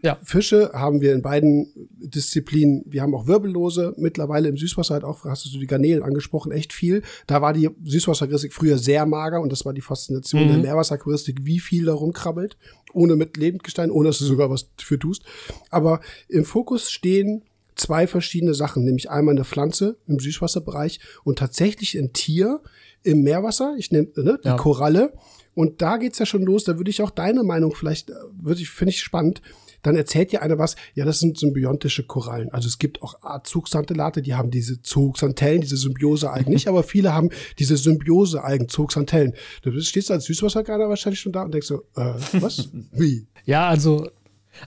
Ja. 0.00 0.16
Fische 0.22 0.70
haben 0.74 1.00
wir 1.00 1.12
in 1.12 1.22
beiden 1.22 1.72
Disziplinen. 1.98 2.84
Wir 2.86 3.02
haben 3.02 3.14
auch 3.16 3.26
Wirbellose, 3.26 3.94
mittlerweile 3.96 4.48
im 4.48 4.56
Süßwasser 4.56 4.94
halt 4.94 5.02
auch, 5.04 5.24
hast 5.24 5.44
du 5.52 5.58
die 5.58 5.66
Garnelen 5.66 6.02
angesprochen, 6.04 6.52
echt 6.52 6.72
viel. 6.72 7.02
Da 7.26 7.42
war 7.42 7.52
die 7.52 7.68
Süßwasserakquaristik 7.84 8.52
früher 8.52 8.78
sehr 8.78 9.06
mager 9.06 9.40
und 9.40 9.50
das 9.50 9.64
war 9.64 9.72
die 9.72 9.80
Faszination 9.80 10.44
Mhm. 10.44 10.48
der 10.48 10.58
Meerwasseraquaristik, 10.58 11.38
wie 11.44 11.58
viel 11.58 11.86
da 11.86 11.94
rumkrabbelt, 11.94 12.56
ohne 12.92 13.16
mit 13.16 13.36
Lebendgestein, 13.36 13.90
ohne 13.90 14.10
dass 14.10 14.18
du 14.18 14.24
sogar 14.24 14.50
was 14.50 14.70
für 14.78 14.98
tust. 15.00 15.24
Aber 15.70 16.00
im 16.28 16.44
Fokus 16.44 16.90
stehen 16.92 17.42
zwei 17.74 18.06
verschiedene 18.06 18.54
Sachen, 18.54 18.84
nämlich 18.84 19.10
einmal 19.10 19.34
eine 19.34 19.44
Pflanze 19.44 19.96
im 20.06 20.20
Süßwasserbereich 20.20 21.00
und 21.24 21.38
tatsächlich 21.40 21.98
ein 21.98 22.12
Tier 22.12 22.60
im 23.02 23.22
Meerwasser, 23.22 23.74
ich 23.78 23.90
nenne 23.90 24.08
ne, 24.16 24.38
die 24.44 24.48
Ja. 24.48 24.56
Koralle. 24.56 25.12
Und 25.54 25.82
da 25.82 25.96
geht's 25.98 26.18
ja 26.18 26.26
schon 26.26 26.42
los, 26.42 26.64
da 26.64 26.78
würde 26.78 26.90
ich 26.90 27.02
auch 27.02 27.10
deine 27.10 27.42
Meinung 27.42 27.74
vielleicht, 27.74 28.10
äh, 28.10 28.14
würde 28.40 28.60
ich, 28.60 28.70
finde 28.70 28.90
ich 28.90 29.00
spannend. 29.00 29.42
Dann 29.82 29.96
erzählt 29.96 30.30
dir 30.30 30.42
einer 30.42 30.58
was, 30.58 30.76
ja, 30.94 31.04
das 31.04 31.18
sind 31.18 31.38
symbiontische 31.38 32.04
Korallen. 32.04 32.50
Also 32.52 32.68
es 32.68 32.78
gibt 32.78 33.02
auch 33.02 33.16
Zugsantelate, 33.42 34.22
die 34.22 34.34
haben 34.34 34.50
diese 34.50 34.80
Zugsanthellen, 34.80 35.60
diese 35.60 35.76
Symbiose-Algen 35.76 36.52
nicht, 36.52 36.68
aber 36.68 36.84
viele 36.84 37.12
haben 37.12 37.30
diese 37.58 37.76
Symbiose-Algen, 37.76 38.68
Zugsanthellen. 38.68 39.34
Du 39.62 39.78
stehst 39.80 40.10
als 40.12 40.26
Süßwassergarner 40.26 40.88
wahrscheinlich 40.88 41.20
schon 41.20 41.32
da 41.32 41.42
und 41.42 41.52
denkst 41.52 41.66
so, 41.66 41.82
äh, 41.96 42.14
was? 42.40 42.68
Wie? 42.92 43.26
Ja, 43.44 43.68
also 43.68 44.08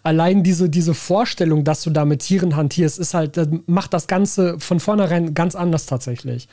allein 0.04 0.44
diese, 0.44 0.70
diese 0.70 0.94
Vorstellung, 0.94 1.64
dass 1.64 1.84
du 1.84 1.90
da 1.90 2.06
mit 2.06 2.22
Tieren 2.22 2.56
hantierst, 2.56 3.00
ist 3.00 3.14
halt, 3.14 3.38
das 3.38 3.48
macht 3.68 3.94
das 3.94 4.08
Ganze 4.08 4.60
von 4.60 4.80
vornherein 4.80 5.34
ganz 5.34 5.56
anders 5.56 5.86
tatsächlich. 5.86 6.48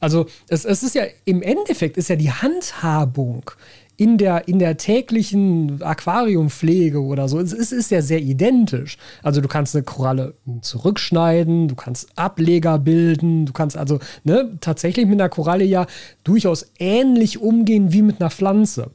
Also 0.00 0.26
es, 0.48 0.64
es 0.64 0.82
ist 0.82 0.94
ja 0.94 1.04
im 1.24 1.42
Endeffekt 1.42 1.96
ist 1.96 2.08
ja 2.08 2.16
die 2.16 2.32
Handhabung 2.32 3.50
in 3.98 4.16
der, 4.16 4.46
in 4.46 4.60
der 4.60 4.76
täglichen 4.76 5.82
Aquariumpflege 5.82 7.02
oder 7.02 7.28
so, 7.28 7.40
es 7.40 7.52
ist, 7.52 7.72
ist 7.72 7.90
ja 7.90 8.00
sehr 8.00 8.20
identisch. 8.20 8.96
Also 9.24 9.40
du 9.40 9.48
kannst 9.48 9.74
eine 9.74 9.82
Koralle 9.82 10.34
zurückschneiden, 10.62 11.66
du 11.66 11.74
kannst 11.74 12.16
Ableger 12.16 12.78
bilden, 12.78 13.44
du 13.44 13.52
kannst 13.52 13.76
also 13.76 13.98
ne, 14.22 14.56
tatsächlich 14.60 15.06
mit 15.06 15.20
einer 15.20 15.28
Koralle 15.28 15.64
ja 15.64 15.86
durchaus 16.22 16.70
ähnlich 16.78 17.40
umgehen 17.40 17.92
wie 17.92 18.02
mit 18.02 18.20
einer 18.20 18.30
Pflanze. 18.30 18.92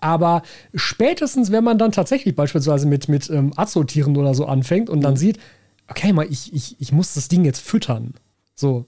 Aber 0.00 0.42
spätestens, 0.74 1.52
wenn 1.52 1.64
man 1.64 1.78
dann 1.78 1.92
tatsächlich 1.92 2.34
beispielsweise 2.34 2.86
mit, 2.86 3.08
mit 3.08 3.28
ähm, 3.30 3.52
Azotieren 3.56 4.16
oder 4.16 4.34
so 4.34 4.46
anfängt 4.46 4.90
und 4.90 5.02
dann 5.02 5.16
sieht, 5.16 5.38
okay, 5.88 6.12
mal, 6.12 6.26
ich, 6.30 6.52
ich, 6.54 6.76
ich 6.78 6.92
muss 6.92 7.14
das 7.14 7.28
Ding 7.28 7.44
jetzt 7.44 7.60
füttern. 7.60 8.14
So. 8.54 8.86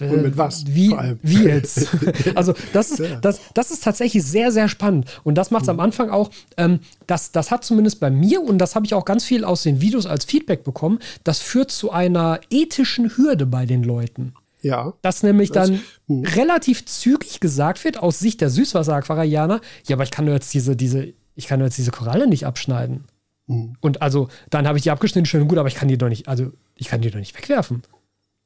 Und 0.00 0.22
mit 0.22 0.38
was, 0.38 0.64
Wie, 0.66 0.96
wie 1.22 1.44
jetzt? 1.44 1.88
also, 2.34 2.54
das 2.72 2.90
ist, 2.92 3.02
das, 3.20 3.40
das 3.52 3.70
ist 3.70 3.84
tatsächlich 3.84 4.24
sehr, 4.24 4.50
sehr 4.50 4.68
spannend. 4.68 5.06
Und 5.22 5.36
das 5.36 5.50
macht 5.50 5.64
es 5.64 5.68
am 5.68 5.80
Anfang 5.80 6.08
auch, 6.08 6.30
ähm, 6.56 6.80
das, 7.06 7.30
das 7.30 7.50
hat 7.50 7.62
zumindest 7.62 8.00
bei 8.00 8.10
mir, 8.10 8.42
und 8.42 8.58
das 8.58 8.74
habe 8.74 8.86
ich 8.86 8.94
auch 8.94 9.04
ganz 9.04 9.24
viel 9.24 9.44
aus 9.44 9.62
den 9.62 9.82
Videos 9.82 10.06
als 10.06 10.24
Feedback 10.24 10.64
bekommen, 10.64 10.98
das 11.24 11.40
führt 11.40 11.70
zu 11.70 11.90
einer 11.90 12.40
ethischen 12.50 13.16
Hürde 13.16 13.44
bei 13.44 13.66
den 13.66 13.82
Leuten. 13.82 14.32
Ja. 14.62 14.94
Dass 15.02 15.22
nämlich 15.22 15.50
dann 15.50 15.80
hm. 16.06 16.24
relativ 16.24 16.86
zügig 16.86 17.40
gesagt 17.40 17.84
wird, 17.84 17.98
aus 17.98 18.20
Sicht 18.20 18.40
der 18.40 18.48
Süßwasser-Aquarianer, 18.48 19.60
ja, 19.86 19.96
aber 19.96 20.04
ich 20.04 20.10
kann 20.10 20.26
doch 20.26 20.32
jetzt 20.32 20.54
diese, 20.54 20.76
diese, 20.76 21.12
ich 21.34 21.46
kann 21.46 21.60
doch 21.60 21.66
jetzt 21.66 21.78
diese 21.78 21.90
Koralle 21.90 22.26
nicht 22.26 22.46
abschneiden. 22.46 23.04
Hm. 23.48 23.74
Und 23.80 24.02
also, 24.02 24.28
dann 24.50 24.66
habe 24.66 24.78
ich 24.78 24.84
die 24.84 24.90
abgeschnitten, 24.90 25.26
schön 25.26 25.42
und 25.42 25.48
gut, 25.48 25.58
aber 25.58 25.68
ich 25.68 25.74
kann 25.74 25.88
die 25.88 25.98
doch 25.98 26.08
nicht, 26.08 26.28
also, 26.28 26.52
ich 26.76 26.88
kann 26.88 27.00
die 27.00 27.10
doch 27.10 27.18
nicht 27.18 27.36
wegwerfen. 27.36 27.82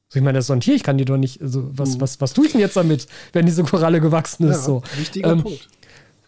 So, 0.09 0.17
ich 0.17 0.23
meine, 0.23 0.37
das 0.37 0.45
ist 0.45 0.49
doch 0.49 0.55
ein 0.55 0.61
Tier, 0.61 0.75
ich 0.75 0.83
kann 0.83 0.97
die 0.97 1.05
doch 1.05 1.17
nicht, 1.17 1.41
also, 1.41 1.69
was, 1.71 1.99
was, 1.99 2.19
was 2.19 2.33
tue 2.33 2.47
ich 2.47 2.53
denn 2.53 2.61
jetzt 2.61 2.77
damit, 2.77 3.07
wenn 3.33 3.45
diese 3.45 3.63
Koralle 3.63 4.01
gewachsen 4.01 4.47
ist? 4.47 4.57
Ja 4.57 4.63
so. 4.63 4.83
wichtiger 4.95 5.31
Ähm, 5.31 5.43
Punkt. 5.43 5.67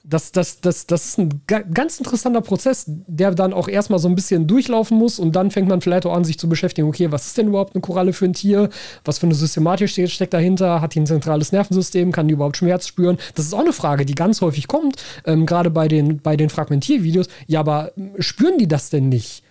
Das, 0.09 0.31
das, 0.31 0.59
das, 0.59 0.87
das 0.87 1.05
ist 1.05 1.19
ein 1.19 1.41
ga 1.45 1.59
ganz 1.59 1.99
interessanter 1.99 2.41
Prozess, 2.41 2.85
der 2.87 3.31
dann 3.31 3.53
auch 3.53 3.67
erstmal 3.67 3.99
so 3.99 4.07
ein 4.07 4.15
bisschen 4.15 4.47
durchlaufen 4.47 4.97
muss 4.97 5.19
und 5.19 5.35
dann 5.35 5.51
fängt 5.51 5.67
man 5.69 5.81
vielleicht 5.81 6.05
auch 6.05 6.13
an, 6.15 6.23
sich 6.23 6.39
zu 6.39 6.49
beschäftigen, 6.49 6.87
okay, 6.87 7.11
was 7.11 7.27
ist 7.27 7.37
denn 7.37 7.47
überhaupt 7.47 7.75
eine 7.75 7.81
Koralle 7.81 8.11
für 8.13 8.25
ein 8.25 8.33
Tier? 8.33 8.69
Was 9.05 9.19
für 9.19 9.27
eine 9.27 9.35
Systematik 9.35 9.89
steckt 9.89 10.33
dahinter? 10.33 10.81
Hat 10.81 10.95
die 10.95 10.99
ein 10.99 11.05
zentrales 11.05 11.51
Nervensystem? 11.51 12.11
Kann 12.11 12.27
die 12.27 12.33
überhaupt 12.33 12.57
Schmerz 12.57 12.87
spüren? 12.87 13.17
Das 13.35 13.45
ist 13.45 13.53
auch 13.53 13.59
eine 13.59 13.73
Frage, 13.73 14.05
die 14.05 14.15
ganz 14.15 14.41
häufig 14.41 14.67
kommt, 14.67 14.95
ähm, 15.25 15.45
gerade 15.45 15.69
bei 15.69 15.87
den, 15.87 16.19
bei 16.19 16.35
den 16.35 16.49
Fragmentiervideos. 16.49 17.27
Ja, 17.47 17.59
aber 17.59 17.91
ähm, 17.97 18.13
spüren 18.19 18.57
die 18.57 18.67
das 18.67 18.89
denn 18.89 19.09
nicht? 19.09 19.43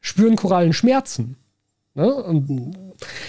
Spüren 0.00 0.36
Korallen 0.36 0.72
Schmerzen? 0.72 1.36
Ne? 1.94 2.14
Und 2.14 2.74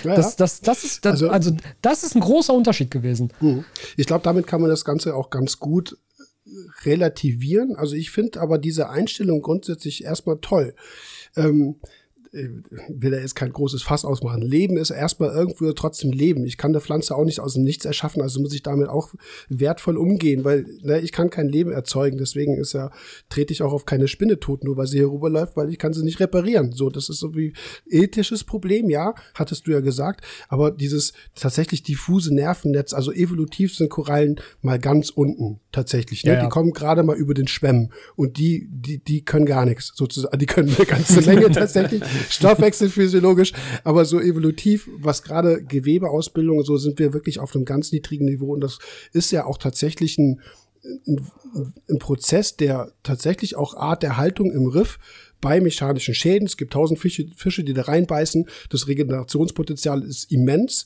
Ja, 0.04 0.16
das, 0.16 0.36
das, 0.36 0.62
das, 0.62 0.84
ist, 0.84 1.06
das, 1.06 1.14
Also- 1.14 1.30
also, 1.30 1.52
das 1.82 2.04
ist 2.04 2.16
ein 2.16 2.22
großer 2.22 2.54
Unterschied 2.54 2.92
gewesen. 2.92 3.34
Mhm. 3.42 3.66
Ich 3.98 4.06
glaube, 4.06 4.24
damit 4.24 4.48
kann 4.48 4.62
man 4.62 4.70
das 4.70 4.86
Ganze 4.86 5.16
auch 5.16 5.30
ganz 5.30 5.60
gut 5.60 5.98
relativieren. 6.84 7.76
Also 7.76 7.96
ich 7.96 8.12
finde 8.12 8.42
aber 8.42 8.58
diese 8.58 8.90
Einstellung 8.90 9.42
grundsätzlich 9.42 10.04
erstmal 10.04 10.40
toll. 10.40 10.76
Ähm, 11.36 11.76
äh, 11.84 12.01
will 12.32 13.14
er 13.14 13.22
jetzt 13.22 13.36
kein 13.36 13.52
großes 13.52 13.84
Fass 13.84 14.06
ausmachen. 14.06 14.42
Leben 14.42 14.78
ist 14.78 14.90
erstmal 14.90 15.32
irgendwo 15.32 15.72
trotzdem 15.74 16.12
Leben. 16.12 16.46
Ich 16.46 16.58
kann 16.58 16.72
eine 16.72 16.80
Pflanze 16.80 17.16
auch 17.16 17.26
nicht 17.26 17.42
aus 17.42 17.56
dem 17.56 17.64
Nichts 17.64 17.84
erschaffen, 17.84 18.22
also 18.22 18.40
muss 18.40 18.54
ich 18.54 18.64
damit 18.64 18.88
auch 18.88 19.14
wertvoll 19.50 19.98
umgehen, 19.98 20.46
weil 20.46 20.66
ne, 20.82 21.00
ich 21.02 21.12
kann 21.12 21.30
kein 21.30 21.50
Leben 21.50 21.72
erzeugen. 21.72 22.18
Deswegen 22.18 22.56
ist 22.56 22.72
ja, 22.72 22.92
trete 23.30 23.52
ich 23.52 23.62
auch 23.62 23.74
auf 23.74 23.86
keine 23.86 24.08
Spinne 24.08 24.40
tot, 24.40 24.64
nur 24.64 24.78
weil 24.78 24.88
sie 24.88 25.00
hier 25.00 25.12
rüberläuft, 25.12 25.58
weil 25.58 25.70
ich 25.70 25.78
kann 25.78 25.92
sie 25.92 26.04
nicht 26.04 26.22
reparieren. 26.22 26.72
So, 26.72 26.90
das 26.90 27.10
ist 27.10 27.20
so 27.20 27.36
wie 27.36 27.54
ethisches 27.90 28.46
Problem, 28.46 28.90
ja, 28.90 29.14
hattest 29.34 29.68
du 29.68 29.72
ja 29.72 29.82
gesagt. 29.82 30.26
Aber 30.48 30.72
dieses 30.72 31.12
tatsächlich 31.36 31.84
diffuse 31.84 32.34
Nervennetz, 32.34 32.94
also 32.94 33.12
evolutiv 33.12 33.76
sind 33.76 33.90
Korallen 33.90 34.40
mal 34.62 34.80
ganz 34.80 35.10
unten 35.10 35.60
tatsächlich. 35.74 36.24
Ne? 36.24 36.32
Ja, 36.32 36.38
ja. 36.38 36.44
Die 36.46 36.50
kommen 36.50 36.72
gerade 36.72 37.04
mal 37.04 37.18
über 37.18 37.34
den 37.34 37.48
Schwämmen 37.48 37.92
und 38.16 38.38
die, 38.38 38.70
die, 38.72 39.00
die 39.00 39.26
können 39.26 39.46
gar 39.46 39.66
nichts 39.66 39.92
sozusagen. 39.96 40.40
Die 40.40 40.46
können 40.46 40.74
eine 40.74 40.86
ganze 40.86 41.22
Menge 41.22 41.52
tatsächlich. 41.52 42.02
Stoffwechsel 42.30 42.90
physiologisch, 42.90 43.54
aber 43.84 44.06
so 44.06 44.20
evolutiv, 44.20 44.90
was 44.98 45.24
gerade 45.24 45.64
Gewebeausbildung 45.64 46.64
so 46.64 46.78
sind 46.78 47.00
wir 47.00 47.14
wirklich 47.14 47.40
auf 47.40 47.56
einem 47.56 47.66
ganz 47.66 47.92
niedrigen 47.92 48.26
Niveau 48.26 48.54
und 48.54 48.62
das 48.62 48.80
ist 49.14 49.32
ja 49.32 49.46
auch 49.46 49.58
tatsächlich 49.58 50.18
ein, 50.18 50.42
ein, 51.08 51.28
ein 51.90 52.00
Prozess, 52.00 52.58
der 52.58 52.92
tatsächlich 53.04 53.56
auch 53.56 53.76
Art 53.76 54.04
der 54.04 54.18
Haltung 54.18 54.52
im 54.52 54.68
Riff 54.68 55.00
bei 55.42 55.60
mechanischen 55.60 56.14
Schäden. 56.14 56.46
Es 56.46 56.56
gibt 56.56 56.74
tausend 56.74 57.00
Fische, 57.00 57.26
Fische, 57.36 57.64
die 57.64 57.74
da 57.74 57.84
reinbeißen. 57.84 58.48
Das 58.70 58.88
Regenerationspotenzial 58.88 60.04
ist 60.04 60.32
immens 60.32 60.86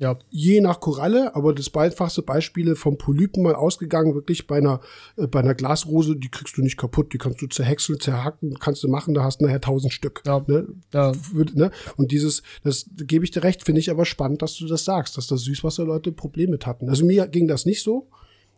Ja. 0.00 0.18
je 0.30 0.62
nach 0.62 0.80
Koralle, 0.80 1.34
aber 1.36 1.54
das 1.54 1.72
einfachste 1.74 2.22
Beispiele 2.22 2.74
vom 2.74 2.96
Polypen 2.96 3.42
mal 3.42 3.54
ausgegangen, 3.54 4.14
wirklich 4.14 4.46
bei 4.46 4.56
einer, 4.56 4.80
äh, 5.16 5.26
bei 5.26 5.40
einer 5.40 5.54
Glasrose, 5.54 6.16
die 6.16 6.30
kriegst 6.30 6.56
du 6.56 6.62
nicht 6.62 6.78
kaputt, 6.78 7.12
die 7.12 7.18
kannst 7.18 7.42
du 7.42 7.46
zerhäckseln, 7.46 8.00
zerhacken, 8.00 8.58
kannst 8.58 8.82
du 8.82 8.88
machen, 8.88 9.12
da 9.12 9.22
hast 9.24 9.40
du 9.40 9.44
nachher 9.44 9.60
tausend 9.60 9.92
Stück. 9.92 10.22
Ja. 10.26 10.42
Ne? 10.46 10.68
Ja. 10.94 11.12
Ne? 11.54 11.70
Und 11.96 12.12
dieses, 12.12 12.42
das 12.64 12.86
gebe 12.96 13.26
ich 13.26 13.30
dir 13.30 13.42
recht, 13.42 13.62
finde 13.62 13.80
ich 13.80 13.90
aber 13.90 14.06
spannend, 14.06 14.40
dass 14.40 14.56
du 14.56 14.66
das 14.66 14.86
sagst, 14.86 15.18
dass 15.18 15.26
das 15.26 15.42
Süßwasserleute 15.42 16.12
Probleme 16.12 16.52
mit 16.52 16.66
hatten. 16.66 16.88
Also 16.88 17.04
mir 17.04 17.28
ging 17.28 17.46
das 17.46 17.66
nicht 17.66 17.82
so, 17.82 18.08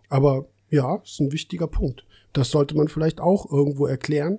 aber 0.08 0.46
ja, 0.70 0.96
ist 1.04 1.20
ein 1.20 1.32
wichtiger 1.32 1.66
Punkt. 1.66 2.04
Das 2.32 2.50
sollte 2.50 2.76
man 2.76 2.86
vielleicht 2.86 3.20
auch 3.20 3.50
irgendwo 3.50 3.86
erklären. 3.86 4.38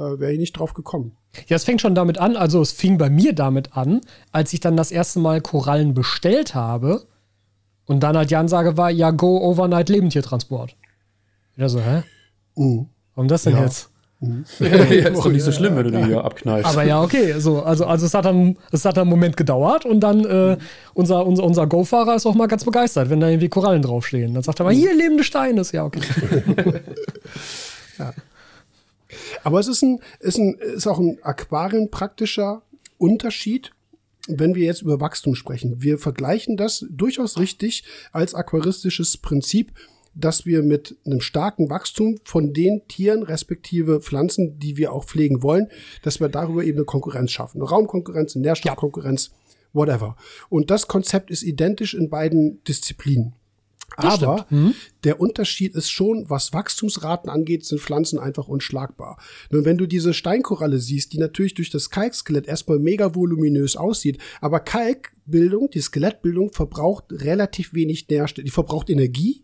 Äh, 0.00 0.18
Wäre 0.20 0.32
ich 0.32 0.38
nicht 0.38 0.52
drauf 0.58 0.74
gekommen. 0.74 1.12
Ja, 1.46 1.56
es 1.56 1.64
fängt 1.64 1.80
schon 1.80 1.94
damit 1.94 2.18
an, 2.18 2.36
also 2.36 2.60
es 2.60 2.72
fing 2.72 2.98
bei 2.98 3.08
mir 3.08 3.32
damit 3.34 3.76
an, 3.76 4.00
als 4.32 4.52
ich 4.52 4.60
dann 4.60 4.76
das 4.76 4.90
erste 4.90 5.20
Mal 5.20 5.40
Korallen 5.40 5.94
bestellt 5.94 6.54
habe 6.54 7.02
und 7.86 8.00
dann 8.02 8.16
halt 8.16 8.30
die 8.30 8.36
Ansage 8.36 8.76
war, 8.76 8.90
ja, 8.90 9.10
go 9.12 9.38
overnight 9.38 9.88
Lebendtiertransport. 9.88 10.74
Wieder 11.54 11.68
so, 11.68 11.80
hä? 11.80 12.02
Mhm. 12.56 12.88
Warum 13.14 13.28
das 13.28 13.44
denn 13.44 13.54
Ja. 13.54 13.62
jetzt? 13.64 13.90
ja, 14.58 14.68
ist 14.68 15.16
doch 15.24 15.30
nicht 15.30 15.42
so 15.44 15.50
schlimm, 15.50 15.76
wenn 15.76 15.84
du 15.84 15.92
die 15.92 16.04
hier 16.04 16.22
abknallst. 16.22 16.68
Aber 16.68 16.82
ja, 16.82 17.00
okay, 17.00 17.38
so, 17.38 17.62
also, 17.62 17.86
also 17.86 18.04
es 18.04 18.12
hat 18.12 18.26
dann, 18.26 18.58
es 18.70 18.84
hat 18.84 18.98
dann 18.98 19.02
einen 19.04 19.10
Moment 19.10 19.36
gedauert 19.36 19.86
und 19.86 20.00
dann 20.00 20.24
äh, 20.26 20.58
unser, 20.92 21.24
unser, 21.24 21.44
unser 21.44 21.66
Go-Fahrer 21.66 22.16
ist 22.16 22.26
auch 22.26 22.34
mal 22.34 22.46
ganz 22.46 22.64
begeistert, 22.64 23.08
wenn 23.08 23.20
da 23.20 23.28
irgendwie 23.28 23.48
Korallen 23.48 23.80
draufstehen. 23.80 24.34
Dann 24.34 24.42
sagt 24.42 24.60
er 24.60 24.64
mal, 24.64 24.74
hier 24.74 24.94
lebende 24.94 25.24
Steine, 25.24 25.62
ist 25.62 25.72
ja 25.72 25.84
okay. 25.84 26.00
Aber 29.42 29.60
es 29.60 29.68
ist, 29.68 29.82
ein, 29.82 30.00
ist, 30.20 30.38
ein, 30.38 30.54
ist 30.54 30.86
auch 30.86 30.98
ein 30.98 31.18
aquarienpraktischer 31.22 32.62
Unterschied, 32.98 33.72
wenn 34.28 34.54
wir 34.54 34.64
jetzt 34.64 34.82
über 34.82 35.00
Wachstum 35.00 35.34
sprechen. 35.34 35.82
Wir 35.82 35.98
vergleichen 35.98 36.56
das 36.56 36.86
durchaus 36.90 37.38
richtig 37.38 37.84
als 38.12 38.34
aquaristisches 38.34 39.16
Prinzip, 39.16 39.72
dass 40.14 40.44
wir 40.44 40.62
mit 40.62 40.96
einem 41.06 41.20
starken 41.20 41.70
Wachstum 41.70 42.18
von 42.24 42.52
den 42.52 42.86
Tieren 42.88 43.22
respektive 43.22 44.00
Pflanzen, 44.00 44.58
die 44.58 44.76
wir 44.76 44.92
auch 44.92 45.04
pflegen 45.04 45.42
wollen, 45.42 45.68
dass 46.02 46.20
wir 46.20 46.28
darüber 46.28 46.64
eben 46.64 46.78
eine 46.78 46.84
Konkurrenz 46.84 47.30
schaffen. 47.30 47.60
Eine 47.60 47.70
Raumkonkurrenz, 47.70 48.34
eine 48.34 48.46
Nährstoffkonkurrenz, 48.46 49.30
whatever. 49.72 50.16
Und 50.48 50.70
das 50.70 50.88
Konzept 50.88 51.30
ist 51.30 51.42
identisch 51.42 51.94
in 51.94 52.10
beiden 52.10 52.62
Disziplinen. 52.64 53.34
Das 53.96 54.22
Aber. 54.22 54.46
Mhm. 54.50 54.74
der 55.04 55.20
Unterschied 55.20 55.74
ist 55.74 55.90
schon, 55.90 56.28
was 56.28 56.52
Wachstumsraten 56.52 57.30
angeht, 57.30 57.64
sind 57.64 57.80
Pflanzen 57.80 58.18
einfach 58.18 58.48
unschlagbar. 58.48 59.18
Nur 59.50 59.64
wenn 59.64 59.78
du 59.78 59.86
diese 59.86 60.14
Steinkoralle 60.14 60.78
siehst, 60.78 61.12
die 61.12 61.18
natürlich 61.18 61.54
durch 61.54 61.70
das 61.70 61.90
Kalkskelett 61.90 62.46
erstmal 62.46 62.78
mega 62.78 63.14
voluminös 63.14 63.76
aussieht, 63.76 64.18
aber 64.40 64.60
Kalkbildung, 64.60 65.70
die 65.70 65.80
Skelettbildung 65.80 66.52
verbraucht 66.52 67.04
relativ 67.10 67.74
wenig 67.74 68.08
Nährstoffe, 68.08 68.44
die 68.44 68.50
verbraucht 68.50 68.90
Energie 68.90 69.42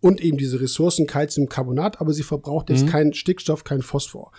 und 0.00 0.20
eben 0.20 0.38
diese 0.38 0.60
Ressourcen 0.60 1.06
Calciumcarbonat, 1.06 2.00
aber 2.00 2.12
sie 2.12 2.22
verbraucht 2.22 2.70
jetzt 2.70 2.84
mhm. 2.84 2.90
keinen 2.90 3.14
Stickstoff, 3.14 3.64
keinen 3.64 3.82
Phosphor 3.82 4.32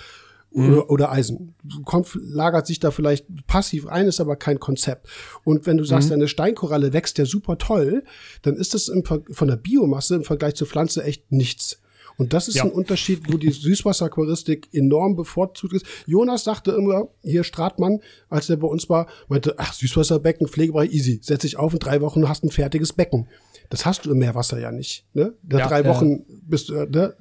mhm. 0.52 0.84
oder 0.88 1.12
Eisen. 1.12 1.56
Kommt, 1.86 2.18
lagert 2.22 2.68
sich 2.68 2.80
da 2.80 2.91
vielleicht 2.91 3.26
passiv 3.47 3.88
ein, 3.88 4.08
ist 4.08 4.20
aber 4.20 4.36
kein 4.36 4.60
Konzept. 4.60 5.08
Und 5.43 5.66
wenn 5.66 5.78
du 5.78 5.84
sagst, 5.84 6.10
mhm. 6.10 6.14
deine 6.14 6.28
Steinkoralle 6.28 6.93
wächst 6.93 7.18
ja 7.18 7.26
super 7.26 7.58
toll, 7.58 8.04
dann 8.41 8.56
ist 8.56 8.74
das 8.74 8.88
im, 8.88 9.04
von 9.04 9.47
der 9.47 9.58
Biomasse 9.58 10.16
im 10.16 10.24
Vergleich 10.24 10.56
zur 10.56 10.68
Pflanze 10.68 11.04
echt 11.04 11.32
nichts. 11.32 11.80
Und 12.20 12.34
das 12.34 12.50
ist 12.50 12.56
ja. 12.56 12.66
ein 12.66 12.72
Unterschied, 12.72 13.32
wo 13.32 13.38
die 13.38 13.50
Süßwasseraquaristik 13.50 14.68
enorm 14.74 15.16
bevorzugt 15.16 15.74
ist. 15.74 15.86
Jonas 16.06 16.43
sagte 16.43 16.72
immer, 16.72 17.08
hier 17.24 17.45
Stratmann, 17.45 18.02
als 18.30 18.50
er 18.50 18.58
bei 18.58 18.68
uns 18.68 18.89
war, 18.89 19.08
meinte, 19.30 19.56
ach, 19.58 19.72
Süßwasserbecken, 19.72 20.50
Pflegebereich, 20.50 20.91
easy. 20.91 21.22
Setz 21.24 21.43
dich 21.43 21.56
auf 21.56 21.72
in 21.72 21.80
drei 21.80 22.02
Wochen 22.02 22.28
hast 22.28 22.43
ein 22.43 22.50
fertiges 22.50 22.91
Becken. 22.91 23.30
Das 23.70 23.86
hast 23.86 24.06
du 24.06 24.12
im 24.12 24.18
Meerwasser 24.18 24.60
ja 24.60 24.74
nicht. 24.74 25.06
Ne? 25.14 25.34
Nach 25.47 25.60
ja, 25.60 25.68
drei 25.70 25.86
Wochen 25.86 26.26
bist 26.45 26.68
du, 26.68 26.74
ne? 26.74 27.16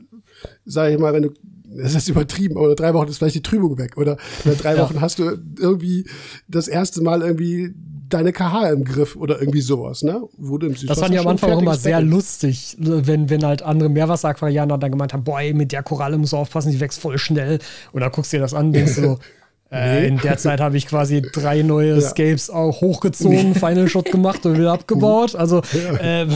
sag 0.64 0.90
ich 0.90 0.98
mal, 0.98 1.12
wenn 1.12 1.22
du 1.22 1.30
das 1.76 1.94
ist 1.94 2.08
übertrieben, 2.08 2.56
aber 2.56 2.74
drei 2.74 2.94
Wochen 2.94 3.08
ist 3.08 3.18
vielleicht 3.18 3.36
die 3.36 3.42
Trübung 3.42 3.78
weg. 3.78 3.96
Oder 3.96 4.16
nach 4.44 4.54
drei 4.54 4.74
ja. 4.76 4.82
Wochen 4.82 5.00
hast 5.00 5.18
du 5.18 5.36
irgendwie 5.58 6.06
das 6.48 6.68
erste 6.68 7.02
Mal 7.02 7.22
irgendwie 7.22 7.74
deine 8.08 8.32
KH 8.32 8.70
im 8.70 8.84
Griff 8.84 9.16
oder 9.16 9.38
irgendwie 9.40 9.60
sowas, 9.60 10.02
ne? 10.02 10.22
Wurde 10.36 10.66
im 10.66 10.74
Südwasser 10.74 11.00
Das 11.00 11.00
fand 11.00 11.14
ich 11.14 11.20
am 11.20 11.28
Anfang 11.28 11.52
auch 11.52 11.60
immer 11.60 11.76
sehr 11.76 12.00
lustig, 12.00 12.76
wenn, 12.78 13.28
wenn 13.28 13.44
halt 13.44 13.62
andere 13.62 13.88
Meerwasseraquarianer 13.88 14.78
dann 14.78 14.90
gemeint 14.90 15.12
haben, 15.12 15.24
boah, 15.24 15.40
ey, 15.40 15.52
mit 15.52 15.72
der 15.72 15.82
Koralle 15.82 16.16
musst 16.16 16.32
du 16.32 16.38
aufpassen, 16.38 16.72
die 16.72 16.80
wächst 16.80 17.00
voll 17.00 17.18
schnell. 17.18 17.58
Und 17.92 18.00
dann 18.00 18.10
guckst 18.10 18.32
du 18.32 18.38
dir 18.38 18.42
das 18.42 18.54
an, 18.54 18.72
denkst 18.72 18.94
du 18.94 19.02
so, 19.02 19.18
äh, 19.70 20.06
in 20.06 20.18
der 20.18 20.38
Zeit 20.38 20.60
habe 20.60 20.76
ich 20.76 20.86
quasi 20.86 21.20
drei 21.20 21.62
neue 21.62 21.94
ja. 22.00 22.00
Scapes 22.00 22.48
auch 22.48 22.80
hochgezogen, 22.80 23.54
Final 23.54 23.88
Shot 23.88 24.10
gemacht 24.10 24.46
und 24.46 24.56
wieder 24.56 24.72
abgebaut. 24.72 25.34
Also 25.34 25.62
äh, 26.00 26.26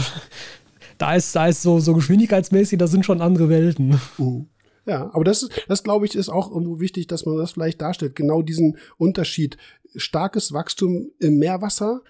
da 0.99 1.15
ist, 1.15 1.35
da 1.35 1.47
ist 1.47 1.63
so, 1.63 1.81
so 1.81 1.95
geschwindigkeitsmäßig, 1.95 2.79
da 2.79 2.87
sind 2.87 3.07
schon 3.07 3.23
andere 3.23 3.49
Welten. 3.49 4.01
Uh. 4.19 4.45
Ja, 4.85 5.11
aber 5.13 5.25
das, 5.25 5.49
das 5.69 5.83
glaube 5.83 6.07
ich, 6.07 6.15
ist 6.15 6.29
auch 6.29 6.51
irgendwo 6.51 6.81
wichtig, 6.81 7.07
dass 7.07 7.25
man 7.25 7.37
das 7.37 7.53
vielleicht 7.53 7.81
darstellt. 7.81 8.17
Genau 8.17 8.43
diesen 8.43 8.79
Unterschied 8.97 9.57
starkes 9.95 10.53
Wachstum 10.53 11.11
im 11.19 11.39
Meerwasser 11.39 12.01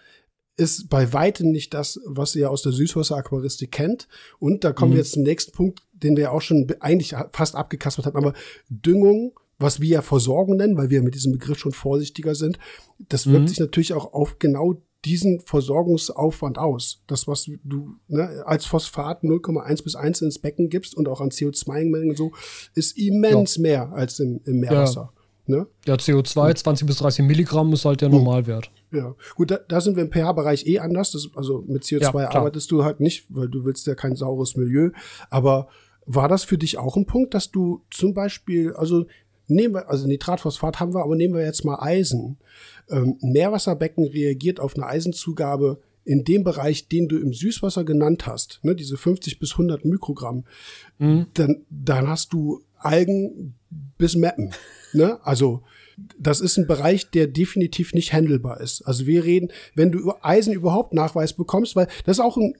ist 0.57 0.89
bei 0.89 1.13
weitem 1.13 1.51
nicht 1.51 1.75
das, 1.75 2.01
was 2.05 2.35
ihr 2.35 2.51
aus 2.51 2.63
der 2.63 2.73
Süßwasseraquaristik 2.73 3.73
kennt. 3.73 4.09
Und 4.39 4.65
da 4.65 4.73
kommen 4.73 4.93
mhm. 4.93 4.95
wir 4.95 5.03
jetzt 5.03 5.13
zum 5.13 5.23
nächsten 5.23 5.53
Punkt, 5.53 5.81
den 5.93 6.17
wir 6.17 6.33
auch 6.33 6.43
schon 6.43 6.67
eigentlich 6.81 7.15
fast 7.33 7.55
abgekaspert 7.55 8.07
hatten, 8.07 8.17
aber 8.17 8.35
Düngung, 8.69 9.39
was 9.59 9.81
wir 9.81 9.89
ja 9.89 10.03
Versorgung 10.03 10.57
nennen, 10.57 10.77
weil 10.77 10.91
wir 10.91 11.03
mit 11.03 11.15
diesem 11.15 11.33
Begriff 11.33 11.59
schon 11.59 11.73
vorsichtiger 11.73 12.35
sind, 12.35 12.59
das 12.99 13.27
wirkt 13.27 13.43
mhm. 13.43 13.49
sich 13.49 13.61
natürlich 13.61 13.93
auch 13.93 14.13
auf 14.13 14.39
genau 14.39 14.83
diesen 15.05 15.41
Versorgungsaufwand 15.41 16.59
aus. 16.59 17.03
Das, 17.07 17.27
was 17.27 17.51
du 17.65 17.97
ne, 18.09 18.43
als 18.47 18.67
Phosphat 18.67 19.23
0,1 19.23 19.83
bis 19.83 19.97
1 19.97 20.23
ins 20.23 20.39
Becken 20.39 20.69
gibst 20.69 20.95
und 20.95 21.09
auch 21.09 21.21
an 21.21 21.31
CO2-Mengen 21.31 22.11
und 22.11 22.17
so, 22.17 22.33
ist 22.75 22.97
immens 22.97 23.57
ja. 23.57 23.63
mehr 23.63 23.93
als 23.93 24.21
im, 24.21 24.41
im 24.45 24.61
Meerwasser. 24.61 25.13
Ja. 25.13 25.23
Ne? 25.45 25.67
Ja, 25.87 25.95
CO2, 25.95 26.49
hm. 26.49 26.57
20 26.57 26.87
bis 26.87 26.97
30 26.99 27.25
Milligramm 27.25 27.73
ist 27.73 27.85
halt 27.85 28.01
der 28.01 28.11
hm. 28.11 28.19
Normalwert. 28.19 28.71
Ja, 28.93 29.15
gut, 29.35 29.51
da, 29.51 29.57
da 29.57 29.81
sind 29.81 29.97
wir 29.97 30.05
im 30.05 30.13
pH-Bereich 30.13 30.67
eh 30.67 30.79
anders. 30.79 31.13
Das, 31.13 31.29
also 31.35 31.65
mit 31.67 31.83
CO2 31.83 32.21
ja, 32.21 32.31
arbeitest 32.31 32.71
du 32.71 32.85
halt 32.85 33.01
nicht, 33.01 33.27
weil 33.29 33.49
du 33.49 33.65
willst 33.65 33.87
ja 33.87 33.95
kein 33.95 34.15
saures 34.15 34.55
Milieu. 34.57 34.91
Aber 35.31 35.69
war 36.07 36.29
das 36.29 36.45
für 36.45 36.59
dich 36.59 36.79
auch 36.79 36.97
ein 36.97 37.07
Punkt, 37.07 37.35
dass 37.35 37.51
du 37.51 37.83
zum 37.91 38.15
Beispiel, 38.15 38.73
also 38.75 39.07
nehmen 39.55 39.75
wir, 39.75 39.89
also 39.89 40.07
Nitratphosphat 40.07 40.81
haben 40.81 40.95
wir, 40.95 41.03
aber 41.03 41.17
nehmen 41.17 41.35
wir 41.35 41.45
jetzt 41.45 41.65
mal 41.65 41.79
Eisen. 41.81 42.39
Ähm, 42.91 43.19
Meerwasserbecken 43.21 44.07
reagiert 44.07 44.61
auf 44.61 44.77
eine 44.77 44.87
Eisenzugabe 44.87 45.81
in 46.05 46.25
dem 46.25 46.45
Bereich, 46.45 46.89
den 46.89 47.09
du 47.09 47.19
im 47.19 47.33
Süßwasser 47.33 47.85
genannt 47.85 48.27
hast, 48.27 48.61
ne, 48.63 48.75
diese 48.75 48.97
50 48.97 49.39
bis 49.39 49.53
100 49.53 49.85
Mikrogramm, 49.85 50.45
mhm. 50.99 51.27
dann, 51.35 51.65
dann 51.71 52.09
hast 52.09 52.33
du 52.33 52.63
Algen 52.77 53.55
bis 53.99 54.17
Mappen. 54.17 54.53
Ne? 54.93 55.25
Also 55.25 55.63
das 56.19 56.41
ist 56.41 56.57
ein 56.57 56.67
Bereich, 56.67 57.11
der 57.11 57.27
definitiv 57.27 57.95
nicht 57.95 58.13
handelbar 58.13 58.61
ist. 58.61 58.83
Also 58.83 59.07
wir 59.07 59.25
reden, 59.25 59.53
wenn 59.75 59.93
du 59.93 60.13
Eisen 60.23 60.53
überhaupt 60.53 60.95
Nachweis 60.95 61.35
bekommst, 61.35 61.77
weil 61.77 61.87
das 62.05 62.19
ist 62.19 62.25
auch 62.25 62.37
ein 62.37 62.55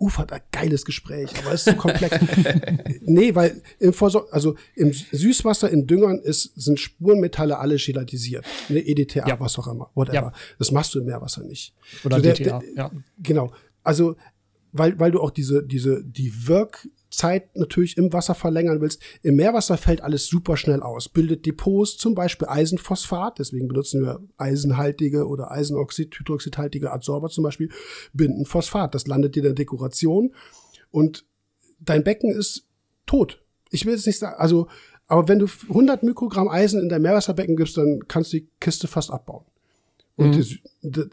ufert 0.00 0.32
ein 0.32 0.40
geiles 0.50 0.84
Gespräch, 0.84 1.30
aber 1.38 1.52
es 1.52 1.66
ist 1.66 1.74
zu 1.74 1.76
komplex. 1.76 2.18
nee, 3.02 3.34
weil 3.34 3.60
im 3.78 3.92
Vorsor 3.92 4.26
also 4.32 4.56
im 4.74 4.92
Süßwasser 4.92 5.70
in 5.70 5.86
Düngern 5.86 6.18
ist, 6.18 6.52
sind 6.56 6.80
Spurenmetalle 6.80 7.58
alle 7.58 7.76
gelatisiert. 7.76 8.44
Ne, 8.68 8.80
EDTA, 8.80 9.28
ja. 9.28 9.38
was 9.38 9.58
auch 9.58 9.68
immer, 9.68 9.90
whatever. 9.94 10.14
Ja. 10.14 10.32
Das 10.58 10.72
machst 10.72 10.94
du 10.94 11.00
im 11.00 11.06
Meerwasser 11.06 11.44
nicht. 11.44 11.74
Oder 12.04 12.16
also 12.16 12.24
der, 12.24 12.34
DTA, 12.34 12.62
ja. 12.74 12.90
Genau. 13.18 13.52
Also 13.84 14.16
weil, 14.72 14.98
weil 14.98 15.10
du 15.10 15.20
auch 15.20 15.30
diese, 15.30 15.62
diese, 15.62 16.02
die 16.04 16.46
Wirk, 16.46 16.88
Zeit 17.10 17.56
natürlich 17.56 17.96
im 17.96 18.12
Wasser 18.12 18.34
verlängern 18.34 18.80
willst. 18.80 19.02
Im 19.22 19.36
Meerwasser 19.36 19.76
fällt 19.76 20.00
alles 20.00 20.26
super 20.26 20.56
schnell 20.56 20.80
aus, 20.82 21.08
bildet 21.08 21.44
Depots, 21.44 21.96
zum 21.96 22.14
Beispiel 22.14 22.48
Eisenphosphat, 22.48 23.38
deswegen 23.38 23.68
benutzen 23.68 24.02
wir 24.02 24.20
eisenhaltige 24.36 25.26
oder 25.26 25.50
Eisenoxid, 25.50 26.14
hydroxidhaltige 26.18 26.92
Adsorber 26.92 27.28
zum 27.28 27.44
Beispiel, 27.44 27.70
binden 28.12 28.44
Phosphat. 28.44 28.94
Das 28.94 29.06
landet 29.06 29.36
in 29.36 29.42
der 29.42 29.52
Dekoration 29.54 30.34
und 30.90 31.24
dein 31.80 32.04
Becken 32.04 32.30
ist 32.30 32.66
tot. 33.06 33.42
Ich 33.70 33.86
will 33.86 33.94
jetzt 33.94 34.06
nicht 34.06 34.18
sagen, 34.18 34.36
also, 34.38 34.68
aber 35.06 35.28
wenn 35.28 35.40
du 35.40 35.46
100 35.68 36.02
Mikrogramm 36.02 36.48
Eisen 36.48 36.80
in 36.80 36.88
dein 36.88 37.02
Meerwasserbecken 37.02 37.56
gibst, 37.56 37.76
dann 37.76 38.06
kannst 38.06 38.32
du 38.32 38.38
die 38.38 38.48
Kiste 38.60 38.86
fast 38.86 39.10
abbauen. 39.10 39.44
Und 40.16 40.36
mhm. 40.36 41.12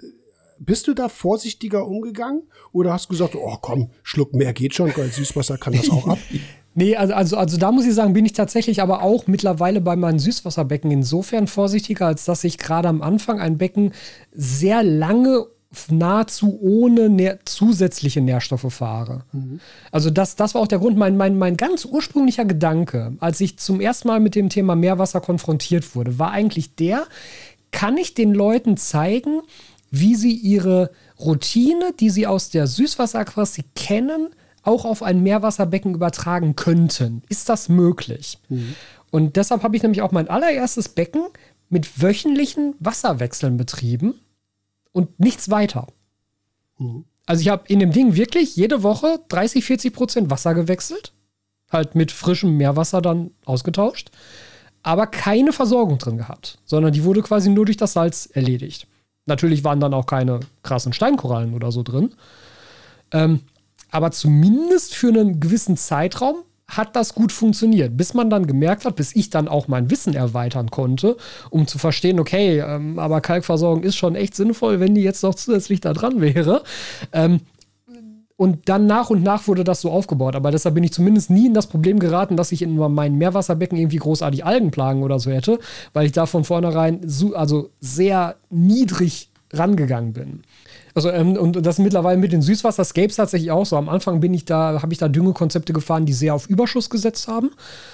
Bist 0.60 0.88
du 0.88 0.94
da 0.94 1.10
vorsichtiger 1.10 1.88
umgegangen 1.88 2.44
oder 2.72 2.94
hast 2.94 3.06
du 3.06 3.10
gesagt, 3.10 3.36
oh 3.36 3.58
komm, 3.62 3.90
Schluck 4.04 4.34
mehr 4.34 4.54
geht 4.54 4.76
schon, 4.76 4.92
weil 4.96 5.10
Süßwasser 5.10 5.58
kann 5.58 5.74
das 5.74 5.90
auch 5.90 6.08
ab? 6.08 6.20
Nee, 6.80 6.96
also, 6.96 7.16
also, 7.16 7.38
also 7.38 7.58
da 7.58 7.72
muss 7.72 7.88
ich 7.88 7.96
sagen, 7.96 8.14
bin 8.14 8.28
ich 8.28 8.34
tatsächlich 8.34 8.84
aber 8.84 9.02
auch 9.02 9.26
mittlerweile 9.26 9.82
bei 9.82 9.96
meinen 9.96 10.20
Süßwasserbecken 10.20 10.92
insofern 10.92 11.48
vorsichtiger, 11.48 12.06
als 12.06 12.26
dass 12.26 12.44
ich 12.44 12.60
gerade 12.60 12.88
am 12.88 13.02
Anfang 13.02 13.40
ein 13.40 13.58
Becken 13.58 13.94
sehr 14.32 14.84
lange 14.84 15.48
nahezu 15.90 16.60
ohne 16.62 17.10
nähr 17.10 17.40
zusätzliche 17.46 18.22
Nährstoffe 18.22 18.72
fahre. 18.72 19.24
Mhm. 19.32 19.60
Also 19.92 20.10
das, 20.10 20.36
das 20.36 20.54
war 20.54 20.62
auch 20.62 20.68
der 20.68 20.78
Grund, 20.78 20.98
mein, 20.98 21.18
mein, 21.18 21.38
mein 21.38 21.58
ganz 21.58 21.84
ursprünglicher 21.84 22.46
Gedanke, 22.46 23.14
als 23.20 23.42
ich 23.42 23.58
zum 23.58 23.82
ersten 23.82 24.08
Mal 24.08 24.20
mit 24.20 24.36
dem 24.36 24.50
Thema 24.50 24.76
Meerwasser 24.76 25.20
konfrontiert 25.20 25.96
wurde, 25.96 26.20
war 26.20 26.32
eigentlich 26.32 26.76
der, 26.76 27.06
kann 27.72 27.98
ich 27.98 28.14
den 28.14 28.34
Leuten 28.34 28.78
zeigen, 28.78 29.42
wie 29.90 30.16
sie 30.16 30.34
ihre 30.34 30.92
Routine, 31.20 31.94
die 32.00 32.10
sie 32.10 32.28
aus 32.28 32.50
der 32.50 32.68
Süßwasseraquaristik 32.68 33.66
kennen, 33.76 34.30
auch 34.64 34.86
auf 34.86 35.02
ein 35.02 35.24
Meerwasserbecken 35.24 35.96
übertragen 35.96 36.56
könnten. 36.56 37.24
Ist 37.30 37.50
das 37.50 37.70
möglich? 37.70 38.38
Mhm. 38.50 38.76
Und 39.12 39.36
deshalb 39.38 39.64
habe 39.64 39.76
ich 39.76 39.84
nämlich 39.84 40.02
auch 40.02 40.12
mein 40.12 40.30
allererstes 40.30 40.90
Becken 40.90 41.28
mit 41.70 42.02
wöchentlichen 42.02 42.76
Wasserwechseln 42.80 43.58
betrieben 43.58 44.16
und 44.92 45.20
nichts 45.20 45.50
weiter. 45.50 45.88
Mhm. 46.78 47.06
Also 47.26 47.42
ich 47.42 47.50
habe 47.50 47.64
in 47.68 47.80
dem 47.80 47.92
Ding 47.92 48.16
wirklich 48.16 48.56
jede 48.56 48.84
Woche 48.84 49.20
30, 49.30 49.64
40 49.64 49.94
Prozent 49.94 50.30
Wasser 50.30 50.54
gewechselt, 50.54 51.14
halt 51.72 51.96
mit 51.96 52.12
frischem 52.12 52.56
Meerwasser 52.58 53.02
dann 53.02 53.32
ausgetauscht, 53.46 54.12
aber 54.84 55.08
keine 55.08 55.52
Versorgung 55.52 55.98
drin 55.98 56.18
gehabt, 56.18 56.60
sondern 56.66 56.94
die 56.94 57.04
wurde 57.04 57.22
quasi 57.22 57.50
nur 57.50 57.66
durch 57.66 57.78
das 57.78 57.94
Salz 57.94 58.30
erledigt. 58.32 58.88
Natürlich 59.28 59.64
waren 59.64 59.80
dann 59.80 59.94
auch 59.94 60.06
keine 60.06 60.40
krassen 60.64 60.94
Steinkorallen 60.94 61.54
oder 61.54 61.72
so 61.72 61.84
drin. 61.84 62.14
Ähm, 63.12 63.42
aber 63.92 64.12
zumindest 64.12 64.96
für 64.96 65.10
einen 65.10 65.40
gewissen 65.40 65.78
Zeitraum 65.78 66.38
hat 66.68 66.96
das 66.98 67.16
gut 67.16 67.32
funktioniert, 67.32 67.96
bis 67.96 68.14
man 68.14 68.30
dann 68.30 68.46
gemerkt 68.46 68.84
hat, 68.84 68.98
bis 68.98 69.16
ich 69.16 69.30
dann 69.30 69.48
auch 69.48 69.70
mein 69.70 69.90
Wissen 69.90 70.14
erweitern 70.14 70.70
konnte, 70.70 71.16
um 71.50 71.66
zu 71.66 71.78
verstehen, 71.78 72.20
okay, 72.20 72.60
ähm, 72.60 73.00
aber 73.00 73.22
Kalkversorgung 73.22 73.84
ist 73.84 73.96
schon 73.96 74.16
echt 74.16 74.36
sinnvoll, 74.36 74.82
wenn 74.82 74.94
die 74.94 75.02
jetzt 75.02 75.24
noch 75.24 75.36
zusätzlich 75.36 75.80
da 75.80 75.94
dran 75.94 76.20
wäre. 76.20 76.64
Ähm, 77.14 77.40
und 78.38 78.70
dann 78.70 78.86
nach 78.86 79.10
und 79.10 79.24
nach 79.24 79.48
wurde 79.48 79.64
das 79.64 79.82
so 79.82 79.92
aufgebaut. 79.92 80.36
Aber 80.36 80.52
deshalb 80.52 80.76
bin 80.76 80.84
ich 80.84 80.94
zumindest 80.94 81.32
nie 81.32 81.48
in 81.48 81.56
das 81.56 81.68
Problem 81.68 82.00
geraten, 82.00 82.38
dass 82.38 82.52
ich 82.52 82.62
in 82.62 82.78
meinem 82.78 83.18
Meerwasserbecken 83.18 83.78
irgendwie 83.78 83.98
großartig 83.98 84.46
Algenplagen 84.46 85.02
oder 85.02 85.20
so 85.20 85.32
hätte, 85.32 85.60
weil 85.94 86.06
ich 86.06 86.12
da 86.12 86.28
von 86.28 86.44
vornherein 86.44 87.02
so, 87.04 87.36
also 87.36 87.72
sehr 87.80 88.36
niedrig 88.52 89.32
rangegangen 89.52 90.14
bin. 90.14 90.44
Also, 90.94 91.10
ähm, 91.10 91.36
und 91.36 91.66
das 91.66 91.80
mittlerweile 91.80 92.18
mit 92.18 92.32
den 92.32 92.42
Süßwasserscapes 92.42 93.16
tatsächlich 93.16 93.52
auch 93.52 93.66
so. 93.66 93.76
Am 93.76 93.90
Anfang 93.90 94.20
bin 94.20 94.34
ich 94.34 94.46
da, 94.46 94.82
habe 94.82 94.94
ich 94.94 95.00
da 95.00 95.08
Düngekonzepte 95.08 95.74
gefahren, 95.74 96.06
die 96.06 96.14
sehr 96.14 96.36
auf 96.36 96.48
Überschuss 96.48 96.90
gesetzt 96.90 97.28
haben. 97.28 97.52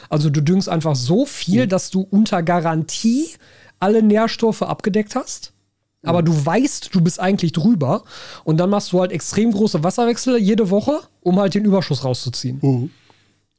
Also 0.10 0.30
du 0.30 0.42
düngst 0.42 0.68
einfach 0.68 0.96
so 0.96 1.26
viel, 1.26 1.66
mhm. 1.66 1.70
dass 1.70 1.90
du 1.90 2.06
unter 2.10 2.44
Garantie 2.44 3.28
alle 3.80 4.04
Nährstoffe 4.04 4.62
abgedeckt 4.62 5.16
hast 5.16 5.54
aber 6.04 6.22
du 6.22 6.46
weißt, 6.46 6.94
du 6.94 7.02
bist 7.02 7.20
eigentlich 7.20 7.54
drüber. 7.54 8.04
Und 8.44 8.58
dann 8.58 8.70
machst 8.70 8.92
du 8.92 9.00
halt 9.00 9.12
extrem 9.12 9.52
große 9.52 9.84
Wasserwechsel 9.84 10.38
jede 10.38 10.70
Woche, 10.70 11.00
um 11.22 11.40
halt 11.40 11.56
den 11.56 11.66
Überschuss 11.66 12.04
rauszuziehen. 12.04 12.60
Mhm. 12.62 12.90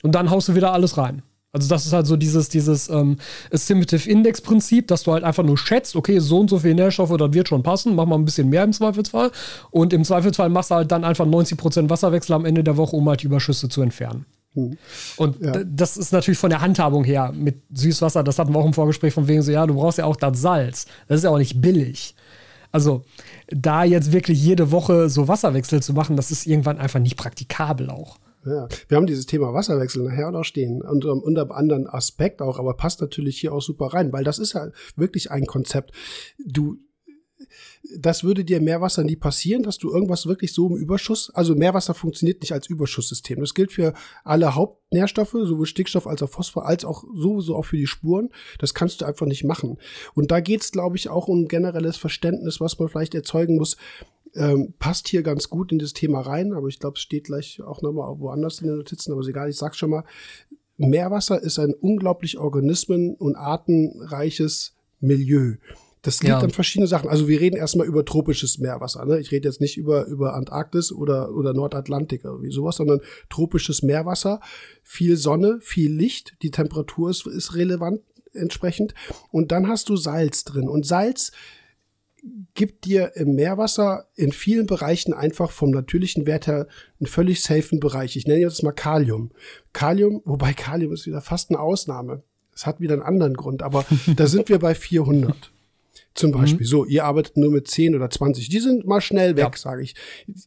Und 0.03 0.15
dann 0.15 0.31
haust 0.31 0.49
du 0.49 0.55
wieder 0.55 0.73
alles 0.73 0.99
rein. 0.99 1.23
Also 1.55 1.69
das 1.69 1.87
ist 1.87 1.93
halt 1.93 2.07
so 2.07 2.17
dieses, 2.17 2.49
dieses 2.49 2.91
ähm, 2.91 3.17
Estimative 3.51 4.11
Index 4.11 4.41
Prinzip, 4.41 4.89
dass 4.89 5.05
du 5.05 5.13
halt 5.13 5.23
einfach 5.23 5.45
nur 5.45 5.57
schätzt, 5.57 5.95
okay, 5.95 6.19
so 6.19 6.41
und 6.41 6.51
so 6.51 6.59
viele 6.59 6.75
Nährstoffe, 6.75 7.17
das 7.17 7.33
wird 7.33 7.49
schon 7.49 7.63
passen, 7.63 7.95
mach 7.95 8.07
mal 8.07 8.17
ein 8.17 8.25
bisschen 8.25 8.49
mehr 8.49 8.65
im 8.65 8.73
Zweifelsfall. 8.73 9.31
Und 9.71 9.93
im 9.93 10.05
Zweifelsfall 10.05 10.49
machst 10.49 10.73
du 10.73 10.75
halt 10.75 10.91
dann 10.91 11.05
einfach 11.05 11.27
90% 11.27 11.89
Wasserwechsel 11.89 12.35
am 12.35 12.45
Ende 12.45 12.65
der 12.65 12.77
Woche, 12.77 12.97
um 12.97 13.09
halt 13.09 13.23
die 13.23 13.27
Überschüsse 13.27 13.69
zu 13.69 13.83
entfernen. 13.83 14.27
Hm. 14.55 14.77
Und 15.17 15.41
ja. 15.41 15.53
das 15.65 15.97
ist 15.97 16.13
natürlich 16.13 16.39
von 16.39 16.51
der 16.51 16.61
Handhabung 16.61 17.05
her 17.05 17.33
mit 17.33 17.63
Süßwasser, 17.73 18.25
das 18.25 18.39
hatten 18.41 18.53
wir 18.53 18.59
auch 18.59 18.67
im 18.67 18.75
Vorgespräch 18.75 19.15
von 19.15 19.29
wegen 19.29 19.43
so, 19.43 19.53
ja, 19.53 19.65
du 19.65 19.75
brauchst 19.75 19.99
ja 19.99 20.07
auch 20.07 20.17
das 20.17 20.41
Salz. 20.41 20.87
Das 21.07 21.19
ist 21.19 21.25
ja 21.25 21.31
auch 21.31 21.39
nicht 21.39 21.61
billig. 21.61 22.17
Also 22.75 23.05
da 23.47 23.85
jetzt 23.85 24.11
wirklich 24.11 24.43
jede 24.43 24.73
Woche 24.73 25.09
so 25.09 25.29
Wasserwechsel 25.29 25.81
zu 25.81 25.93
machen, 25.93 26.17
das 26.17 26.33
ist 26.33 26.45
irgendwann 26.45 26.79
einfach 26.79 26.99
nicht 26.99 27.17
praktikabel 27.17 27.89
auch. 27.89 28.19
Ja, 28.45 28.67
wir 28.89 28.97
haben 28.97 29.07
dieses 29.07 29.27
Thema 29.27 29.55
Wasserwechsel 29.55 30.03
nachher 30.03 30.33
noch 30.33 30.43
stehen, 30.43 30.83
unter, 30.83 31.13
unter 31.13 31.43
einem 31.43 31.53
anderen 31.53 31.87
Aspekt 31.87 32.43
auch, 32.43 32.59
aber 32.59 32.75
passt 32.75 33.01
natürlich 33.01 33.39
hier 33.39 33.53
auch 33.53 33.63
super 33.63 33.95
rein, 33.95 34.13
weil 34.13 34.25
das 34.25 34.41
ist 34.41 34.55
ja 34.55 34.71
wirklich 34.97 35.31
ein 35.31 35.47
Konzept. 35.47 35.93
Du, 36.45 36.79
das 37.97 38.25
würde 38.25 38.45
dir 38.45 38.61
Meerwasser 38.61 39.05
nie 39.05 39.17
passieren, 39.17 39.63
dass 39.63 39.79
du 39.79 39.93
irgendwas 39.93 40.27
wirklich 40.27 40.53
so 40.53 40.69
im 40.69 40.77
Überschuss, 40.77 41.31
also 41.35 41.55
Meerwasser 41.55 41.95
funktioniert 41.95 42.41
nicht 42.41 42.53
als 42.53 42.69
Überschusssystem. 42.69 43.41
Das 43.41 43.55
gilt 43.55 43.73
für 43.73 43.95
alle 44.25 44.55
Hauptnährstoffe, 44.55 45.33
sowohl 45.33 45.67
Stickstoff 45.67 46.07
als 46.07 46.23
auch 46.23 46.31
Phosphor, 46.31 46.67
als 46.67 46.85
auch 46.85 47.05
sowieso 47.15 47.57
auch 47.57 47.65
für 47.65 47.77
die 47.77 47.87
Spuren. 47.87 48.31
Das 48.59 48.75
kannst 48.75 49.01
du 49.01 49.05
einfach 49.05 49.27
nicht 49.27 49.45
machen. 49.45 49.79
Und 50.15 50.31
da 50.31 50.41
geht's, 50.41 50.73
glaube 50.73 50.97
ich, 50.97 51.09
auch 51.09 51.29
um 51.29 51.49
generelles 51.49 51.97
Verständnis, 51.97 52.61
was 52.61 52.79
man 52.79 52.89
vielleicht 52.89 53.15
erzeugen 53.15 53.57
muss, 53.57 53.77
ähm, 54.37 54.75
passt 54.79 55.09
hier 55.09 55.23
ganz 55.23 55.49
gut 55.49 55.71
in 55.73 55.79
das 55.79 55.93
Thema 55.93 56.21
rein, 56.21 56.53
aber 56.53 56.69
ich 56.69 56.81
glaube, 56.81 56.97
es 56.97 57.03
steht 57.03 57.25
gleich 57.25 57.63
auch 57.63 57.83
nochmal 57.83 58.19
woanders 58.19 58.61
in 58.61 58.69
den 58.69 58.77
Notizen, 58.77 59.13
aber 59.13 59.21
ist 59.21 59.29
egal, 59.29 59.49
ich 59.49 59.57
sag 59.57 59.77
schon 59.77 59.91
mal, 59.91 60.05
Meerwasser 60.77 61.41
ist 61.41 61.59
ein 61.59 61.73
unglaublich 61.73 62.39
organismen- 62.39 63.15
und 63.15 63.37
artenreiches 63.37 64.75
Milieu. 65.01 65.55
Das 66.05 66.21
liegt 66.21 66.29
ja. 66.29 66.39
an 66.39 66.51
verschiedenen 66.51 66.87
Sachen. 66.87 67.09
Also 67.09 67.29
wir 67.29 67.41
reden 67.41 67.57
erstmal 67.57 67.87
über 67.87 68.05
tropisches 68.05 68.59
Meerwasser. 68.59 69.07
Ne? 69.07 69.21
Ich 69.21 69.33
rede 69.33 69.49
jetzt 69.49 69.63
nicht 69.63 69.79
über, 69.79 70.05
über 70.05 70.35
Antarktis 70.35 70.93
oder, 70.93 71.35
oder 71.35 71.55
Nordatlantik 71.55 72.27
oder 72.27 72.43
wie 72.43 72.53
sowas, 72.53 72.77
sondern 72.77 73.01
tropisches 73.31 73.83
Meerwasser, 73.83 74.41
viel 74.83 75.17
Sonne, 75.17 75.61
viel 75.63 75.91
Licht, 75.91 76.37
die 76.43 76.51
Temperatur 76.51 77.09
ist, 77.09 77.27
ist 77.27 77.55
relevant 77.55 78.03
entsprechend. 78.35 78.93
Und 79.31 79.51
dann 79.51 79.67
hast 79.67 79.89
du 79.89 79.97
Salz 79.97 80.45
drin. 80.45 80.69
Und 80.69 80.85
Salz 80.85 81.33
gibt 82.53 82.85
dir 82.85 83.17
im 83.17 83.35
Meerwasser 83.35 84.07
in 84.15 84.33
vielen 84.33 84.67
Bereichen 84.67 85.15
einfach 85.15 85.51
vom 85.51 85.71
natürlichen 85.71 86.27
Wert 86.27 86.47
her 86.47 86.69
einen 87.01 87.07
völlig 87.07 87.43
safen 87.43 87.81
Bereich. 87.81 88.15
Ich 88.17 88.27
nenne 88.27 88.41
jetzt 88.41 88.63
mal 88.63 88.73
Kalium. 88.73 89.31
Kalium, 89.73 90.21
wobei 90.27 90.53
Kalium 90.53 90.93
ist 90.93 91.07
wieder 91.07 91.23
fast 91.23 91.49
eine 91.49 91.61
Ausnahme. 91.61 92.23
Es 92.55 92.67
hat 92.67 92.79
wieder 92.81 92.93
einen 92.93 93.03
anderen 93.03 93.35
Grund, 93.35 93.63
aber 93.63 93.87
da 94.17 94.27
sind 94.27 94.51
wir 94.51 94.59
bei 94.59 94.75
400. 94.75 95.54
Zum 96.15 96.31
mhm. 96.31 96.35
Beispiel. 96.35 96.67
Mhm. 96.67 96.71
So, 96.71 96.85
ihr 96.85 97.05
arbeitet 97.05 97.37
nur 97.37 97.51
mit 97.51 97.69
10 97.69 97.95
oder 97.95 98.09
20. 98.09 98.49
Die 98.49 98.61
sind 98.61 98.87
mal 98.87 99.01
schnell 99.01 99.37
weg, 99.37 99.51
ja. 99.53 99.57
sage 99.57 99.83
ich. 99.83 99.95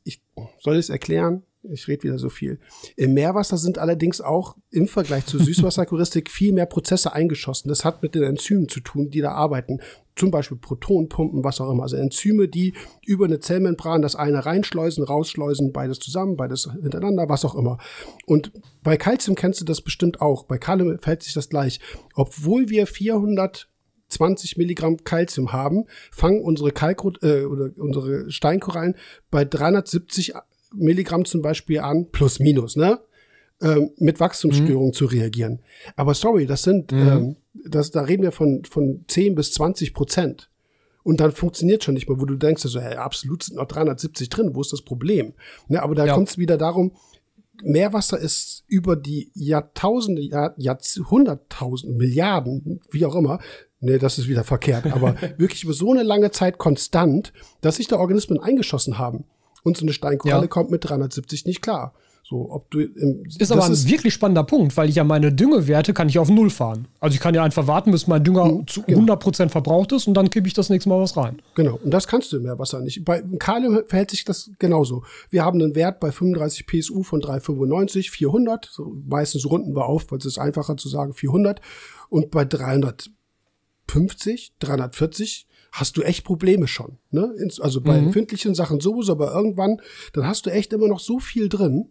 Ich 0.04 0.22
soll 0.60 0.78
es 0.78 0.90
erklären. 0.90 1.44
Ich 1.70 1.88
rede 1.88 2.04
wieder 2.04 2.18
so 2.18 2.30
viel. 2.30 2.60
Im 2.96 3.14
Meerwasser 3.14 3.58
sind 3.58 3.78
allerdings 3.78 4.22
auch 4.22 4.56
im 4.70 4.88
Vergleich 4.88 5.26
zur 5.26 5.40
Süßwasserkuristik 5.44 6.30
viel 6.30 6.54
mehr 6.54 6.66
Prozesse 6.66 7.12
eingeschossen. 7.14 7.68
Das 7.68 7.84
hat 7.84 8.02
mit 8.02 8.16
den 8.16 8.24
Enzymen 8.24 8.70
zu 8.70 8.80
tun, 8.80 9.10
die 9.10 9.22
da 9.22 9.32
arbeiten. 9.32 9.80
Zum 10.16 10.32
Beispiel 10.32 10.58
Protonpumpen, 10.58 11.44
was 11.44 11.60
auch 11.60 11.70
immer. 11.70 11.84
Also 11.84 11.98
Enzyme, 11.98 12.48
die 12.48 12.74
über 13.06 13.26
eine 13.26 13.40
Zellmembran 13.40 14.02
das 14.02 14.16
eine 14.16 14.46
reinschleusen, 14.46 15.04
rausschleusen, 15.04 15.74
beides 15.74 16.00
zusammen, 16.00 16.38
beides 16.38 16.70
hintereinander, 16.82 17.28
was 17.28 17.44
auch 17.44 17.56
immer. 17.56 17.78
Und 18.26 18.52
bei 18.84 18.96
Calcium 18.96 19.36
kennst 19.36 19.60
du 19.60 19.66
das 19.66 19.82
bestimmt 19.82 20.22
auch. 20.22 20.44
Bei 20.44 20.58
Kalium 20.58 20.98
verhält 21.00 21.24
sich 21.24 21.34
das 21.34 21.50
gleich. 21.50 21.80
Obwohl 22.16 22.70
wir 22.70 22.88
420 24.10 24.58
Milligramm 24.58 25.04
Calcium 25.04 25.54
haben, 25.54 25.86
fangen 26.12 26.42
unsere 26.42 26.72
Kalkrot 26.72 27.22
äh, 27.24 27.46
oder 27.46 27.72
unsere 27.78 28.30
Steinkorallen 28.32 28.96
bei 29.30 29.46
370 29.46 30.34
Milligramm 30.74 31.26
zum 31.26 31.42
Beispiel 31.42 31.80
an, 31.80 32.10
plus 32.12 32.40
minus, 32.40 32.76
ne? 32.76 33.00
Ähm, 33.60 33.90
mit 33.98 34.20
Wachstumsstörungen 34.20 34.90
mhm. 34.90 34.94
zu 34.94 35.06
reagieren. 35.06 35.62
Aber 35.96 36.14
sorry, 36.14 36.46
das 36.46 36.62
sind, 36.62 36.92
mhm. 36.92 37.08
ähm, 37.08 37.36
das, 37.54 37.90
da 37.90 38.02
reden 38.02 38.22
wir 38.22 38.32
von, 38.32 38.64
von 38.66 39.04
10 39.08 39.34
bis 39.34 39.52
20 39.54 39.96
Prozent. 39.96 40.50
Und 41.02 41.22
dann 41.22 41.32
funktioniert 41.32 41.84
schon 41.84 41.96
nicht 41.96 42.08
mehr, 42.08 42.20
wo 42.20 42.26
du 42.26 42.36
denkst, 42.36 42.62
so, 42.64 42.80
hey, 42.80 42.98
absolut 42.98 43.42
sind 43.42 43.56
noch 43.56 43.66
370 43.66 44.30
drin, 44.30 44.52
wo 44.54 44.62
ist 44.62 44.74
das 44.74 44.84
Problem? 44.84 45.34
Ne, 45.70 45.82
aber 45.82 45.96
da 45.96 46.06
ja. 46.06 46.14
kommt 46.14 46.30
es 46.30 46.38
wieder 46.38 46.58
darum, 46.58 46.92
Meerwasser 47.64 48.20
ist 48.20 48.64
über 48.68 48.96
die 48.96 49.32
Jahrtausende, 49.34 50.22
Jahr, 50.22 50.54
Jahrhunderttausend, 50.58 51.98
Milliarden, 51.98 52.82
wie 52.92 53.06
auch 53.06 53.16
immer, 53.16 53.40
nee, 53.80 53.98
das 53.98 54.18
ist 54.18 54.28
wieder 54.28 54.44
verkehrt, 54.44 54.86
aber 54.88 55.16
wirklich 55.38 55.64
über 55.64 55.74
so 55.74 55.92
eine 55.92 56.04
lange 56.04 56.32
Zeit 56.32 56.58
konstant, 56.58 57.34
dass 57.62 57.78
sich 57.78 57.88
da 57.88 57.98
Organismen 57.98 58.40
eingeschossen 58.40 58.98
haben. 58.98 59.26
Und 59.64 59.76
so 59.76 59.84
eine 59.84 59.94
Steinkoralle 59.94 60.44
ja. 60.44 60.48
kommt 60.48 60.72
mit 60.72 60.88
370 60.88 61.46
nicht 61.46 61.62
klar. 61.62 61.94
So, 62.30 62.52
ob 62.52 62.70
du 62.72 62.82
im, 62.82 63.24
ist 63.40 63.54
aber 63.54 63.64
ein 63.64 63.72
ist 63.72 63.88
wirklich 63.88 64.14
spannender 64.14 64.44
Punkt, 64.44 64.76
weil 64.76 64.90
ich 64.90 64.96
ja 64.96 65.06
meine 65.06 65.32
Düngewerte 65.32 65.94
kann 65.94 66.10
ich 66.10 66.20
auf 66.20 66.30
Null 66.30 66.50
fahren. 66.50 66.90
Also 67.00 67.14
ich 67.14 67.22
kann 67.22 67.34
ja 67.34 67.42
einfach 67.42 67.68
warten, 67.68 67.92
bis 67.92 68.06
mein 68.06 68.22
Dünger 68.22 68.52
mhm, 68.52 68.68
zu 68.68 68.82
genau. 68.82 69.14
100% 69.14 69.48
verbraucht 69.48 69.94
ist 69.94 70.08
und 70.08 70.14
dann 70.14 70.30
kippe 70.30 70.46
ich 70.46 70.54
das 70.54 70.70
nächste 70.70 70.90
Mal 70.90 71.00
was 71.00 71.16
rein. 71.16 71.42
Genau, 71.56 71.80
und 71.82 71.90
das 71.90 72.06
kannst 72.06 72.34
du 72.34 72.38
im 72.38 72.44
Meerwasser 72.44 72.82
nicht. 72.82 73.06
Bei 73.06 73.24
Kalium 73.40 73.82
verhält 73.88 74.12
sich 74.12 74.26
das 74.26 74.52
genauso. 74.60 75.04
Wir 75.30 75.46
haben 75.46 75.62
einen 75.62 75.74
Wert 75.74 76.02
bei 76.02 76.12
35 76.12 76.68
PSU 76.68 77.04
von 77.04 77.22
395, 77.22 78.12
400. 78.12 78.68
So, 78.70 78.94
meistens 79.08 79.46
runden 79.46 79.74
wir 79.74 79.86
auf, 79.86 80.12
weil 80.12 80.18
es 80.18 80.26
ist 80.26 80.38
einfacher 80.38 80.76
zu 80.76 80.90
sagen 80.90 81.14
400. 81.14 81.62
Und 82.10 82.30
bei 82.32 82.44
350, 83.88 84.54
340 84.60 85.48
hast 85.72 85.98
du 85.98 86.02
echt 86.02 86.24
Probleme 86.24 86.68
schon. 86.68 86.98
Ne? 87.12 87.34
Also 87.60 87.82
bei 87.82 88.00
mhm. 88.00 88.08
empfindlichen 88.08 88.56
Sachen 88.56 88.80
sowieso, 88.80 89.12
aber 89.12 89.34
irgendwann, 89.34 89.82
dann 90.14 90.26
hast 90.26 90.46
du 90.46 90.50
echt 90.50 90.74
immer 90.74 90.88
noch 90.88 91.00
so 91.00 91.20
viel 91.20 91.50
drin. 91.50 91.90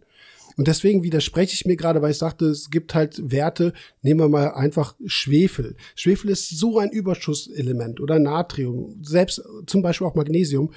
Und 0.57 0.67
deswegen 0.67 1.03
widerspreche 1.03 1.53
ich 1.53 1.65
mir 1.65 1.75
gerade, 1.75 2.01
weil 2.01 2.11
ich 2.11 2.17
sagte, 2.17 2.45
es 2.45 2.71
gibt 2.71 2.95
halt 2.95 3.31
Werte, 3.31 3.73
nehmen 4.01 4.19
wir 4.19 4.27
mal 4.27 4.53
einfach 4.53 4.95
Schwefel. 5.05 5.75
Schwefel 5.95 6.31
ist 6.31 6.49
so 6.49 6.79
ein 6.79 6.89
Überschusselement 6.89 7.99
oder 7.99 8.17
Natrium, 8.17 8.97
selbst 9.03 9.43
zum 9.67 9.83
Beispiel 9.83 10.07
auch 10.07 10.15
Magnesium. 10.15 10.73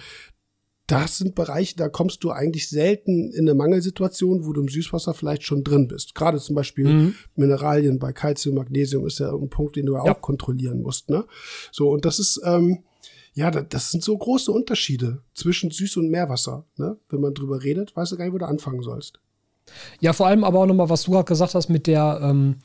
Das 0.90 1.18
sind 1.18 1.34
Bereiche, 1.36 1.76
da 1.76 1.88
kommst 1.88 2.24
du 2.24 2.30
eigentlich 2.30 2.68
selten 2.68 3.30
in 3.32 3.48
eine 3.48 3.54
Mangelsituation, 3.54 4.44
wo 4.44 4.52
du 4.52 4.62
im 4.62 4.68
Süßwasser 4.68 5.14
vielleicht 5.14 5.44
schon 5.44 5.62
drin 5.62 5.86
bist. 5.86 6.14
Gerade 6.14 6.38
zum 6.38 6.56
Beispiel 6.56 6.88
mhm. 6.88 7.14
Mineralien 7.36 7.98
bei 7.98 8.12
Calcium, 8.12 8.56
Magnesium 8.56 9.06
ist 9.06 9.20
ja 9.20 9.32
ein 9.32 9.50
Punkt, 9.50 9.76
den 9.76 9.86
du 9.86 9.94
ja. 9.94 10.00
auch 10.00 10.20
kontrollieren 10.20 10.82
musst. 10.82 11.08
Ne? 11.08 11.24
So, 11.70 11.90
und 11.90 12.04
das 12.04 12.18
ist, 12.18 12.40
ähm, 12.44 12.82
ja, 13.34 13.50
das 13.50 13.92
sind 13.92 14.02
so 14.02 14.18
große 14.18 14.50
Unterschiede 14.50 15.22
zwischen 15.32 15.70
Süß- 15.70 15.98
und 15.98 16.10
Meerwasser. 16.10 16.66
Ne? 16.76 16.98
Wenn 17.08 17.20
man 17.20 17.34
drüber 17.34 17.62
redet, 17.62 17.94
weißt 17.94 18.10
du 18.10 18.16
gar 18.16 18.24
nicht, 18.24 18.34
wo 18.34 18.38
du 18.38 18.48
anfangen 18.48 18.82
sollst. 18.82 19.20
Ja, 20.00 20.12
vor 20.12 20.26
allem 20.26 20.44
aber 20.44 20.60
auch 20.60 20.66
nochmal, 20.66 20.88
was 20.88 21.04
du 21.04 21.12
gerade 21.12 21.24
gesagt 21.24 21.54
hast 21.54 21.68
mit 21.68 21.86
der, 21.86 22.20
ähm, 22.22 22.56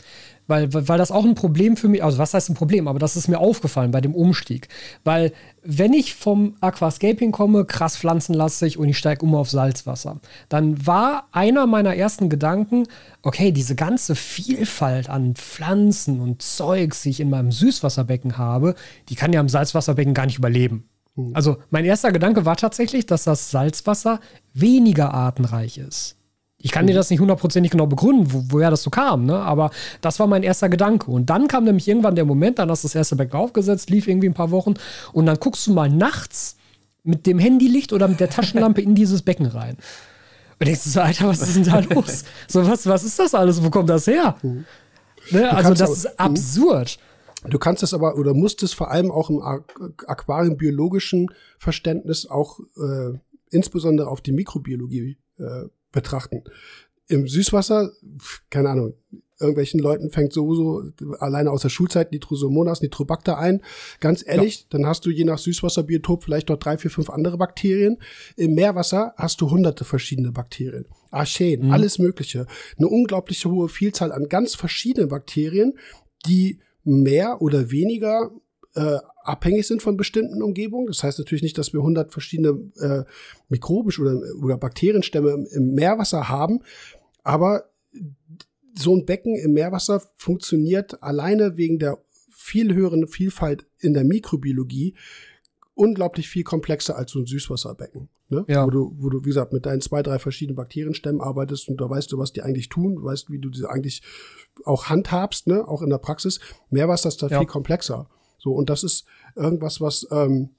weil, 0.47 0.72
weil 0.74 0.97
das 0.97 1.12
auch 1.12 1.26
ein 1.26 1.36
Problem 1.36 1.76
für 1.76 1.88
mich, 1.88 2.03
also 2.03 2.18
was 2.18 2.34
heißt 2.34 2.49
ein 2.49 2.56
Problem, 2.56 2.88
aber 2.88 2.99
das 2.99 3.16
ist 3.16 3.28
mir 3.28 3.39
aufgefallen 3.39 3.91
bei 3.91 4.01
dem 4.01 4.14
Umstieg. 4.14 4.70
Weil 5.03 5.32
wenn 5.64 5.93
ich 5.93 6.14
vom 6.14 6.56
Aquascaping 6.62 7.32
komme, 7.32 7.66
krass 7.66 7.97
pflanzenlastig 7.97 8.78
und 8.78 8.89
ich 8.89 8.97
steige 8.97 9.26
um 9.26 9.34
auf 9.34 9.49
Salzwasser, 9.49 10.20
dann 10.49 10.86
war 10.86 11.28
einer 11.32 11.66
meiner 11.66 11.95
ersten 11.95 12.30
Gedanken, 12.30 12.84
okay, 13.24 13.51
diese 13.51 13.76
ganze 13.76 14.16
Vielfalt 14.16 15.10
an 15.10 15.36
Pflanzen 15.36 16.20
und 16.20 16.41
Zeugs, 16.41 17.01
die 17.01 17.10
ich 17.10 17.20
in 17.20 17.30
meinem 17.30 17.51
Süßwasserbecken 17.51 18.38
habe, 18.38 18.76
die 19.10 19.16
kann 19.16 19.34
ja 19.34 19.41
im 19.41 19.49
Salzwasserbecken 19.49 20.14
gar 20.14 20.28
nicht 20.28 20.38
überleben. 20.38 20.88
Hm. 21.16 21.32
Also 21.34 21.58
mein 21.70 21.86
erster 21.86 22.12
Gedanke 22.12 22.45
war 22.45 22.56
tatsächlich, 22.56 23.06
dass 23.06 23.24
das 23.24 23.49
Salzwasser 23.51 24.20
weniger 24.53 25.14
artenreich 25.14 25.78
ist. 25.78 26.18
Ich 26.66 26.72
kann 26.72 26.88
dir 26.88 26.93
mhm. 26.93 26.97
das 26.97 27.11
nicht 27.11 27.20
hundertprozentig 27.20 27.72
genau 27.72 27.86
begründen, 27.86 28.34
wo, 28.34 28.43
woher 28.47 28.72
das 28.72 28.82
so 28.82 28.89
kam, 28.89 29.28
ne? 29.28 29.38
aber 29.38 29.70
das 30.01 30.20
war 30.20 30.26
mein 30.26 30.41
erster 30.41 30.68
Gedanke. 30.68 31.11
Und 31.11 31.30
dann 31.30 31.47
kam 31.47 31.63
nämlich 31.63 31.88
irgendwann 31.88 32.16
der 32.16 32.26
Moment, 32.26 32.57
dann 32.57 32.72
hast 32.72 32.84
du 32.84 32.88
das 32.88 32.95
erste 32.95 33.16
Becken 33.16 33.39
aufgesetzt, 33.39 33.91
lief 33.91 34.07
irgendwie 34.07 34.28
ein 34.28 34.34
paar 34.34 34.49
Wochen 34.49 34.74
und 35.13 35.28
dann 35.28 35.38
guckst 35.39 35.68
du 35.68 35.74
mal 35.74 35.91
nachts 35.91 36.57
mit 37.03 37.28
dem 37.28 37.38
Handylicht 37.38 37.93
oder 37.93 38.07
mit 38.07 38.20
der 38.20 38.32
Taschenlampe 38.32 38.82
in 38.82 38.95
dieses 38.95 39.22
Becken 39.22 39.45
rein. 39.45 39.78
Und 40.59 40.66
denkst 40.66 40.86
du 40.86 40.89
so, 40.89 41.01
Alter, 41.01 41.28
was 41.28 41.43
ist 41.43 41.55
denn 41.55 41.66
da 41.66 41.80
los? 41.93 42.24
So, 42.47 42.66
was, 42.66 42.88
was 42.88 43.03
ist 43.03 43.20
das 43.20 43.36
alles? 43.36 43.63
Wo 43.63 43.70
kommt 43.70 43.91
das 43.91 44.07
her? 44.07 44.36
Mhm. 44.41 44.66
Ne? 45.30 45.53
Also, 45.53 45.70
das 45.70 45.82
aber, 45.82 45.93
ist 45.93 46.05
mhm. 46.05 46.13
absurd. 46.18 46.99
Du 47.47 47.59
kannst 47.59 47.84
es 47.84 47.93
aber 47.93 48.18
oder 48.18 48.34
musst 48.34 48.63
es 48.63 48.74
vor 48.74 48.89
allem 48.89 49.11
auch 49.11 49.30
im 49.30 49.39
aquariumbiologischen 50.07 51.28
Verständnis 51.59 52.26
auch 52.26 52.59
äh, 52.59 53.20
insbesondere 53.51 54.07
auf 54.07 54.22
die 54.22 54.32
Mikrobiologie 54.32 55.18
äh, 55.38 55.66
betrachten. 55.96 56.43
im 57.08 57.28
Süßwasser, 57.28 57.91
keine 58.50 58.70
Ahnung, 58.70 58.93
irgendwelchen 59.39 59.80
Leuten 59.80 60.12
fängt 60.12 60.34
sowieso 60.34 60.91
alleine 61.20 61.52
aus 61.52 61.62
der 61.62 61.70
Schulzeit 61.70 62.12
Nitrosomonas, 62.12 62.82
Nitrobacter 62.82 63.38
ein. 63.38 63.62
Ganz 64.00 64.24
ehrlich, 64.26 64.62
ja. 64.62 64.66
dann 64.72 64.86
hast 64.86 65.06
du 65.06 65.10
je 65.10 65.24
nach 65.24 65.38
Süßwasserbiotop 65.38 66.24
vielleicht 66.24 66.50
noch 66.50 66.58
drei, 66.58 66.78
vier, 66.78 66.89
fünf 66.89 67.10
andere 67.10 67.38
Bakterien. 67.38 67.98
Im 68.38 68.56
Meerwasser 68.56 69.14
hast 69.18 69.41
du 69.41 69.52
hunderte 69.52 69.84
verschiedene 69.84 70.32
Bakterien. 70.32 70.86
Archen, 71.12 71.66
mhm. 71.66 71.72
alles 71.72 72.00
Mögliche. 72.00 72.48
Eine 72.78 72.88
unglaubliche 72.88 73.50
hohe 73.52 73.70
Vielzahl 73.70 74.12
an 74.12 74.30
ganz 74.30 74.56
verschiedenen 74.56 75.10
Bakterien, 75.10 75.78
die 76.26 76.60
mehr 76.84 77.41
oder 77.41 77.72
weniger 77.72 78.32
äh, 78.76 79.00
abhängig 79.26 79.68
sind 79.68 79.82
von 79.82 79.98
bestimmten 79.98 80.42
Umgebungen. 80.42 80.88
Das 80.88 81.04
heißt 81.04 81.20
natürlich 81.20 81.44
nicht, 81.44 81.58
dass 81.58 81.74
wir 81.74 81.82
hundert 81.82 82.14
verschiedene 82.14 82.72
äh, 82.80 83.04
mikrobisch 83.50 84.00
oder, 84.00 84.20
oder 84.42 84.58
Bakterienstämme 84.58 85.32
im, 85.32 85.48
im 85.52 85.74
Meerwasser 85.74 86.30
haben, 86.30 86.62
aber 87.24 87.70
so 88.78 88.96
ein 88.96 89.06
Becken 89.06 89.36
im 89.36 89.54
Meerwasser 89.54 90.02
funktioniert 90.16 91.02
alleine 91.02 91.58
wegen 91.58 91.80
der 91.80 91.98
viel 92.30 92.74
höheren 92.74 93.08
Vielfalt 93.08 93.66
in 93.80 93.94
der 93.94 94.04
Mikrobiologie 94.04 94.96
unglaublich 95.76 96.30
viel 96.30 96.44
komplexer 96.44 96.96
als 96.96 97.12
so 97.12 97.20
ein 97.20 97.26
Süßwasserbecken. 97.26 98.10
Ne? 98.30 98.46
Ja. 98.47 98.66
Wo, 98.66 98.70
du, 98.70 98.96
wo 98.97 99.10
du, 99.10 99.22
wie 99.22 99.30
gesagt, 99.30 99.54
mit 99.54 99.66
deinen 99.66 99.82
zwei, 99.82 100.02
drei 100.02 100.20
verschiedenen 100.20 100.56
Bakterienstämmen 100.56 101.22
arbeitest 101.22 101.70
und 101.70 101.80
da 101.80 101.89
weißt 101.89 102.12
du, 102.12 102.18
was 102.18 102.34
die 102.34 102.42
eigentlich 102.42 102.70
tun, 102.70 102.96
du 102.96 103.04
weißt, 103.04 103.30
wie 103.30 103.39
du 103.39 103.52
sie 103.54 103.70
eigentlich 103.70 104.02
auch 104.64 104.86
handhabst, 104.86 105.47
ne? 105.47 105.68
auch 105.68 105.82
in 105.82 105.89
der 105.89 105.97
Praxis. 105.97 106.39
Meerwasser 106.70 107.10
ist 107.10 107.22
da 107.22 107.28
ja. 107.28 107.39
viel 107.39 107.47
komplexer. 107.47 108.10
So, 108.46 108.51
und 108.51 108.70
das 108.70 108.84
ist 108.84 109.05
irgendwas, 109.36 109.82
was 109.82 110.08
ähm, 110.12 110.51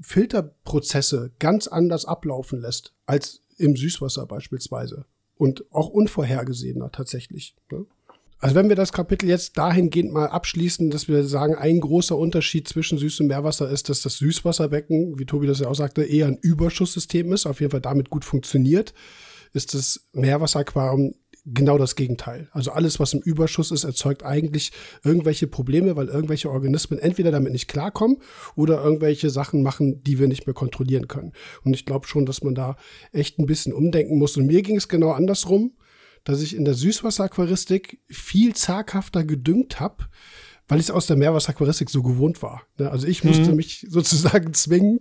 Filterprozesse 0.00 1.32
ganz 1.40 1.66
anders 1.66 2.04
ablaufen 2.04 2.60
lässt 2.60 2.94
als 3.04 3.40
im 3.58 3.74
Süßwasser 3.74 4.26
beispielsweise 4.26 5.06
und 5.34 5.64
auch 5.72 5.88
unvorhergesehener 5.88 6.92
tatsächlich. 6.92 7.56
Ne? 7.72 7.84
Also 8.38 8.54
wenn 8.54 8.68
wir 8.68 8.76
das 8.76 8.92
Kapitel 8.92 9.28
jetzt 9.28 9.58
dahingehend 9.58 10.12
mal 10.12 10.26
abschließen, 10.26 10.90
dass 10.90 11.08
wir 11.08 11.24
sagen, 11.24 11.56
ein 11.56 11.80
großer 11.80 12.16
Unterschied 12.16 12.68
zwischen 12.68 12.96
süßem 12.96 13.26
Meerwasser 13.26 13.68
ist, 13.68 13.88
dass 13.88 14.02
das 14.02 14.18
Süßwasserbecken, 14.18 15.18
wie 15.18 15.26
Tobi 15.26 15.48
das 15.48 15.58
ja 15.58 15.66
auch 15.66 15.74
sagte, 15.74 16.04
eher 16.04 16.28
ein 16.28 16.38
Überschusssystem 16.40 17.32
ist, 17.32 17.46
auf 17.46 17.60
jeden 17.60 17.72
Fall 17.72 17.80
damit 17.80 18.08
gut 18.08 18.24
funktioniert, 18.24 18.94
ist 19.52 19.74
das 19.74 20.08
Meerwasseraquarium 20.12 21.16
genau 21.44 21.78
das 21.78 21.96
Gegenteil. 21.96 22.48
Also 22.52 22.70
alles, 22.70 23.00
was 23.00 23.14
im 23.14 23.20
Überschuss 23.20 23.70
ist, 23.70 23.84
erzeugt 23.84 24.24
eigentlich 24.24 24.72
irgendwelche 25.04 25.46
Probleme, 25.46 25.96
weil 25.96 26.08
irgendwelche 26.08 26.50
Organismen 26.50 26.98
entweder 26.98 27.30
damit 27.30 27.52
nicht 27.52 27.68
klarkommen 27.68 28.18
oder 28.54 28.82
irgendwelche 28.82 29.30
Sachen 29.30 29.62
machen, 29.62 30.02
die 30.04 30.18
wir 30.18 30.28
nicht 30.28 30.46
mehr 30.46 30.54
kontrollieren 30.54 31.08
können. 31.08 31.32
Und 31.64 31.74
ich 31.74 31.84
glaube 31.84 32.06
schon, 32.06 32.26
dass 32.26 32.42
man 32.42 32.54
da 32.54 32.76
echt 33.12 33.38
ein 33.38 33.46
bisschen 33.46 33.72
umdenken 33.72 34.18
muss. 34.18 34.36
Und 34.36 34.46
mir 34.46 34.62
ging 34.62 34.76
es 34.76 34.88
genau 34.88 35.10
andersrum, 35.10 35.72
dass 36.24 36.42
ich 36.42 36.54
in 36.54 36.64
der 36.64 36.74
Süßwasseraquaristik 36.74 38.00
viel 38.08 38.54
zaghafter 38.54 39.24
gedüngt 39.24 39.80
habe, 39.80 40.04
weil 40.72 40.80
ich 40.80 40.86
es 40.86 40.90
aus 40.90 41.06
der 41.06 41.16
Meerwasseraquaristik 41.16 41.90
so 41.90 42.02
gewohnt 42.02 42.40
war. 42.42 42.62
Ne? 42.78 42.90
Also 42.90 43.06
ich 43.06 43.24
musste 43.24 43.50
mhm. 43.50 43.56
mich 43.56 43.86
sozusagen 43.90 44.54
zwingen, 44.54 45.00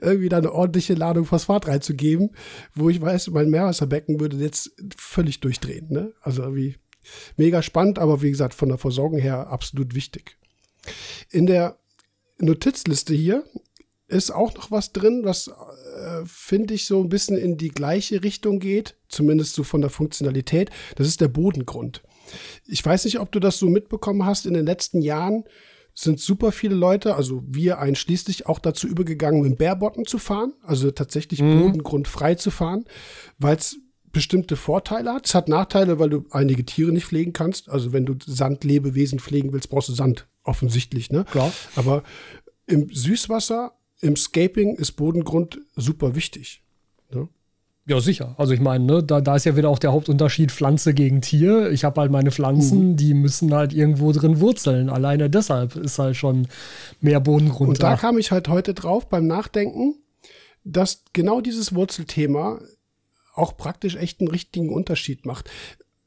irgendwie 0.00 0.28
da 0.28 0.38
eine 0.38 0.52
ordentliche 0.52 0.94
Ladung 0.94 1.24
Phosphat 1.24 1.66
reinzugeben, 1.66 2.30
wo 2.72 2.88
ich 2.88 3.00
weiß, 3.00 3.30
mein 3.30 3.50
Meerwasserbecken 3.50 4.20
würde 4.20 4.36
jetzt 4.36 4.70
völlig 4.96 5.40
durchdrehen. 5.40 5.88
Ne? 5.90 6.12
Also 6.20 6.42
irgendwie 6.42 6.76
mega 7.36 7.62
spannend, 7.62 7.98
aber 7.98 8.22
wie 8.22 8.30
gesagt, 8.30 8.54
von 8.54 8.68
der 8.68 8.78
Versorgung 8.78 9.18
her 9.18 9.48
absolut 9.48 9.96
wichtig. 9.96 10.38
In 11.30 11.46
der 11.46 11.78
Notizliste 12.38 13.12
hier 13.12 13.42
ist 14.06 14.30
auch 14.30 14.54
noch 14.54 14.70
was 14.70 14.92
drin, 14.92 15.22
was 15.24 15.48
äh, 15.48 16.22
finde 16.26 16.74
ich 16.74 16.86
so 16.86 17.02
ein 17.02 17.08
bisschen 17.08 17.36
in 17.36 17.56
die 17.56 17.70
gleiche 17.70 18.22
Richtung 18.22 18.60
geht, 18.60 18.96
zumindest 19.08 19.54
so 19.54 19.64
von 19.64 19.80
der 19.80 19.90
Funktionalität. 19.90 20.70
Das 20.94 21.08
ist 21.08 21.20
der 21.20 21.28
Bodengrund. 21.28 22.02
Ich 22.66 22.84
weiß 22.84 23.04
nicht, 23.04 23.20
ob 23.20 23.32
du 23.32 23.40
das 23.40 23.58
so 23.58 23.68
mitbekommen 23.68 24.24
hast. 24.24 24.46
In 24.46 24.54
den 24.54 24.66
letzten 24.66 25.00
Jahren 25.02 25.44
sind 25.94 26.20
super 26.20 26.52
viele 26.52 26.76
Leute, 26.76 27.16
also 27.16 27.42
wir 27.46 27.80
einschließlich, 27.80 28.46
auch 28.46 28.60
dazu 28.60 28.86
übergegangen, 28.86 29.42
mit 29.42 29.58
Bärbotten 29.58 30.06
zu 30.06 30.18
fahren, 30.18 30.52
also 30.62 30.92
tatsächlich 30.92 31.42
mhm. 31.42 31.60
bodengrundfrei 31.60 32.36
zu 32.36 32.52
fahren, 32.52 32.84
weil 33.38 33.56
es 33.56 33.78
bestimmte 34.12 34.56
Vorteile 34.56 35.12
hat. 35.12 35.26
Es 35.26 35.34
hat 35.34 35.48
Nachteile, 35.48 35.98
weil 35.98 36.10
du 36.10 36.24
einige 36.30 36.64
Tiere 36.64 36.92
nicht 36.92 37.06
pflegen 37.06 37.32
kannst. 37.32 37.68
Also 37.68 37.92
wenn 37.92 38.06
du 38.06 38.14
Sandlebewesen 38.24 39.18
pflegen 39.18 39.52
willst, 39.52 39.70
brauchst 39.70 39.88
du 39.88 39.92
Sand, 39.92 40.28
offensichtlich. 40.44 41.10
Ne? 41.10 41.24
Klar. 41.24 41.52
Aber 41.76 42.02
im 42.66 42.88
Süßwasser, 42.88 43.72
im 44.00 44.16
Scaping 44.16 44.76
ist 44.76 44.92
Bodengrund 44.92 45.60
super 45.74 46.14
wichtig. 46.14 46.62
Ja, 47.88 48.00
sicher. 48.00 48.34
Also 48.36 48.52
ich 48.52 48.60
meine, 48.60 48.84
ne, 48.84 49.02
da, 49.02 49.22
da 49.22 49.36
ist 49.36 49.46
ja 49.46 49.56
wieder 49.56 49.70
auch 49.70 49.78
der 49.78 49.92
Hauptunterschied 49.92 50.52
Pflanze 50.52 50.92
gegen 50.92 51.22
Tier. 51.22 51.70
Ich 51.70 51.84
habe 51.84 52.02
halt 52.02 52.12
meine 52.12 52.30
Pflanzen, 52.30 52.90
mhm. 52.90 52.96
die 52.96 53.14
müssen 53.14 53.54
halt 53.54 53.72
irgendwo 53.72 54.12
drin 54.12 54.40
wurzeln. 54.40 54.90
Alleine 54.90 55.30
deshalb 55.30 55.74
ist 55.74 55.98
halt 55.98 56.14
schon 56.14 56.48
mehr 57.00 57.18
Bodengrund 57.18 57.70
Und 57.70 57.82
da. 57.82 57.90
da 57.90 57.96
kam 57.96 58.18
ich 58.18 58.30
halt 58.30 58.48
heute 58.48 58.74
drauf 58.74 59.08
beim 59.08 59.26
Nachdenken, 59.26 59.94
dass 60.64 61.02
genau 61.14 61.40
dieses 61.40 61.74
Wurzelthema 61.74 62.60
auch 63.34 63.56
praktisch 63.56 63.96
echt 63.96 64.20
einen 64.20 64.28
richtigen 64.28 64.70
Unterschied 64.70 65.24
macht. 65.24 65.48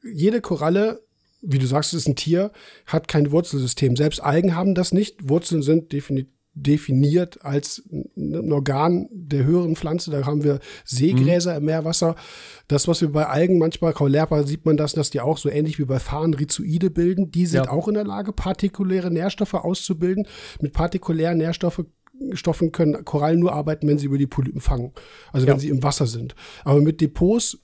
Jede 0.02 0.40
Koralle 0.40 1.00
wie 1.44 1.58
du 1.58 1.66
sagst, 1.66 1.92
ist 1.92 2.06
ein 2.06 2.14
Tier, 2.14 2.52
hat 2.86 3.08
kein 3.08 3.32
Wurzelsystem. 3.32 3.96
Selbst 3.96 4.22
Algen 4.22 4.54
haben 4.54 4.76
das 4.76 4.92
nicht. 4.92 5.28
Wurzeln 5.28 5.62
sind 5.62 5.92
definitiv 5.92 6.32
definiert 6.54 7.44
als 7.44 7.82
ein 8.16 8.52
Organ 8.52 9.08
der 9.10 9.44
höheren 9.44 9.76
Pflanze. 9.76 10.10
Da 10.10 10.26
haben 10.26 10.44
wir 10.44 10.60
Seegräser 10.84 11.52
mhm. 11.52 11.58
im 11.58 11.64
Meerwasser. 11.64 12.14
Das, 12.68 12.88
was 12.88 13.00
wir 13.00 13.10
bei 13.10 13.26
Algen 13.26 13.58
manchmal, 13.58 13.92
Kaulerpa 13.92 14.42
sieht 14.44 14.66
man 14.66 14.76
das, 14.76 14.92
dass 14.92 15.10
die 15.10 15.20
auch 15.20 15.38
so 15.38 15.48
ähnlich 15.48 15.78
wie 15.78 15.84
bei 15.84 15.98
Farn 15.98 16.34
Rhizoide 16.34 16.90
bilden. 16.90 17.30
Die 17.30 17.46
sind 17.46 17.66
ja. 17.66 17.70
auch 17.70 17.88
in 17.88 17.94
der 17.94 18.04
Lage, 18.04 18.32
partikuläre 18.32 19.10
Nährstoffe 19.10 19.54
auszubilden. 19.54 20.26
Mit 20.60 20.72
partikulären 20.72 21.38
Nährstoffen 21.38 21.86
Stoffen 22.34 22.70
können 22.70 23.04
Korallen 23.04 23.40
nur 23.40 23.52
arbeiten, 23.52 23.88
wenn 23.88 23.98
sie 23.98 24.06
über 24.06 24.18
die 24.18 24.28
Polypen 24.28 24.60
fangen. 24.60 24.92
Also 25.32 25.46
wenn 25.46 25.54
ja. 25.54 25.60
sie 25.60 25.70
im 25.70 25.82
Wasser 25.82 26.06
sind. 26.06 26.36
Aber 26.64 26.80
mit 26.80 27.00
Depots 27.00 27.58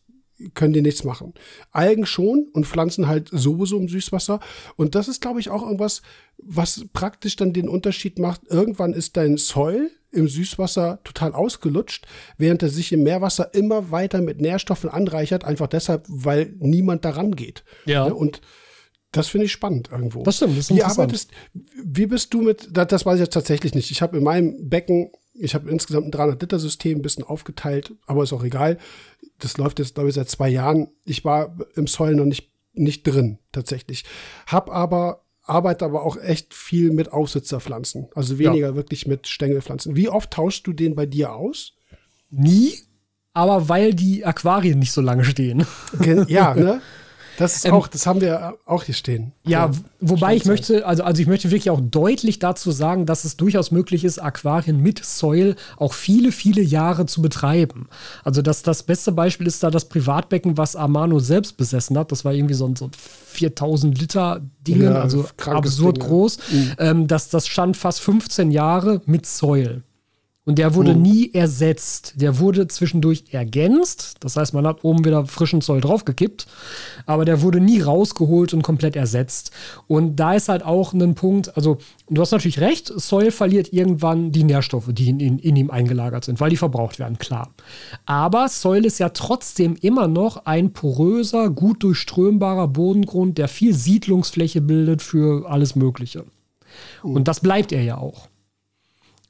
können 0.55 0.73
die 0.73 0.83
nichts 0.83 1.05
machen. 1.05 1.35
Algen 1.71 2.07
schon 2.07 2.49
und 2.53 2.67
Pflanzen 2.67 3.09
halt 3.09 3.29
sowieso 3.33 3.79
im 3.79 3.89
Süßwasser. 3.89 4.41
Und 4.77 4.95
das 4.95 5.09
ist, 5.09 5.21
glaube 5.21 5.41
ich, 5.41 5.51
auch 5.51 5.63
irgendwas, 5.63 6.03
was 6.39 6.87
praktisch 6.93 7.37
dann 7.37 7.53
den 7.53 7.69
Unterschied 7.69 8.19
macht. 8.19 8.43
Irgendwann 8.49 8.93
ist 8.93 9.17
dein 9.17 9.37
Soil 9.37 9.91
im 10.11 10.29
Süßwasser 10.29 11.01
total 11.05 11.33
ausgelutscht, 11.33 12.07
während 12.39 12.63
er 12.63 12.69
sich 12.69 12.93
im 12.93 13.03
Meerwasser 13.03 13.53
immer 13.55 13.91
weiter 13.91 14.21
mit 14.23 14.41
Nährstoffen 14.41 14.89
anreichert, 14.89 15.45
einfach 15.45 15.67
deshalb, 15.67 16.05
weil 16.09 16.55
niemand 16.59 17.05
daran 17.05 17.35
geht. 17.35 17.65
Ja. 17.85 18.05
Und 18.05 18.41
das 19.13 19.29
finde 19.29 19.47
ich 19.47 19.53
spannend 19.53 19.91
irgendwo. 19.91 20.23
Das 20.23 20.37
stimmt, 20.37 20.59
das 20.59 20.71
ist 20.71 20.77
wie 20.77 20.83
arbeitest, 20.83 21.31
wie 21.83 22.07
bist 22.07 22.33
du 22.33 22.43
mit, 22.43 22.69
das, 22.73 22.89
das 22.89 23.07
weiß 23.07 23.17
ich 23.17 23.23
jetzt 23.23 23.35
tatsächlich 23.35 23.75
nicht. 23.75 23.91
Ich 23.91 24.03
habe 24.03 24.19
in 24.19 24.25
meinem 24.25 24.69
Becken 24.69 25.11
ich 25.39 25.55
habe 25.55 25.71
insgesamt 25.71 26.07
ein 26.07 26.13
300-Liter-System, 26.13 26.99
ein 26.99 27.03
bisschen 27.03 27.25
aufgeteilt, 27.25 27.95
aber 28.07 28.23
ist 28.23 28.33
auch 28.33 28.45
egal. 28.45 28.79
Das 29.39 29.57
läuft 29.57 29.79
jetzt, 29.79 29.95
glaube 29.95 30.09
ich, 30.09 30.15
seit 30.15 30.29
zwei 30.29 30.49
Jahren. 30.49 30.89
Ich 31.05 31.25
war 31.25 31.57
im 31.75 31.87
Soil 31.87 32.15
noch 32.15 32.25
nicht, 32.25 32.51
nicht 32.73 33.05
drin, 33.05 33.39
tatsächlich. 33.53 34.05
Hab 34.47 34.71
aber, 34.71 35.23
arbeite 35.43 35.85
aber 35.85 36.03
auch 36.03 36.17
echt 36.17 36.55
viel 36.55 36.91
mit 36.91 37.13
Aufsitzerpflanzen. 37.13 38.09
Also 38.15 38.39
weniger 38.39 38.69
ja. 38.69 38.75
wirklich 38.75 39.07
mit 39.07 39.29
Stängelpflanzen. 39.29 39.97
Wie 39.97 40.09
oft 40.09 40.31
tauschst 40.31 40.67
du 40.67 40.73
den 40.73 40.95
bei 40.95 41.07
dir 41.07 41.35
aus? 41.35 41.75
Nie, 42.31 42.75
aber 43.33 43.69
weil 43.69 43.95
die 43.95 44.25
Aquarien 44.27 44.79
nicht 44.79 44.93
so 44.93 45.01
lange 45.01 45.25
stehen. 45.25 45.65
Ja, 46.27 46.55
ne? 46.57 46.81
Das 47.39 47.55
ist 47.55 47.67
ähm, 47.67 47.73
auch, 47.73 47.87
das 47.87 48.05
haben 48.05 48.21
wir 48.21 48.57
auch 48.67 48.83
hier 48.83 48.97
stehen. 48.97 49.31
Ja, 49.47 49.71
so, 49.73 49.81
wobei 50.01 50.35
ich 50.35 50.45
möchte, 50.45 50.85
also, 50.85 51.05
also 51.05 51.23
ich 51.23 51.29
möchte 51.29 51.53
wirklich 51.53 51.71
auch 51.71 51.81
deutlich 51.81 52.41
dazu 52.41 52.73
sagen, 52.73 53.07
dass 53.07 53.25
es 53.25 53.37
durchaus 53.37 53.71
möglich 53.71 54.05
ist, 54.05 54.19
Aquarien 54.19 54.83
mit 54.83 55.05
Soil 55.05 55.55
auch 55.77 55.93
viele, 55.93 56.33
viele 56.33 56.63
Jahre 56.63 57.07
zu 57.07 57.23
betreiben. 57.23 57.89
Also 58.25 58.43
das, 58.43 58.65
das 58.65 58.83
beste 58.83 59.13
Beispiel 59.13 59.47
ist 59.47 59.63
da 59.63 59.71
das 59.71 59.85
Privatbecken, 59.85 60.59
was 60.59 60.75
Armano 60.75 61.21
selbst 61.21 61.57
besessen 61.57 61.97
hat. 61.97 62.11
Das 62.11 62.25
war 62.25 62.33
irgendwie 62.33 62.55
so 62.55 62.67
ein, 62.67 62.75
so 62.75 62.91
4000 63.29 63.97
Liter 64.01 64.41
Ding, 64.67 64.83
ja, 64.83 65.01
also 65.01 65.25
absurd 65.47 65.99
Ding, 65.99 66.09
groß. 66.09 66.39
Ja. 66.51 66.59
Mhm. 66.59 66.73
Ähm, 66.79 67.07
das, 67.07 67.29
das 67.29 67.47
stand 67.47 67.77
fast 67.77 68.01
15 68.01 68.51
Jahre 68.51 69.01
mit 69.07 69.27
Soil. 69.27 69.85
Und 70.49 70.57
der 70.57 70.75
wurde 70.75 70.95
mhm. 70.95 71.03
nie 71.03 71.35
ersetzt. 71.35 72.15
Der 72.17 72.39
wurde 72.39 72.67
zwischendurch 72.69 73.25
ergänzt. 73.33 74.15
Das 74.21 74.35
heißt, 74.35 74.55
man 74.55 74.67
hat 74.67 74.83
oben 74.83 75.05
wieder 75.05 75.27
frischen 75.27 75.61
Zoll 75.61 75.83
draufgekippt. 75.83 76.47
Aber 77.05 77.27
der 77.27 77.43
wurde 77.43 77.61
nie 77.61 77.83
rausgeholt 77.83 78.55
und 78.55 78.63
komplett 78.63 78.97
ersetzt. 78.97 79.51
Und 79.89 80.17
da 80.17 80.33
ist 80.33 80.49
halt 80.49 80.65
auch 80.65 80.95
ein 80.95 81.15
Punkt, 81.15 81.55
also 81.55 81.77
du 82.09 82.23
hast 82.23 82.31
natürlich 82.31 82.61
recht, 82.61 82.87
Soil 82.87 83.31
verliert 83.31 83.75
irgendwann 83.75 84.33
die 84.33 84.43
Nährstoffe, 84.43 84.89
die 84.89 85.11
in, 85.11 85.21
in, 85.21 85.39
in 85.39 85.55
ihm 85.55 85.71
eingelagert 85.71 86.25
sind, 86.25 86.41
weil 86.41 86.49
die 86.49 86.57
verbraucht 86.57 86.99
werden, 86.99 87.19
klar. 87.19 87.51
Aber 88.07 88.49
Soil 88.49 88.87
ist 88.87 88.99
ja 88.99 89.11
trotzdem 89.11 89.77
immer 89.83 90.09
noch 90.09 90.47
ein 90.47 90.73
poröser, 90.73 91.51
gut 91.51 91.83
durchströmbarer 91.83 92.69
Bodengrund, 92.69 93.37
der 93.37 93.49
viel 93.49 93.75
Siedlungsfläche 93.75 94.63
bildet 94.63 95.03
für 95.03 95.47
alles 95.51 95.77
Mögliche. 95.77 96.25
Mhm. 97.03 97.17
Und 97.17 97.29
das 97.29 97.41
bleibt 97.41 97.71
er 97.71 97.83
ja 97.83 97.99
auch. 97.99 98.29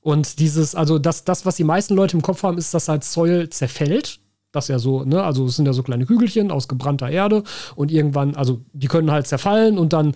Und 0.01 0.39
dieses, 0.39 0.75
also 0.75 0.99
das, 0.99 1.25
das, 1.25 1.45
was 1.45 1.57
die 1.57 1.65
meisten 1.65 1.95
Leute 1.95 2.16
im 2.16 2.23
Kopf 2.23 2.43
haben, 2.43 2.59
ist, 2.59 2.73
dass 2.75 2.89
halt 2.89 3.05
Soil 3.05 3.49
zerfällt 3.51 4.20
Das 4.53 4.69
ja 4.69 4.79
so, 4.79 5.05
ne, 5.05 5.23
also 5.23 5.47
es 5.47 5.57
sind 5.57 5.66
ja 5.66 5.73
so 5.73 5.83
kleine 5.83 6.07
Kügelchen 6.07 6.51
aus 6.51 6.69
gebrannter 6.69 7.11
Erde 7.11 7.43
und 7.77 7.91
irgendwann, 7.91 8.35
also 8.35 8.61
die 8.73 8.87
können 8.87 9.11
halt 9.11 9.27
zerfallen 9.27 9.79
und 9.79 9.93
dann 9.93 10.15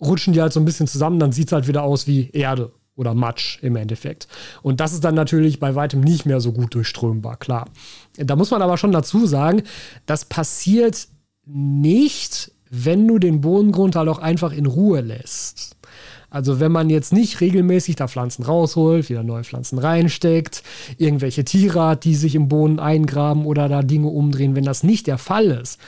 rutschen 0.00 0.32
die 0.34 0.40
halt 0.40 0.52
so 0.52 0.60
ein 0.60 0.64
bisschen 0.64 0.86
zusammen, 0.86 1.18
dann 1.18 1.32
sieht 1.32 1.48
es 1.48 1.52
halt 1.52 1.68
wieder 1.68 1.82
aus 1.82 2.06
wie 2.06 2.30
Erde 2.30 2.72
oder 2.96 3.14
Matsch 3.14 3.58
im 3.62 3.76
Endeffekt. 3.76 4.28
Und 4.62 4.80
das 4.80 4.92
ist 4.92 5.04
dann 5.04 5.14
natürlich 5.14 5.58
bei 5.60 5.74
weitem 5.74 6.00
nicht 6.00 6.26
mehr 6.26 6.40
so 6.40 6.52
gut 6.52 6.74
durchströmbar, 6.74 7.36
klar. 7.36 7.68
Da 8.16 8.36
muss 8.36 8.50
man 8.50 8.60
aber 8.60 8.76
schon 8.76 8.92
dazu 8.92 9.26
sagen, 9.26 9.62
das 10.04 10.24
passiert 10.26 11.08
nicht, 11.46 12.52
wenn 12.68 13.08
du 13.08 13.18
den 13.18 13.40
Bodengrund 13.40 13.96
halt 13.96 14.08
auch 14.08 14.18
einfach 14.18 14.52
in 14.52 14.66
Ruhe 14.66 15.00
lässt. 15.00 15.76
Also 16.32 16.60
wenn 16.60 16.72
man 16.72 16.88
jetzt 16.88 17.12
nicht 17.12 17.42
regelmäßig 17.42 17.96
da 17.96 18.08
Pflanzen 18.08 18.42
rausholt, 18.42 19.10
wieder 19.10 19.22
neue 19.22 19.44
Pflanzen 19.44 19.78
reinsteckt, 19.78 20.62
irgendwelche 20.96 21.44
Tiere 21.44 21.82
hat, 21.88 22.04
die 22.04 22.14
sich 22.14 22.34
im 22.34 22.48
Boden 22.48 22.80
eingraben 22.80 23.44
oder 23.44 23.68
da 23.68 23.82
Dinge 23.82 24.08
umdrehen, 24.08 24.56
wenn 24.56 24.64
das 24.64 24.82
nicht 24.82 25.06
der 25.06 25.18
Fall 25.18 25.50
ist, 25.50 25.78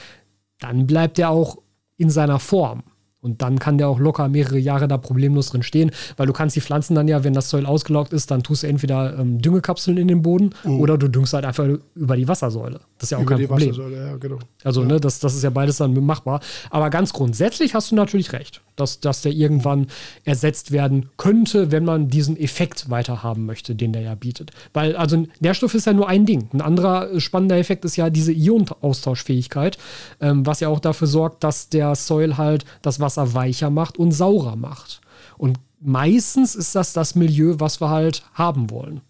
dann 0.60 0.86
bleibt 0.86 1.18
er 1.18 1.30
auch 1.30 1.56
in 1.96 2.10
seiner 2.10 2.38
Form. 2.40 2.82
Und 3.24 3.40
dann 3.40 3.58
kann 3.58 3.78
der 3.78 3.88
auch 3.88 3.98
locker 3.98 4.28
mehrere 4.28 4.58
Jahre 4.58 4.86
da 4.86 4.98
problemlos 4.98 5.48
drin 5.48 5.62
stehen, 5.62 5.90
weil 6.18 6.26
du 6.26 6.34
kannst 6.34 6.56
die 6.56 6.60
Pflanzen 6.60 6.94
dann 6.94 7.08
ja, 7.08 7.24
wenn 7.24 7.32
das 7.32 7.48
Soil 7.48 7.64
ausgelaugt 7.64 8.12
ist, 8.12 8.30
dann 8.30 8.42
tust 8.42 8.64
du 8.64 8.66
entweder 8.66 9.18
ähm, 9.18 9.40
Düngekapseln 9.40 9.96
in 9.96 10.08
den 10.08 10.20
Boden 10.20 10.50
mhm. 10.62 10.80
oder 10.80 10.98
du 10.98 11.08
düngst 11.08 11.32
halt 11.32 11.46
einfach 11.46 11.66
über 11.94 12.16
die 12.16 12.28
Wassersäule. 12.28 12.80
Das 12.98 13.04
ist 13.04 13.10
ja 13.12 13.18
auch 13.18 13.22
über 13.22 13.36
kein 13.36 13.48
Problem. 13.48 13.74
Ja, 13.74 14.16
genau. 14.16 14.38
Also, 14.62 14.82
ja. 14.82 14.88
ne, 14.88 15.00
das, 15.00 15.20
das 15.20 15.34
ist 15.34 15.42
ja 15.42 15.48
beides 15.48 15.78
dann 15.78 15.94
machbar. 16.04 16.40
Aber 16.68 16.90
ganz 16.90 17.14
grundsätzlich 17.14 17.74
hast 17.74 17.90
du 17.90 17.94
natürlich 17.94 18.34
recht, 18.34 18.60
dass, 18.76 19.00
dass 19.00 19.22
der 19.22 19.32
irgendwann 19.32 19.86
ersetzt 20.24 20.70
werden 20.70 21.08
könnte, 21.16 21.72
wenn 21.72 21.86
man 21.86 22.08
diesen 22.08 22.36
Effekt 22.36 22.90
weiter 22.90 23.22
haben 23.22 23.46
möchte, 23.46 23.74
den 23.74 23.94
der 23.94 24.02
ja 24.02 24.14
bietet. 24.14 24.50
Weil, 24.74 24.96
also 24.96 25.24
Nährstoff 25.40 25.74
ist 25.74 25.86
ja 25.86 25.94
nur 25.94 26.08
ein 26.08 26.26
Ding. 26.26 26.50
Ein 26.52 26.60
anderer 26.60 27.10
äh, 27.10 27.20
spannender 27.20 27.56
Effekt 27.56 27.86
ist 27.86 27.96
ja 27.96 28.10
diese 28.10 28.32
Ionenaustauschfähigkeit, 28.32 29.78
ähm, 30.20 30.44
was 30.44 30.60
ja 30.60 30.68
auch 30.68 30.80
dafür 30.80 31.08
sorgt, 31.08 31.42
dass 31.42 31.70
der 31.70 31.94
Soil 31.94 32.36
halt 32.36 32.66
das 32.82 33.00
Wasser 33.00 33.13
Wasser 33.16 33.34
weicher 33.34 33.70
macht 33.70 33.98
und 33.98 34.12
saurer 34.12 34.56
macht. 34.56 35.00
Und 35.38 35.58
meistens 35.80 36.54
ist 36.54 36.74
das 36.74 36.92
das 36.92 37.14
Milieu, 37.14 37.56
was 37.58 37.80
wir 37.80 37.90
halt 37.90 38.22
haben 38.34 38.70
wollen. 38.70 39.00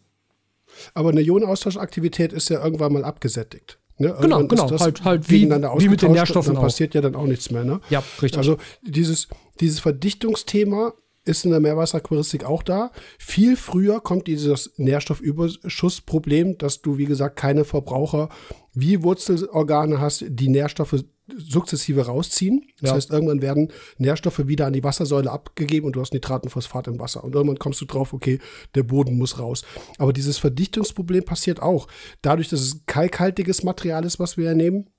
Aber 0.93 1.10
eine 1.10 1.20
Ionenaustauschaktivität 1.20 2.32
ist 2.32 2.48
ja 2.48 2.62
irgendwann 2.62 2.93
mal 2.93 3.05
abgesättigt. 3.05 3.78
Ne? 3.98 4.14
Genau, 4.20 4.44
genau. 4.47 4.68
Halt, 4.81 5.05
halt 5.05 5.31
wie, 5.31 5.48
wie 5.48 5.89
mit 5.89 6.02
den 6.02 6.12
Nährstoffen 6.12 6.55
dann 6.55 6.62
passiert 6.62 6.94
ja 6.94 7.01
dann 7.01 7.14
auch 7.14 7.26
nichts 7.26 7.51
mehr. 7.51 7.64
Ne? 7.64 7.81
Ja, 7.90 8.02
richtig. 8.20 8.39
Also 8.39 8.59
dieses, 8.82 9.28
dieses 9.60 9.78
Verdichtungsthema 9.78 10.94
ist 11.24 11.44
in 11.44 11.52
der 11.52 11.60
Meerwasseraquaristik 11.60 12.44
auch 12.44 12.62
da. 12.62 12.90
Viel 13.18 13.56
früher 13.56 14.01
kommt 14.01 14.26
dieses 14.26 14.72
Nährstoffüberschussproblem, 14.76 16.59
dass 16.59 16.82
du, 16.82 16.98
wie 16.98 17.06
gesagt, 17.06 17.36
keine 17.36 17.64
Verbraucher 17.64 18.28
wie 18.74 19.02
Wurzelorgane 19.02 20.01
hast, 20.01 20.24
die 20.28 20.48
Nährstoffe 20.48 21.05
sukzessive 21.27 22.07
rausziehen. 22.07 22.67
Das 22.81 22.91
ja. 22.91 22.97
heißt, 22.97 23.11
irgendwann 23.11 23.43
werden 23.43 23.73
Nährstoffe 23.99 24.47
wieder 24.47 24.67
an 24.67 24.73
die 24.73 24.85
Wassersäule 24.85 25.31
abgegeben 25.31 25.87
und 25.87 25.97
du 25.97 26.01
hast 26.01 26.13
Nitrat 26.13 26.45
und 26.45 26.51
Phosphat 26.51 26.87
im 26.87 26.99
Wasser. 26.99 27.25
Und 27.25 27.35
irgendwann 27.35 27.59
kommst 27.59 27.81
du 27.81 27.87
drauf, 27.87 28.13
okay, 28.13 28.41
der 28.75 28.83
Boden 28.83 29.17
muss 29.17 29.39
raus. 29.39 29.63
Aber 29.99 30.13
dieses 30.13 30.39
Verdichtungsproblem 30.39 31.25
passiert 31.25 31.63
auch. 31.63 31.89
Dadurch, 32.23 32.49
dass 32.49 32.61
es 32.61 32.85
kalkhaltiges 32.87 33.63
Material 33.63 34.05
ist, 34.05 34.19
was 34.19 34.37
wir 34.37 34.47
ja 34.47 34.55
nehmen, 34.55 34.91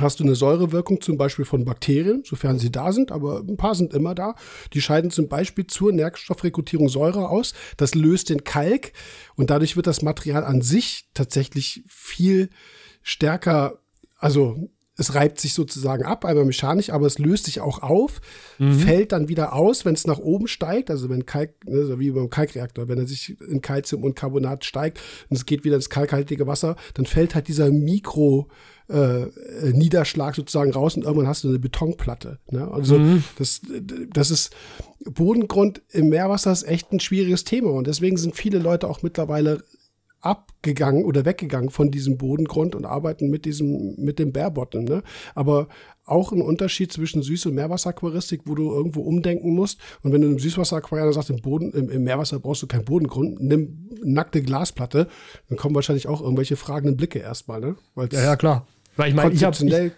hast 0.00 0.20
du 0.20 0.24
eine 0.24 0.34
Säurewirkung 0.34 1.00
zum 1.00 1.18
Beispiel 1.18 1.44
von 1.44 1.64
Bakterien, 1.64 2.22
sofern 2.24 2.58
sie 2.58 2.70
da 2.70 2.92
sind, 2.92 3.10
aber 3.12 3.40
ein 3.40 3.56
paar 3.56 3.74
sind 3.74 3.92
immer 3.92 4.14
da. 4.14 4.34
Die 4.72 4.80
scheiden 4.80 5.10
zum 5.10 5.28
Beispiel 5.28 5.66
zur 5.66 5.92
Nährstoffrekrutierung 5.92 6.88
Säure 6.88 7.28
aus. 7.28 7.52
Das 7.76 7.94
löst 7.94 8.30
den 8.30 8.44
Kalk 8.44 8.92
und 9.34 9.50
dadurch 9.50 9.76
wird 9.76 9.86
das 9.86 10.02
Material 10.02 10.44
an 10.44 10.62
sich 10.62 11.08
tatsächlich 11.14 11.82
viel 11.88 12.50
stärker, 13.02 13.80
also 14.16 14.70
es 14.98 15.14
reibt 15.14 15.40
sich 15.40 15.54
sozusagen 15.54 16.04
ab, 16.04 16.24
einmal 16.24 16.44
mechanisch, 16.44 16.90
aber 16.90 17.06
es 17.06 17.18
löst 17.18 17.46
sich 17.46 17.60
auch 17.60 17.82
auf, 17.82 18.20
mhm. 18.58 18.74
fällt 18.74 19.12
dann 19.12 19.28
wieder 19.28 19.54
aus, 19.54 19.84
wenn 19.84 19.94
es 19.94 20.06
nach 20.06 20.18
oben 20.18 20.48
steigt, 20.48 20.90
also 20.90 21.08
wenn 21.08 21.24
Kalk, 21.24 21.52
ne, 21.64 21.98
wie 21.98 22.10
beim 22.10 22.28
Kalkreaktor, 22.28 22.88
wenn 22.88 22.98
er 22.98 23.06
sich 23.06 23.40
in 23.40 23.62
Calcium 23.62 24.02
und 24.02 24.16
Carbonat 24.16 24.64
steigt 24.64 25.00
und 25.30 25.36
es 25.36 25.46
geht 25.46 25.64
wieder 25.64 25.76
ins 25.76 25.88
kalkhaltige 25.88 26.46
Wasser, 26.48 26.76
dann 26.94 27.06
fällt 27.06 27.36
halt 27.36 27.46
dieser 27.46 27.70
Mikro 27.70 28.48
äh, 28.88 29.26
Niederschlag 29.72 30.34
sozusagen 30.34 30.72
raus 30.72 30.96
und 30.96 31.04
irgendwann 31.04 31.28
hast 31.28 31.44
du 31.44 31.48
eine 31.48 31.60
Betonplatte. 31.60 32.40
Ne? 32.50 32.68
Also 32.68 32.98
mhm. 32.98 33.22
das, 33.38 33.60
das 34.12 34.30
ist 34.32 34.54
Bodengrund 35.04 35.80
im 35.90 36.08
Meerwasser 36.08 36.50
ist 36.50 36.64
echt 36.64 36.92
ein 36.92 36.98
schwieriges 36.98 37.44
Thema 37.44 37.70
und 37.70 37.86
deswegen 37.86 38.16
sind 38.16 38.34
viele 38.34 38.58
Leute 38.58 38.88
auch 38.88 39.02
mittlerweile 39.02 39.62
abgegangen 40.20 41.04
oder 41.04 41.24
weggegangen 41.24 41.70
von 41.70 41.90
diesem 41.90 42.18
Bodengrund 42.18 42.74
und 42.74 42.84
arbeiten 42.84 43.30
mit 43.30 43.44
diesem, 43.44 43.94
mit 43.96 44.18
dem 44.18 44.32
Bärbottom. 44.32 44.84
Ne? 44.84 45.02
Aber 45.34 45.68
auch 46.04 46.32
ein 46.32 46.40
Unterschied 46.40 46.92
zwischen 46.92 47.22
Süß- 47.22 47.48
und 47.48 47.54
Meerwasseraquaristik, 47.54 48.42
wo 48.46 48.54
du 48.54 48.72
irgendwo 48.72 49.02
umdenken 49.02 49.54
musst. 49.54 49.78
Und 50.02 50.12
wenn 50.12 50.22
du 50.22 50.28
im 50.28 50.38
Süßwasseraquarium 50.38 51.12
sagst, 51.12 51.30
im, 51.30 51.40
Boden, 51.40 51.72
im, 51.72 51.90
im, 51.90 52.04
Meerwasser 52.04 52.40
brauchst 52.40 52.62
du 52.62 52.66
keinen 52.66 52.84
Bodengrund, 52.84 53.40
nimm 53.40 53.90
nackte 54.02 54.42
Glasplatte, 54.42 55.08
dann 55.48 55.58
kommen 55.58 55.74
wahrscheinlich 55.74 56.08
auch 56.08 56.20
irgendwelche 56.20 56.56
fragenden 56.56 56.96
Blicke 56.96 57.18
erstmal, 57.18 57.60
ne? 57.60 57.76
Weil's 57.94 58.14
ja, 58.14 58.22
ja, 58.22 58.36
klar. 58.36 58.66
Weil 58.96 59.10
ich 59.10 59.14
meine, 59.14 59.32
ich 59.32 59.44
habe 59.44 59.92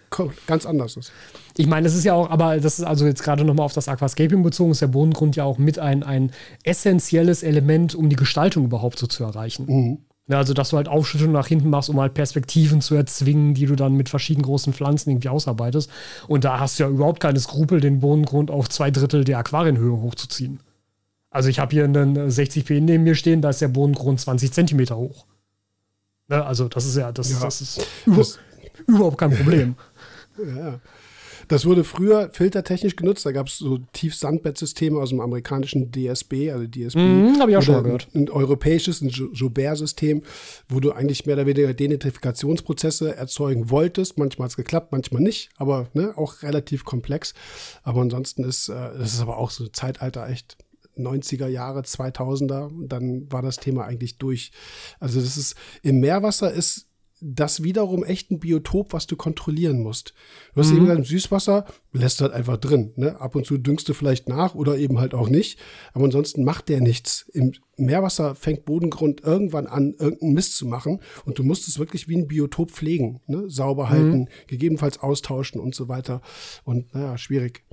ganz 0.45 0.65
anders 0.67 0.95
ist. 0.95 1.11
Ich 1.57 1.65
meine, 1.65 1.87
es 1.87 1.95
ist 1.95 2.03
ja 2.03 2.13
auch, 2.13 2.29
aber 2.29 2.59
das 2.59 2.77
ist 2.77 2.85
also 2.85 3.07
jetzt 3.07 3.23
gerade 3.23 3.43
nochmal 3.43 3.65
auf 3.65 3.73
das 3.73 3.87
Aquascaping 3.87 4.43
bezogen, 4.43 4.71
ist 4.71 4.81
der 4.81 4.87
Bodengrund 4.87 5.35
ja 5.35 5.43
auch 5.43 5.57
mit 5.57 5.79
ein, 5.79 6.03
ein 6.03 6.31
essentielles 6.63 7.41
Element, 7.41 7.95
um 7.95 8.09
die 8.09 8.15
Gestaltung 8.15 8.65
überhaupt 8.65 8.99
so 8.99 9.07
zu 9.07 9.23
erreichen. 9.23 9.65
Mhm. 9.65 9.97
Ja, 10.31 10.37
also, 10.37 10.53
dass 10.53 10.69
du 10.69 10.77
halt 10.77 10.87
Aufschüttung 10.87 11.33
nach 11.33 11.47
hinten 11.47 11.69
machst, 11.69 11.89
um 11.89 11.99
halt 11.99 12.13
Perspektiven 12.13 12.79
zu 12.79 12.95
erzwingen, 12.95 13.53
die 13.53 13.65
du 13.65 13.75
dann 13.75 13.95
mit 13.95 14.07
verschiedenen 14.07 14.45
großen 14.45 14.71
Pflanzen 14.71 15.09
irgendwie 15.09 15.27
ausarbeitest. 15.27 15.91
Und 16.29 16.45
da 16.45 16.57
hast 16.57 16.79
du 16.79 16.83
ja 16.83 16.89
überhaupt 16.89 17.19
keine 17.19 17.37
Skrupel, 17.37 17.81
den 17.81 17.99
Bodengrund 17.99 18.49
auf 18.49 18.69
zwei 18.69 18.91
Drittel 18.91 19.25
der 19.25 19.39
Aquarienhöhe 19.39 19.91
hochzuziehen. 19.91 20.61
Also, 21.31 21.49
ich 21.49 21.59
habe 21.59 21.71
hier 21.71 21.83
einen 21.83 22.31
60 22.31 22.63
P 22.63 22.79
neben 22.79 23.03
mir 23.03 23.15
stehen, 23.15 23.41
da 23.41 23.49
ist 23.49 23.59
der 23.59 23.67
Bodengrund 23.67 24.21
20 24.21 24.53
Zentimeter 24.53 24.95
hoch. 24.95 25.25
Ne, 26.29 26.45
also, 26.45 26.69
das 26.69 26.85
ist 26.85 26.95
ja, 26.95 27.11
das, 27.11 27.29
ja, 27.29 27.39
das 27.41 27.59
ist 27.59 27.85
das, 28.05 28.39
überhaupt 28.87 29.17
kein 29.17 29.35
Problem. 29.35 29.75
ja. 30.37 30.79
Das 31.51 31.65
wurde 31.65 31.83
früher 31.83 32.29
filtertechnisch 32.31 32.95
genutzt. 32.95 33.25
Da 33.25 33.33
gab 33.33 33.47
es 33.47 33.57
so 33.57 33.79
Tiefsandbettsysteme 33.91 34.97
aus 34.97 35.09
dem 35.09 35.19
amerikanischen 35.19 35.91
DSB, 35.91 36.49
also 36.49 36.65
DSB. 36.65 36.97
Mm, 36.97 37.39
Habe 37.41 37.51
ich 37.51 37.57
auch 37.57 37.61
schon 37.61 37.83
gehört. 37.83 38.07
Ein, 38.13 38.21
ein 38.21 38.29
europäisches, 38.29 39.01
ein 39.01 39.09
Joubert-System, 39.09 40.23
wo 40.69 40.79
du 40.79 40.93
eigentlich 40.93 41.25
mehr 41.25 41.35
oder 41.35 41.45
weniger 41.45 41.73
Denitrifikationsprozesse 41.73 43.17
erzeugen 43.17 43.69
wolltest. 43.69 44.17
Manchmal 44.17 44.45
hat 44.45 44.51
es 44.51 44.55
geklappt, 44.55 44.93
manchmal 44.93 45.21
nicht, 45.21 45.49
aber 45.57 45.89
ne, 45.93 46.17
auch 46.17 46.41
relativ 46.41 46.85
komplex. 46.85 47.33
Aber 47.83 47.99
ansonsten 47.99 48.45
ist, 48.45 48.69
äh, 48.69 48.97
das 48.97 49.13
ist 49.13 49.19
aber 49.19 49.37
auch 49.37 49.51
so 49.51 49.67
Zeitalter 49.67 50.29
echt 50.29 50.55
90er 50.97 51.47
Jahre, 51.47 51.81
2000er, 51.81 52.71
dann 52.87 53.29
war 53.29 53.41
das 53.41 53.57
Thema 53.57 53.83
eigentlich 53.83 54.17
durch. 54.17 54.53
Also 55.01 55.19
das 55.19 55.35
ist, 55.35 55.55
im 55.81 55.99
Meerwasser 55.99 56.49
ist 56.53 56.87
das 57.21 57.61
wiederum 57.61 58.03
echt 58.03 58.31
ein 58.31 58.39
Biotop, 58.39 58.93
was 58.93 59.05
du 59.05 59.15
kontrollieren 59.15 59.81
musst. 59.81 60.15
Du 60.55 60.61
hast 60.61 60.71
mhm. 60.71 60.77
eben 60.77 60.97
im 60.97 61.03
Süßwasser 61.03 61.65
lässt 61.93 62.19
halt 62.21 62.33
einfach 62.33 62.57
drin. 62.57 62.93
Ne? 62.95 63.21
Ab 63.21 63.35
und 63.35 63.45
zu 63.45 63.59
düngst 63.59 63.87
du 63.87 63.93
vielleicht 63.93 64.27
nach 64.27 64.55
oder 64.55 64.77
eben 64.77 64.99
halt 64.99 65.13
auch 65.13 65.29
nicht. 65.29 65.59
Aber 65.93 66.05
ansonsten 66.05 66.43
macht 66.43 66.67
der 66.67 66.81
nichts. 66.81 67.29
Im 67.31 67.53
Meerwasser 67.77 68.33
fängt 68.33 68.65
Bodengrund 68.65 69.21
irgendwann 69.21 69.67
an, 69.67 69.93
irgendeinen 69.99 70.33
Mist 70.33 70.57
zu 70.57 70.65
machen. 70.65 70.99
Und 71.25 71.37
du 71.37 71.43
musst 71.43 71.67
es 71.67 71.77
wirklich 71.77 72.07
wie 72.07 72.17
ein 72.17 72.27
Biotop 72.27 72.71
pflegen. 72.71 73.21
Ne? 73.27 73.49
Sauber 73.49 73.89
halten, 73.89 74.21
mhm. 74.21 74.27
gegebenenfalls 74.47 74.99
austauschen 74.99 75.61
und 75.61 75.75
so 75.75 75.87
weiter. 75.87 76.21
Und 76.63 76.93
naja, 76.95 77.17
schwierig. 77.19 77.63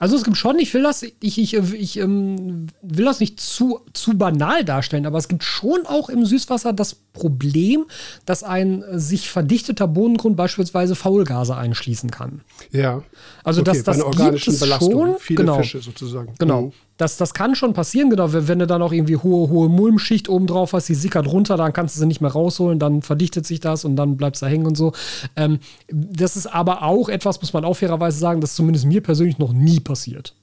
Also 0.00 0.16
es 0.16 0.24
gibt 0.24 0.36
schon, 0.36 0.58
ich 0.58 0.74
will 0.74 0.82
das, 0.82 1.02
ich, 1.02 1.14
ich, 1.20 1.54
ich 1.54 1.98
ähm, 1.98 2.66
will 2.82 3.04
das 3.04 3.20
nicht 3.20 3.40
zu, 3.40 3.80
zu 3.92 4.18
banal 4.18 4.64
darstellen, 4.64 5.06
aber 5.06 5.18
es 5.18 5.28
gibt 5.28 5.44
schon 5.44 5.86
auch 5.86 6.08
im 6.08 6.26
Süßwasser 6.26 6.72
das 6.72 6.96
Problem, 7.12 7.86
dass 8.26 8.42
ein 8.42 8.84
sich 8.92 9.30
verdichteter 9.30 9.86
Bodengrund 9.86 10.36
beispielsweise 10.36 10.96
Faulgase 10.96 11.56
einschließen 11.56 12.10
kann. 12.10 12.40
Ja. 12.72 13.02
Also 13.44 13.60
okay, 13.60 13.70
das, 13.70 13.84
das 13.84 13.98
bei 13.98 14.04
organischen 14.04 14.58
Belastung, 14.58 14.92
schon, 14.92 15.14
viele 15.20 15.36
genau, 15.42 15.58
Fische 15.58 15.80
sozusagen. 15.80 16.34
Genau. 16.38 16.62
Mhm. 16.62 16.72
Das, 16.96 17.16
das 17.16 17.34
kann 17.34 17.56
schon 17.56 17.72
passieren, 17.72 18.08
genau. 18.08 18.32
Wenn 18.32 18.60
du 18.60 18.68
dann 18.68 18.80
auch 18.80 18.92
irgendwie 18.92 19.16
hohe, 19.16 19.48
hohe 19.48 19.68
Mulmschicht 19.68 20.28
oben 20.28 20.46
drauf 20.46 20.74
hast, 20.74 20.88
die 20.88 20.94
sickert 20.94 21.26
runter, 21.26 21.56
dann 21.56 21.72
kannst 21.72 21.96
du 21.96 22.00
sie 22.00 22.06
nicht 22.06 22.20
mehr 22.20 22.30
rausholen, 22.30 22.78
dann 22.78 23.02
verdichtet 23.02 23.46
sich 23.46 23.58
das 23.58 23.84
und 23.84 23.96
dann 23.96 24.16
bleibt 24.16 24.36
es 24.36 24.40
da 24.40 24.46
hängen 24.46 24.66
und 24.66 24.76
so. 24.76 24.92
Ähm, 25.34 25.58
das 25.88 26.36
ist 26.36 26.46
aber 26.46 26.82
auch 26.82 27.08
etwas, 27.08 27.40
muss 27.40 27.52
man 27.52 27.64
auch 27.64 27.74
fairerweise 27.74 28.18
sagen, 28.18 28.40
das 28.40 28.54
zumindest 28.54 28.86
mir 28.86 29.00
persönlich 29.00 29.38
noch 29.38 29.52
nie 29.52 29.80
passiert. 29.84 30.36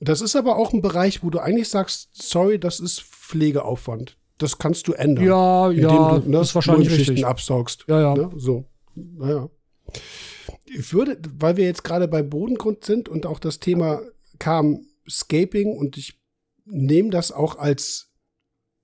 Das 0.00 0.20
ist 0.20 0.36
aber 0.36 0.56
auch 0.56 0.72
ein 0.72 0.82
Bereich, 0.82 1.22
wo 1.22 1.30
du 1.30 1.38
eigentlich 1.38 1.68
sagst, 1.68 2.08
sorry, 2.12 2.58
das 2.58 2.80
ist 2.80 3.00
Pflegeaufwand. 3.02 4.18
Das 4.38 4.58
kannst 4.58 4.88
du 4.88 4.92
ändern. 4.92 5.24
Ja, 5.24 5.70
ja, 5.70 6.18
du, 6.18 6.28
ne, 6.28 6.40
ist 6.40 6.54
wahrscheinlich 6.54 6.90
richtig. 6.90 7.24
absaugst. 7.24 7.84
Ja, 7.88 8.00
ja. 8.00 8.14
Ne, 8.14 8.30
so. 8.36 8.66
Naja. 8.94 9.48
Ich 10.64 10.92
würde, 10.92 11.18
weil 11.38 11.56
wir 11.56 11.64
jetzt 11.64 11.84
gerade 11.84 12.08
bei 12.08 12.22
Bodengrund 12.22 12.84
sind 12.84 13.08
und 13.08 13.24
auch 13.24 13.38
das 13.38 13.60
Thema 13.60 14.02
kam, 14.38 14.86
Scaping 15.08 15.76
und 15.76 15.96
ich 15.96 16.20
nehme 16.64 17.10
das 17.10 17.32
auch 17.32 17.56
als, 17.56 18.10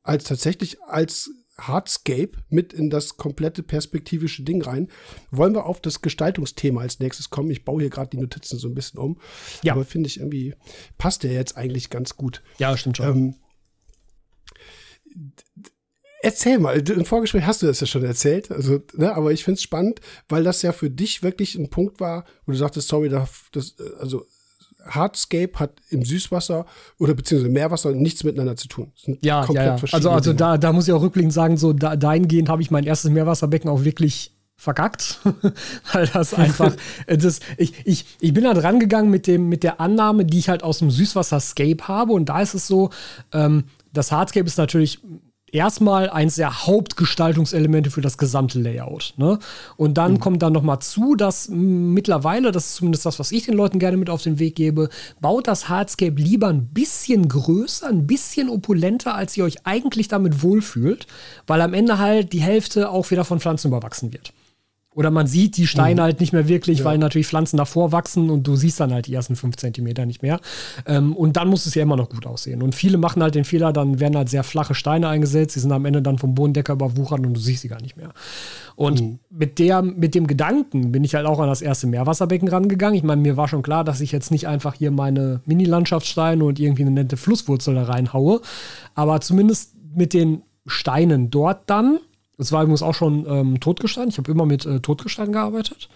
als 0.02 0.24
tatsächlich 0.24 0.80
als 0.82 1.30
Hardscape 1.68 2.32
mit 2.48 2.72
in 2.72 2.90
das 2.90 3.16
komplette 3.16 3.62
perspektivische 3.62 4.42
Ding 4.42 4.62
rein. 4.62 4.88
Wollen 5.30 5.54
wir 5.54 5.66
auf 5.66 5.80
das 5.80 6.02
Gestaltungsthema 6.02 6.80
als 6.80 7.00
nächstes 7.00 7.30
kommen? 7.30 7.50
Ich 7.50 7.64
baue 7.64 7.80
hier 7.80 7.90
gerade 7.90 8.10
die 8.10 8.18
Notizen 8.18 8.58
so 8.58 8.68
ein 8.68 8.74
bisschen 8.74 8.98
um. 8.98 9.18
Ja. 9.62 9.72
Aber 9.72 9.84
finde 9.84 10.08
ich 10.08 10.18
irgendwie, 10.18 10.54
passt 10.98 11.22
der 11.22 11.32
jetzt 11.32 11.56
eigentlich 11.56 11.90
ganz 11.90 12.16
gut. 12.16 12.42
Ja, 12.58 12.76
stimmt 12.76 12.98
schon. 12.98 13.06
Ähm, 13.06 13.34
Erzähl 16.24 16.60
mal, 16.60 16.78
im 16.78 17.04
Vorgespräch 17.04 17.44
hast 17.44 17.62
du 17.62 17.66
das 17.66 17.80
ja 17.80 17.86
schon 17.88 18.04
erzählt, 18.04 18.52
also, 18.52 18.80
ne, 18.94 19.12
aber 19.12 19.32
ich 19.32 19.42
finde 19.42 19.56
es 19.56 19.62
spannend, 19.62 20.00
weil 20.28 20.44
das 20.44 20.62
ja 20.62 20.70
für 20.70 20.88
dich 20.88 21.24
wirklich 21.24 21.56
ein 21.56 21.68
Punkt 21.68 21.98
war, 21.98 22.24
wo 22.46 22.52
du 22.52 22.58
sagtest, 22.58 22.86
sorry, 22.86 23.08
das, 23.08 23.76
also 23.98 24.24
Hardscape 24.86 25.58
hat 25.58 25.74
im 25.90 26.04
Süßwasser 26.04 26.66
oder 26.98 27.14
beziehungsweise 27.14 27.52
Meerwasser 27.52 27.92
nichts 27.92 28.24
miteinander 28.24 28.56
zu 28.56 28.68
tun. 28.68 28.92
ja, 29.20 29.46
ja, 29.52 29.64
ja. 29.64 29.76
Also, 29.92 30.10
also 30.10 30.32
da, 30.32 30.58
da 30.58 30.72
muss 30.72 30.88
ich 30.88 30.94
auch 30.94 31.02
rückblickend 31.02 31.32
sagen, 31.32 31.56
so 31.56 31.72
da, 31.72 31.96
dahingehend 31.96 32.48
habe 32.48 32.62
ich 32.62 32.70
mein 32.70 32.84
erstes 32.84 33.10
Meerwasserbecken 33.10 33.70
auch 33.70 33.84
wirklich 33.84 34.32
verkackt, 34.56 35.20
weil 35.92 36.06
das 36.06 36.34
einfach, 36.34 36.74
das, 37.06 37.40
ich, 37.56 37.74
ich, 37.84 38.06
ich 38.20 38.32
bin 38.32 38.44
da 38.44 38.54
dran 38.54 38.78
gegangen 38.78 39.10
mit, 39.10 39.26
dem, 39.26 39.48
mit 39.48 39.62
der 39.62 39.80
Annahme, 39.80 40.24
die 40.24 40.38
ich 40.38 40.48
halt 40.48 40.62
aus 40.62 40.78
dem 40.78 40.90
Süßwasserscape 40.90 41.88
habe 41.88 42.12
und 42.12 42.28
da 42.28 42.40
ist 42.40 42.54
es 42.54 42.66
so, 42.66 42.90
ähm, 43.32 43.64
das 43.92 44.12
Hardscape 44.12 44.46
ist 44.46 44.58
natürlich 44.58 45.00
erstmal 45.52 46.10
eins 46.10 46.36
der 46.36 46.66
Hauptgestaltungselemente 46.66 47.90
für 47.90 48.00
das 48.00 48.18
gesamte 48.18 48.58
Layout. 48.58 49.14
Ne? 49.18 49.38
Und 49.76 49.98
dann 49.98 50.14
mhm. 50.14 50.20
kommt 50.20 50.42
dann 50.42 50.54
noch 50.54 50.62
mal 50.62 50.80
zu, 50.80 51.14
dass 51.14 51.48
mittlerweile, 51.48 52.50
das 52.50 52.66
ist 52.66 52.74
zumindest 52.76 53.06
das, 53.06 53.18
was 53.18 53.30
ich 53.30 53.44
den 53.44 53.54
Leuten 53.54 53.78
gerne 53.78 53.98
mit 53.98 54.10
auf 54.10 54.22
den 54.22 54.38
Weg 54.38 54.56
gebe, 54.56 54.88
baut 55.20 55.46
das 55.46 55.68
Hardscape 55.68 56.20
lieber 56.20 56.48
ein 56.48 56.66
bisschen 56.66 57.28
größer, 57.28 57.88
ein 57.88 58.06
bisschen 58.06 58.48
opulenter, 58.48 59.14
als 59.14 59.36
ihr 59.36 59.44
euch 59.44 59.64
eigentlich 59.64 60.08
damit 60.08 60.42
wohlfühlt, 60.42 61.06
weil 61.46 61.60
am 61.60 61.74
Ende 61.74 61.98
halt 61.98 62.32
die 62.32 62.40
Hälfte 62.40 62.90
auch 62.90 63.10
wieder 63.10 63.24
von 63.24 63.38
Pflanzen 63.38 63.68
überwachsen 63.68 64.12
wird. 64.12 64.32
Oder 64.94 65.10
man 65.10 65.26
sieht 65.26 65.56
die 65.56 65.66
Steine 65.66 66.02
mhm. 66.02 66.04
halt 66.04 66.20
nicht 66.20 66.32
mehr 66.32 66.48
wirklich, 66.48 66.80
ja. 66.80 66.84
weil 66.84 66.98
natürlich 66.98 67.26
Pflanzen 67.26 67.56
davor 67.56 67.92
wachsen 67.92 68.28
und 68.28 68.46
du 68.46 68.56
siehst 68.56 68.78
dann 68.78 68.92
halt 68.92 69.06
die 69.06 69.14
ersten 69.14 69.36
fünf 69.36 69.56
Zentimeter 69.56 70.04
nicht 70.04 70.22
mehr. 70.22 70.40
Ähm, 70.86 71.16
und 71.16 71.36
dann 71.36 71.48
muss 71.48 71.64
es 71.64 71.74
ja 71.74 71.82
immer 71.82 71.96
noch 71.96 72.10
gut 72.10 72.26
aussehen. 72.26 72.62
Und 72.62 72.74
viele 72.74 72.98
machen 72.98 73.22
halt 73.22 73.34
den 73.34 73.44
Fehler, 73.44 73.72
dann 73.72 74.00
werden 74.00 74.16
halt 74.16 74.28
sehr 74.28 74.44
flache 74.44 74.74
Steine 74.74 75.08
eingesetzt, 75.08 75.56
die 75.56 75.60
sind 75.60 75.72
am 75.72 75.84
Ende 75.86 76.02
dann 76.02 76.18
vom 76.18 76.34
Bodendecker 76.34 76.74
überwuchert 76.74 77.20
und 77.20 77.34
du 77.34 77.40
siehst 77.40 77.62
sie 77.62 77.68
gar 77.68 77.80
nicht 77.80 77.96
mehr. 77.96 78.10
Und 78.76 79.00
mhm. 79.00 79.18
mit, 79.30 79.58
der, 79.58 79.80
mit 79.82 80.14
dem 80.14 80.26
Gedanken 80.26 80.92
bin 80.92 81.04
ich 81.04 81.14
halt 81.14 81.26
auch 81.26 81.40
an 81.40 81.48
das 81.48 81.62
erste 81.62 81.86
Meerwasserbecken 81.86 82.48
rangegangen. 82.48 82.96
Ich 82.96 83.02
meine, 83.02 83.22
mir 83.22 83.36
war 83.36 83.48
schon 83.48 83.62
klar, 83.62 83.84
dass 83.84 84.00
ich 84.00 84.12
jetzt 84.12 84.30
nicht 84.30 84.46
einfach 84.46 84.74
hier 84.74 84.90
meine 84.90 85.40
Mini-Landschaftssteine 85.46 86.44
und 86.44 86.60
irgendwie 86.60 86.82
eine 86.82 86.90
nette 86.90 87.16
Flusswurzel 87.16 87.74
da 87.74 87.84
reinhaue, 87.84 88.40
aber 88.94 89.20
zumindest 89.20 89.74
mit 89.94 90.12
den 90.12 90.42
Steinen 90.66 91.30
dort 91.30 91.68
dann 91.68 91.98
das 92.38 92.52
war 92.52 92.62
übrigens 92.62 92.82
auch 92.82 92.94
schon 92.94 93.26
ähm, 93.28 93.60
Totgestein. 93.60 94.08
Ich 94.08 94.18
habe 94.18 94.30
immer 94.30 94.46
mit 94.46 94.66
äh, 94.66 94.80
Totgestein 94.80 95.32
gearbeitet. 95.32 95.88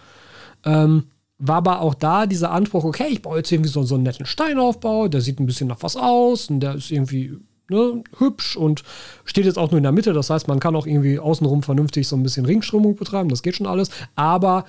Ähm, 0.63 1.05
war 1.39 1.57
aber 1.57 1.81
auch 1.81 1.93
da 1.93 2.25
dieser 2.25 2.51
Anspruch, 2.51 2.83
okay, 2.83 3.07
ich 3.09 3.21
baue 3.21 3.37
jetzt 3.37 3.51
irgendwie 3.51 3.69
so, 3.69 3.83
so 3.83 3.95
einen 3.95 4.03
netten 4.03 4.25
Steinaufbau, 4.25 5.07
der 5.07 5.21
sieht 5.21 5.39
ein 5.39 5.45
bisschen 5.45 5.67
nach 5.67 5.81
was 5.81 5.95
aus 5.95 6.49
und 6.49 6.61
der 6.61 6.75
ist 6.75 6.91
irgendwie 6.91 7.37
ne, 7.69 8.03
hübsch 8.17 8.55
und 8.55 8.83
steht 9.23 9.45
jetzt 9.45 9.59
auch 9.59 9.71
nur 9.71 9.77
in 9.77 9.83
der 9.83 9.91
Mitte. 9.91 10.13
Das 10.13 10.29
heißt, 10.29 10.47
man 10.47 10.59
kann 10.59 10.75
auch 10.75 10.87
irgendwie 10.87 11.19
außenrum 11.19 11.63
vernünftig 11.63 12.07
so 12.07 12.15
ein 12.15 12.23
bisschen 12.23 12.45
Ringströmung 12.45 12.95
betreiben, 12.95 13.29
das 13.29 13.43
geht 13.43 13.55
schon 13.55 13.67
alles. 13.67 13.89
Aber 14.15 14.65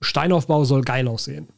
Steinaufbau 0.00 0.64
soll 0.64 0.82
geil 0.82 1.06
aussehen. 1.06 1.48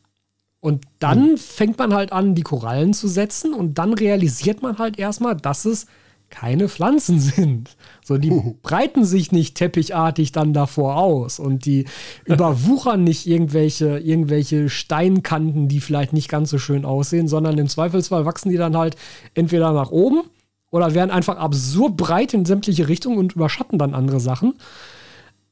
Und 0.60 0.84
dann 0.98 1.32
mhm. 1.32 1.38
fängt 1.38 1.78
man 1.78 1.92
halt 1.92 2.12
an, 2.12 2.34
die 2.34 2.42
Korallen 2.42 2.94
zu 2.94 3.08
setzen 3.08 3.52
und 3.52 3.74
dann 3.78 3.92
realisiert 3.92 4.62
man 4.62 4.78
halt 4.78 4.98
erstmal, 4.98 5.36
dass 5.36 5.64
es 5.64 5.86
keine 6.34 6.68
Pflanzen 6.68 7.20
sind. 7.20 7.76
So, 8.02 8.18
die 8.18 8.30
breiten 8.62 9.04
sich 9.04 9.30
nicht 9.30 9.54
teppichartig 9.56 10.32
dann 10.32 10.52
davor 10.52 10.96
aus 10.96 11.38
und 11.38 11.64
die 11.64 11.84
überwuchern 12.24 13.04
nicht 13.04 13.26
irgendwelche, 13.26 13.98
irgendwelche 13.98 14.68
Steinkanten, 14.68 15.68
die 15.68 15.80
vielleicht 15.80 16.12
nicht 16.12 16.28
ganz 16.28 16.50
so 16.50 16.58
schön 16.58 16.84
aussehen, 16.84 17.28
sondern 17.28 17.56
im 17.56 17.68
Zweifelsfall 17.68 18.24
wachsen 18.24 18.50
die 18.50 18.56
dann 18.56 18.76
halt 18.76 18.96
entweder 19.34 19.72
nach 19.72 19.90
oben 19.90 20.22
oder 20.70 20.92
werden 20.92 21.12
einfach 21.12 21.36
absurd 21.36 21.96
breit 21.96 22.34
in 22.34 22.44
sämtliche 22.44 22.88
Richtungen 22.88 23.18
und 23.18 23.34
überschatten 23.34 23.78
dann 23.78 23.94
andere 23.94 24.18
Sachen. 24.18 24.54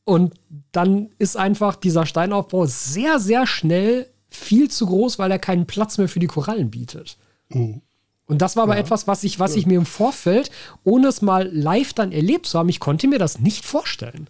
Und 0.04 0.34
dann 0.72 1.10
ist 1.18 1.36
einfach 1.36 1.76
dieser 1.76 2.06
Steinaufbau 2.06 2.66
sehr, 2.66 3.20
sehr 3.20 3.46
schnell 3.46 4.08
viel 4.28 4.68
zu 4.68 4.86
groß, 4.86 5.20
weil 5.20 5.30
er 5.30 5.38
keinen 5.38 5.66
Platz 5.66 5.96
mehr 5.98 6.08
für 6.08 6.18
die 6.18 6.26
Korallen 6.26 6.70
bietet. 6.70 7.18
Mhm. 7.50 7.82
Und 8.26 8.40
das 8.40 8.56
war 8.56 8.64
aber 8.64 8.74
ja. 8.74 8.80
etwas, 8.80 9.06
was 9.06 9.24
ich, 9.24 9.40
was 9.40 9.56
ich 9.56 9.66
mir 9.66 9.78
im 9.78 9.86
Vorfeld, 9.86 10.50
ohne 10.84 11.08
es 11.08 11.22
mal 11.22 11.48
live 11.52 11.92
dann 11.92 12.12
erlebt 12.12 12.46
zu 12.46 12.58
haben, 12.58 12.68
ich 12.68 12.80
konnte 12.80 13.08
mir 13.08 13.18
das 13.18 13.40
nicht 13.40 13.64
vorstellen. 13.64 14.28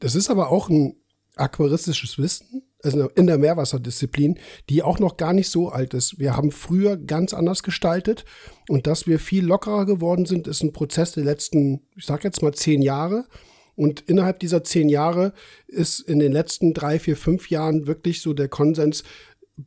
Das 0.00 0.14
ist 0.14 0.30
aber 0.30 0.50
auch 0.50 0.68
ein 0.68 0.96
aquaristisches 1.36 2.18
Wissen, 2.18 2.62
also 2.82 3.08
in 3.10 3.26
der 3.26 3.38
Meerwasserdisziplin, 3.38 4.38
die 4.68 4.82
auch 4.82 4.98
noch 4.98 5.16
gar 5.16 5.32
nicht 5.32 5.50
so 5.50 5.68
alt 5.68 5.94
ist. 5.94 6.18
Wir 6.18 6.36
haben 6.36 6.50
früher 6.50 6.96
ganz 6.96 7.32
anders 7.32 7.62
gestaltet 7.62 8.24
und 8.68 8.86
dass 8.86 9.06
wir 9.06 9.18
viel 9.18 9.44
lockerer 9.44 9.86
geworden 9.86 10.26
sind, 10.26 10.46
ist 10.46 10.62
ein 10.62 10.72
Prozess 10.72 11.12
der 11.12 11.24
letzten, 11.24 11.82
ich 11.96 12.06
sag 12.06 12.24
jetzt 12.24 12.42
mal 12.42 12.52
zehn 12.52 12.82
Jahre. 12.82 13.26
Und 13.74 14.02
innerhalb 14.02 14.38
dieser 14.40 14.64
zehn 14.64 14.90
Jahre 14.90 15.32
ist 15.66 16.00
in 16.00 16.18
den 16.18 16.32
letzten 16.32 16.74
drei, 16.74 16.98
vier, 16.98 17.16
fünf 17.16 17.48
Jahren 17.48 17.86
wirklich 17.86 18.20
so 18.20 18.34
der 18.34 18.48
Konsens, 18.48 19.02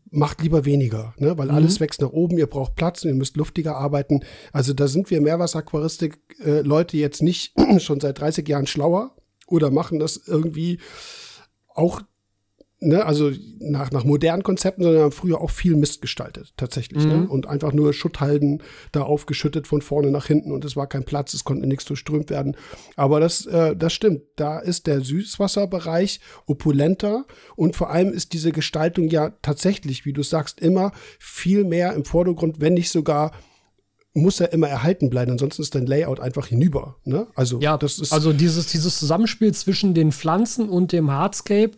macht 0.10 0.42
lieber 0.42 0.66
weniger, 0.66 1.14
ne? 1.18 1.38
weil 1.38 1.48
mhm. 1.48 1.56
alles 1.56 1.80
wächst 1.80 2.02
nach 2.02 2.12
oben, 2.12 2.38
ihr 2.38 2.48
braucht 2.48 2.76
Platz 2.76 3.04
und 3.04 3.10
ihr 3.10 3.16
müsst 3.16 3.38
luftiger 3.38 3.76
arbeiten. 3.78 4.22
Also 4.52 4.74
da 4.74 4.88
sind 4.88 5.10
wir 5.10 5.22
Meerwasseraquaristik-Leute 5.22 6.98
äh, 6.98 7.00
jetzt 7.00 7.22
nicht 7.22 7.54
schon 7.80 8.00
seit 8.00 8.20
30 8.20 8.48
Jahren 8.48 8.68
schlauer 8.68 9.16
oder 9.48 9.72
machen 9.72 10.00
das 10.00 10.18
irgendwie 10.18 10.80
auch 11.68 12.02
ne, 12.80 13.06
also 13.06 13.32
nach, 13.60 13.92
nach 13.92 14.04
modernen 14.04 14.44
Konzepten, 14.44 14.84
sondern 14.84 15.04
haben 15.04 15.12
früher 15.12 15.42
auch 15.42 15.50
viel 15.50 15.76
Mist 15.76 16.02
gestaltet, 16.02 16.54
tatsächlich. 16.58 17.06
Ne? 17.06 17.14
Mhm. 17.14 17.22
Ne? 17.24 17.30
Und 17.30 17.48
einfach 17.48 17.74
nur 17.74 17.94
Schutthalden 17.94 18.62
da 18.92 19.04
aufgeschüttet 19.04 19.68
von 19.68 19.82
vorne 19.82 20.12
nach 20.12 20.28
hinten 20.28 20.52
und 20.52 20.66
es 20.66 20.76
war 20.76 20.88
kein 20.88 21.04
Platz, 21.04 21.34
es 21.34 21.44
konnte 21.44 21.68
nichts 21.68 21.86
durchströmt 21.86 22.30
werden. 22.30 22.56
Aber 22.96 23.20
das, 23.20 23.46
äh, 23.46 23.76
das 23.76 23.94
stimmt. 23.94 24.22
Da 24.36 24.60
ist 24.60 24.88
der 24.88 25.02
Süßwasserbereich 25.02 26.20
opulenter 26.46 27.26
und 27.56 27.76
vor 27.76 27.90
allem 27.90 28.12
ist 28.12 28.34
diese 28.34 28.52
Gestaltung 28.52 29.10
ja 29.10 29.32
tatsächlich, 29.42 30.06
wie 30.06 30.14
du 30.14 30.24
sagst, 30.24 30.60
immer 30.60 30.92
viel 31.20 31.64
mehr 31.64 31.94
im 31.94 32.06
Vordergrund, 32.06 32.60
wenn 32.60 32.74
nicht 32.74 32.90
sogar 32.90 33.32
muss 34.18 34.40
er 34.40 34.54
immer 34.54 34.70
erhalten 34.70 35.10
bleiben, 35.10 35.32
ansonsten 35.32 35.62
ist 35.62 35.76
dein 35.76 35.86
Layout 35.86 36.22
einfach 36.22 36.48
hinüber. 36.48 36.96
Ne? 37.04 37.28
Also, 37.36 37.60
ja, 37.60 37.78
das 37.78 38.00
ist 38.00 38.14
also 38.14 38.32
dieses, 38.32 38.68
dieses 38.68 38.98
Zusammenspiel 38.98 39.54
zwischen 39.54 39.94
den 39.94 40.14
Pflanzen 40.14 40.70
und 40.70 40.94
dem 40.94 41.12
Hardscape 41.12 41.72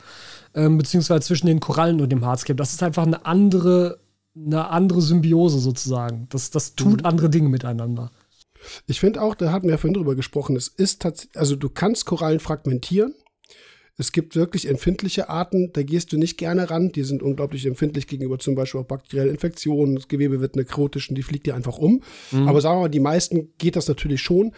ähm, 0.57 0.77
beziehungsweise 0.77 1.21
zwischen 1.21 1.47
den 1.47 1.59
Korallen 1.59 2.01
und 2.01 2.09
dem 2.09 2.25
Hardscape. 2.25 2.57
Das 2.57 2.73
ist 2.73 2.81
einfach 2.81 3.05
eine 3.05 3.25
andere, 3.25 3.99
eine 4.35 4.69
andere 4.69 5.01
Symbiose 5.01 5.59
sozusagen. 5.59 6.27
Das, 6.29 6.49
das 6.49 6.75
tut 6.75 7.01
mhm. 7.01 7.05
andere 7.05 7.29
Dinge 7.29 7.47
miteinander. 7.47 8.11
Ich 8.87 8.99
finde 8.99 9.21
auch, 9.21 9.35
da 9.35 9.51
hatten 9.51 9.67
wir 9.67 9.73
ja 9.73 9.77
vorhin 9.77 9.93
drüber 9.93 10.15
gesprochen, 10.15 10.55
es 10.55 10.67
ist 10.67 11.03
tatsächlich, 11.03 11.37
also 11.37 11.55
du 11.55 11.69
kannst 11.69 12.05
Korallen 12.05 12.39
fragmentieren. 12.39 13.13
Es 13.99 14.11
gibt 14.11 14.35
wirklich 14.35 14.67
empfindliche 14.67 15.29
Arten, 15.29 15.71
da 15.73 15.81
gehst 15.81 16.11
du 16.11 16.17
nicht 16.17 16.37
gerne 16.37 16.69
ran. 16.69 16.91
Die 16.91 17.03
sind 17.03 17.23
unglaublich 17.23 17.65
empfindlich 17.65 18.07
gegenüber 18.07 18.37
zum 18.37 18.53
Beispiel 18.55 18.81
auch 18.81 18.85
bakteriellen 18.85 19.31
Infektionen. 19.31 19.95
Das 19.95 20.07
Gewebe 20.07 20.39
wird 20.39 20.55
nekrotisch 20.55 21.09
und 21.09 21.15
die 21.15 21.23
fliegt 21.23 21.47
dir 21.47 21.55
einfach 21.55 21.77
um. 21.77 22.01
Mhm. 22.31 22.47
Aber 22.47 22.61
sagen 22.61 22.77
wir 22.77 22.81
mal, 22.81 22.89
die 22.89 22.99
meisten 22.99 23.53
geht 23.57 23.75
das 23.75 23.87
natürlich 23.87 24.21
schon. 24.21 24.53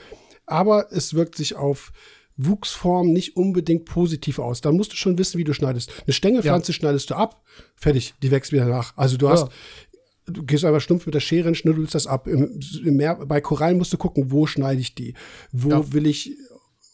Aber 0.46 0.92
es 0.92 1.14
wirkt 1.14 1.36
sich 1.36 1.56
auf 1.56 1.92
Wuchsform 2.42 3.12
nicht 3.12 3.36
unbedingt 3.36 3.86
positiv 3.86 4.40
aus. 4.40 4.62
Dann 4.62 4.78
musst 4.78 4.94
du 4.94 4.96
schon 4.96 5.18
wissen, 5.18 5.38
wie 5.38 5.44
du 5.44 5.54
schneidest. 5.54 5.92
Eine 6.06 6.14
Stängelpflanze 6.14 6.72
ja. 6.72 6.76
schneidest 6.76 7.10
du 7.10 7.16
ab, 7.16 7.44
fertig, 7.76 8.14
die 8.24 8.32
wächst 8.32 8.54
wieder 8.54 8.66
nach. 8.66 8.94
Also 8.96 9.18
du 9.18 9.28
hast, 9.28 9.50
ja. 9.50 10.34
du 10.34 10.44
gehst 10.44 10.64
einfach 10.64 10.80
stumpf 10.80 11.06
mit 11.06 11.16
der 11.16 11.20
Schere 11.20 11.50
und 11.50 11.56
schnüffelst 11.56 11.96
das 11.96 12.08
ab. 12.08 12.28
Im, 12.28 12.60
im 12.86 12.96
Meer, 12.96 13.16
bei 13.26 13.42
Korallen 13.42 13.78
musst 13.78 13.92
du 13.92 13.98
gucken, 13.98 14.32
wo 14.32 14.48
schneide 14.48 14.80
ich 14.80 14.96
die? 14.96 15.16
Wo 15.52 15.70
ja. 15.70 15.94
will 15.94 16.08
ich, 16.08 16.32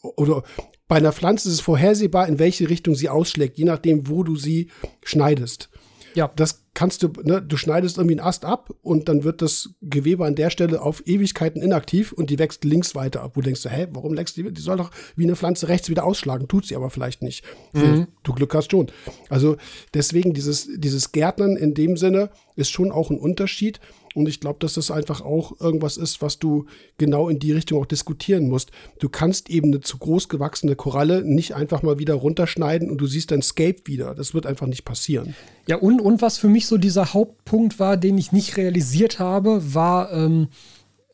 oder 0.02 0.42
bei 0.88 0.96
einer 0.96 1.12
Pflanze 1.12 1.48
ist 1.48 1.54
es 1.54 1.60
vorhersehbar, 1.60 2.26
in 2.28 2.40
welche 2.40 2.68
Richtung 2.68 2.96
sie 2.96 3.08
ausschlägt, 3.08 3.56
je 3.56 3.64
nachdem, 3.64 4.08
wo 4.08 4.24
du 4.24 4.34
sie 4.34 4.70
schneidest. 5.04 5.68
Ja. 6.14 6.32
Das 6.34 6.65
kannst 6.76 7.02
du, 7.02 7.10
ne, 7.24 7.40
du 7.40 7.56
schneidest 7.56 7.96
irgendwie 7.96 8.18
einen 8.18 8.28
Ast 8.28 8.44
ab 8.44 8.70
und 8.82 9.08
dann 9.08 9.24
wird 9.24 9.40
das 9.40 9.70
Gewebe 9.80 10.26
an 10.26 10.34
der 10.34 10.50
Stelle 10.50 10.82
auf 10.82 11.02
Ewigkeiten 11.06 11.62
inaktiv 11.62 12.12
und 12.12 12.28
die 12.28 12.38
wächst 12.38 12.64
links 12.64 12.94
weiter 12.94 13.22
ab. 13.22 13.32
Wo 13.34 13.40
denkst 13.40 13.62
du, 13.62 13.70
hä, 13.70 13.88
warum 13.92 14.14
wächst 14.14 14.36
die? 14.36 14.52
Die 14.52 14.60
soll 14.60 14.76
doch 14.76 14.90
wie 15.16 15.24
eine 15.24 15.36
Pflanze 15.36 15.68
rechts 15.68 15.88
wieder 15.88 16.04
ausschlagen. 16.04 16.48
Tut 16.48 16.66
sie 16.66 16.76
aber 16.76 16.90
vielleicht 16.90 17.22
nicht. 17.22 17.44
Mhm. 17.72 18.08
Du 18.22 18.34
Glück 18.34 18.54
hast 18.54 18.70
schon. 18.70 18.88
Also 19.30 19.56
deswegen 19.94 20.34
dieses, 20.34 20.68
dieses 20.76 21.12
Gärtnern 21.12 21.56
in 21.56 21.72
dem 21.72 21.96
Sinne 21.96 22.28
ist 22.56 22.70
schon 22.70 22.92
auch 22.92 23.10
ein 23.10 23.18
Unterschied. 23.18 23.80
Und 24.16 24.28
ich 24.28 24.40
glaube, 24.40 24.58
dass 24.60 24.74
das 24.74 24.90
einfach 24.90 25.20
auch 25.20 25.60
irgendwas 25.60 25.96
ist, 25.96 26.22
was 26.22 26.38
du 26.38 26.66
genau 26.98 27.28
in 27.28 27.38
die 27.38 27.52
Richtung 27.52 27.80
auch 27.80 27.86
diskutieren 27.86 28.48
musst. 28.48 28.70
Du 28.98 29.08
kannst 29.08 29.50
eben 29.50 29.68
eine 29.68 29.80
zu 29.80 29.98
groß 29.98 30.28
gewachsene 30.28 30.74
Koralle 30.74 31.22
nicht 31.22 31.54
einfach 31.54 31.82
mal 31.82 31.98
wieder 31.98 32.14
runterschneiden 32.14 32.90
und 32.90 32.98
du 32.98 33.06
siehst 33.06 33.30
dein 33.30 33.42
Scape 33.42 33.76
wieder. 33.84 34.14
Das 34.14 34.34
wird 34.34 34.46
einfach 34.46 34.66
nicht 34.66 34.84
passieren. 34.84 35.34
Ja, 35.66 35.76
und, 35.76 36.00
und 36.00 36.22
was 36.22 36.38
für 36.38 36.48
mich 36.48 36.66
so 36.66 36.78
dieser 36.78 37.12
Hauptpunkt 37.12 37.78
war, 37.78 37.96
den 37.96 38.16
ich 38.18 38.32
nicht 38.32 38.56
realisiert 38.56 39.18
habe, 39.18 39.74
war, 39.74 40.12
ähm, 40.12 40.48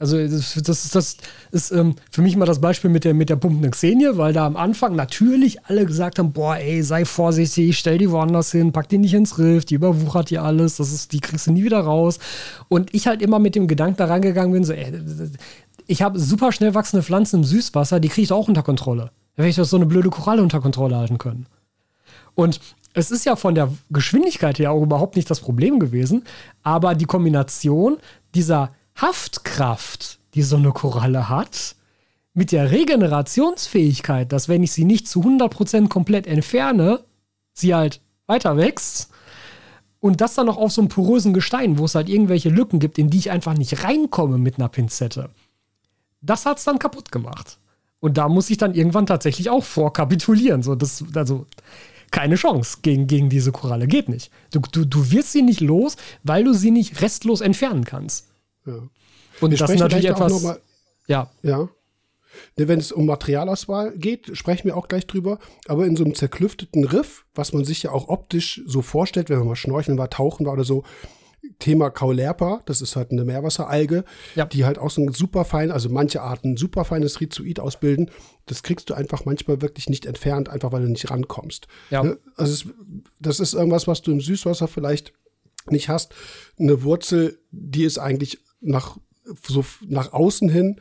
Also 0.03 0.19
das, 0.19 0.55
das, 0.65 0.91
das 0.91 1.17
ist 1.53 1.71
ähm, 1.71 1.95
für 2.11 2.23
mich 2.23 2.35
mal 2.35 2.45
das 2.45 2.61
Beispiel 2.61 2.91
mit 2.91 3.05
der, 3.05 3.15
mit 3.15 3.31
der 3.31 3.37
pumpenden 3.37 3.71
Xenie, 3.71 4.09
weil 4.15 4.33
da 4.33 4.45
am 4.47 4.57
Anfang 4.57 4.97
natürlich 4.97 5.65
alle 5.67 5.87
gesagt 5.87 6.19
haben, 6.19 6.33
boah, 6.33 6.57
ey, 6.57 6.83
sei 6.83 7.05
vorsichtig, 7.05 7.79
stell 7.79 7.99
die 7.99 8.11
woanders 8.11 8.51
hin, 8.51 8.73
pack 8.73 8.89
die 8.89 8.99
nicht 8.99 9.15
ins 9.15 9.39
Riff, 9.39 9.65
die 9.65 9.77
überwuchert 9.77 10.31
dir 10.31 10.43
alles, 10.43 10.79
das 10.79 10.93
ist, 10.93 11.13
die 11.13 11.21
kriegst 11.21 11.47
du 11.47 11.53
nie 11.53 11.63
wieder 11.63 11.79
raus. 11.79 12.19
Und 12.69 12.93
ich 12.93 13.07
halt 13.07 13.23
immer 13.23 13.39
mit 13.39 13.55
dem 13.55 13.69
Gedanken 13.69 13.97
da 13.97 14.07
rangegangen 14.07 14.53
bin, 14.53 14.65
so, 14.65 14.73
ey, 14.73 14.93
ich 15.87 16.03
habe 16.03 16.19
super 16.19 16.51
schnell 16.51 16.75
wachsende 16.75 17.05
Pflanzen 17.05 17.37
im 17.37 17.45
Süßwasser, 17.45 18.01
die 18.01 18.09
kriege 18.09 18.25
ich 18.25 18.33
auch 18.33 18.49
unter 18.49 18.65
Kontrolle. 18.65 19.13
Da 19.37 19.45
werde 19.45 19.51
ich 19.51 19.57
doch 19.57 19.65
so 19.65 19.77
eine 19.77 19.87
blöde 19.87 20.11
Koralle 20.11 20.43
unter 20.43 20.61
Kontrolle 20.61 20.97
halten 20.97 21.19
können. 21.19 21.47
Und 22.35 22.59
es 22.93 23.13
ist 23.13 23.25
ja 23.25 23.37
von 23.37 23.55
der 23.55 23.71
Geschwindigkeit 23.91 24.59
her 24.59 24.73
auch 24.73 24.83
überhaupt 24.83 25.15
nicht 25.15 25.31
das 25.31 25.39
Problem 25.39 25.79
gewesen, 25.79 26.25
aber 26.65 26.97
die 26.97 27.05
Kombination 27.05 27.99
dieser 28.35 28.73
Haftkraft, 28.97 30.19
die 30.35 30.43
so 30.43 30.57
eine 30.57 30.73
Koralle 30.73 31.29
hat, 31.29 31.77
mit 32.35 32.53
der 32.53 32.71
Regenerationsfähigkeit, 32.71 34.33
dass 34.33 34.49
wenn 34.49 34.63
ich 34.63 34.73
sie 34.73 34.85
nicht 34.85 35.07
zu 35.07 35.21
100% 35.21 35.89
komplett 35.89 36.27
entferne, 36.27 37.01
sie 37.53 37.75
halt 37.75 38.01
weiter 38.27 38.57
wächst. 38.57 39.11
Und 40.01 40.21
das 40.21 40.35
dann 40.35 40.47
noch 40.47 40.57
auf 40.57 40.73
so 40.73 40.81
einem 40.81 40.89
porösen 40.89 41.33
Gestein, 41.33 41.79
wo 41.79 41.85
es 41.85 41.95
halt 41.95 42.09
irgendwelche 42.09 42.49
Lücken 42.49 42.81
gibt, 42.81 42.99
in 42.99 43.09
die 43.09 43.19
ich 43.19 43.31
einfach 43.31 43.55
nicht 43.55 43.85
reinkomme 43.85 44.39
mit 44.39 44.59
einer 44.59 44.69
Pinzette. 44.69 45.31
Das 46.21 46.45
hat 46.45 46.59
es 46.59 46.65
dann 46.65 46.79
kaputt 46.79 47.13
gemacht. 47.13 47.59
Und 48.01 48.17
da 48.17 48.29
muss 48.29 48.51
ich 48.51 48.59
dann 48.59 48.75
irgendwann 48.75 49.07
tatsächlich 49.07 49.49
auch 49.49 49.63
vorkapitulieren. 49.63 50.65
So, 50.65 50.75
das, 50.75 51.05
also 51.15 51.47
keine 52.11 52.35
Chance 52.35 52.79
gegen, 52.83 53.07
gegen 53.07 53.29
diese 53.29 53.53
Koralle. 53.53 53.87
Geht 53.87 54.09
nicht. 54.09 54.33
Du, 54.51 54.61
du, 54.61 54.85
du 54.85 55.13
wirst 55.13 55.33
sie 55.33 55.43
nicht 55.43 55.61
los, 55.61 55.97
weil 56.25 56.43
du 56.43 56.53
sie 56.53 56.73
nicht 56.73 57.01
restlos 57.01 57.41
entfernen 57.41 57.85
kannst. 57.85 58.32
Ja. 58.67 58.73
Und 58.75 58.91
Wir 59.41 59.49
das 59.51 59.53
ist 59.53 59.59
sprechen 59.61 59.81
natürlich 59.81 60.05
etwas. 60.09 60.43
mal- 60.43 60.61
ja, 61.07 61.31
Ja. 61.43 61.69
Ne, 62.57 62.67
Wenn 62.69 62.79
es 62.79 62.93
um 62.93 63.05
Materialauswahl 63.05 63.93
geht, 63.99 64.35
sprechen 64.39 64.65
wir 64.65 64.77
auch 64.77 64.89
gleich 64.89 65.07
drüber. 65.07 65.39
Aber 65.69 65.85
in 65.87 65.97
so 65.97 66.05
einem 66.05 66.15
zerklüfteten 66.15 66.85
Riff, 66.85 67.27
was 67.35 67.53
man 67.53 67.65
sich 67.65 67.83
ja 67.83 67.91
auch 67.93 68.09
optisch 68.09 68.63
so 68.67 68.81
vorstellt, 68.81 69.29
wenn 69.29 69.39
man 69.39 69.49
mal 69.49 69.57
schnorcheln 69.57 69.99
war, 69.99 70.09
tauchen 70.09 70.47
war 70.47 70.55
oder 70.55 70.65
so, 70.65 70.83
Thema 71.59 71.91
Kaulerpa, 71.91 72.63
das 72.67 72.81
ist 72.81 72.97
halt 72.97 73.11
eine 73.11 73.25
Meerwasseralge, 73.25 74.05
Ja. 74.35 74.47
die 74.47 74.65
halt 74.65 74.79
auch 74.79 74.91
so 74.91 75.03
ein 75.03 75.13
super 75.13 75.45
fein, 75.45 75.71
also 75.73 75.89
manche 75.91 76.23
Arten 76.23 76.57
super 76.57 76.85
feines 76.87 77.21
Rhizoid 77.21 77.61
ausbilden. 77.61 78.11
Das 78.47 78.63
kriegst 78.63 78.89
du 78.89 78.95
einfach 78.95 79.25
manchmal 79.27 79.61
wirklich 79.61 79.91
nicht 79.91 80.07
entfernt, 80.07 80.49
einfach 80.49 80.73
weil 80.73 80.83
du 80.83 80.89
nicht 80.89 81.11
rankommst. 81.11 81.67
Ja. 81.91 82.03
Ne? 82.03 82.19
Also 82.37 82.53
es, 82.55 82.67
das 83.21 83.41
ist 83.41 83.53
irgendwas, 83.55 83.87
was 83.89 84.01
du 84.03 84.11
im 84.13 84.21
Süßwasser 84.23 84.69
vielleicht 84.69 85.13
nicht 85.69 85.89
hast. 85.91 86.15
Eine 86.59 86.83
Wurzel, 86.83 87.39
die 87.51 87.85
ist 87.85 87.99
eigentlich 87.99 88.39
nach, 88.63 88.99
so 89.47 89.65
nach 89.87 90.13
außen 90.13 90.49
hin, 90.49 90.81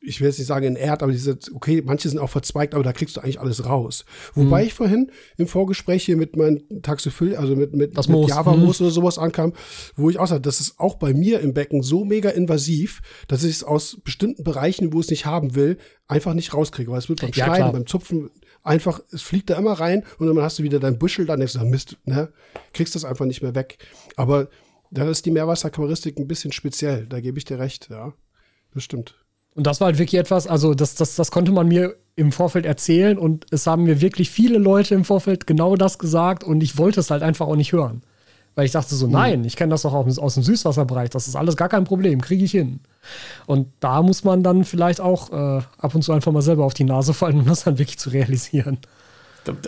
ich 0.00 0.20
will 0.20 0.28
jetzt 0.28 0.38
nicht 0.38 0.46
sagen 0.46 0.66
in 0.66 0.76
Erd, 0.76 1.02
aber 1.02 1.10
diese, 1.10 1.36
okay, 1.54 1.82
manche 1.84 2.08
sind 2.08 2.18
auch 2.20 2.30
verzweigt, 2.30 2.74
aber 2.74 2.84
da 2.84 2.92
kriegst 2.92 3.16
du 3.16 3.20
eigentlich 3.20 3.40
alles 3.40 3.64
raus. 3.66 4.04
Wobei 4.34 4.60
Mhm. 4.62 4.66
ich 4.68 4.74
vorhin 4.74 5.10
im 5.36 5.48
Vorgespräch 5.48 6.04
hier 6.04 6.16
mit 6.16 6.36
meinem 6.36 6.60
Taxophyll, 6.82 7.34
also 7.34 7.56
mit, 7.56 7.74
mit, 7.74 7.96
Das 7.96 8.06
mit 8.06 8.16
Moos, 8.16 8.28
Java-Moos 8.30 8.80
oder 8.80 8.90
sowas 8.90 9.18
ankam, 9.18 9.52
wo 9.96 10.08
ich 10.10 10.18
auch 10.20 10.26
sage, 10.28 10.42
das 10.42 10.60
ist 10.60 10.78
auch 10.78 10.94
bei 10.96 11.12
mir 11.12 11.40
im 11.40 11.54
Becken 11.54 11.82
so 11.82 12.04
mega 12.04 12.28
invasiv, 12.30 13.00
dass 13.26 13.42
ich 13.42 13.56
es 13.56 13.64
aus 13.64 13.98
bestimmten 14.04 14.44
Bereichen, 14.44 14.92
wo 14.92 15.00
es 15.00 15.10
nicht 15.10 15.26
haben 15.26 15.56
will, 15.56 15.76
einfach 16.06 16.34
nicht 16.34 16.54
rauskriege. 16.54 16.90
Weil 16.90 16.98
es 16.98 17.08
wird 17.08 17.20
beim 17.20 17.30
Ja, 17.30 17.46
Schneiden, 17.46 17.54
klar. 17.56 17.72
beim 17.72 17.86
Zupfen 17.86 18.30
einfach, 18.62 19.00
es 19.10 19.22
fliegt 19.22 19.50
da 19.50 19.56
immer 19.58 19.72
rein 19.72 20.04
und 20.18 20.26
dann 20.28 20.38
hast 20.40 20.58
du 20.58 20.62
wieder 20.62 20.78
dein 20.78 20.98
Büschel, 20.98 21.26
dann 21.26 21.40
denkst 21.40 21.54
du, 21.54 21.64
Mist, 21.64 21.96
ne, 22.04 22.32
kriegst 22.72 22.94
das 22.94 23.04
einfach 23.04 23.24
nicht 23.24 23.42
mehr 23.42 23.54
weg. 23.56 23.78
Aber 24.14 24.48
da 24.90 25.08
ist 25.08 25.26
die 25.26 25.30
Meerwasseraquaristik 25.30 26.18
ein 26.18 26.28
bisschen 26.28 26.52
speziell, 26.52 27.06
da 27.06 27.20
gebe 27.20 27.38
ich 27.38 27.44
dir 27.44 27.58
recht, 27.58 27.88
ja. 27.90 28.12
Das 28.74 28.82
stimmt. 28.82 29.14
Und 29.54 29.66
das 29.66 29.80
war 29.80 29.86
halt 29.86 29.98
wirklich 29.98 30.20
etwas, 30.20 30.46
also 30.46 30.74
das, 30.74 30.96
das, 30.96 31.16
das 31.16 31.30
konnte 31.30 31.50
man 31.50 31.66
mir 31.66 31.96
im 32.14 32.30
Vorfeld 32.30 32.66
erzählen 32.66 33.18
und 33.18 33.46
es 33.50 33.66
haben 33.66 33.84
mir 33.84 34.00
wirklich 34.00 34.30
viele 34.30 34.58
Leute 34.58 34.94
im 34.94 35.04
Vorfeld 35.04 35.46
genau 35.46 35.76
das 35.76 35.98
gesagt 35.98 36.44
und 36.44 36.62
ich 36.62 36.76
wollte 36.76 37.00
es 37.00 37.10
halt 37.10 37.22
einfach 37.22 37.46
auch 37.46 37.56
nicht 37.56 37.72
hören. 37.72 38.02
Weil 38.54 38.64
ich 38.64 38.72
dachte 38.72 38.94
so, 38.94 39.06
nein, 39.06 39.44
ich 39.44 39.54
kenne 39.54 39.70
das 39.70 39.82
doch 39.82 39.92
aus, 39.92 40.18
aus 40.18 40.34
dem 40.34 40.42
Süßwasserbereich, 40.42 41.10
das 41.10 41.28
ist 41.28 41.36
alles 41.36 41.56
gar 41.56 41.68
kein 41.68 41.84
Problem, 41.84 42.22
kriege 42.22 42.44
ich 42.44 42.52
hin. 42.52 42.80
Und 43.46 43.68
da 43.80 44.02
muss 44.02 44.24
man 44.24 44.42
dann 44.42 44.64
vielleicht 44.64 45.00
auch 45.00 45.30
äh, 45.30 45.62
ab 45.78 45.94
und 45.94 46.02
zu 46.02 46.12
einfach 46.12 46.32
mal 46.32 46.40
selber 46.40 46.64
auf 46.64 46.72
die 46.72 46.84
Nase 46.84 47.12
fallen, 47.12 47.40
um 47.40 47.46
das 47.46 47.64
dann 47.64 47.78
wirklich 47.78 47.98
zu 47.98 48.10
realisieren. 48.10 48.78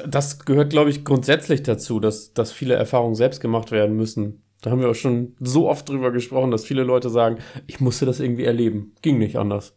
Das 0.06 0.40
gehört, 0.40 0.70
glaube 0.70 0.90
ich, 0.90 1.04
grundsätzlich 1.04 1.62
dazu, 1.62 2.00
dass, 2.00 2.32
dass 2.32 2.50
viele 2.50 2.74
Erfahrungen 2.74 3.14
selbst 3.14 3.40
gemacht 3.40 3.70
werden 3.70 3.94
müssen. 3.96 4.42
Da 4.60 4.70
haben 4.70 4.80
wir 4.80 4.90
auch 4.90 4.94
schon 4.94 5.36
so 5.40 5.68
oft 5.68 5.88
drüber 5.88 6.10
gesprochen, 6.10 6.50
dass 6.50 6.64
viele 6.64 6.82
Leute 6.82 7.10
sagen, 7.10 7.38
ich 7.66 7.80
musste 7.80 8.06
das 8.06 8.20
irgendwie 8.20 8.44
erleben. 8.44 8.92
Ging 9.02 9.18
nicht 9.18 9.36
anders. 9.36 9.76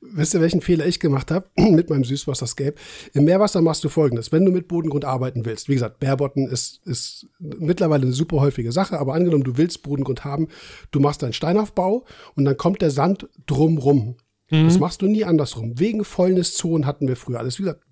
Wisst 0.00 0.34
ihr, 0.34 0.40
welchen 0.40 0.60
Fehler 0.60 0.86
ich 0.86 1.00
gemacht 1.00 1.30
habe 1.32 1.48
mit 1.56 1.90
meinem 1.90 2.04
Süßwasserscape? 2.04 2.74
Im 3.14 3.24
Meerwasser 3.24 3.60
machst 3.62 3.82
du 3.82 3.88
folgendes. 3.88 4.30
Wenn 4.30 4.44
du 4.44 4.52
mit 4.52 4.68
Bodengrund 4.68 5.04
arbeiten 5.04 5.44
willst, 5.44 5.68
wie 5.68 5.74
gesagt, 5.74 5.98
Bärbotten 5.98 6.46
ist, 6.46 6.86
ist 6.86 7.26
mittlerweile 7.40 8.04
eine 8.04 8.12
super 8.12 8.40
häufige 8.40 8.70
Sache, 8.70 8.98
aber 8.98 9.14
angenommen, 9.14 9.42
du 9.42 9.56
willst 9.56 9.82
Bodengrund 9.82 10.24
haben, 10.24 10.48
du 10.92 11.00
machst 11.00 11.24
einen 11.24 11.32
Steinaufbau 11.32 12.04
und 12.36 12.44
dann 12.44 12.56
kommt 12.56 12.80
der 12.80 12.90
Sand 12.90 13.28
drumrum. 13.46 14.16
Das 14.48 14.78
machst 14.78 15.02
du 15.02 15.06
nie 15.06 15.24
andersrum. 15.24 15.76
Wegen 15.80 16.04
Fäulniszonen 16.04 16.86
hatten 16.86 17.08
wir 17.08 17.16
früher 17.16 17.40
alles. 17.40 17.58
Wie 17.58 17.64
gesagt, 17.64 17.82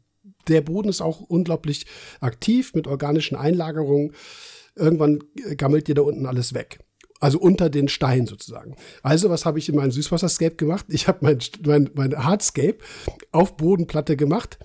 der 0.47 0.61
Boden 0.61 0.89
ist 0.89 1.01
auch 1.01 1.21
unglaublich 1.21 1.87
aktiv 2.21 2.75
mit 2.75 2.87
organischen 2.87 3.37
Einlagerungen. 3.37 4.13
Irgendwann 4.77 5.25
gammelt 5.57 5.89
dir 5.89 5.95
da 5.95 6.03
unten 6.03 6.27
alles 6.27 6.55
weg. 6.55 6.81
Also 7.21 7.39
unter 7.39 7.71
den 7.71 7.89
Steinen 7.89 8.27
sozusagen. 8.27 8.77
Also, 9.03 9.31
was 9.31 9.47
habe 9.47 9.59
ich 9.59 9.69
in 9.69 9.77
meinem 9.77 9.93
Süßwasserscape 9.93 10.57
gemacht? 10.57 10.87
Ich 10.89 11.09
habe 11.09 11.19
mein, 11.23 11.39
mein, 11.65 11.91
mein 11.95 12.25
Hardscape 12.25 12.79
auf 13.33 13.57
Bodenplatte 13.57 14.17
gemacht, 14.17 14.59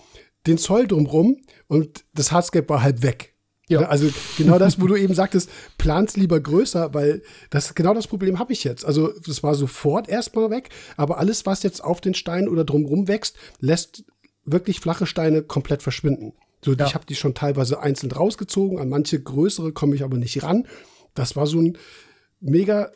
den 0.47 0.57
Zoll 0.57 0.87
drumrum 0.87 1.37
und 1.67 2.05
das 2.13 2.31
Hardscape 2.31 2.67
war 2.67 2.81
halb 2.81 3.01
weg. 3.03 3.35
Ja. 3.69 3.81
Also 3.81 4.09
genau 4.35 4.57
das, 4.57 4.81
wo 4.81 4.87
du 4.87 4.95
eben 4.95 5.13
sagtest, 5.13 5.49
plan's 5.77 6.17
lieber 6.17 6.39
größer, 6.39 6.93
weil 6.95 7.21
das 7.51 7.75
genau 7.75 7.93
das 7.93 8.07
Problem 8.07 8.39
habe 8.39 8.51
ich 8.51 8.63
jetzt. 8.63 8.83
Also 8.83 9.13
das 9.25 9.43
war 9.43 9.53
sofort 9.53 10.09
erstmal 10.09 10.49
weg, 10.49 10.69
aber 10.97 11.19
alles, 11.19 11.45
was 11.45 11.61
jetzt 11.61 11.83
auf 11.83 12.01
den 12.01 12.15
Steinen 12.15 12.49
oder 12.49 12.65
drumrum 12.65 13.07
wächst, 13.07 13.37
lässt 13.59 14.05
wirklich 14.43 14.79
flache 14.79 15.05
Steine 15.05 15.43
komplett 15.43 15.83
verschwinden. 15.83 16.33
So, 16.63 16.73
Ja. 16.73 16.85
ich 16.87 16.93
habe 16.95 17.05
die 17.05 17.15
schon 17.15 17.33
teilweise 17.33 17.79
einzeln 17.79 18.11
rausgezogen, 18.11 18.79
an 18.79 18.89
manche 18.89 19.21
größere 19.21 19.71
komme 19.71 19.95
ich 19.95 20.03
aber 20.03 20.17
nicht 20.17 20.43
ran. 20.43 20.67
Das 21.13 21.35
war 21.35 21.47
so 21.47 21.59
ein 21.61 21.77
mega 22.39 22.85
äh, 22.85 22.89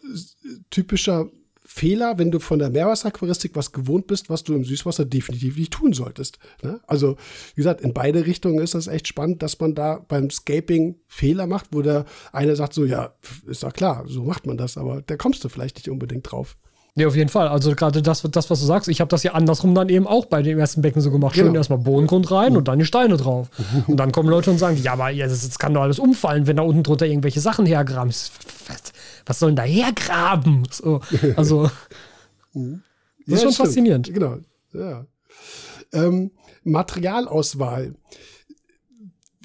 typischer 0.69 1.29
Fehler, 1.65 2.17
wenn 2.19 2.29
du 2.29 2.39
von 2.39 2.59
der 2.59 2.69
Meerwasseraquaristik 2.69 3.55
was 3.55 3.71
gewohnt 3.71 4.07
bist, 4.07 4.29
was 4.29 4.43
du 4.43 4.53
im 4.53 4.65
Süßwasser 4.65 5.05
definitiv 5.05 5.57
nicht 5.57 5.71
tun 5.71 5.93
solltest. 5.93 6.37
Ne? 6.61 6.81
Also, 6.87 7.15
wie 7.55 7.61
gesagt, 7.61 7.79
in 7.81 7.93
beide 7.93 8.25
Richtungen 8.25 8.59
ist 8.59 8.75
das 8.75 8.87
echt 8.87 9.07
spannend, 9.07 9.41
dass 9.41 9.59
man 9.61 9.73
da 9.73 10.03
beim 10.07 10.29
Scaping 10.29 10.99
Fehler 11.07 11.47
macht, 11.47 11.67
wo 11.71 11.81
der 11.81 12.05
eine 12.33 12.57
sagt 12.57 12.73
so, 12.73 12.83
ja, 12.83 13.15
ist 13.47 13.63
ja 13.63 13.71
klar, 13.71 14.03
so 14.07 14.23
macht 14.23 14.45
man 14.45 14.57
das, 14.57 14.77
aber 14.77 15.01
da 15.03 15.15
kommst 15.15 15.43
du 15.43 15.49
vielleicht 15.49 15.77
nicht 15.77 15.89
unbedingt 15.89 16.29
drauf. 16.29 16.57
Nee, 16.95 17.05
auf 17.07 17.15
jeden 17.15 17.29
Fall. 17.29 17.47
Also 17.47 17.73
gerade 17.73 18.03
das, 18.03 18.21
das, 18.21 18.49
was 18.51 18.59
du 18.59 18.65
sagst, 18.67 18.87
ich 18.87 19.01
habe 19.01 19.09
das 19.09 19.23
ja 19.23 19.31
andersrum 19.33 19.73
dann 19.73 19.89
eben 19.89 20.05
auch 20.05 20.25
bei 20.25 20.43
dem 20.43 20.59
ersten 20.59 20.81
Becken 20.83 21.01
so 21.01 21.09
gemacht. 21.09 21.35
Schön 21.35 21.45
Genau. 21.47 21.57
erstmal 21.57 21.79
Bodengrund 21.79 22.29
rein 22.29 22.55
und 22.55 22.67
dann 22.67 22.77
die 22.77 22.85
Steine 22.85 23.17
drauf. 23.17 23.49
Und 23.87 23.97
dann 23.97 24.11
kommen 24.11 24.29
Leute 24.29 24.51
und 24.51 24.59
sagen, 24.59 24.77
ja, 24.77 24.93
aber 24.93 25.09
ja, 25.09 25.27
das, 25.27 25.41
das 25.47 25.57
kann 25.57 25.73
doch 25.73 25.81
alles 25.81 25.97
umfallen, 25.97 26.45
wenn 26.45 26.57
da 26.57 26.63
unten 26.63 26.83
drunter 26.83 27.07
irgendwelche 27.07 27.39
Sachen 27.39 27.65
hergraben. 27.65 28.09
Was, 28.11 28.31
was 29.25 29.39
sollen 29.39 29.55
da 29.55 29.63
hergraben? 29.63 30.67
So, 30.69 31.01
also, 31.35 31.63
das 32.53 32.61
ist 33.25 33.41
schon 33.41 33.51
stimmt. 33.53 33.55
faszinierend. 33.55 34.13
Genau, 34.13 34.37
ja. 34.73 35.05
Ähm, 35.93 36.29
Materialauswahl. 36.63 37.95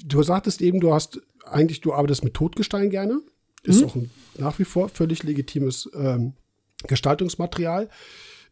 Du 0.05 0.21
sagtest 0.21 0.61
eben, 0.61 0.79
du 0.79 0.93
hast 0.93 1.19
eigentlich, 1.45 1.81
du 1.81 1.93
arbeitest 1.93 2.23
mit 2.23 2.35
Totgestein 2.35 2.91
gerne. 2.91 3.21
Ist 3.63 3.83
auch 3.83 3.95
ein 3.95 4.09
nach 4.37 4.57
wie 4.59 4.63
vor 4.65 4.87
völlig 4.89 5.23
legitimes 5.23 5.89
ähm, 5.95 6.33
Gestaltungsmaterial. 6.87 7.89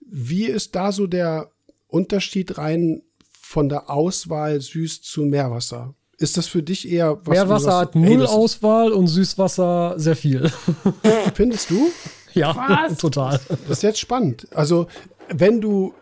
Wie 0.01 0.45
ist 0.45 0.75
da 0.75 0.91
so 0.91 1.07
der 1.07 1.51
Unterschied 1.87 2.57
rein 2.57 3.01
von 3.39 3.69
der 3.69 3.89
Auswahl 3.89 4.59
süß 4.61 5.01
zu 5.01 5.21
Meerwasser? 5.23 5.93
Ist 6.19 6.35
das 6.37 6.47
für 6.47 6.63
dich 6.63 6.89
eher 6.89 7.19
was 7.25 7.27
Meerwasser 7.35 7.69
du 7.69 7.75
hat 7.77 7.93
sagst, 7.93 7.95
ey, 7.95 8.01
null 8.15 8.23
ist- 8.23 8.29
Auswahl 8.31 8.91
und 8.91 9.07
Süßwasser 9.07 9.93
sehr 9.97 10.15
viel. 10.15 10.51
Findest 11.35 11.69
du? 11.69 11.87
ja, 12.33 12.87
total. 12.99 13.39
Das 13.67 13.77
ist 13.77 13.83
jetzt 13.83 13.99
spannend. 13.99 14.47
Also, 14.53 14.87
wenn 15.29 15.61
du 15.61 15.93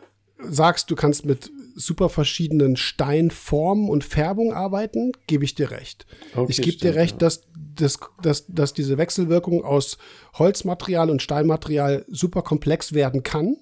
sagst, 0.50 0.90
du 0.92 0.96
kannst 0.96 1.26
mit 1.26 1.52
super 1.76 2.10
verschiedenen 2.10 2.76
Steinformen 2.78 3.90
und 3.90 4.04
Färbung 4.04 4.54
arbeiten, 4.54 5.12
gebe 5.28 5.44
ich 5.44 5.56
dir 5.56 5.72
recht. 5.72 6.06
Okay, 6.36 6.46
ich 6.50 6.62
gebe 6.62 6.78
dir 6.78 6.96
recht, 6.96 7.22
dass, 7.22 7.44
dass, 7.76 8.00
dass, 8.22 8.46
dass 8.48 8.74
diese 8.74 8.98
Wechselwirkung 8.98 9.64
aus 9.64 9.98
Holzmaterial 10.36 11.10
und 11.10 11.22
Steinmaterial 11.22 12.06
super 12.08 12.42
komplex 12.42 12.94
werden 12.94 13.24
kann. 13.24 13.58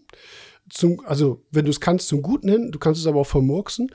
Zum, 0.70 1.02
also, 1.06 1.44
wenn 1.52 1.66
du 1.66 1.72
es 1.72 1.82
kannst, 1.82 2.08
zum 2.08 2.22
Guten 2.22 2.48
hin, 2.50 2.72
du 2.72 2.80
kannst 2.80 3.02
es 3.02 3.08
aber 3.08 3.20
auch 3.22 3.28
vermurksen. 3.28 3.90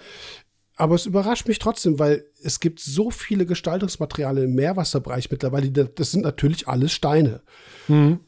Aber 0.77 0.95
es 0.95 1.07
überrascht 1.07 1.49
mich 1.49 1.59
trotzdem, 1.59 1.99
weil 1.99 2.25
es 2.43 2.61
gibt 2.61 2.79
so 2.79 3.11
viele 3.11 3.47
Gestaltungsmaterialien 3.47 4.45
im 4.51 4.55
Meerwasserbereich 4.55 5.31
mittlerweile. 5.31 5.71
Das 5.71 6.11
sind 6.13 6.23
natürlich 6.23 6.69
alles 6.69 6.93
Steine. 6.93 7.41
Und 7.89 8.21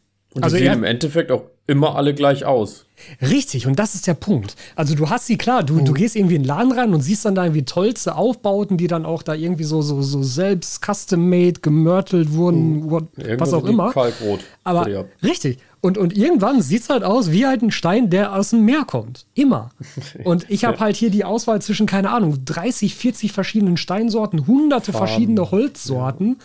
Also 0.44 0.56
die 0.56 0.62
sehen 0.62 0.68
er- 0.72 0.74
im 0.74 0.84
Endeffekt 0.84 1.30
auch 1.30 1.44
immer 1.70 1.94
alle 1.96 2.14
gleich 2.14 2.44
aus. 2.44 2.84
Richtig, 3.22 3.66
und 3.66 3.78
das 3.78 3.94
ist 3.94 4.06
der 4.06 4.14
Punkt. 4.14 4.56
Also 4.74 4.94
du 4.94 5.08
hast 5.08 5.26
sie, 5.26 5.38
klar, 5.38 5.62
du, 5.62 5.80
du 5.80 5.92
gehst 5.92 6.16
irgendwie 6.16 6.34
in 6.34 6.42
den 6.42 6.48
Laden 6.48 6.72
rein 6.72 6.92
und 6.92 7.00
siehst 7.00 7.24
dann 7.24 7.34
da 7.34 7.44
irgendwie 7.44 7.64
tollste 7.64 8.16
Aufbauten, 8.16 8.76
die 8.76 8.88
dann 8.88 9.06
auch 9.06 9.22
da 9.22 9.34
irgendwie 9.34 9.64
so, 9.64 9.80
so, 9.80 10.02
so 10.02 10.22
selbst 10.22 10.84
custom-made, 10.84 11.60
gemörtelt 11.60 12.32
wurden, 12.32 12.90
what, 12.90 13.04
was 13.38 13.54
auch 13.54 13.64
immer. 13.64 13.92
Kalkrot. 13.92 14.40
Aber 14.64 14.88
ja. 14.88 15.04
richtig. 15.22 15.58
Und, 15.80 15.96
und 15.96 16.14
irgendwann 16.14 16.60
sieht 16.60 16.82
es 16.82 16.90
halt 16.90 17.04
aus 17.04 17.30
wie 17.30 17.46
halt 17.46 17.62
ein 17.62 17.70
Stein, 17.70 18.10
der 18.10 18.34
aus 18.34 18.50
dem 18.50 18.66
Meer 18.66 18.84
kommt. 18.84 19.24
Immer. 19.34 19.70
Und 20.24 20.44
ich 20.50 20.66
habe 20.66 20.78
halt 20.78 20.94
hier 20.94 21.08
die 21.08 21.24
Auswahl 21.24 21.62
zwischen, 21.62 21.86
keine 21.86 22.10
Ahnung, 22.10 22.44
30, 22.44 22.94
40 22.94 23.32
verschiedenen 23.32 23.78
Steinsorten, 23.78 24.46
hunderte 24.46 24.92
Farben. 24.92 25.06
verschiedene 25.06 25.50
Holzsorten. 25.50 26.36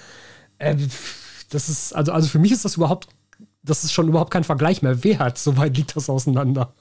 Äh, 0.58 0.78
das 1.50 1.68
ist, 1.68 1.94
also, 1.94 2.14
also 2.14 2.30
für 2.30 2.40
mich 2.40 2.54
ist 2.54 2.64
das 2.64 2.78
überhaupt, 2.78 3.10
das 3.66 3.84
ist 3.84 3.94
schon 3.94 4.08
überhaupt 4.08 4.32
kein 4.32 4.44
Vergleich 4.44 4.82
mehr 4.82 5.04
wert. 5.04 5.38
So 5.38 5.58
weit 5.58 5.76
liegt 5.76 5.96
das 5.96 6.10
auseinander. 6.10 6.72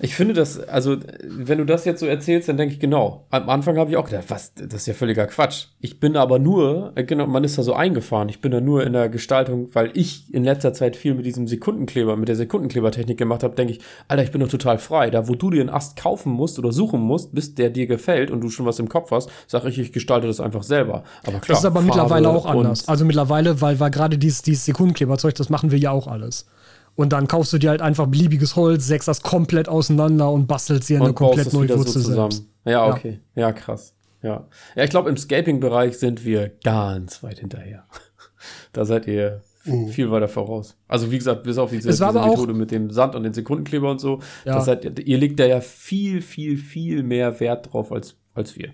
Ich 0.00 0.14
finde 0.14 0.34
das, 0.34 0.58
also, 0.60 0.96
wenn 1.22 1.58
du 1.58 1.64
das 1.64 1.84
jetzt 1.84 2.00
so 2.00 2.06
erzählst, 2.06 2.48
dann 2.48 2.56
denke 2.56 2.74
ich 2.74 2.80
genau. 2.80 3.26
Am 3.30 3.48
Anfang 3.48 3.78
habe 3.78 3.90
ich 3.90 3.96
auch 3.96 4.04
gedacht, 4.04 4.24
was, 4.28 4.52
das 4.54 4.82
ist 4.82 4.86
ja 4.86 4.94
völliger 4.94 5.26
Quatsch. 5.26 5.66
Ich 5.80 5.98
bin 5.98 6.16
aber 6.16 6.38
nur, 6.38 6.92
äh, 6.94 7.04
genau, 7.04 7.26
man 7.26 7.44
ist 7.44 7.56
da 7.56 7.62
so 7.62 7.72
eingefahren. 7.72 8.28
Ich 8.28 8.40
bin 8.40 8.52
da 8.52 8.60
nur 8.60 8.84
in 8.84 8.92
der 8.92 9.08
Gestaltung, 9.08 9.68
weil 9.72 9.90
ich 9.94 10.32
in 10.34 10.44
letzter 10.44 10.74
Zeit 10.74 10.96
viel 10.96 11.14
mit 11.14 11.24
diesem 11.24 11.46
Sekundenkleber, 11.46 12.16
mit 12.16 12.28
der 12.28 12.36
Sekundenklebertechnik 12.36 13.16
gemacht 13.16 13.42
habe, 13.42 13.54
denke 13.54 13.74
ich, 13.74 13.80
Alter, 14.08 14.24
ich 14.24 14.30
bin 14.30 14.40
doch 14.40 14.48
total 14.48 14.78
frei. 14.78 15.10
Da, 15.10 15.28
wo 15.28 15.34
du 15.34 15.50
dir 15.50 15.60
einen 15.60 15.70
Ast 15.70 15.96
kaufen 15.96 16.32
musst 16.32 16.58
oder 16.58 16.72
suchen 16.72 17.00
musst, 17.00 17.34
bis 17.34 17.54
der 17.54 17.70
dir 17.70 17.86
gefällt 17.86 18.30
und 18.30 18.40
du 18.40 18.50
schon 18.50 18.66
was 18.66 18.78
im 18.78 18.88
Kopf 18.88 19.10
hast, 19.10 19.30
sage 19.46 19.68
ich, 19.68 19.78
ich 19.78 19.92
gestalte 19.92 20.26
das 20.26 20.40
einfach 20.40 20.64
selber. 20.64 21.04
Aber 21.22 21.38
klar. 21.38 21.42
Das 21.46 21.60
ist 21.60 21.64
aber 21.64 21.80
Farbe 21.80 21.86
mittlerweile 21.86 22.28
auch 22.28 22.46
anders. 22.46 22.88
Also 22.88 23.04
mittlerweile, 23.04 23.60
weil, 23.60 23.80
weil 23.80 23.90
gerade 23.90 24.18
dieses, 24.18 24.42
dieses 24.42 24.64
Sekundenkleberzeug, 24.66 25.34
das 25.34 25.48
machen 25.48 25.70
wir 25.70 25.78
ja 25.78 25.92
auch 25.92 26.08
alles. 26.08 26.46
Und 26.94 27.12
dann 27.12 27.26
kaufst 27.26 27.52
du 27.52 27.58
dir 27.58 27.70
halt 27.70 27.80
einfach 27.80 28.06
beliebiges 28.06 28.54
Holz, 28.56 28.86
sägst 28.86 29.08
das 29.08 29.22
komplett 29.22 29.68
auseinander 29.68 30.30
und 30.30 30.46
bastelst 30.46 30.88
dir 30.88 30.96
eine 30.98 31.08
und 31.10 31.18
baust 31.18 31.36
komplett 31.36 31.52
neue 31.54 31.68
so 31.68 31.78
Wurzel 31.78 32.02
zusammen. 32.02 32.30
selbst. 32.32 32.48
Ja, 32.64 32.70
Ja. 32.72 32.86
okay. 32.92 33.20
Ja, 33.34 33.52
krass. 33.52 33.94
Ja. 34.22 34.46
Ja, 34.76 34.84
ich 34.84 34.90
glaube, 34.90 35.08
im 35.10 35.16
Scaping-Bereich 35.16 35.98
sind 35.98 36.24
wir 36.24 36.50
ganz 36.62 37.22
weit 37.22 37.38
hinterher. 37.40 37.84
da 38.72 38.84
seid 38.84 39.06
ihr 39.06 39.42
Mhm. 39.64 39.88
viel 39.88 40.10
weiter 40.10 40.26
voraus. 40.26 40.76
Also, 40.88 41.12
wie 41.12 41.18
gesagt, 41.18 41.44
bis 41.44 41.56
auf 41.56 41.70
diese, 41.70 41.88
diese 41.88 42.12
Methode 42.12 42.52
mit 42.52 42.72
dem 42.72 42.90
Sand 42.90 43.14
und 43.14 43.22
den 43.22 43.32
Sekundenkleber 43.32 43.92
und 43.92 44.00
so. 44.00 44.18
Ja. 44.44 44.56
Das 44.56 44.64
seid, 44.64 44.98
ihr 44.98 45.18
legt 45.18 45.38
da 45.38 45.44
ja 45.46 45.60
viel, 45.60 46.20
viel, 46.20 46.56
viel 46.56 47.04
mehr 47.04 47.38
Wert 47.38 47.72
drauf 47.72 47.92
als, 47.92 48.16
als 48.34 48.56
wir. 48.56 48.70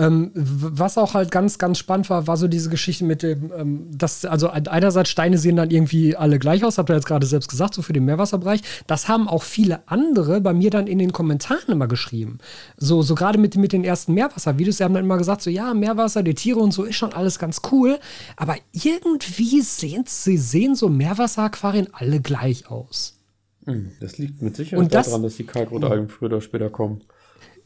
Ähm, 0.00 0.30
was 0.34 0.96
auch 0.96 1.14
halt 1.14 1.32
ganz, 1.32 1.58
ganz 1.58 1.76
spannend 1.78 2.08
war, 2.08 2.28
war 2.28 2.36
so 2.36 2.46
diese 2.46 2.70
Geschichte 2.70 3.04
mit 3.04 3.24
dem, 3.24 3.50
ähm, 3.56 3.86
dass, 3.90 4.24
also 4.24 4.48
einerseits 4.50 5.08
Steine 5.10 5.38
sehen 5.38 5.56
dann 5.56 5.70
irgendwie 5.72 6.14
alle 6.14 6.38
gleich 6.38 6.62
aus, 6.64 6.78
habt 6.78 6.88
ihr 6.88 6.94
jetzt 6.94 7.06
gerade 7.06 7.26
selbst 7.26 7.48
gesagt, 7.48 7.74
so 7.74 7.82
für 7.82 7.92
den 7.92 8.04
Meerwasserbereich. 8.04 8.62
Das 8.86 9.08
haben 9.08 9.26
auch 9.26 9.42
viele 9.42 9.80
andere 9.86 10.40
bei 10.40 10.52
mir 10.54 10.70
dann 10.70 10.86
in 10.86 10.98
den 11.00 11.12
Kommentaren 11.12 11.66
immer 11.72 11.88
geschrieben. 11.88 12.38
So, 12.76 13.02
so 13.02 13.16
gerade 13.16 13.38
mit, 13.38 13.56
mit 13.56 13.72
den 13.72 13.82
ersten 13.82 14.14
Meerwasservideos, 14.14 14.76
die 14.76 14.84
haben 14.84 14.94
dann 14.94 15.04
immer 15.04 15.18
gesagt, 15.18 15.42
so 15.42 15.50
ja, 15.50 15.74
Meerwasser, 15.74 16.22
die 16.22 16.34
Tiere 16.34 16.60
und 16.60 16.72
so 16.72 16.84
ist 16.84 16.94
schon 16.96 17.12
alles 17.12 17.40
ganz 17.40 17.60
cool, 17.72 17.98
aber 18.36 18.54
irgendwie 18.72 19.62
sehen 19.62 20.04
sie 20.06 20.38
sehen 20.38 20.76
so 20.76 20.88
Meerwasseraquarien 20.88 21.88
alle 21.92 22.20
gleich 22.20 22.70
aus. 22.70 23.18
Hm, 23.64 23.90
Das 24.00 24.16
liegt 24.18 24.42
mit 24.42 24.54
Sicherheit 24.54 24.94
das- 24.94 25.06
daran, 25.08 25.24
dass 25.24 25.36
die 25.36 25.44
Kalkrotalgen 25.44 26.08
früher 26.08 26.28
oder 26.28 26.40
später 26.40 26.70
kommen. 26.70 27.00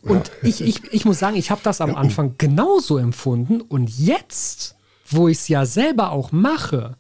Und 0.03 0.33
ich, 0.43 0.61
ich, 0.61 0.93
ich 0.93 1.05
muss 1.05 1.21
sagen, 1.21 1.37
ich 1.37 1.51
habe 1.51 1.61
das 1.63 1.81
am 1.81 1.95
Anfang 1.95 2.35
genauso 2.37 2.99
empfunden. 2.99 3.61
Und 3.61 3.89
jetzt, 3.99 4.77
wo 5.09 5.29
ich 5.29 5.39
es 5.39 5.49
ja 5.49 5.65
selber 5.65 6.11
auch 6.11 6.33
mache, 6.33 6.97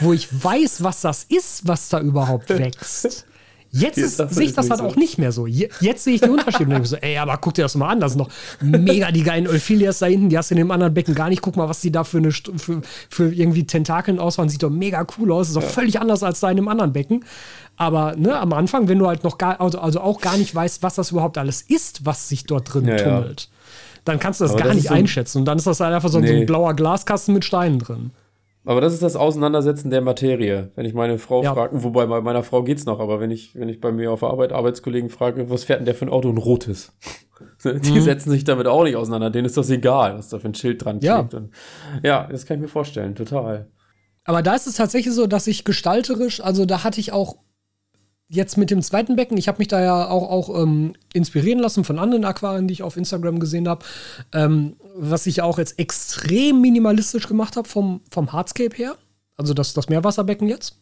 wo 0.00 0.12
ich 0.12 0.28
weiß, 0.44 0.82
was 0.82 1.00
das 1.00 1.24
ist, 1.24 1.66
was 1.66 1.88
da 1.88 2.00
überhaupt 2.00 2.48
wächst, 2.50 3.26
jetzt 3.80 3.98
ist, 3.98 4.16
sehe 4.16 4.44
ich 4.46 4.54
das 4.54 4.70
halt 4.70 4.80
so. 4.80 4.86
auch 4.86 4.96
nicht 4.96 5.18
mehr 5.18 5.32
so. 5.32 5.46
Je, 5.46 5.68
jetzt 5.80 6.04
sehe 6.04 6.14
ich 6.14 6.20
den 6.20 6.30
Unterschied 6.30 6.62
und 6.62 6.70
denke 6.70 6.86
so, 6.88 6.96
ey, 6.96 7.18
aber 7.18 7.36
guck 7.38 7.54
dir 7.54 7.62
das 7.62 7.74
mal 7.74 7.88
an, 7.90 8.00
das 8.00 8.12
sind 8.12 8.18
noch 8.20 8.30
mega 8.60 9.10
die 9.10 9.22
geilen 9.22 9.46
Euphilias 9.48 9.98
da 9.98 10.06
hinten, 10.06 10.28
die 10.28 10.38
hast 10.38 10.50
du 10.50 10.54
in 10.54 10.58
dem 10.58 10.70
anderen 10.70 10.94
Becken 10.94 11.14
gar 11.14 11.28
nicht. 11.28 11.42
Guck 11.42 11.56
mal, 11.56 11.68
was 11.68 11.80
die 11.80 11.92
da 11.92 12.04
für, 12.04 12.18
eine, 12.18 12.30
für, 12.32 12.82
für 13.10 13.32
irgendwie 13.32 13.66
Tentakeln 13.66 14.18
ausfahren, 14.18 14.48
sieht 14.48 14.62
doch 14.62 14.70
mega 14.70 15.06
cool 15.18 15.32
aus, 15.32 15.48
ist 15.48 15.56
doch 15.56 15.62
völlig 15.62 16.00
anders 16.00 16.22
als 16.22 16.40
da 16.40 16.50
in 16.50 16.56
dem 16.56 16.68
anderen 16.68 16.92
Becken. 16.92 17.24
Aber 17.76 18.14
ne, 18.16 18.38
am 18.38 18.52
Anfang, 18.52 18.86
wenn 18.88 18.98
du 19.00 19.08
halt 19.08 19.24
noch 19.24 19.36
gar, 19.38 19.60
also, 19.60 19.78
also 19.80 20.00
auch 20.00 20.20
gar 20.20 20.36
nicht 20.36 20.54
weißt, 20.54 20.82
was 20.82 20.94
das 20.94 21.10
überhaupt 21.10 21.36
alles 21.38 21.60
ist, 21.62 22.06
was 22.06 22.28
sich 22.28 22.44
dort 22.44 22.72
drin 22.72 22.86
Ja, 22.86 22.96
ja. 22.96 23.02
tummelt, 23.20 23.48
dann 24.04 24.20
kannst 24.20 24.40
du 24.40 24.44
das 24.44 24.52
Aber 24.52 24.60
gar 24.60 24.66
das 24.68 24.76
nicht 24.76 24.88
so 24.88 24.94
ein- 24.94 25.00
einschätzen. 25.00 25.38
Und 25.38 25.44
dann 25.46 25.58
ist 25.58 25.66
das 25.66 25.80
halt 25.80 25.92
einfach 25.94 26.08
so, 26.08 26.18
ein- 26.18 26.26
so 26.26 26.32
Nee. 26.32 26.40
ein 26.42 26.46
blauer 26.46 26.74
Glaskasten 26.74 27.34
mit 27.34 27.44
Steinen 27.44 27.78
drin. 27.80 28.12
Aber 28.66 28.80
das 28.80 28.94
ist 28.94 29.02
das 29.02 29.14
Auseinandersetzen 29.16 29.90
der 29.90 30.00
Materie. 30.00 30.70
Wenn 30.74 30.86
ich 30.86 30.94
meine 30.94 31.18
Frau 31.18 31.42
Ja. 31.42 31.52
frage, 31.52 31.82
wobei 31.84 32.06
bei 32.06 32.20
meiner 32.22 32.42
Frau 32.42 32.62
geht's 32.62 32.86
noch, 32.86 32.98
aber 33.00 33.20
wenn 33.20 33.30
ich, 33.30 33.54
wenn 33.54 33.68
ich 33.68 33.80
bei 33.80 33.92
mir 33.92 34.10
auf 34.12 34.20
der 34.20 34.30
Arbeit 34.30 34.52
Arbeitskollegen 34.52 35.10
frage, 35.10 35.50
was 35.50 35.64
fährt 35.64 35.80
denn 35.80 35.84
der 35.86 35.94
für 35.94 36.06
ein 36.06 36.10
Auto? 36.10 36.30
Ein 36.30 36.38
rotes. 36.38 36.92
Die 37.64 37.90
Mhm. 37.92 38.00
setzen 38.00 38.30
sich 38.30 38.44
damit 38.44 38.66
auch 38.66 38.84
nicht 38.84 38.96
auseinander. 38.96 39.30
Denen 39.30 39.44
ist 39.46 39.56
das 39.56 39.68
egal, 39.70 40.16
was 40.16 40.28
da 40.30 40.38
für 40.38 40.48
ein 40.48 40.54
Schild 40.54 40.84
dran 40.84 41.00
Ja. 41.00 41.18
klebt. 41.18 41.34
Und 41.34 41.50
ja, 42.02 42.26
das 42.30 42.46
kann 42.46 42.56
ich 42.56 42.62
mir 42.62 42.68
vorstellen, 42.68 43.14
total. 43.14 43.68
Aber 44.24 44.42
da 44.42 44.54
ist 44.54 44.66
es 44.66 44.76
tatsächlich 44.76 45.12
so, 45.14 45.26
dass 45.26 45.46
ich 45.46 45.64
gestalterisch, 45.64 46.40
also 46.40 46.64
da 46.64 46.84
hatte 46.84 47.00
ich 47.00 47.12
auch 47.12 47.36
jetzt 48.28 48.56
mit 48.56 48.70
dem 48.70 48.82
zweiten 48.82 49.16
Becken, 49.16 49.36
ich 49.36 49.48
habe 49.48 49.58
mich 49.58 49.68
da 49.68 49.82
ja 49.82 50.08
auch, 50.08 50.30
auch 50.30 50.62
ähm, 50.62 50.94
inspirieren 51.12 51.60
lassen 51.60 51.84
von 51.84 51.98
anderen 51.98 52.24
Aquarien, 52.24 52.68
die 52.68 52.74
ich 52.74 52.82
auf 52.82 52.96
Instagram 52.96 53.38
gesehen 53.38 53.68
habe, 53.68 53.84
ähm, 54.32 54.76
was 54.96 55.26
ich 55.26 55.42
auch 55.42 55.58
jetzt 55.58 55.78
extrem 55.78 56.60
minimalistisch 56.60 57.28
gemacht 57.28 57.56
habe 57.56 57.68
vom, 57.68 58.00
vom 58.10 58.32
Hardscape 58.32 58.76
her, 58.76 58.96
also 59.36 59.54
das, 59.54 59.74
das 59.74 59.88
Meerwasserbecken 59.88 60.48
jetzt, 60.48 60.76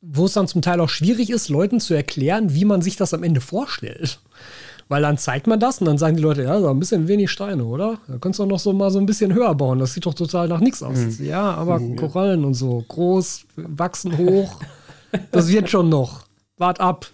wo 0.00 0.26
es 0.26 0.34
dann 0.34 0.48
zum 0.48 0.62
Teil 0.62 0.80
auch 0.80 0.88
schwierig 0.88 1.30
ist, 1.30 1.48
Leuten 1.48 1.80
zu 1.80 1.94
erklären, 1.94 2.54
wie 2.54 2.64
man 2.64 2.82
sich 2.82 2.96
das 2.96 3.14
am 3.14 3.22
Ende 3.22 3.40
vorstellt. 3.40 4.20
Weil 4.88 5.00
dann 5.00 5.16
zeigt 5.16 5.46
man 5.46 5.58
das 5.58 5.78
und 5.78 5.86
dann 5.86 5.96
sagen 5.96 6.16
die 6.16 6.22
Leute, 6.22 6.42
ja, 6.42 6.60
so 6.60 6.68
ein 6.68 6.78
bisschen 6.78 7.08
wenig 7.08 7.30
Steine, 7.30 7.64
oder? 7.64 7.98
Da 8.06 8.18
könntest 8.18 8.38
du 8.38 8.42
doch 8.42 8.50
noch 8.50 8.58
so 8.58 8.74
mal 8.74 8.90
so 8.90 8.98
ein 8.98 9.06
bisschen 9.06 9.32
höher 9.32 9.54
bauen. 9.54 9.78
Das 9.78 9.94
sieht 9.94 10.04
doch 10.04 10.12
total 10.12 10.48
nach 10.48 10.60
nichts 10.60 10.82
aus. 10.82 11.18
Ja, 11.20 11.54
aber 11.54 11.80
Korallen 11.96 12.44
und 12.44 12.52
so, 12.52 12.84
groß, 12.86 13.46
wachsen 13.56 14.18
hoch. 14.18 14.60
Das 15.32 15.48
wird 15.48 15.70
schon 15.70 15.88
noch. 15.88 16.24
Wart 16.56 16.80
ab. 16.80 17.06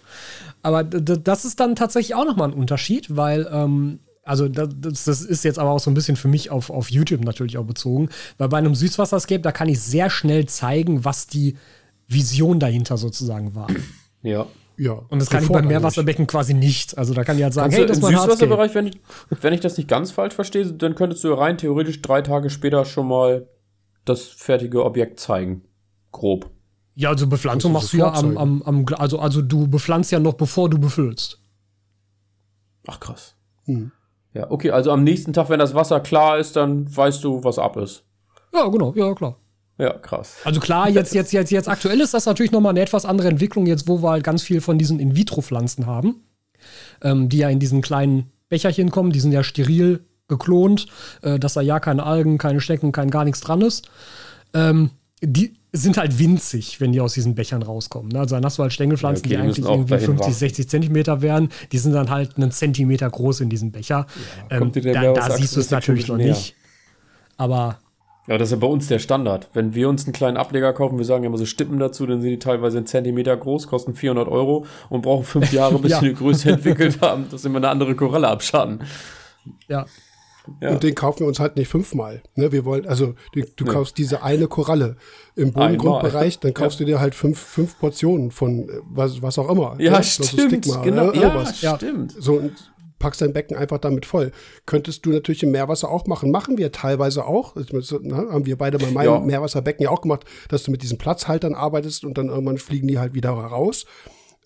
Aber 0.61 0.83
das 0.83 1.45
ist 1.45 1.59
dann 1.59 1.75
tatsächlich 1.75 2.15
auch 2.15 2.25
nochmal 2.25 2.49
ein 2.49 2.53
Unterschied, 2.53 3.15
weil, 3.15 3.49
ähm, 3.51 3.99
also 4.23 4.47
da- 4.47 4.67
das, 4.67 5.05
das 5.05 5.21
ist 5.21 5.43
jetzt 5.43 5.57
aber 5.57 5.71
auch 5.71 5.79
so 5.79 5.89
ein 5.89 5.95
bisschen 5.95 6.15
für 6.15 6.27
mich 6.27 6.51
auf, 6.51 6.69
auf 6.69 6.91
YouTube 6.91 7.23
natürlich 7.25 7.57
auch 7.57 7.65
bezogen, 7.65 8.09
weil 8.37 8.49
bei 8.49 8.57
einem 8.59 8.75
Süßwasserscape, 8.75 9.41
da 9.41 9.51
kann 9.51 9.67
ich 9.69 9.79
sehr 9.79 10.09
schnell 10.09 10.45
zeigen, 10.45 11.03
was 11.05 11.25
die 11.27 11.57
Vision 12.07 12.59
dahinter 12.59 12.97
sozusagen 12.97 13.55
war. 13.55 13.67
Ja. 14.21 14.45
Ja. 14.77 14.93
Und 15.09 15.19
das 15.19 15.29
kann 15.29 15.43
ich 15.43 15.49
beim. 15.49 15.67
Meerwasserbecken 15.67 16.27
quasi 16.27 16.53
nicht. 16.53 16.97
Also 16.97 17.13
da 17.13 17.23
kann 17.23 17.37
ich 17.37 17.43
halt 17.43 17.53
sagen, 17.53 17.65
Kannst 17.71 17.77
hey, 17.79 17.85
das 17.87 17.97
im 17.97 18.03
ist 18.05 18.09
mein. 18.11 18.19
Süßwasserbereich, 18.21 18.75
wenn 18.75 18.87
ich, 18.87 18.99
wenn 19.41 19.53
ich 19.53 19.59
das 19.59 19.77
nicht 19.77 19.87
ganz 19.89 20.11
falsch 20.11 20.33
verstehe, 20.33 20.65
dann 20.73 20.95
könntest 20.95 21.23
du 21.23 21.33
rein 21.33 21.57
theoretisch 21.57 22.01
drei 22.01 22.21
Tage 22.21 22.49
später 22.49 22.85
schon 22.85 23.07
mal 23.07 23.47
das 24.05 24.23
fertige 24.23 24.83
Objekt 24.83 25.19
zeigen. 25.19 25.63
Grob. 26.11 26.49
Ja, 26.95 27.09
also 27.09 27.27
Bepflanzung 27.27 27.71
machst 27.71 27.93
du 27.93 27.97
ja 27.97 28.13
am, 28.13 28.37
am, 28.37 28.61
am, 28.63 28.85
also, 28.97 29.19
also 29.19 29.41
du 29.41 29.67
bepflanzt 29.67 30.11
ja 30.11 30.19
noch 30.19 30.33
bevor 30.33 30.69
du 30.69 30.77
befüllst. 30.77 31.39
Ach 32.87 32.99
krass. 32.99 33.35
Hm. 33.65 33.91
Ja, 34.33 34.49
okay, 34.49 34.71
also 34.71 34.91
am 34.91 35.03
nächsten 35.03 35.33
Tag, 35.33 35.49
wenn 35.49 35.59
das 35.59 35.73
Wasser 35.73 35.99
klar 35.99 36.37
ist, 36.37 36.55
dann 36.55 36.93
weißt 36.95 37.23
du, 37.23 37.43
was 37.43 37.59
ab 37.59 37.77
ist. 37.77 38.03
Ja, 38.53 38.67
genau, 38.67 38.93
ja, 38.95 39.13
klar. 39.13 39.37
Ja, 39.77 39.93
krass. 39.93 40.37
Also 40.43 40.59
klar, 40.59 40.89
jetzt, 40.89 41.13
jetzt, 41.13 41.33
jetzt, 41.33 41.51
jetzt 41.51 41.67
aktuell 41.67 41.99
ist 42.01 42.13
das 42.13 42.25
natürlich 42.25 42.51
nochmal 42.51 42.71
eine 42.71 42.81
etwas 42.81 43.05
andere 43.05 43.29
Entwicklung, 43.29 43.65
jetzt 43.65 43.87
wo 43.87 44.01
wir 44.03 44.11
halt 44.11 44.23
ganz 44.23 44.43
viel 44.43 44.61
von 44.61 44.77
diesen 44.77 44.99
In-vitro-Pflanzen 44.99 45.85
haben, 45.85 46.23
ähm, 47.01 47.29
die 47.29 47.39
ja 47.39 47.49
in 47.49 47.59
diesen 47.59 47.81
kleinen 47.81 48.31
Becherchen 48.47 48.91
kommen, 48.91 49.11
die 49.11 49.19
sind 49.19 49.31
ja 49.31 49.43
steril 49.43 50.05
geklont, 50.27 50.87
äh, 51.23 51.39
dass 51.39 51.53
da 51.53 51.61
ja 51.61 51.79
keine 51.79 52.03
Algen, 52.03 52.37
keine 52.37 52.61
Schnecken, 52.61 52.91
kein 52.91 53.09
gar 53.09 53.25
nichts 53.25 53.41
dran 53.41 53.61
ist. 53.61 53.89
Ähm, 54.53 54.91
die 55.21 55.57
sind 55.73 55.97
halt 55.97 56.19
winzig, 56.19 56.81
wenn 56.81 56.91
die 56.91 56.99
aus 56.99 57.13
diesen 57.13 57.33
Bechern 57.35 57.63
rauskommen. 57.63 58.11
ne? 58.11 58.19
Also 58.19 58.35
dann 58.35 58.43
hast 58.43 58.57
du 58.57 58.63
halt 58.63 58.73
Stängelpflanzen, 58.73 59.29
Ja, 59.29 59.37
okay, 59.39 59.43
die 59.43 59.49
eigentlich 59.59 59.65
irgendwie 59.65 59.89
dahin 59.91 60.05
50, 60.05 60.27
wachsen. 60.27 60.39
60 60.39 60.69
Zentimeter 60.69 61.21
wären. 61.21 61.49
Die 61.71 61.77
sind 61.77 61.93
dann 61.93 62.09
halt 62.09 62.35
einen 62.37 62.51
Zentimeter 62.51 63.09
groß 63.09 63.39
in 63.41 63.49
diesem 63.49 63.71
Becher. 63.71 64.05
ähm, 64.49 64.71
dir 64.71 64.81
der 64.81 64.93
da, 64.93 65.13
da 65.13 65.31
siehst 65.37 65.55
du 65.55 65.59
es 65.61 65.71
natürlich 65.71 66.07
noch 66.09 66.17
näher. 66.17 66.33
nicht. 66.33 66.55
Aber 67.37 67.79
Ja, 68.27 68.37
das 68.37 68.49
ist 68.49 68.51
ja 68.51 68.57
bei 68.57 68.67
uns 68.67 68.87
der 68.87 68.99
Standard. 68.99 69.49
Wenn 69.53 69.73
wir 69.73 69.87
uns 69.87 70.03
einen 70.03 70.13
kleinen 70.13 70.35
Ableger 70.37 70.73
kaufen, 70.73 70.97
wir 70.97 71.05
sagen 71.05 71.23
ja 71.23 71.27
immer 71.29 71.37
so 71.37 71.45
Stippen 71.45 71.79
dazu, 71.79 72.05
dann 72.05 72.21
sind 72.21 72.29
die 72.31 72.39
teilweise 72.39 72.77
einen 72.77 72.85
Zentimeter 72.87 73.35
groß, 73.37 73.67
kosten 73.67 73.95
400 73.95 74.27
Euro 74.27 74.65
und 74.89 75.01
brauchen 75.03 75.23
fünf 75.23 75.51
Jahre, 75.53 75.79
bis 75.79 75.91
Ja. 75.91 75.99
sie 76.01 76.07
eine 76.07 76.15
Größe 76.15 76.49
entwickelt 76.53 76.99
haben, 77.01 77.27
dass 77.31 77.43
sie 77.43 77.47
immer 77.47 77.57
eine 77.57 77.69
andere 77.69 77.95
Koralle 77.95 78.27
abschatten. 78.27 78.81
ja, 79.69 79.85
Ja. 80.59 80.71
Und 80.71 80.83
den 80.83 80.95
kaufen 80.95 81.21
wir 81.21 81.27
uns 81.27 81.39
halt 81.39 81.55
nicht 81.55 81.67
fünfmal. 81.67 82.21
Ne, 82.35 82.51
wir 82.51 82.65
wollen, 82.65 82.87
also 82.87 83.13
du, 83.33 83.41
du 83.55 83.63
Nee. 83.65 83.69
kaufst 83.71 83.97
diese 83.97 84.23
eine 84.23 84.47
Koralle 84.47 84.95
im 85.35 85.53
Bodengrundbereich, 85.53 86.39
dann 86.39 86.53
kaufst 86.53 86.79
du 86.79 86.85
dir 86.85 86.99
halt 86.99 87.15
fünf, 87.15 87.39
fünf 87.39 87.77
Portionen 87.79 88.31
von 88.31 88.67
äh, 88.69 88.73
was, 88.89 89.21
was 89.21 89.37
auch 89.37 89.49
immer. 89.49 89.75
Ja, 89.79 89.97
ne? 89.97 90.03
Stimmt. 90.03 90.29
Stigma, 90.65 90.81
genau. 90.81 91.11
ne? 91.11 91.21
Ja. 91.21 91.43
Ja. 91.61 91.75
stimmt. 91.75 92.15
So 92.19 92.33
und 92.33 92.53
packst 92.97 93.21
dein 93.21 93.33
Becken 93.33 93.57
einfach 93.57 93.79
damit 93.79 94.05
voll. 94.05 94.31
Könntest 94.65 95.05
du 95.05 95.09
natürlich 95.09 95.41
im 95.43 95.51
Meerwasser 95.51 95.89
auch 95.89 96.05
machen. 96.05 96.29
Machen 96.31 96.57
wir 96.57 96.71
teilweise 96.71 97.25
auch. 97.25 97.55
Ne, 97.55 98.27
haben 98.31 98.45
wir 98.45 98.57
beide 98.57 98.77
bei 98.77 98.91
meinem 98.91 99.05
Ja. 99.05 99.19
Meerwasserbecken 99.19 99.83
ja 99.83 99.89
auch 99.89 100.01
gemacht, 100.01 100.25
dass 100.49 100.63
du 100.63 100.71
mit 100.71 100.83
diesen 100.83 100.97
Platzhaltern 100.97 101.55
arbeitest 101.55 102.05
und 102.05 102.17
dann 102.17 102.29
irgendwann 102.29 102.57
fliegen 102.57 102.87
die 102.87 102.99
halt 102.99 103.13
wieder 103.13 103.31
raus. 103.31 103.85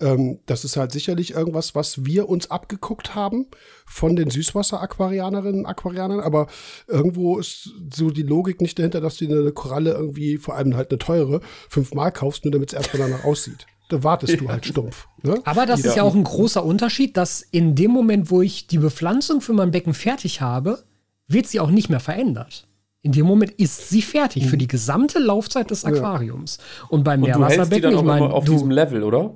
Ähm, 0.02 0.40
das 0.46 0.66
ist 0.66 0.76
halt 0.76 0.92
sicherlich 0.92 1.32
irgendwas, 1.32 1.74
was 1.74 2.06
wir 2.06 2.28
uns 2.28 2.52
abgeguckt 2.52 3.16
haben 3.16 3.48
von 3.86 4.16
den 4.16 4.30
Süßwasser-Aquarianerinnen 4.30 5.62
und 5.62 5.66
Aquarianern, 5.66 6.20
aber 6.20 6.48
irgendwo 6.88 7.38
ist 7.38 7.72
so 7.94 8.10
die 8.10 8.24
Logik 8.24 8.60
nicht 8.60 8.78
dahinter, 8.78 9.00
dass 9.00 9.18
du 9.18 9.26
eine 9.26 9.52
Koralle 9.54 9.94
irgendwie, 9.94 10.38
vor 10.38 10.56
allem 10.56 10.76
halt 10.76 10.92
eine 10.92 11.00
teure, 11.00 11.40
fünfmal 11.70 12.12
kaufst, 12.12 12.44
nur 12.44 12.52
damit 12.52 12.74
es 12.74 12.78
erstmal 12.78 13.10
danach 13.10 13.24
aussieht. 13.24 13.68
Da 13.90 14.04
wartest 14.04 14.42
du 14.42 14.50
halt 14.50 14.66
stumpf. 14.66 15.08
Ne? 15.24 15.40
Aber 15.46 15.66
das 15.66 15.82
Die 15.82 15.88
ist 15.88 15.96
ja 15.96 16.04
auch 16.04 16.16
ein 16.16 16.24
großer 16.24 16.66
Unterschied, 16.66 17.16
dass 17.16 17.42
in 17.42 17.76
dem 17.76 17.92
Moment, 17.92 18.32
wo 18.32 18.42
ich 18.42 18.68
die 18.68 18.80
Bepflanzung 18.80 19.42
für 19.42 19.54
mein 19.54 19.72
Becken 19.72 19.94
fertig 19.94 20.42
habe, 20.42 20.84
wird 21.28 21.48
sie 21.48 21.60
auch 21.60 21.70
nicht 21.70 21.90
mehr 21.90 22.00
verändert. 22.00 22.68
In 23.02 23.12
dem 23.12 23.28
Moment 23.28 23.52
ist 23.52 23.90
sie 23.90 24.02
fertig 24.02 24.48
für 24.48 24.58
die 24.58 24.68
gesamte 24.68 25.20
Laufzeit 25.20 25.70
des 25.70 25.86
Aquariums. 25.86 26.58
Und 26.90 27.04
beim 27.04 27.22
Und 27.22 27.28
die 27.28 27.40
Meerwasserbecken, 27.40 27.94
ich 27.94 28.02
meine, 28.02 28.34
auf 28.34 28.46
du, 28.46 28.54
diesem 28.54 28.72
Level, 28.72 29.04
oder? 29.04 29.36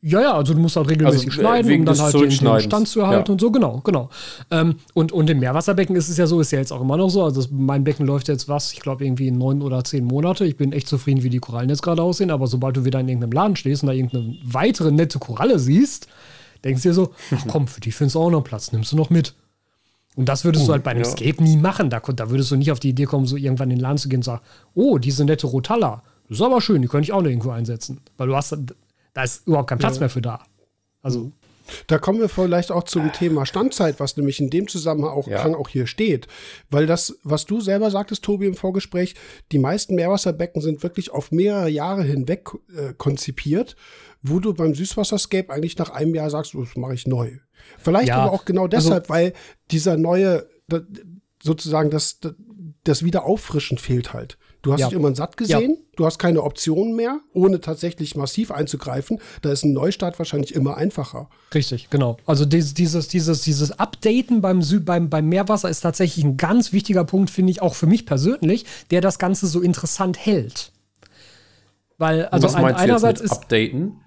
Ja, 0.00 0.20
ja, 0.20 0.32
also 0.34 0.54
du 0.54 0.60
musst 0.60 0.76
halt 0.76 0.88
regelmäßig 0.88 1.28
Also, 1.28 1.40
äh, 1.40 1.42
schneiden, 1.42 1.80
um 1.80 1.84
dann 1.86 1.98
halt 1.98 2.14
den, 2.14 2.28
den. 2.28 2.60
Stand 2.60 2.86
zu 2.86 3.00
erhalten 3.00 3.30
Ja. 3.30 3.32
und 3.32 3.40
so, 3.40 3.50
genau, 3.50 3.80
genau. 3.82 4.10
Ähm, 4.50 4.76
und, 4.94 5.10
und 5.10 5.28
im 5.28 5.40
Meerwasserbecken 5.40 5.96
ist 5.96 6.08
es 6.08 6.16
ja 6.16 6.28
so, 6.28 6.40
ist 6.40 6.52
ja 6.52 6.60
jetzt 6.60 6.72
auch 6.72 6.80
immer 6.80 6.96
noch 6.96 7.08
so, 7.08 7.24
also 7.24 7.40
das, 7.40 7.50
mein 7.50 7.82
Becken 7.82 8.06
läuft 8.06 8.28
jetzt 8.28 8.48
was, 8.48 8.72
ich 8.72 8.80
glaube 8.80 9.04
irgendwie 9.04 9.32
neun 9.32 9.60
oder 9.60 9.82
zehn 9.82 10.04
Monate. 10.04 10.44
Ich 10.44 10.56
bin 10.56 10.72
echt 10.72 10.86
zufrieden, 10.86 11.24
wie 11.24 11.30
die 11.30 11.40
Korallen 11.40 11.68
jetzt 11.68 11.82
gerade 11.82 12.00
aussehen, 12.00 12.30
aber 12.30 12.46
sobald 12.46 12.76
du 12.76 12.84
wieder 12.84 13.00
in 13.00 13.08
irgendeinem 13.08 13.32
Laden 13.32 13.56
stehst 13.56 13.82
und 13.82 13.88
da 13.88 13.92
irgendeine 13.92 14.36
weitere 14.44 14.92
nette 14.92 15.18
Koralle 15.18 15.58
siehst, 15.58 16.06
denkst 16.62 16.82
du 16.82 16.90
dir 16.90 16.94
so, 16.94 17.12
ach 17.34 17.44
komm, 17.48 17.66
für 17.66 17.80
die 17.80 17.90
findest 17.90 18.14
du 18.14 18.20
auch 18.20 18.30
noch 18.30 18.44
Platz, 18.44 18.70
nimmst 18.70 18.92
du 18.92 18.96
noch 18.96 19.10
mit. 19.10 19.34
Und 20.14 20.28
das 20.28 20.44
würdest 20.44 20.66
du 20.66 20.72
halt 20.72 20.82
bei 20.84 20.92
einem 20.92 21.02
ja. 21.02 21.08
Escape 21.08 21.42
nie 21.42 21.56
machen. 21.56 21.90
Da, 21.90 22.00
da 22.00 22.30
würdest 22.30 22.50
du 22.50 22.56
nicht 22.56 22.72
auf 22.72 22.80
die 22.80 22.88
Idee 22.90 23.04
kommen, 23.04 23.26
so 23.26 23.36
irgendwann 23.36 23.70
in 23.70 23.76
den 23.78 23.82
Laden 23.82 23.98
zu 23.98 24.08
gehen 24.08 24.18
und 24.18 24.24
sagen, 24.24 24.42
oh, 24.74 24.98
diese 24.98 25.24
nette 25.24 25.46
Rotalla, 25.46 26.02
das 26.28 26.38
ist 26.38 26.42
aber 26.44 26.60
schön, 26.60 26.82
die 26.82 26.88
könnte 26.88 27.04
ich 27.04 27.12
auch 27.12 27.22
noch 27.22 27.28
irgendwo 27.30 27.50
einsetzen. 27.50 28.00
Weil 28.16 28.26
du 28.28 28.36
hast, 28.36 28.56
da 29.18 29.24
ist 29.24 29.48
überhaupt 29.48 29.68
kein 29.68 29.78
Platz 29.78 29.98
mehr 29.98 30.08
für 30.10 30.22
da. 30.22 30.44
Also, 31.02 31.32
Da 31.88 31.98
kommen 31.98 32.20
wir 32.20 32.28
vielleicht 32.28 32.70
auch 32.70 32.84
zum 32.84 33.12
Thema 33.12 33.44
Standzeit, 33.46 33.98
was 33.98 34.16
nämlich 34.16 34.38
in 34.38 34.48
dem 34.48 34.68
Zusammenhang 34.68 35.10
auch, 35.10 35.26
Ja. 35.26 35.44
Auch 35.56 35.68
hier 35.68 35.88
steht. 35.88 36.28
Weil 36.70 36.86
das, 36.86 37.18
was 37.24 37.44
du 37.44 37.60
selber 37.60 37.90
sagtest, 37.90 38.22
Tobi, 38.22 38.46
im 38.46 38.54
Vorgespräch, 38.54 39.16
die 39.50 39.58
meisten 39.58 39.96
Meerwasserbecken 39.96 40.62
sind 40.62 40.84
wirklich 40.84 41.10
auf 41.10 41.32
mehrere 41.32 41.68
Jahre 41.68 42.04
hinweg 42.04 42.48
äh, 42.74 42.94
konzipiert, 42.96 43.74
wo 44.22 44.38
du 44.38 44.54
beim 44.54 44.72
Süßwasserscape 44.74 45.52
eigentlich 45.52 45.76
nach 45.78 45.90
einem 45.90 46.14
Jahr 46.14 46.30
sagst, 46.30 46.54
oh, 46.54 46.62
das 46.62 46.76
mache 46.76 46.94
ich 46.94 47.08
neu. 47.08 47.32
Vielleicht 47.76 48.08
Ja, 48.08 48.18
aber 48.18 48.32
auch 48.32 48.44
genau 48.44 48.66
also- 48.66 48.76
deshalb, 48.76 49.08
weil 49.10 49.32
dieser 49.72 49.96
neue, 49.96 50.48
da, 50.68 50.80
sozusagen 51.42 51.90
das, 51.90 52.20
das 52.84 53.02
Wiederauffrischen 53.02 53.78
fehlt 53.78 54.12
halt. 54.12 54.38
Du 54.62 54.72
hast 54.72 54.80
Ja. 54.80 54.86
dich 54.86 54.94
irgendwann 54.94 55.14
satt 55.14 55.36
gesehen, 55.36 55.78
du 55.96 56.04
hast 56.04 56.18
keine 56.18 56.42
Optionen 56.42 56.96
mehr, 56.96 57.20
ohne 57.32 57.60
tatsächlich 57.60 58.16
massiv 58.16 58.50
einzugreifen. 58.50 59.20
Da 59.42 59.52
ist 59.52 59.64
ein 59.64 59.72
Neustart 59.72 60.18
wahrscheinlich 60.18 60.54
immer 60.54 60.76
einfacher. 60.76 61.28
Richtig, 61.54 61.90
genau. 61.90 62.16
Also 62.26 62.44
dieses, 62.44 62.74
dieses, 62.74 63.06
dieses, 63.08 63.42
dieses 63.42 63.78
Updaten 63.78 64.40
beim, 64.40 64.62
Sü 64.62 64.80
beim, 64.80 65.10
beim 65.10 65.28
Meerwasser 65.28 65.68
ist 65.70 65.80
tatsächlich 65.80 66.24
ein 66.24 66.36
ganz 66.36 66.72
wichtiger 66.72 67.04
Punkt, 67.04 67.30
finde 67.30 67.52
ich, 67.52 67.62
auch 67.62 67.74
für 67.74 67.86
mich 67.86 68.04
persönlich, 68.04 68.66
der 68.90 69.00
das 69.00 69.18
Ganze 69.20 69.46
so 69.46 69.60
interessant 69.60 70.18
hält. 70.18 70.72
Weil, 71.96 72.26
also 72.26 72.48
Was 72.48 72.54
ein, 72.56 72.62
meinst 72.62 72.78
du 72.78 72.82
jetzt 72.82 72.90
einerseits 72.90 73.22
mit 73.22 73.30
ist, 73.30 73.36
Updaten? 73.38 74.00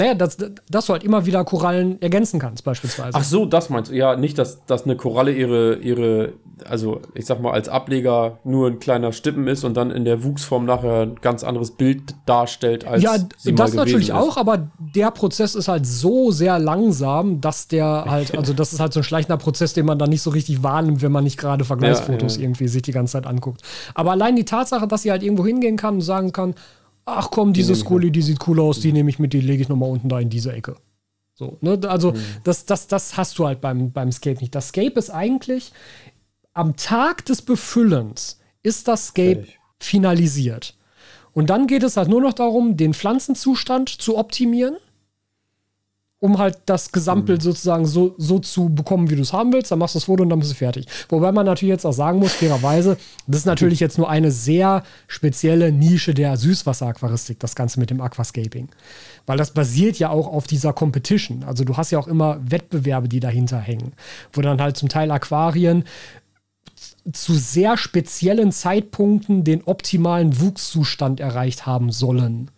Naja, 0.00 0.14
dass, 0.14 0.38
dass 0.70 0.86
du 0.86 0.94
halt 0.94 1.04
immer 1.04 1.26
wieder 1.26 1.44
Korallen 1.44 2.00
ergänzen 2.00 2.40
kannst, 2.40 2.64
beispielsweise. 2.64 3.10
Ach 3.12 3.22
so, 3.22 3.44
das 3.44 3.68
meinst 3.68 3.90
du. 3.90 3.94
Ja, 3.94 4.16
nicht, 4.16 4.38
dass, 4.38 4.64
dass 4.64 4.84
eine 4.84 4.96
Koralle 4.96 5.30
ihre, 5.30 5.74
ihre, 5.74 6.32
also 6.66 7.02
ich 7.12 7.26
sag 7.26 7.42
mal, 7.42 7.52
als 7.52 7.68
Ableger 7.68 8.38
nur 8.42 8.68
ein 8.68 8.78
kleiner 8.78 9.12
Stippen 9.12 9.46
ist 9.46 9.62
und 9.62 9.76
dann 9.76 9.90
in 9.90 10.06
der 10.06 10.24
Wuchsform 10.24 10.64
nachher 10.64 11.02
ein 11.02 11.16
ganz 11.20 11.44
anderes 11.44 11.72
Bild 11.72 12.14
darstellt, 12.24 12.86
als 12.86 13.02
ja, 13.02 13.14
sie 13.36 13.52
mal 13.52 13.58
das 13.58 13.74
natürlich 13.74 14.08
ist. 14.08 14.14
auch, 14.14 14.38
aber 14.38 14.70
der 14.78 15.10
Prozess 15.10 15.54
ist 15.54 15.68
halt 15.68 15.84
so 15.84 16.30
sehr 16.30 16.58
langsam, 16.58 17.42
dass 17.42 17.68
der 17.68 18.06
halt, 18.08 18.34
also 18.38 18.54
das 18.54 18.72
ist 18.72 18.80
halt 18.80 18.94
so 18.94 19.00
ein 19.00 19.04
schleichender 19.04 19.36
Prozess, 19.36 19.74
den 19.74 19.84
man 19.84 19.98
dann 19.98 20.08
nicht 20.08 20.22
so 20.22 20.30
richtig 20.30 20.62
wahrnimmt, 20.62 21.02
wenn 21.02 21.12
man 21.12 21.24
nicht 21.24 21.36
gerade 21.36 21.66
Vergleichsfotos 21.66 22.36
Ja, 22.36 22.40
ja. 22.40 22.44
irgendwie 22.46 22.68
sich 22.68 22.80
die 22.80 22.92
ganze 22.92 23.12
Zeit 23.12 23.26
anguckt. 23.26 23.60
Aber 23.94 24.12
allein 24.12 24.34
die 24.34 24.46
Tatsache, 24.46 24.88
dass 24.88 25.02
sie 25.02 25.10
halt 25.10 25.22
irgendwo 25.22 25.44
hingehen 25.44 25.76
kann 25.76 25.96
und 25.96 26.00
sagen 26.00 26.32
kann, 26.32 26.54
ach 27.18 27.30
komm, 27.30 27.52
diese 27.52 27.74
Scully, 27.74 28.10
die 28.10 28.22
sieht 28.22 28.46
cool 28.48 28.60
aus, 28.60 28.80
die 28.80 28.92
nehme 28.92 29.10
ich 29.10 29.18
mit, 29.18 29.32
die 29.32 29.40
lege 29.40 29.62
ich 29.62 29.68
nochmal 29.68 29.90
unten 29.90 30.08
da 30.08 30.18
in 30.20 30.30
diese 30.30 30.52
Ecke. 30.52 30.76
So, 31.34 31.56
ne? 31.60 31.78
Also, 31.88 32.12
Mhm. 32.12 32.16
das, 32.44 32.66
das, 32.66 32.86
das 32.86 33.16
hast 33.16 33.38
du 33.38 33.46
halt 33.46 33.60
beim, 33.60 33.92
beim 33.92 34.12
Scape 34.12 34.38
nicht. 34.40 34.54
Das 34.54 34.68
Scape 34.68 34.98
ist 34.98 35.10
eigentlich 35.10 35.72
am 36.52 36.76
Tag 36.76 37.24
des 37.26 37.42
Befüllens 37.42 38.40
ist 38.62 38.88
das 38.88 39.08
Scape 39.08 39.36
Fertig. 39.36 39.58
finalisiert. 39.78 40.74
Und 41.32 41.48
dann 41.48 41.66
geht 41.66 41.82
es 41.84 41.96
halt 41.96 42.08
nur 42.08 42.20
noch 42.20 42.32
darum, 42.32 42.76
den 42.76 42.92
Pflanzenzustand 42.92 43.88
zu 43.88 44.18
optimieren, 44.18 44.76
um 46.22 46.36
halt 46.38 46.58
das 46.66 46.92
Gesamtbild 46.92 47.42
sozusagen 47.42 47.86
so, 47.86 48.14
so 48.18 48.38
zu 48.38 48.68
bekommen, 48.68 49.08
wie 49.08 49.16
du 49.16 49.22
es 49.22 49.32
haben 49.32 49.52
willst. 49.54 49.70
Dann 49.70 49.78
machst 49.78 49.94
du 49.94 49.98
das 49.98 50.04
Foto 50.04 50.22
und 50.22 50.28
dann 50.28 50.38
bist 50.38 50.52
du 50.52 50.54
fertig. 50.54 50.86
Wobei 51.08 51.32
man 51.32 51.46
natürlich 51.46 51.72
jetzt 51.72 51.86
auch 51.86 51.92
sagen 51.94 52.18
muss, 52.18 52.32
fairerweise, 52.34 52.98
das 53.26 53.40
ist 53.40 53.46
natürlich 53.46 53.80
jetzt 53.80 53.96
nur 53.96 54.10
eine 54.10 54.30
sehr 54.30 54.82
spezielle 55.08 55.72
Nische 55.72 56.12
der 56.12 56.36
Süßwasseraquaristik, 56.36 57.40
das 57.40 57.54
Ganze 57.54 57.80
mit 57.80 57.88
dem 57.88 58.02
Aquascaping. 58.02 58.68
Weil 59.24 59.38
das 59.38 59.52
basiert 59.52 59.98
ja 59.98 60.10
auch 60.10 60.26
auf 60.26 60.46
dieser 60.46 60.74
Competition. 60.74 61.42
Also 61.42 61.64
du 61.64 61.78
hast 61.78 61.90
ja 61.90 61.98
auch 61.98 62.08
immer 62.08 62.38
Wettbewerbe, 62.44 63.08
die 63.08 63.20
dahinter 63.20 63.58
hängen, 63.58 63.94
wo 64.34 64.42
dann 64.42 64.60
halt 64.60 64.76
zum 64.76 64.90
Teil 64.90 65.10
Aquarien 65.10 65.84
zu 67.12 67.32
sehr 67.34 67.78
speziellen 67.78 68.52
Zeitpunkten 68.52 69.42
den 69.42 69.64
optimalen 69.64 70.38
Wuchszustand 70.38 71.18
erreicht 71.18 71.64
haben 71.64 71.90
sollen. 71.92 72.50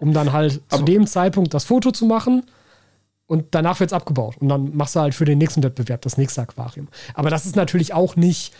Um 0.00 0.12
dann 0.12 0.32
halt 0.32 0.54
zu 0.54 0.60
Aber- 0.70 0.84
dem 0.84 1.06
Zeitpunkt 1.06 1.54
das 1.54 1.64
Foto 1.64 1.92
zu 1.92 2.06
machen 2.06 2.42
und 3.26 3.54
danach 3.54 3.80
wird 3.80 3.90
es 3.90 3.94
abgebaut. 3.94 4.36
Und 4.38 4.48
dann 4.48 4.76
machst 4.76 4.96
du 4.96 5.00
halt 5.00 5.14
für 5.14 5.24
den 5.24 5.38
nächsten 5.38 5.62
Wettbewerb 5.62 6.02
das 6.02 6.18
nächste 6.18 6.42
Aquarium. 6.42 6.88
Aber 7.14 7.30
das 7.30 7.46
ist 7.46 7.56
natürlich 7.56 7.94
auch 7.94 8.16
nicht, 8.16 8.54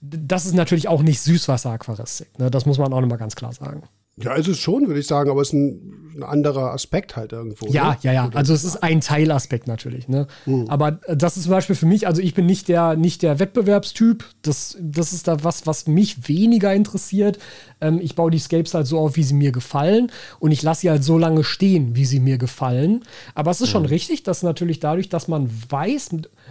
das 0.00 0.46
ist 0.46 0.54
natürlich 0.54 0.88
auch 0.88 1.02
nicht 1.02 1.20
Süßwasseraquaristik. 1.20 2.38
Ne? 2.38 2.50
Das 2.50 2.66
muss 2.66 2.78
man 2.78 2.92
auch 2.92 3.00
nochmal 3.00 3.18
ganz 3.18 3.36
klar 3.36 3.52
sagen. 3.52 3.84
Ja, 4.16 4.34
ist 4.34 4.48
es 4.48 4.58
schon, 4.58 4.88
würde 4.88 5.00
ich 5.00 5.06
sagen, 5.06 5.30
aber 5.30 5.40
es 5.40 5.48
ist 5.48 5.54
ein, 5.54 6.12
ein 6.16 6.22
anderer 6.22 6.72
Aspekt 6.72 7.16
halt 7.16 7.32
irgendwo. 7.32 7.66
Ja, 7.68 7.92
ne? 7.92 7.98
ja, 8.02 8.12
ja. 8.12 8.30
Also 8.34 8.52
es 8.52 8.62
ist 8.62 8.82
ein 8.82 9.00
Teilaspekt 9.00 9.66
natürlich. 9.66 10.06
Ne? 10.06 10.26
Aber 10.68 11.00
äh, 11.06 11.16
das 11.16 11.38
ist 11.38 11.44
zum 11.44 11.52
Beispiel 11.52 11.74
für 11.74 11.86
mich, 11.86 12.06
also 12.06 12.20
ich 12.20 12.34
bin 12.34 12.44
nicht 12.44 12.68
der, 12.68 12.96
nicht 12.96 13.22
der 13.22 13.38
Wettbewerbstyp. 13.38 14.22
Das, 14.42 14.76
das 14.78 15.14
ist 15.14 15.28
da 15.28 15.42
was, 15.42 15.66
was 15.66 15.86
mich 15.86 16.28
weniger 16.28 16.74
interessiert. 16.74 17.38
Ähm, 17.80 18.00
ich 18.02 18.14
baue 18.14 18.30
die 18.30 18.38
Scapes 18.38 18.74
halt 18.74 18.86
so 18.86 18.98
auf, 18.98 19.16
wie 19.16 19.22
sie 19.22 19.34
mir 19.34 19.50
gefallen. 19.50 20.12
Und 20.40 20.52
ich 20.52 20.62
lasse 20.62 20.82
sie 20.82 20.90
halt 20.90 21.04
so 21.04 21.16
lange 21.16 21.42
stehen, 21.42 21.96
wie 21.96 22.04
sie 22.04 22.20
mir 22.20 22.36
gefallen. 22.36 23.04
Aber 23.34 23.50
es 23.50 23.62
ist 23.62 23.70
schon 23.70 23.86
richtig, 23.86 24.24
dass 24.24 24.42
natürlich 24.42 24.78
dadurch, 24.78 25.08
dass 25.08 25.26
man 25.26 25.50
weiß, 25.70 26.10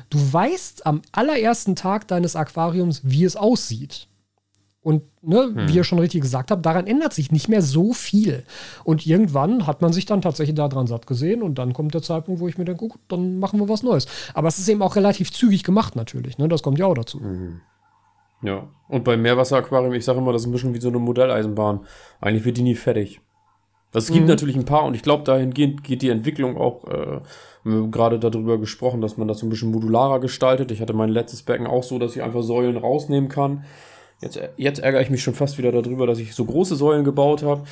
du 0.09 0.33
weißt 0.33 0.88
am 0.88 1.03
allerersten 1.11 1.75
Tag 1.75 2.07
deines 2.07 2.35
Aquariums, 2.35 3.01
wie 3.03 3.23
es 3.23 3.35
aussieht. 3.35 4.07
Und 4.84 5.03
ne, 5.22 5.52
wie 5.68 5.76
ihr 5.76 5.84
schon 5.84 5.99
richtig 5.99 6.22
gesagt 6.22 6.49
habt, 6.49 6.66
daran 6.66 6.88
ändert 6.88 7.14
sich 7.14 7.32
nicht 7.32 7.48
mehr 7.48 7.62
so 7.62 7.94
viel. 7.94 8.44
Und 8.84 9.06
irgendwann 9.06 9.68
hat 9.68 9.84
man 9.84 9.94
sich 9.94 10.08
dann 10.08 10.22
tatsächlich 10.22 10.56
daran 10.56 10.88
satt 10.88 11.06
gesehen 11.06 11.44
und 11.44 11.60
dann 11.60 11.74
kommt 11.74 11.94
der 11.94 12.02
Zeitpunkt, 12.02 12.41
wo 12.41 12.48
ich 12.48 12.58
mir 12.58 12.66
denke, 12.66 12.88
gut, 12.88 12.99
dann 13.08 13.38
machen 13.38 13.60
wir 13.60 13.70
was 13.70 13.84
Neues. 13.84 14.08
Aber 14.34 14.48
es 14.48 14.58
ist 14.58 14.68
eben 14.70 14.82
auch 14.82 14.95
relativ 14.95 15.32
zügig 15.32 15.64
gemacht 15.64 15.95
natürlich. 15.95 16.40
Ne? 16.40 16.48
Das 16.48 16.64
kommt 16.64 16.80
ja 16.80 16.88
auch 16.88 16.95
dazu. 16.95 17.22
Ja. 18.41 18.68
Und 18.88 19.03
beim 19.03 19.22
Meerwasseraquarium, 19.22 19.94
ich 19.94 20.03
sage 20.03 20.18
immer, 20.18 20.34
das 20.34 20.41
ist 20.41 20.48
ein 20.48 20.52
bisschen 20.52 20.74
wie 20.74 20.82
so 20.82 20.88
eine 20.90 20.98
Modelleisenbahn. 20.98 21.82
Eigentlich 22.20 22.45
wird 22.45 22.58
die 22.58 22.64
nie 22.64 22.76
fertig. 22.76 23.22
Das 23.91 24.10
Mhm. 24.10 24.14
gibt 24.16 24.28
natürlich 24.30 24.56
ein 24.56 24.66
paar 24.66 24.86
und 24.86 24.95
ich 24.95 25.03
glaube, 25.03 25.24
dahingehend 25.26 25.84
geht 25.84 26.02
die 26.02 26.10
Entwicklung 26.10 26.58
auch, 26.58 26.86
äh, 26.88 27.20
wir 27.64 27.74
haben 27.74 27.91
gerade 27.91 28.18
darüber 28.18 28.58
gesprochen, 28.58 29.02
dass 29.02 29.18
man 29.18 29.28
das 29.28 29.40
so 29.40 29.45
ein 29.45 29.49
bisschen 29.49 29.70
modularer 29.70 30.20
gestaltet. 30.20 30.72
Ich 30.72 30.82
hatte 30.82 30.94
mein 30.94 31.10
letztes 31.10 31.44
Becken 31.44 31.68
auch 31.68 31.84
so, 31.84 31.99
dass 31.99 32.16
ich 32.16 32.24
einfach 32.24 32.41
Säulen 32.41 32.78
rausnehmen 32.78 33.30
kann. 33.30 33.64
Jetzt, 34.22 34.39
jetzt 34.57 34.80
ärgere 34.80 35.02
ich 35.02 35.10
mich 35.10 35.23
schon 35.23 35.34
fast 35.34 35.57
wieder 35.57 35.72
darüber, 35.72 36.06
dass 36.07 36.19
ich 36.19 36.34
so 36.35 36.45
große 36.45 36.76
Säulen 36.76 37.03
gebaut 37.03 37.43
habe. 37.43 37.64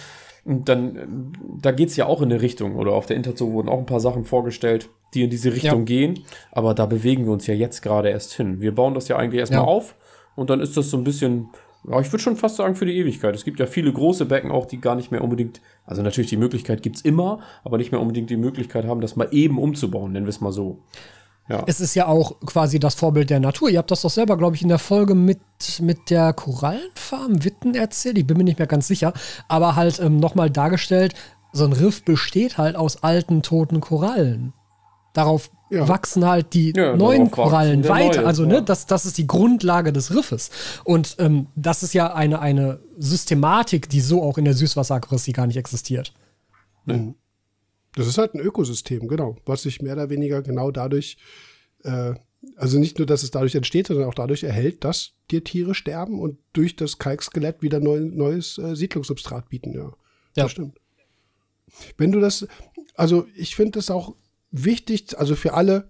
Und 0.45 0.67
dann, 0.69 0.95
ähm, 0.95 1.31
da 1.61 1.71
geht 1.71 1.89
es 1.89 1.95
ja 1.95 2.05
auch 2.07 2.21
in 2.21 2.31
eine 2.31 2.41
Richtung. 2.41 2.75
Oder 2.75 2.93
auf 2.93 3.05
der 3.05 3.17
Interzoo 3.17 3.51
wurden 3.51 3.69
auch 3.69 3.77
ein 3.79 3.85
paar 3.85 3.99
Sachen 3.99 4.23
vorgestellt, 4.25 4.89
die 5.13 5.23
in 5.23 5.29
diese 5.29 5.53
Richtung 5.53 5.79
Ja. 5.81 5.85
gehen. 5.85 6.19
Aber 6.51 6.73
da 6.73 6.85
bewegen 6.85 7.25
wir 7.25 7.33
uns 7.33 7.45
ja 7.47 7.53
jetzt 7.53 7.81
gerade 7.81 8.09
erst 8.09 8.33
hin. 8.33 8.61
Wir 8.61 8.73
bauen 8.73 8.93
das 8.93 9.07
ja 9.07 9.17
eigentlich 9.17 9.39
erstmal 9.39 9.61
Ja. 9.61 9.67
auf 9.67 9.95
und 10.35 10.49
dann 10.49 10.59
ist 10.61 10.75
das 10.77 10.89
so 10.89 10.97
ein 10.97 11.03
bisschen, 11.03 11.49
ja, 11.87 11.99
ich 11.99 12.11
würde 12.11 12.23
schon 12.23 12.35
fast 12.35 12.55
sagen, 12.55 12.75
für 12.75 12.85
die 12.85 12.97
Ewigkeit. 12.97 13.35
Es 13.35 13.43
gibt 13.43 13.59
ja 13.59 13.65
viele 13.67 13.91
große 13.91 14.25
Becken 14.25 14.49
auch, 14.51 14.65
die 14.65 14.79
gar 14.81 14.95
nicht 14.95 15.11
mehr 15.11 15.23
unbedingt, 15.23 15.61
also 15.85 16.01
natürlich 16.01 16.29
die 16.29 16.37
Möglichkeit 16.37 16.81
gibt 16.81 16.95
es 16.95 17.01
immer, 17.03 17.39
aber 17.63 17.77
nicht 17.77 17.91
mehr 17.91 18.01
unbedingt 18.01 18.29
die 18.29 18.37
Möglichkeit 18.37 18.85
haben, 18.85 19.01
das 19.01 19.15
mal 19.15 19.27
eben 19.31 19.59
umzubauen, 19.59 20.13
nennen 20.13 20.25
wir 20.25 20.31
es 20.31 20.41
mal 20.41 20.51
so. 20.51 20.79
Ja. 21.49 21.63
Es 21.65 21.81
ist 21.81 21.95
ja 21.95 22.05
auch 22.07 22.39
quasi 22.45 22.79
das 22.79 22.93
Vorbild 22.95 23.29
der 23.31 23.39
Natur. 23.39 23.69
Ihr 23.69 23.79
habt 23.79 23.89
das 23.91 24.01
doch 24.03 24.09
selber, 24.11 24.37
glaube 24.37 24.55
ich, 24.55 24.61
in 24.61 24.69
der 24.69 24.77
Folge 24.79 25.15
mit, 25.15 25.39
mit 25.81 26.09
der 26.11 26.31
Korallenfarm 26.33 27.43
Witten 27.43 27.73
erzählt. 27.73 28.17
Ich 28.19 28.27
bin 28.27 28.37
mir 28.37 28.43
nicht 28.43 28.59
mehr 28.59 28.67
ganz 28.67 28.87
sicher. 28.87 29.13
Aber 29.47 29.75
halt 29.75 29.99
ähm, 29.99 30.17
nochmal 30.19 30.51
dargestellt, 30.51 31.15
so 31.51 31.65
ein 31.65 31.73
Riff 31.73 32.05
besteht 32.05 32.59
halt 32.59 32.75
aus 32.75 33.01
alten, 33.03 33.41
toten 33.41 33.81
Korallen. 33.81 34.53
Darauf 35.13 35.49
Ja. 35.71 35.87
wachsen 35.87 36.23
halt 36.23 36.53
die 36.53 36.71
Ja, 36.75 36.95
neuen 36.95 37.31
Korallen 37.31 37.87
weiter. 37.89 38.17
neue, 38.21 38.27
also, 38.27 38.43
ja. 38.43 38.49
ne, 38.49 38.61
das, 38.63 38.85
das 38.85 39.07
ist 39.07 39.17
die 39.17 39.25
Grundlage 39.25 39.91
des 39.91 40.13
Riffes. 40.13 40.51
Und 40.83 41.15
ähm, 41.17 41.47
das 41.55 41.81
ist 41.81 41.93
ja 41.95 42.13
eine, 42.13 42.39
eine 42.41 42.79
Systematik, 42.99 43.89
die 43.89 44.01
so 44.01 44.21
auch 44.21 44.37
in 44.37 44.45
der 44.45 44.53
Süßwasseraquaristik 44.53 45.35
gar 45.35 45.47
nicht 45.47 45.57
existiert. 45.57 46.13
Das 47.95 48.07
ist 48.07 48.17
halt 48.17 48.33
ein 48.33 48.39
Ökosystem, 48.39 49.07
genau, 49.07 49.37
was 49.45 49.63
sich 49.63 49.81
mehr 49.81 49.93
oder 49.93 50.09
weniger 50.09 50.41
genau 50.41 50.71
dadurch, 50.71 51.17
äh, 51.83 52.13
also 52.55 52.79
nicht 52.79 52.97
nur, 52.97 53.07
dass 53.07 53.23
es 53.23 53.31
dadurch 53.31 53.55
entsteht, 53.55 53.87
sondern 53.87 54.07
auch 54.07 54.13
dadurch 54.13 54.43
erhält, 54.43 54.83
dass 54.83 55.13
dir 55.31 55.43
Tiere 55.43 55.75
sterben 55.75 56.19
und 56.19 56.37
durch 56.53 56.75
das 56.75 56.97
Kalkskelett 56.97 57.61
wieder 57.61 57.79
neu, 57.79 57.99
neues 57.99 58.57
äh, 58.57 58.75
Siedlungssubstrat 58.75 59.49
bieten. 59.49 59.73
Ja, 59.73 59.93
ja, 60.35 60.43
das 60.43 60.51
stimmt. 60.51 60.79
Wenn 61.97 62.11
du 62.11 62.19
das, 62.19 62.47
also 62.95 63.27
ich 63.35 63.55
finde 63.55 63.73
das 63.73 63.91
auch 63.91 64.15
wichtig, 64.51 65.17
also 65.17 65.35
für 65.35 65.53
alle, 65.53 65.88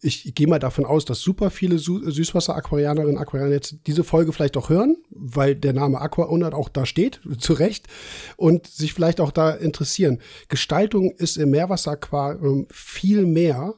ich 0.00 0.34
gehe 0.34 0.46
mal 0.46 0.60
davon 0.60 0.84
aus, 0.84 1.04
dass 1.04 1.20
super 1.20 1.50
viele 1.50 1.78
Süßwasser-Aquarianerinnen 1.78 3.16
und 3.16 3.20
Aquarianer 3.20 3.52
jetzt 3.52 3.78
diese 3.86 4.04
Folge 4.04 4.32
vielleicht 4.32 4.56
auch 4.56 4.68
hören, 4.68 4.96
weil 5.10 5.56
der 5.56 5.72
Name 5.72 6.00
Aquaonat 6.00 6.54
auch 6.54 6.68
da 6.68 6.86
steht, 6.86 7.20
zu 7.38 7.52
Recht, 7.52 7.88
und 8.36 8.66
sich 8.66 8.94
vielleicht 8.94 9.20
auch 9.20 9.32
da 9.32 9.50
interessieren. 9.50 10.20
Gestaltung 10.48 11.10
ist 11.12 11.36
im 11.36 11.50
Meerwasseraquarium 11.50 12.68
viel 12.70 13.26
mehr 13.26 13.74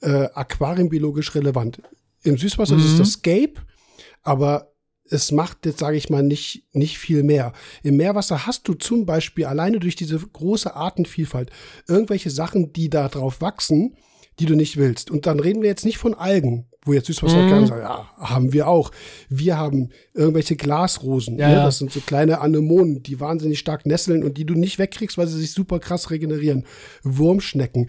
äh, 0.00 0.28
aquariumbiologisch 0.34 1.34
relevant. 1.34 1.80
Im 2.22 2.36
Süßwasser 2.36 2.74
mhm. 2.74 2.80
ist 2.80 2.86
es 2.86 2.94
mhm. 2.94 2.98
das 2.98 3.12
Scape, 3.12 3.54
aber 4.22 4.72
es 5.10 5.30
macht 5.30 5.66
jetzt, 5.66 5.78
sage 5.78 5.96
ich 5.96 6.10
mal, 6.10 6.22
nicht, 6.22 6.64
nicht 6.72 6.98
viel 6.98 7.22
mehr. 7.22 7.52
Im 7.82 7.98
Meerwasser 7.98 8.46
hast 8.46 8.66
du 8.66 8.74
zum 8.74 9.06
Beispiel 9.06 9.44
alleine 9.44 9.78
durch 9.78 9.96
diese 9.96 10.18
große 10.18 10.74
Artenvielfalt 10.74 11.50
irgendwelche 11.86 12.30
Sachen, 12.30 12.72
die 12.72 12.88
da 12.88 13.08
drauf 13.08 13.40
wachsen, 13.40 13.96
die 14.38 14.46
du 14.46 14.54
nicht 14.54 14.76
willst. 14.76 15.10
Und 15.10 15.26
dann 15.26 15.40
reden 15.40 15.62
wir 15.62 15.68
jetzt 15.68 15.84
nicht 15.84 15.98
von 15.98 16.14
Algen, 16.14 16.66
wo 16.84 16.92
jetzt 16.92 17.06
Süßwasser 17.06 17.42
mhm. 17.42 17.66
sagen, 17.66 17.82
ja, 17.82 18.08
haben 18.18 18.52
wir 18.52 18.68
auch. 18.68 18.90
Wir 19.28 19.58
haben 19.58 19.90
irgendwelche 20.12 20.56
Glasrosen. 20.56 21.38
Ja, 21.38 21.48
ne? 21.48 21.54
Das 21.56 21.78
sind 21.78 21.92
so 21.92 22.00
kleine 22.00 22.40
Anemonen, 22.40 23.02
die 23.02 23.20
wahnsinnig 23.20 23.58
stark 23.58 23.86
nesseln 23.86 24.24
und 24.24 24.36
die 24.36 24.44
du 24.44 24.54
nicht 24.54 24.78
wegkriegst, 24.78 25.16
weil 25.16 25.26
sie 25.26 25.38
sich 25.38 25.52
super 25.52 25.78
krass 25.78 26.10
regenerieren. 26.10 26.66
Wurmschnecken. 27.02 27.88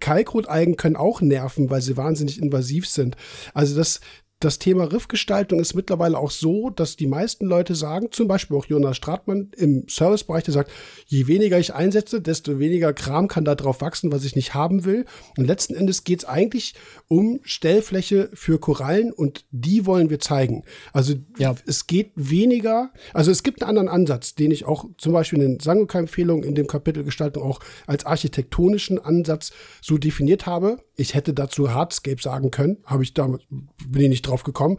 Kalkrotalgen 0.00 0.76
können 0.76 0.96
auch 0.96 1.20
nerven, 1.20 1.70
weil 1.70 1.82
sie 1.82 1.96
wahnsinnig 1.96 2.40
invasiv 2.40 2.88
sind. 2.88 3.16
Also 3.52 3.76
das, 3.76 4.00
das 4.40 4.58
Thema 4.58 4.84
Riffgestaltung 4.84 5.58
ist 5.58 5.74
mittlerweile 5.74 6.18
auch 6.18 6.30
so, 6.30 6.68
dass 6.68 6.96
die 6.96 7.06
meisten 7.06 7.46
Leute 7.46 7.74
sagen, 7.74 8.08
zum 8.10 8.28
Beispiel 8.28 8.56
auch 8.56 8.66
Jonas 8.66 8.96
Stratmann 8.96 9.50
im 9.56 9.86
Servicebereich, 9.88 10.44
der 10.44 10.52
sagt, 10.52 10.70
je 11.06 11.26
weniger 11.26 11.58
ich 11.58 11.72
einsetze, 11.72 12.20
desto 12.20 12.58
weniger 12.58 12.92
Kram 12.92 13.28
kann 13.28 13.44
da 13.44 13.54
drauf 13.54 13.80
wachsen, 13.80 14.12
was 14.12 14.24
ich 14.24 14.36
nicht 14.36 14.52
haben 14.52 14.84
will. 14.84 15.06
Und 15.38 15.46
letzten 15.46 15.74
Endes 15.74 16.04
geht 16.04 16.20
es 16.20 16.24
eigentlich 16.26 16.74
um 17.08 17.40
Stellfläche 17.42 18.28
für 18.34 18.58
Korallen 18.58 19.12
und 19.12 19.46
die 19.50 19.86
wollen 19.86 20.10
wir 20.10 20.20
zeigen. 20.20 20.64
Also 20.92 21.14
ja. 21.38 21.54
es 21.66 21.86
geht 21.86 22.12
weniger, 22.14 22.90
also 23.14 23.30
es 23.30 23.44
gibt 23.44 23.62
einen 23.62 23.70
anderen 23.70 23.88
Ansatz, 23.88 24.34
den 24.34 24.50
ich 24.50 24.66
auch 24.66 24.84
zum 24.98 25.12
Beispiel 25.14 25.40
in 25.40 25.52
den 25.52 25.60
Sangoka-Empfehlungen 25.60 26.44
in 26.44 26.54
dem 26.54 26.66
Kapitel 26.66 27.04
Gestaltung 27.04 27.44
auch 27.44 27.60
als 27.86 28.04
architektonischen 28.04 28.98
Ansatz 28.98 29.52
so 29.80 29.96
definiert 29.96 30.44
habe. 30.44 30.78
Ich 30.96 31.14
hätte 31.14 31.32
dazu 31.32 31.72
Hardscape 31.72 32.20
sagen 32.20 32.50
können, 32.50 32.78
habe 32.84 33.02
ich 33.02 33.14
damals, 33.14 33.42
bin 33.48 34.02
ich 34.02 34.08
nicht 34.08 34.23
drauf 34.28 34.34
drauf 34.34 34.42
gekommen. 34.42 34.78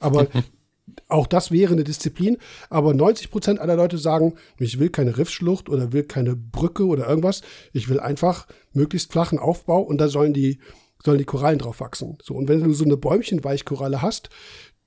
Aber 0.00 0.26
auch 1.08 1.26
das 1.26 1.50
wäre 1.50 1.72
eine 1.72 1.84
Disziplin. 1.84 2.38
Aber 2.70 2.94
90 2.94 3.30
Prozent 3.30 3.60
aller 3.60 3.76
Leute 3.76 3.98
sagen, 3.98 4.34
ich 4.58 4.78
will 4.78 4.88
keine 4.88 5.18
Riffschlucht 5.18 5.68
oder 5.68 5.92
will 5.92 6.04
keine 6.04 6.36
Brücke 6.36 6.86
oder 6.86 7.08
irgendwas. 7.08 7.42
Ich 7.72 7.88
will 7.88 8.00
einfach 8.00 8.46
möglichst 8.72 9.12
flachen 9.12 9.38
Aufbau 9.38 9.80
und 9.80 9.98
da 9.98 10.08
sollen 10.08 10.32
die, 10.32 10.58
sollen 11.04 11.18
die 11.18 11.24
Korallen 11.24 11.58
drauf 11.58 11.80
wachsen. 11.80 12.18
So, 12.22 12.34
und 12.34 12.48
wenn 12.48 12.62
du 12.62 12.72
so 12.72 12.84
eine 12.84 12.96
Bäumchenweichkoralle 12.96 14.02
hast, 14.02 14.30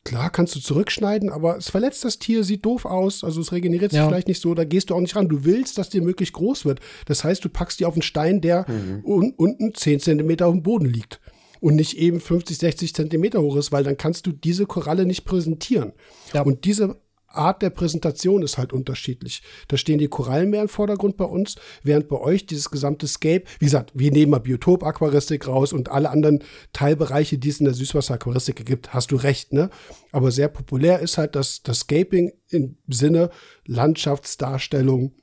klar 0.04 0.30
kannst 0.30 0.56
du 0.56 0.60
zurückschneiden, 0.62 1.30
aber 1.30 1.58
es 1.58 1.70
verletzt 1.70 2.06
das 2.06 2.18
Tier, 2.18 2.44
sieht 2.44 2.66
doof 2.66 2.86
aus, 2.86 3.26
also 3.26 3.42
es 3.42 3.52
regeneriert 3.52 3.92
sich 3.92 4.00
ja. 4.00 4.08
vielleicht 4.08 4.30
nicht 4.30 4.42
so, 4.42 4.54
da 4.54 4.64
gehst 4.64 4.90
du 4.90 4.96
auch 4.96 5.02
nicht 5.02 5.16
ran. 5.16 5.28
Du 5.28 5.44
willst, 5.44 5.78
dass 5.78 5.90
dir 5.90 6.02
möglichst 6.02 6.34
groß 6.34 6.66
wird. 6.66 6.80
Das 7.06 7.24
heißt, 7.24 7.44
du 7.44 7.50
packst 7.50 7.80
die 7.80 7.86
auf 7.86 7.94
einen 7.94 8.02
Stein, 8.02 8.40
der 8.40 8.66
mhm. 8.70 9.04
un 9.04 9.34
unten 9.36 9.74
10 9.74 10.00
Zentimeter 10.00 10.48
auf 10.48 10.54
dem 10.54 10.64
Boden 10.64 10.86
liegt 10.86 11.20
und 11.60 11.76
nicht 11.76 11.98
eben 11.98 12.20
50, 12.20 12.58
60 12.58 12.94
Zentimeter 12.94 13.42
hoch 13.42 13.56
ist, 13.56 13.72
weil 13.72 13.84
dann 13.84 13.98
kannst 13.98 14.28
du 14.28 14.32
diese 14.32 14.66
Koralle 14.66 15.06
nicht 15.06 15.26
präsentieren. 15.26 15.94
Ja. 16.34 16.42
Und 16.42 16.66
diese 16.66 16.98
Art 17.28 17.62
der 17.62 17.70
Präsentation 17.70 18.42
ist 18.42 18.58
halt 18.58 18.74
unterschiedlich. 18.74 19.44
Da 19.68 19.78
stehen 19.78 20.00
die 20.00 20.08
Korallen 20.08 20.50
mehr 20.50 20.62
im 20.62 20.70
Vordergrund 20.70 21.18
bei 21.18 21.26
uns, 21.26 21.56
während 21.84 22.08
bei 22.08 22.20
euch 22.20 22.46
dieses 22.46 22.70
gesamte 22.70 23.08
Scape, 23.08 23.44
wie 23.60 23.66
gesagt, 23.66 23.92
wir 23.94 24.12
nehmen 24.12 24.32
mal 24.32 24.40
Biotop-Aquaristik 24.40 25.48
raus 25.48 25.74
und 25.74 25.90
alle 25.90 26.10
anderen 26.10 26.44
Teilbereiche, 26.74 27.38
die 27.38 27.50
es 27.50 27.60
in 27.60 27.66
der 27.66 27.76
Süßwasser-Aquaristik 27.76 28.66
gibt, 28.66 28.94
hast 28.94 29.12
du 29.12 29.16
recht, 29.16 29.54
ne? 29.54 29.70
Aber 30.12 30.32
sehr 30.32 30.48
populär 30.48 31.00
ist 31.00 31.18
halt 31.18 31.36
das, 31.36 31.62
das 31.64 31.80
Scaping 31.80 32.34
im 32.50 32.78
Sinne 32.88 33.30
Landschaftsdarstellung, 33.66 35.14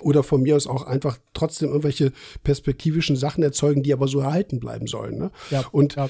oder 0.00 0.22
von 0.22 0.42
mir 0.42 0.56
aus 0.56 0.66
auch 0.66 0.86
einfach 0.86 1.18
trotzdem 1.34 1.68
irgendwelche 1.68 2.12
perspektivischen 2.44 3.16
Sachen 3.16 3.42
erzeugen, 3.42 3.82
die 3.82 3.92
aber 3.92 4.08
so 4.08 4.20
erhalten 4.20 4.58
bleiben 4.58 4.86
sollen. 4.86 5.18
Ne? 5.18 5.30
Ja, 5.50 5.64
und 5.70 5.96
ja. 5.96 6.08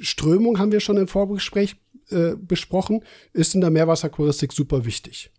Strömung 0.00 0.58
haben 0.58 0.72
wir 0.72 0.80
schon 0.80 0.96
im 0.96 1.08
Vorgespräch 1.08 1.76
äh, 2.10 2.34
besprochen, 2.36 3.04
ist 3.32 3.54
in 3.54 3.60
der 3.60 3.70
Meerwasseraquaristik 3.70 4.52
super 4.52 4.84
wichtig. 4.84 5.30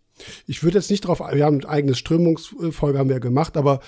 Ich 0.46 0.62
würde 0.62 0.78
jetzt 0.78 0.90
nicht 0.90 1.04
darauf, 1.04 1.20
wir 1.20 1.44
haben 1.44 1.60
eine 1.60 1.68
eigene 1.68 1.94
Strömungsfolge 1.94 2.98
haben 2.98 3.08
wir 3.08 3.20
gemacht, 3.20 3.56
aber 3.56 3.80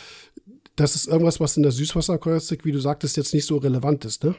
das 0.77 0.95
ist 0.95 1.09
irgendwas, 1.09 1.41
was 1.41 1.57
in 1.57 1.63
der 1.63 1.73
Süßwasseraquaristik, 1.73 2.65
wie 2.65 2.73
du 2.73 2.79
sagtest, 2.79 3.17
jetzt 3.17 3.35
nicht 3.35 3.47
so 3.47 3.59
relevant 3.59 4.05
ist, 4.05 4.25
ne? 4.25 4.35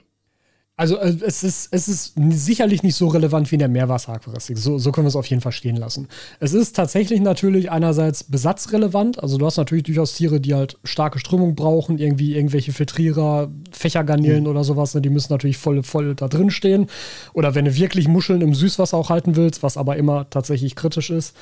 Also 0.75 0.97
äh, 0.97 1.15
es 1.21 1.43
ist, 1.43 1.69
es 1.71 1.87
ist 1.87 2.13
sicherlich 2.29 2.81
nicht 2.81 2.95
so 2.95 3.07
relevant 3.07 3.51
wie 3.51 3.55
in 3.55 3.59
der 3.59 3.67
Meerwasseraquaristik. 3.67 4.57
So, 4.57 4.79
so 4.79 4.91
können 4.91 5.05
wir 5.05 5.09
es 5.09 5.15
auf 5.15 5.27
jeden 5.27 5.41
Fall 5.41 5.51
stehen 5.51 5.75
lassen. 5.75 6.07
Es 6.39 6.53
ist 6.53 6.75
tatsächlich 6.75 7.21
natürlich 7.21 7.69
einerseits 7.69 8.23
besatzrelevant. 8.23 9.21
Also 9.21 9.37
du 9.37 9.45
hast 9.45 9.57
natürlich 9.57 9.83
durchaus 9.83 10.13
Tiere, 10.13 10.39
die 10.39 10.55
halt 10.55 10.79
starke 10.83 11.19
Strömung 11.19 11.53
brauchen, 11.53 11.99
irgendwie 11.99 12.35
irgendwelche 12.35 12.73
Filtrierer, 12.73 13.51
Fächergarnelen 13.71 14.45
mhm. 14.45 14.49
oder 14.49 14.63
sowas. 14.63 14.95
Ne, 14.95 15.01
die 15.01 15.11
müssen 15.11 15.31
natürlich 15.31 15.57
voll, 15.57 15.83
voll 15.83 16.15
da 16.15 16.27
drin 16.27 16.49
stehen. 16.49 16.87
Oder 17.33 17.53
wenn 17.53 17.65
du 17.65 17.75
wirklich 17.75 18.07
Muscheln 18.07 18.41
im 18.41 18.55
Süßwasser 18.55 18.97
auch 18.97 19.11
halten 19.11 19.35
willst, 19.35 19.61
was 19.61 19.77
aber 19.77 19.97
immer 19.97 20.27
tatsächlich 20.31 20.75
kritisch 20.75 21.11
ist. 21.11 21.35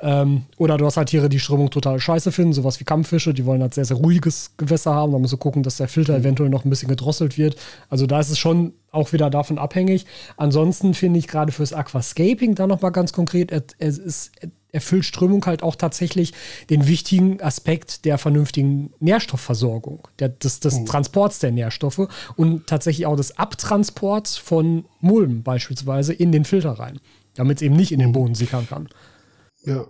Ähm, 0.00 0.42
oder 0.56 0.76
du 0.76 0.86
hast 0.86 0.96
halt 0.96 1.08
Tiere, 1.08 1.28
die 1.28 1.40
Strömung 1.40 1.70
total 1.70 1.98
scheiße 1.98 2.30
finden, 2.30 2.52
sowas 2.52 2.78
wie 2.78 2.84
Kampffische, 2.84 3.34
die 3.34 3.44
wollen 3.44 3.60
halt 3.60 3.74
sehr, 3.74 3.84
sehr 3.84 3.96
ruhiges 3.96 4.52
Gewässer 4.56 4.94
haben. 4.94 5.10
Da 5.10 5.18
musst 5.18 5.32
du 5.32 5.36
gucken, 5.36 5.64
dass 5.64 5.78
der 5.78 5.88
Filter 5.88 6.12
mhm. 6.12 6.20
eventuell 6.20 6.48
noch 6.48 6.64
ein 6.64 6.70
bisschen 6.70 6.88
gedrosselt 6.88 7.36
wird. 7.36 7.56
Also 7.90 8.06
da 8.06 8.20
ist 8.20 8.30
es 8.30 8.38
schon 8.38 8.67
auch 8.90 9.12
wieder 9.12 9.30
davon 9.30 9.58
abhängig. 9.58 10.06
Ansonsten 10.36 10.94
finde 10.94 11.18
ich 11.18 11.28
gerade 11.28 11.52
fürs 11.52 11.72
Aquascaping 11.72 12.54
da 12.54 12.66
nochmal 12.66 12.92
ganz 12.92 13.12
konkret, 13.12 13.74
es 13.78 13.98
ist, 13.98 14.32
erfüllt 14.72 15.04
Strömung 15.04 15.44
halt 15.46 15.62
auch 15.62 15.76
tatsächlich 15.76 16.34
den 16.70 16.86
wichtigen 16.86 17.42
Aspekt 17.42 18.04
der 18.04 18.18
vernünftigen 18.18 18.92
Nährstoffversorgung, 19.00 20.08
der, 20.18 20.28
des, 20.28 20.60
des 20.60 20.80
mhm. 20.80 20.86
Transports 20.86 21.38
der 21.38 21.52
Nährstoffe 21.52 22.08
und 22.36 22.66
tatsächlich 22.66 23.06
auch 23.06 23.16
des 23.16 23.38
Abtransports 23.38 24.36
von 24.36 24.84
Mulden 25.00 25.42
beispielsweise 25.42 26.12
in 26.12 26.32
den 26.32 26.44
Filter 26.44 26.72
rein, 26.72 27.00
damit 27.34 27.58
es 27.58 27.62
eben 27.62 27.76
nicht 27.76 27.92
in 27.92 28.00
den 28.00 28.12
Boden 28.12 28.34
sickern 28.34 28.68
kann. 28.68 28.88
Ja. 29.64 29.86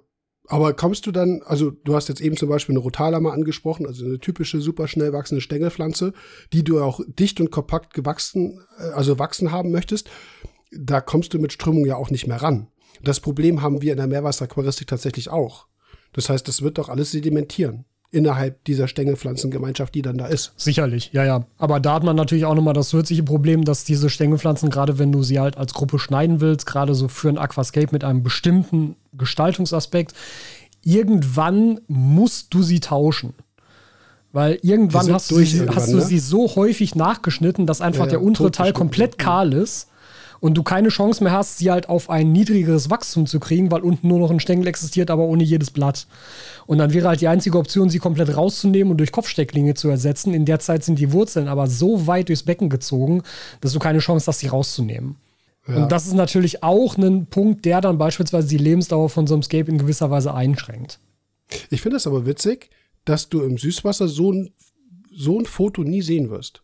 Aber 0.50 0.72
kommst 0.72 1.06
du 1.06 1.12
dann, 1.12 1.42
also 1.44 1.70
du 1.70 1.94
hast 1.94 2.08
jetzt 2.08 2.22
eben 2.22 2.36
zum 2.36 2.48
Beispiel 2.48 2.72
eine 2.72 2.82
Rotala 2.82 3.18
angesprochen, 3.18 3.86
also 3.86 4.04
eine 4.04 4.18
typische 4.18 4.60
super 4.62 4.88
schnell 4.88 5.12
wachsende 5.12 5.42
Stängelpflanze, 5.42 6.14
die 6.54 6.64
du 6.64 6.80
auch 6.80 7.00
dicht 7.06 7.40
und 7.40 7.50
kompakt 7.50 7.92
gewachsen, 7.92 8.64
äh, 8.78 8.90
also 8.90 9.18
wachsen 9.18 9.52
haben 9.52 9.70
möchtest. 9.70 10.08
Da 10.72 11.02
kommst 11.02 11.34
du 11.34 11.38
mit 11.38 11.52
Strömung 11.52 11.84
ja 11.84 11.96
auch 11.96 12.10
nicht 12.10 12.26
mehr 12.26 12.42
ran. 12.42 12.68
Das 13.02 13.20
Problem 13.20 13.60
haben 13.60 13.82
wir 13.82 13.92
in 13.92 13.98
der 13.98 14.06
Meerwasseraquaristik 14.06 14.88
tatsächlich 14.88 15.28
auch. 15.28 15.66
Das 16.14 16.30
heißt, 16.30 16.48
das 16.48 16.62
wird 16.62 16.78
doch 16.78 16.88
alles 16.88 17.10
sedimentieren 17.10 17.84
innerhalb 18.10 18.64
dieser 18.64 18.88
Stängelpflanzengemeinschaft, 18.88 19.94
die 19.94 20.02
dann 20.02 20.16
da 20.16 20.26
ist. 20.26 20.52
Sicherlich, 20.56 21.10
ja, 21.12 21.24
ja. 21.24 21.44
Aber 21.58 21.78
da 21.78 21.94
hat 21.94 22.04
man 22.04 22.16
natürlich 22.16 22.46
auch 22.46 22.54
nochmal 22.54 22.74
das 22.74 22.88
zusätzliche 22.88 23.22
Problem, 23.22 23.64
dass 23.64 23.84
diese 23.84 24.08
Stängelpflanzen, 24.08 24.70
gerade 24.70 24.98
wenn 24.98 25.12
du 25.12 25.22
sie 25.22 25.38
halt 25.38 25.58
als 25.58 25.74
Gruppe 25.74 25.98
schneiden 25.98 26.40
willst, 26.40 26.64
gerade 26.64 26.94
so 26.94 27.08
für 27.08 27.28
ein 27.28 27.38
Aquascape 27.38 27.88
mit 27.92 28.04
einem 28.04 28.22
bestimmten 28.22 28.96
Gestaltungsaspekt, 29.12 30.14
irgendwann 30.82 31.80
musst 31.86 32.54
du 32.54 32.62
sie 32.62 32.80
tauschen. 32.80 33.34
Weil 34.32 34.58
irgendwann 34.62 35.12
hast, 35.12 35.30
du 35.30 35.36
sie, 35.36 35.68
hast 35.68 35.92
du 35.92 35.96
ne? 35.96 36.02
sie 36.02 36.18
so 36.18 36.54
häufig 36.54 36.94
nachgeschnitten, 36.94 37.66
dass 37.66 37.80
einfach 37.80 38.00
ja, 38.00 38.06
ja, 38.06 38.10
der 38.10 38.22
untere 38.22 38.50
Teil 38.50 38.72
komplett 38.72 39.18
kahl 39.18 39.52
ist 39.52 39.88
und 40.40 40.54
du 40.54 40.62
keine 40.62 40.88
Chance 40.88 41.22
mehr 41.22 41.32
hast, 41.32 41.58
sie 41.58 41.70
halt 41.70 41.88
auf 41.88 42.10
ein 42.10 42.32
niedrigeres 42.32 42.90
Wachstum 42.90 43.26
zu 43.26 43.40
kriegen, 43.40 43.70
weil 43.70 43.82
unten 43.82 44.08
nur 44.08 44.18
noch 44.18 44.30
ein 44.30 44.40
Stängel 44.40 44.66
existiert, 44.66 45.10
aber 45.10 45.24
ohne 45.24 45.42
jedes 45.42 45.70
Blatt. 45.70 46.06
Und 46.66 46.78
dann 46.78 46.92
wäre 46.92 47.08
halt 47.08 47.20
die 47.20 47.28
einzige 47.28 47.58
Option, 47.58 47.90
sie 47.90 47.98
komplett 47.98 48.36
rauszunehmen 48.36 48.90
und 48.90 48.98
durch 48.98 49.12
Kopfstecklinge 49.12 49.74
zu 49.74 49.88
ersetzen. 49.88 50.34
In 50.34 50.44
der 50.44 50.60
Zeit 50.60 50.84
sind 50.84 50.98
die 50.98 51.12
Wurzeln 51.12 51.48
aber 51.48 51.66
so 51.66 52.06
weit 52.06 52.28
durchs 52.28 52.42
Becken 52.42 52.68
gezogen, 52.68 53.22
dass 53.60 53.72
du 53.72 53.78
keine 53.78 53.98
Chance 54.00 54.26
hast, 54.26 54.40
sie 54.40 54.48
rauszunehmen. 54.48 55.16
Ja. 55.66 55.82
Und 55.82 55.92
das 55.92 56.06
ist 56.06 56.14
natürlich 56.14 56.62
auch 56.62 56.96
ein 56.96 57.26
Punkt, 57.26 57.64
der 57.64 57.80
dann 57.80 57.98
beispielsweise 57.98 58.48
die 58.48 58.58
Lebensdauer 58.58 59.10
von 59.10 59.26
so 59.26 59.34
einem 59.34 59.42
Scape 59.42 59.70
in 59.70 59.78
gewisser 59.78 60.10
Weise 60.10 60.34
einschränkt. 60.34 60.98
Ich 61.70 61.82
finde 61.82 61.96
es 61.96 62.06
aber 62.06 62.26
witzig, 62.26 62.70
dass 63.04 63.28
du 63.28 63.42
im 63.42 63.58
Süßwasser 63.58 64.08
so 64.08 64.32
ein, 64.32 64.50
so 65.10 65.38
ein 65.38 65.46
Foto 65.46 65.82
nie 65.82 66.02
sehen 66.02 66.30
wirst. 66.30 66.62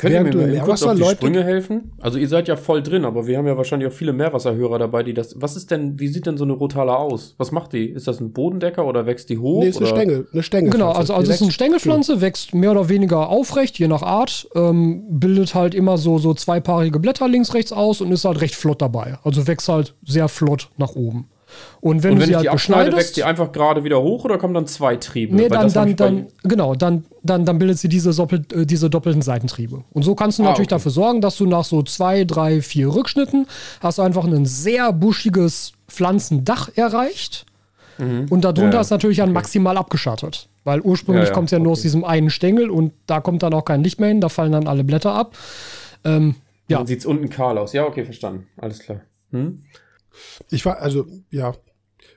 Könnt 0.00 0.14
ihr 0.14 0.22
mir 0.22 0.34
mal 0.34 0.54
im 0.54 0.62
kurz 0.62 0.82
auf 0.82 0.94
die 0.94 1.00
Leute- 1.00 1.16
Sprünge 1.16 1.44
helfen? 1.44 1.92
Also 2.00 2.18
ihr 2.18 2.28
seid 2.28 2.48
ja 2.48 2.56
voll 2.56 2.82
drin, 2.82 3.04
aber 3.04 3.26
wir 3.26 3.36
haben 3.36 3.46
ja 3.46 3.56
wahrscheinlich 3.56 3.88
auch 3.88 3.92
viele 3.92 4.12
Meerwasserhörer 4.12 4.78
dabei, 4.78 5.02
die 5.02 5.12
das. 5.12 5.34
Was 5.38 5.56
ist 5.56 5.70
denn, 5.70 6.00
wie 6.00 6.08
sieht 6.08 6.26
denn 6.26 6.38
so 6.38 6.44
eine 6.44 6.54
Rotala 6.54 6.94
aus? 6.94 7.34
Was 7.36 7.52
macht 7.52 7.74
die? 7.74 7.86
Ist 7.86 8.08
das 8.08 8.18
ein 8.20 8.32
Bodendecker 8.32 8.86
oder 8.86 9.04
wächst 9.06 9.28
die 9.28 9.38
hoch? 9.38 9.62
Nee, 9.62 9.68
ist 9.68 9.76
eine 9.76 9.86
oder? 9.86 9.96
Stängel, 9.96 10.28
eine 10.32 10.42
Stängel. 10.42 10.70
Genau, 10.70 10.90
also, 10.92 11.12
also 11.14 11.30
es 11.30 11.36
ist 11.36 11.42
eine 11.42 11.52
Stängelpflanze, 11.52 12.20
wächst 12.20 12.54
mehr 12.54 12.70
oder 12.70 12.88
weniger 12.88 13.28
aufrecht, 13.28 13.78
je 13.78 13.88
nach 13.88 14.02
Art, 14.02 14.48
ähm, 14.54 15.04
bildet 15.10 15.54
halt 15.54 15.74
immer 15.74 15.98
so, 15.98 16.18
so 16.18 16.32
zweipaarige 16.34 16.98
Blätter 16.98 17.28
links, 17.28 17.52
rechts 17.54 17.72
aus 17.72 18.00
und 18.00 18.10
ist 18.12 18.24
halt 18.24 18.40
recht 18.40 18.54
flott 18.54 18.80
dabei. 18.80 19.18
Also 19.22 19.46
wächst 19.46 19.68
halt 19.68 19.94
sehr 20.04 20.28
flott 20.28 20.70
nach 20.78 20.94
oben. 20.94 21.28
Und 21.80 22.02
wenn 22.02 22.12
Und 22.12 22.16
du 22.16 22.20
wenn 22.22 22.26
sie 22.26 22.30
ich 22.30 22.36
halt 22.36 22.44
die 22.44 22.48
abschneide, 22.50 22.96
wächst 22.96 23.16
die 23.16 23.24
einfach 23.24 23.52
gerade 23.52 23.84
wieder 23.84 24.02
hoch 24.02 24.24
oder 24.24 24.38
kommen 24.38 24.54
dann 24.54 24.66
zwei 24.66 24.96
Triebe? 24.96 25.34
nee, 25.34 25.48
dann, 25.48 25.72
dann, 25.72 25.96
dann, 25.96 26.26
genau, 26.42 26.74
dann, 26.74 27.04
dann, 27.22 27.44
dann 27.44 27.58
bildet 27.58 27.78
sie 27.78 27.88
diese, 27.88 28.14
doppelt, 28.14 28.52
äh, 28.52 28.66
diese 28.66 28.90
doppelten 28.90 29.22
Seitentriebe. 29.22 29.84
Und 29.92 30.02
so 30.02 30.14
kannst 30.14 30.38
du 30.38 30.42
Ah, 30.42 30.46
natürlich 30.46 30.68
okay. 30.68 30.74
dafür 30.76 30.92
sorgen, 30.92 31.20
dass 31.20 31.36
du 31.36 31.46
nach 31.46 31.64
so 31.64 31.82
zwei, 31.82 32.24
drei, 32.24 32.60
vier 32.60 32.94
Rückschnitten 32.94 33.46
hast 33.80 33.98
du 33.98 34.02
einfach 34.02 34.24
ein 34.24 34.46
sehr 34.46 34.92
buschiges 34.92 35.72
Pflanzendach 35.88 36.70
erreicht. 36.76 37.46
Und 37.98 38.30
darunter 38.44 38.66
Mhm. 38.68 38.72
Ja, 38.72 38.80
ist 38.80 38.90
natürlich 38.90 39.18
dann 39.18 39.32
maximal 39.34 39.76
abgeschattet. 39.76 40.48
Weil 40.64 40.80
ursprünglich 40.80 41.24
Ja, 41.24 41.28
ja, 41.30 41.34
kommt 41.34 41.48
es 41.48 41.52
ja 41.52 41.58
nur 41.58 41.72
aus 41.72 41.80
okay. 41.80 41.88
diesem 41.88 42.04
einen 42.04 42.30
Stängel 42.30 42.70
und 42.70 42.92
da 43.06 43.20
kommt 43.20 43.42
dann 43.42 43.52
auch 43.52 43.64
kein 43.66 43.82
Licht 43.84 44.00
mehr 44.00 44.08
hin, 44.08 44.22
da 44.22 44.30
fallen 44.30 44.52
dann 44.52 44.66
alle 44.66 44.84
Blätter 44.84 45.12
ab. 45.12 45.36
Ähm, 46.04 46.34
ja, 46.68 46.78
Dann 46.78 46.86
sieht 46.86 47.00
es 47.00 47.06
unten 47.06 47.28
kahl 47.28 47.58
aus. 47.58 47.74
Ja, 47.74 47.84
okay, 47.84 48.04
verstanden. 48.04 48.46
Alles 48.56 48.78
klar. 48.78 49.00
Hm? 49.32 49.60
Ich 50.50 50.64
war, 50.66 50.80
also, 50.80 51.06
ja, 51.30 51.52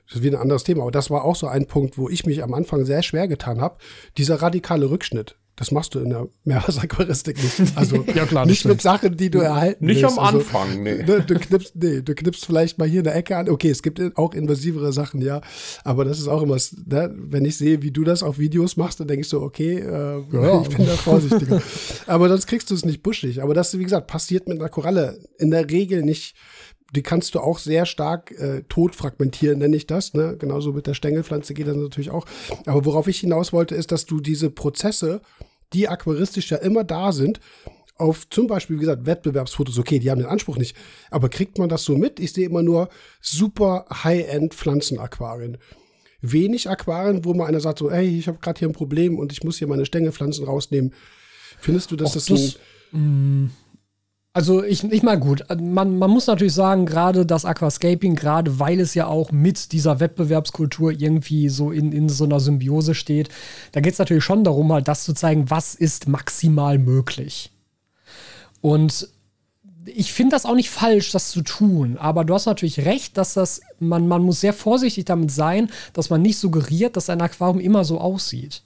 das 0.06 0.16
ist 0.16 0.22
wieder 0.22 0.38
ein 0.38 0.42
anderes 0.42 0.64
Thema, 0.64 0.82
aber 0.82 0.90
das 0.92 1.10
war 1.10 1.24
auch 1.24 1.36
so 1.36 1.46
ein 1.46 1.66
Punkt, 1.66 1.96
wo 1.98 2.08
ich 2.08 2.26
mich 2.26 2.42
am 2.42 2.54
Anfang 2.54 2.84
sehr 2.84 3.02
schwer 3.02 3.28
getan 3.28 3.60
habe. 3.60 3.76
Dieser 4.18 4.40
radikale 4.42 4.90
Rückschnitt. 4.90 5.36
Das 5.56 5.70
machst 5.70 5.94
du 5.94 6.00
in 6.00 6.10
der 6.10 6.26
Meerwasseraquaristik 6.42 7.40
nicht. 7.40 7.76
Also 7.76 8.04
Ja, 8.14 8.26
klar, 8.26 8.44
nicht 8.44 8.64
mit 8.64 8.80
stimmt. 8.80 8.82
Sachen, 8.82 9.16
die 9.16 9.30
du 9.30 9.38
erhalten 9.38 9.86
Nicht 9.86 10.02
willst. 10.02 10.18
am 10.18 10.24
Also, 10.24 10.38
Anfang, 10.38 10.82
nee. 10.82 11.02
Ne, 11.06 11.20
du 11.24 11.34
knippst, 11.38 11.76
nee, 11.76 12.02
du 12.02 12.12
knippst 12.12 12.44
vielleicht 12.44 12.76
mal 12.78 12.88
hier 12.88 12.98
in 12.98 13.04
der 13.04 13.14
Ecke 13.14 13.36
an. 13.36 13.48
Okay, 13.48 13.70
es 13.70 13.84
gibt 13.84 14.00
auch 14.18 14.34
invasivere 14.34 14.92
Sachen, 14.92 15.20
ja. 15.22 15.42
Aber 15.84 16.04
das 16.04 16.18
ist 16.18 16.26
auch 16.26 16.42
immer, 16.42 16.56
ne, 16.86 17.14
wenn 17.16 17.44
ich 17.44 17.56
sehe, 17.56 17.82
wie 17.82 17.92
du 17.92 18.02
das 18.02 18.24
auf 18.24 18.40
Videos 18.40 18.76
machst, 18.76 18.98
dann 18.98 19.06
denke 19.06 19.20
ich 19.20 19.28
so, 19.28 19.42
okay, 19.42 19.78
äh, 19.78 20.24
Ja. 20.32 20.60
ich 20.62 20.76
bin 20.76 20.86
da 20.86 20.92
vorsichtiger. 20.96 21.62
aber 22.08 22.28
sonst 22.28 22.48
kriegst 22.48 22.68
du 22.70 22.74
es 22.74 22.84
nicht 22.84 23.04
buschig. 23.04 23.40
Aber 23.40 23.54
das, 23.54 23.78
wie 23.78 23.84
gesagt, 23.84 24.08
passiert 24.08 24.48
mit 24.48 24.58
einer 24.58 24.68
Koralle 24.70 25.20
in 25.38 25.52
der 25.52 25.70
Regel 25.70 26.02
nicht. 26.02 26.34
Die 26.94 27.02
kannst 27.02 27.34
du 27.34 27.40
auch 27.40 27.58
sehr 27.58 27.86
stark 27.86 28.30
äh, 28.32 28.62
tot 28.68 28.94
fragmentieren, 28.94 29.58
nenne 29.58 29.76
ich 29.76 29.86
das. 29.86 30.14
Ne? 30.14 30.36
Genauso 30.38 30.72
mit 30.72 30.86
der 30.86 30.94
Stängelpflanze 30.94 31.52
geht 31.54 31.66
das 31.66 31.76
natürlich 31.76 32.10
auch. 32.10 32.24
Aber 32.66 32.84
worauf 32.84 33.08
ich 33.08 33.20
hinaus 33.20 33.52
wollte, 33.52 33.74
ist, 33.74 33.90
dass 33.92 34.06
du 34.06 34.20
diese 34.20 34.50
Prozesse, 34.50 35.20
die 35.72 35.88
aquaristisch 35.88 36.50
ja 36.50 36.58
immer 36.58 36.84
da 36.84 37.12
sind, 37.12 37.40
auf 37.96 38.28
zum 38.28 38.46
Beispiel, 38.48 38.76
wie 38.76 38.80
gesagt, 38.80 39.06
Wettbewerbsfotos, 39.06 39.78
okay, 39.78 39.98
die 40.00 40.10
haben 40.10 40.18
den 40.18 40.26
Anspruch 40.28 40.56
nicht, 40.56 40.76
aber 41.10 41.28
kriegt 41.28 41.58
man 41.58 41.68
das 41.68 41.84
so 41.84 41.96
mit? 41.96 42.18
Ich 42.18 42.32
sehe 42.32 42.46
immer 42.46 42.62
nur 42.62 42.88
super 43.20 43.86
High-End 44.02 44.52
Pflanzenaquarien. 44.54 45.58
Wenig 46.20 46.68
Aquarien, 46.68 47.24
wo 47.24 47.34
mal 47.34 47.46
einer 47.46 47.60
sagt 47.60 47.78
so, 47.78 47.90
hey, 47.90 48.18
ich 48.18 48.26
habe 48.28 48.38
gerade 48.38 48.58
hier 48.58 48.68
ein 48.68 48.72
Problem 48.72 49.18
und 49.18 49.30
ich 49.30 49.44
muss 49.44 49.58
hier 49.58 49.68
meine 49.68 49.86
Stängelpflanzen 49.86 50.44
rausnehmen. 50.44 50.92
Findest 51.60 51.90
du, 51.92 51.96
dass 51.96 52.10
Auch 52.10 52.14
das, 52.14 52.26
das- 52.26 52.58
ein, 52.92 53.50
Also 54.36 54.64
ich, 54.64 54.82
ich 54.82 55.04
mal 55.04 55.16
gut, 55.16 55.44
man, 55.60 55.96
man 55.96 56.10
muss 56.10 56.26
natürlich 56.26 56.54
sagen, 56.54 56.86
gerade 56.86 57.24
das 57.24 57.44
Aquascaping, 57.44 58.16
gerade 58.16 58.58
weil 58.58 58.80
es 58.80 58.94
ja 58.94 59.06
auch 59.06 59.30
mit 59.30 59.70
dieser 59.70 60.00
Wettbewerbskultur 60.00 60.90
irgendwie 60.90 61.48
so 61.48 61.70
in, 61.70 61.92
in 61.92 62.08
so 62.08 62.24
einer 62.24 62.40
Symbiose 62.40 62.96
steht, 62.96 63.28
da 63.70 63.80
geht 63.80 63.92
es 63.92 64.00
natürlich 64.00 64.24
schon 64.24 64.42
darum, 64.42 64.72
halt 64.72 64.88
das 64.88 65.04
zu 65.04 65.12
zeigen, 65.14 65.50
was 65.50 65.76
ist 65.76 66.08
maximal 66.08 66.78
möglich. 66.78 67.52
Und 68.60 69.08
ich 69.84 70.12
finde 70.12 70.34
das 70.34 70.46
auch 70.46 70.56
nicht 70.56 70.70
falsch, 70.70 71.12
das 71.12 71.30
zu 71.30 71.42
tun, 71.42 71.96
aber 71.96 72.24
du 72.24 72.34
hast 72.34 72.46
natürlich 72.46 72.84
recht, 72.84 73.16
dass 73.16 73.34
das, 73.34 73.60
man, 73.78 74.08
man 74.08 74.22
muss 74.22 74.40
sehr 74.40 74.52
vorsichtig 74.52 75.04
damit 75.04 75.30
sein, 75.30 75.70
dass 75.92 76.10
man 76.10 76.22
nicht 76.22 76.38
suggeriert, 76.38 76.96
dass 76.96 77.08
ein 77.08 77.20
Aquarium 77.20 77.60
immer 77.60 77.84
so 77.84 78.00
aussieht. 78.00 78.62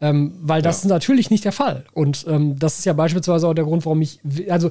Ähm, 0.00 0.34
weil 0.42 0.62
das 0.62 0.78
ist 0.78 0.84
natürlich 0.86 1.30
nicht 1.30 1.44
der 1.44 1.52
Fall. 1.52 1.84
Und 1.92 2.24
ähm, 2.28 2.58
das 2.58 2.78
ist 2.78 2.84
ja 2.84 2.92
beispielsweise 2.92 3.46
auch 3.48 3.54
der 3.54 3.64
Grund, 3.64 3.84
warum 3.84 4.00
ich, 4.02 4.20
also 4.48 4.70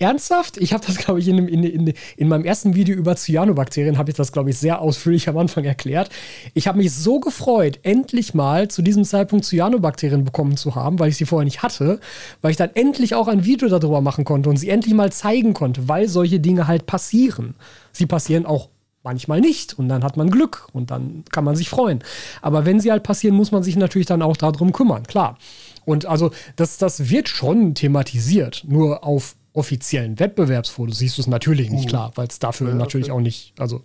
ernsthaft, 0.00 0.58
ich 0.58 0.72
habe 0.72 0.84
das, 0.86 0.96
glaube 1.04 1.18
ich, 1.20 1.28
in, 1.28 1.36
dem- 1.36 1.48
in, 1.48 1.64
in, 1.64 1.92
in 2.16 2.28
meinem 2.28 2.44
ersten 2.44 2.74
Video 2.74 2.94
über 2.96 3.16
Cyanobakterien 3.16 3.98
habe 3.98 4.10
ich 4.10 4.16
das, 4.16 4.30
glaube 4.32 4.50
ich, 4.50 4.56
sehr 4.58 4.80
ausführlich 4.80 5.28
am 5.28 5.36
Anfang 5.38 5.64
erklärt. 5.64 6.10
Ich 6.54 6.68
habe 6.68 6.78
mich 6.78 6.92
so 6.92 7.18
gefreut, 7.20 7.80
endlich 7.82 8.32
mal 8.34 8.68
zu 8.68 8.82
diesem 8.82 9.04
Zeitpunkt 9.04 9.44
Cyanobakterien 9.44 10.24
bekommen 10.24 10.56
zu 10.56 10.74
haben, 10.76 10.98
weil 10.98 11.08
ich 11.08 11.16
sie 11.16 11.26
vorher 11.26 11.44
nicht 11.44 11.62
hatte, 11.62 11.98
weil 12.42 12.52
ich 12.52 12.56
dann 12.56 12.70
endlich 12.74 13.14
auch 13.14 13.26
ein 13.28 13.44
Video 13.44 13.68
darüber 13.68 14.00
machen 14.00 14.24
konnte 14.24 14.48
und 14.50 14.56
sie 14.56 14.68
endlich 14.68 14.94
mal 14.94 15.10
zeigen 15.12 15.52
konnte, 15.54 15.88
weil 15.88 16.08
solche 16.08 16.38
Dinge 16.38 16.68
halt 16.68 16.86
passieren. 16.86 17.54
Sie 17.92 18.06
passieren 18.06 18.46
auch 18.46 18.68
manchmal 19.08 19.40
nicht 19.40 19.78
und 19.78 19.88
dann 19.88 20.04
hat 20.04 20.18
man 20.18 20.30
Glück 20.30 20.68
und 20.72 20.90
dann 20.90 21.24
kann 21.32 21.44
man 21.44 21.56
sich 21.56 21.70
freuen. 21.70 22.00
Aber 22.42 22.66
wenn 22.66 22.78
sie 22.78 22.90
halt 22.90 23.02
passieren, 23.02 23.34
muss 23.34 23.52
man 23.52 23.62
sich 23.62 23.74
natürlich 23.76 24.06
dann 24.06 24.20
auch 24.20 24.36
darum 24.36 24.72
kümmern, 24.72 25.06
klar. 25.06 25.38
Und 25.86 26.04
also 26.04 26.30
das, 26.56 26.76
das 26.76 27.08
wird 27.08 27.30
schon 27.30 27.74
thematisiert, 27.74 28.64
nur 28.68 29.04
auf 29.04 29.34
offiziellen 29.54 30.18
Wettbewerbsfotos 30.18 30.98
siehst 30.98 31.16
du 31.16 31.22
es 31.22 31.26
natürlich 31.26 31.70
nicht, 31.70 31.88
klar, 31.88 32.12
weil 32.16 32.28
es 32.28 32.38
dafür 32.38 32.68
Ja, 32.68 32.74
natürlich 32.74 33.10
auch 33.10 33.20
nicht, 33.20 33.54
also 33.58 33.82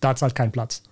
da 0.00 0.08
hat 0.08 0.16
es 0.16 0.22
halt 0.22 0.34
keinen 0.34 0.52
Platz. 0.52 0.82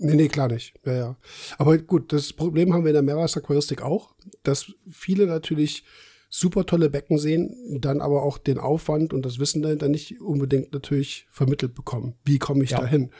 Nee, 0.00 0.14
nee, 0.14 0.28
klar 0.28 0.48
nicht. 0.48 0.74
Ja, 0.84 0.92
ja. 0.92 1.16
Aber 1.56 1.78
gut, 1.78 2.12
das 2.12 2.32
Problem 2.32 2.72
haben 2.72 2.84
wir 2.84 2.90
in 2.90 2.94
der 2.94 3.02
Meerwasseraquaristik 3.02 3.82
auch, 3.82 4.10
dass 4.42 4.66
viele 4.88 5.26
natürlich 5.26 5.82
super 6.28 6.66
tolle 6.66 6.90
Becken 6.90 7.18
sehen, 7.18 7.78
dann 7.80 8.00
aber 8.00 8.22
auch 8.22 8.38
den 8.38 8.58
Aufwand 8.58 9.12
und 9.14 9.24
das 9.24 9.38
Wissen 9.38 9.62
dahinter 9.62 9.88
nicht 9.88 10.20
unbedingt 10.20 10.72
natürlich 10.72 11.26
vermittelt 11.30 11.74
bekommen. 11.74 12.14
Wie 12.24 12.38
komme 12.38 12.64
ich 12.64 12.70
Ja. 12.70 12.80
da 12.80 12.86
hin? 12.86 13.10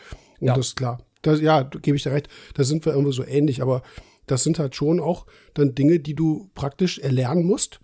Und 0.41 0.49
Ja. 0.49 0.55
das 0.55 0.69
ist 0.69 0.77
klar. 0.77 0.99
Das, 1.23 1.41
ja, 1.41 1.63
gebe 1.63 1.97
ich 1.97 2.03
dir 2.05 2.13
recht, 2.13 2.29
da 2.55 2.65
sind 2.65 2.85
wir 2.85 2.93
irgendwo 2.93 3.13
so 3.13 3.25
ähnlich, 3.25 3.61
aber 3.63 3.83
das 4.27 4.45
sind 4.45 4.59
halt 4.59 4.75
schon 4.77 5.01
auch 5.01 5.27
dann 5.55 5.75
Dinge, 5.75 5.99
die 6.01 6.15
du 6.15 6.51
praktisch 6.55 6.99
erlernen 6.99 7.45
musst, 7.45 7.81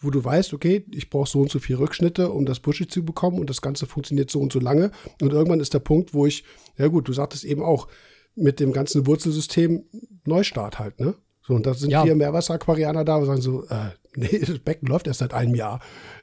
wo 0.00 0.10
du 0.10 0.22
weißt, 0.22 0.52
okay, 0.52 0.84
ich 0.90 1.08
brauche 1.08 1.30
so 1.30 1.40
und 1.40 1.50
so 1.50 1.60
viele 1.60 1.78
Rückschnitte, 1.78 2.30
um 2.30 2.44
das 2.44 2.60
Buschig 2.60 2.90
zu 2.90 3.04
bekommen 3.04 3.38
und 3.38 3.48
das 3.48 3.62
Ganze 3.62 3.86
funktioniert 3.86 4.30
so 4.30 4.40
und 4.40 4.52
so 4.52 4.58
lange. 4.60 4.90
Und 5.22 5.32
irgendwann 5.32 5.60
ist 5.60 5.72
der 5.72 5.78
Punkt, 5.78 6.12
wo 6.12 6.26
ich, 6.26 6.44
ja 6.76 6.88
gut, 6.88 7.08
du 7.08 7.12
sagtest 7.14 7.44
eben 7.44 7.62
auch, 7.62 7.88
mit 8.36 8.58
dem 8.58 8.72
ganzen 8.72 9.06
Wurzelsystem 9.06 9.84
Neustart 10.26 10.80
halt, 10.80 10.98
ne? 10.98 11.14
So, 11.46 11.54
und 11.54 11.66
da 11.66 11.74
sind 11.74 11.90
Ja. 11.90 12.04
Meerwasseraquarianer 12.04 13.04
da 13.04 13.16
und 13.16 13.26
sagen 13.26 13.40
so, 13.42 13.64
äh, 13.64 13.90
nee, 14.16 14.38
das 14.38 14.58
Becken 14.60 14.88
läuft 14.88 15.06
erst 15.06 15.20
seit 15.20 15.34
einem 15.34 15.54
Jahr. 15.54 15.80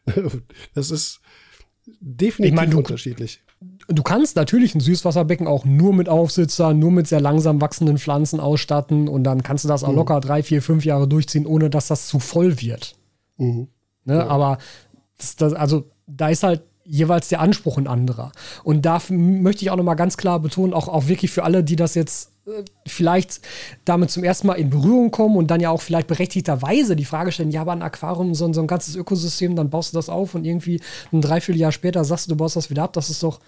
Das 0.74 0.90
ist 0.92 1.20
definitiv 2.00 2.54
Ich 2.54 2.56
meine, 2.56 2.72
du- 2.72 2.78
unterschiedlich. 2.80 3.42
Du 3.88 4.02
kannst 4.02 4.36
natürlich 4.38 4.74
ein 4.74 4.80
Süßwasserbecken 4.80 5.46
auch 5.46 5.66
nur 5.66 5.94
mit 5.94 6.10
Aufsitzer, 6.10 6.74
nur 6.74 6.92
mit 6.92 7.06
sehr 7.08 7.22
langsam 7.22 7.62
wachsenden 7.62 8.00
Pflanzen 8.00 8.40
ausstatten 8.40 9.08
und 9.08 9.24
dann 9.24 9.44
kannst 9.44 9.64
du 9.64 9.68
das 9.68 9.84
auch 9.84 9.94
locker 9.94 10.20
drei, 10.20 10.42
vier, 10.42 10.64
fünf 10.64 10.84
Jahre 10.86 11.08
durchziehen, 11.08 11.46
ohne 11.46 11.70
dass 11.70 11.88
das 11.88 12.08
zu 12.08 12.20
voll 12.20 12.60
wird. 12.60 12.96
Mhm. 13.38 13.68
Ne? 14.06 14.26
Aber 14.28 14.58
das, 15.18 15.36
das, 15.36 15.54
also 15.54 15.92
da 16.08 16.30
ist 16.30 16.42
halt 16.42 16.64
jeweils 16.92 17.30
der 17.30 17.40
Anspruch 17.40 17.78
ein 17.78 17.88
anderer. 17.88 18.34
Und 18.64 18.86
da 18.86 19.02
möchte 19.10 19.64
ich 19.64 19.72
auch 19.72 19.78
nochmal 19.78 19.96
ganz 19.96 20.18
klar 20.18 20.40
betonen, 20.40 20.74
auch, 20.74 20.90
auch 20.90 21.08
wirklich 21.08 21.32
für 21.32 21.44
alle, 21.44 21.64
die 21.64 21.78
das 21.78 21.96
jetzt 21.96 22.32
äh, 22.46 22.64
vielleicht 22.86 23.40
damit 23.86 24.12
zum 24.12 24.26
ersten 24.26 24.48
Mal 24.48 24.56
in 24.56 24.70
Berührung 24.70 25.10
kommen 25.10 25.38
und 25.38 25.48
dann 25.48 25.62
ja 25.62 25.70
auch 25.70 25.82
vielleicht 25.82 26.08
berechtigterweise 26.08 26.98
die 26.98 27.06
Frage 27.06 27.32
stellen, 27.32 27.52
ja, 27.52 27.62
aber 27.62 27.72
ein 27.72 27.82
Aquarium, 27.82 28.36
so, 28.36 28.46
ein- 28.46 28.54
so 28.54 28.60
ein 28.60 28.68
ganzes 28.68 28.96
Ökosystem, 28.96 29.56
dann 29.56 29.70
baust 29.70 29.94
du 29.94 29.98
das 29.98 30.10
auf 30.10 30.36
und 30.36 30.44
irgendwie 30.44 30.82
ein 31.14 31.22
Dreivierteljahr 31.22 31.72
später 31.72 32.04
sagst 32.04 32.28
du, 32.28 32.32
du 32.32 32.36
baust 32.36 32.58
das 32.58 32.70
wieder 32.70 32.84
ab, 32.84 32.92
das 32.94 33.10
ist 33.10 33.24
doch, 33.24 33.40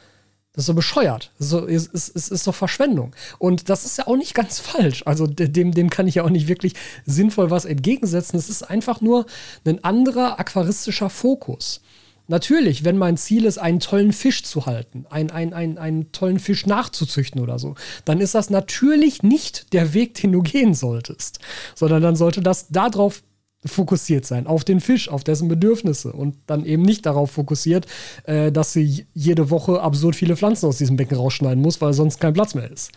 das 0.53 0.63
ist 0.63 0.69
doch 0.69 0.75
bescheuert. 0.75 1.31
So, 1.37 1.65
ist, 1.65 1.91
ist, 1.93 2.09
ist, 2.09 2.31
ist 2.31 2.47
doch 2.47 2.55
Verschwendung. 2.55 3.13
Und 3.39 3.69
das 3.69 3.83
ist 3.85 3.97
ja 3.97 4.07
auch 4.07 4.15
nicht 4.15 4.35
ganz 4.35 4.59
falsch. 4.59 5.01
Also 5.05 5.27
de- 5.27 5.49
dem, 5.49 5.73
dem 5.73 5.89
kann 5.89 6.07
ich 6.07 6.15
ja 6.15 6.23
auch 6.23 6.29
nicht 6.29 6.47
wirklich 6.47 6.75
sinnvoll 7.05 7.49
was 7.51 7.65
entgegensetzen. 7.65 8.37
Es 8.39 8.49
ist 8.49 8.63
einfach 8.63 9.01
nur 9.01 9.25
ein 9.65 9.83
anderer 9.83 10.39
aquaristischer 10.39 11.09
Fokus. 11.09 11.81
Natürlich, 12.27 12.83
wenn 12.83 12.97
mein 12.97 13.17
Ziel 13.17 13.45
ist, 13.45 13.57
einen 13.57 13.79
tollen 13.79 14.13
Fisch 14.13 14.43
zu 14.43 14.65
halten, 14.65 15.05
einen, 15.09 15.29
einen, 15.31 15.53
einen, 15.53 15.77
einen 15.77 16.11
tollen 16.11 16.39
Fisch 16.39 16.65
nachzuzüchten 16.65 17.41
oder 17.41 17.59
so, 17.59 17.75
dann 18.05 18.21
ist 18.21 18.33
das 18.33 18.49
natürlich 18.49 19.23
nicht 19.23 19.73
der 19.73 19.93
Weg, 19.93 20.15
den 20.15 20.31
du 20.31 20.41
gehen 20.41 20.73
solltest, 20.73 21.39
sondern 21.75 22.01
dann 22.01 22.15
sollte 22.15 22.41
das 22.41 22.69
darauf 22.69 23.23
fokussiert 23.65 24.25
sein, 24.25 24.47
auf 24.47 24.63
den 24.63 24.81
Fisch, 24.81 25.09
auf 25.09 25.23
dessen 25.23 25.47
Bedürfnisse 25.47 26.11
und 26.11 26.35
dann 26.47 26.65
eben 26.65 26.83
nicht 26.83 27.05
darauf 27.05 27.31
fokussiert, 27.31 27.85
äh, 28.25 28.51
dass 28.51 28.73
sie 28.73 29.05
jede 29.13 29.49
Woche 29.49 29.81
absurd 29.81 30.15
viele 30.15 30.35
Pflanzen 30.35 30.67
aus 30.67 30.77
diesem 30.77 30.97
Becken 30.97 31.17
rausschneiden 31.17 31.61
muss, 31.61 31.81
weil 31.81 31.93
sonst 31.93 32.19
kein 32.19 32.33
Platz 32.33 32.55
mehr 32.55 32.69
ist. 32.69 32.91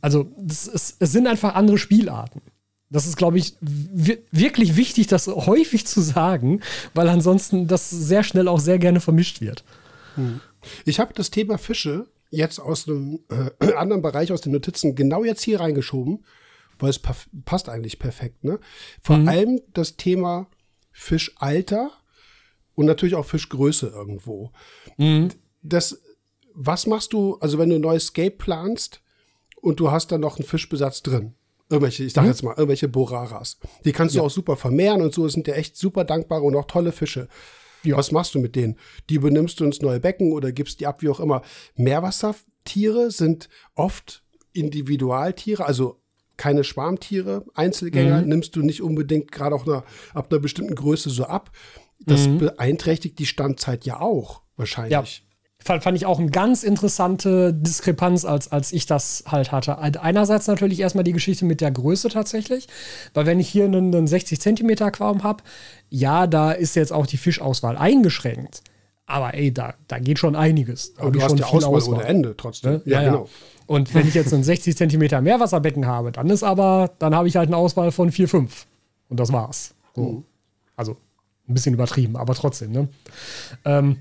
Also 0.00 0.26
das 0.38 0.66
ist, 0.66 0.96
es 0.98 1.12
sind 1.12 1.26
einfach 1.26 1.54
andere 1.54 1.78
Spielarten. 1.78 2.40
Das 2.92 3.06
ist, 3.06 3.16
glaube 3.16 3.38
ich, 3.38 3.54
wi- 3.60 4.18
wirklich 4.32 4.76
wichtig, 4.76 5.06
das 5.06 5.28
häufig 5.28 5.86
zu 5.86 6.00
sagen, 6.00 6.60
weil 6.92 7.08
ansonsten 7.08 7.66
das 7.68 7.88
sehr 7.88 8.24
schnell 8.24 8.48
auch 8.48 8.58
sehr 8.60 8.78
gerne 8.78 9.00
vermischt 9.00 9.40
wird. 9.40 9.64
Ich 10.84 10.98
habe 11.00 11.14
das 11.14 11.30
Thema 11.30 11.56
Fische 11.56 12.08
jetzt 12.30 12.58
aus 12.58 12.88
einem 12.88 13.20
äh, 13.60 13.72
anderen 13.76 14.02
Bereich 14.02 14.32
aus 14.32 14.40
den 14.40 14.52
Notizen 14.52 14.94
genau 14.96 15.24
jetzt 15.24 15.42
hier 15.42 15.60
reingeschoben, 15.60 16.24
weil 16.78 16.90
es 16.90 17.00
passt 17.44 17.68
eigentlich 17.68 17.98
perfekt. 17.98 18.42
Ne? 18.44 18.58
Vor 19.02 19.16
allem 19.28 19.60
das 19.72 19.96
Thema 19.96 20.48
Fischalter 20.90 21.90
und 22.74 22.86
natürlich 22.86 23.14
auch 23.14 23.24
Fischgröße 23.26 23.86
irgendwo. 23.88 24.50
Mhm. 24.96 25.28
Das, 25.62 26.00
was 26.54 26.86
machst 26.86 27.12
du, 27.12 27.36
also 27.40 27.58
wenn 27.58 27.70
du 27.70 27.76
ein 27.76 27.80
neues 27.82 28.06
Scape 28.06 28.30
planst 28.32 29.00
und 29.56 29.78
du 29.80 29.90
hast 29.90 30.10
da 30.12 30.18
noch 30.18 30.38
einen 30.38 30.46
Fischbesatz 30.46 31.02
drin? 31.02 31.34
Irgendwelche, 31.70 32.04
ich 32.04 32.12
sag 32.12 32.22
Mhm. 32.24 32.28
jetzt 32.30 32.42
mal, 32.42 32.50
irgendwelche 32.50 32.88
Boraras. 32.88 33.58
Die 33.84 33.92
kannst 33.92 34.14
du 34.16 34.20
auch 34.22 34.30
super 34.30 34.56
vermehren 34.56 35.00
und 35.02 35.14
so, 35.14 35.26
sind 35.28 35.46
ja 35.46 35.54
echt 35.54 35.76
super 35.76 36.04
dankbare 36.04 36.42
und 36.42 36.56
auch 36.56 36.66
tolle 36.66 36.92
Fische. 36.92 37.28
Ja. 37.84 37.96
Was 37.96 38.12
machst 38.12 38.34
du 38.34 38.40
mit 38.40 38.56
denen? 38.56 38.76
Die 39.08 39.18
benimmst 39.18 39.58
du 39.60 39.64
ins 39.64 39.80
neue 39.80 40.00
Becken 40.00 40.32
oder 40.32 40.52
gibst 40.52 40.80
die 40.80 40.86
ab, 40.86 41.00
wie 41.00 41.08
auch 41.08 41.20
immer. 41.20 41.40
Meerwassertiere 41.76 43.10
sind 43.10 43.48
oft 43.74 44.22
Individualtiere, 44.52 45.64
also 45.64 46.00
keine 46.36 46.64
Schwarmtiere, 46.64 47.44
Einzelgänger 47.54 48.22
Mhm. 48.22 48.28
nimmst 48.28 48.56
du 48.56 48.62
nicht 48.62 48.82
unbedingt 48.82 49.30
gerade 49.30 49.54
auch 49.54 49.66
einer, 49.66 49.84
ab 50.14 50.30
einer 50.32 50.40
bestimmten 50.40 50.74
Größe 50.74 51.10
so 51.10 51.24
ab. 51.24 51.52
Das 52.06 52.26
Mhm. 52.28 52.38
beeinträchtigt 52.38 53.18
die 53.18 53.26
Standzeit 53.26 53.84
ja 53.84 54.00
auch 54.00 54.42
wahrscheinlich. 54.56 55.26
Fand, 55.62 55.82
fand 55.82 55.96
ich 55.96 56.06
auch 56.06 56.18
eine 56.18 56.30
ganz 56.30 56.62
interessante 56.62 57.52
Diskrepanz, 57.52 58.24
als, 58.24 58.50
als 58.50 58.72
ich 58.72 58.86
das 58.86 59.24
halt 59.26 59.52
hatte. 59.52 59.78
Einerseits 59.78 60.46
natürlich 60.46 60.80
erstmal 60.80 61.04
die 61.04 61.12
Geschichte 61.12 61.44
mit 61.44 61.60
der 61.60 61.70
Größe 61.70 62.08
tatsächlich, 62.08 62.66
weil 63.12 63.26
wenn 63.26 63.38
ich 63.40 63.48
hier 63.48 63.66
einen, 63.66 63.94
einen 63.94 64.06
60 64.06 64.40
Zentimeter 64.40 64.86
Aquarium 64.86 65.22
habe, 65.22 65.42
ja, 65.90 66.26
da 66.26 66.52
ist 66.52 66.76
jetzt 66.76 66.92
auch 66.92 67.06
die 67.06 67.18
Fischauswahl 67.18 67.76
eingeschränkt. 67.76 68.62
Aber 69.04 69.34
ey, 69.34 69.52
da, 69.52 69.74
da 69.88 69.98
geht 69.98 70.18
schon 70.18 70.36
einiges. 70.36 70.94
Aber 70.96 71.10
du 71.10 71.20
hast 71.20 71.38
ja 71.38 71.44
viel 71.44 71.56
Auswahl, 71.58 71.74
Auswahl. 71.74 71.94
ohne 71.96 72.04
Ende 72.04 72.36
trotzdem. 72.36 72.72
Ne? 72.74 72.82
Ja, 72.84 73.02
ja. 73.02 73.24
Und 73.66 73.92
wenn 73.94 74.06
ich 74.08 74.14
jetzt 74.14 74.32
ein 74.32 74.42
60 74.42 74.76
Zentimeter 74.76 75.20
Meerwasserbecken 75.20 75.86
habe, 75.86 76.10
dann 76.12 76.30
ist 76.30 76.42
aber, 76.42 76.92
dann 76.98 77.14
habe 77.14 77.28
ich 77.28 77.36
halt 77.36 77.48
eine 77.48 77.56
Auswahl 77.56 77.92
von 77.92 78.12
4, 78.12 78.28
5. 78.28 78.66
Und 79.08 79.20
das 79.20 79.32
war's. 79.32 79.74
So. 79.94 80.02
Mhm. 80.02 80.24
Also 80.76 80.96
ein 81.48 81.54
bisschen 81.54 81.74
übertrieben, 81.74 82.16
aber 82.16 82.34
trotzdem, 82.34 82.72
ne? 82.72 82.88
Ähm, 83.64 83.98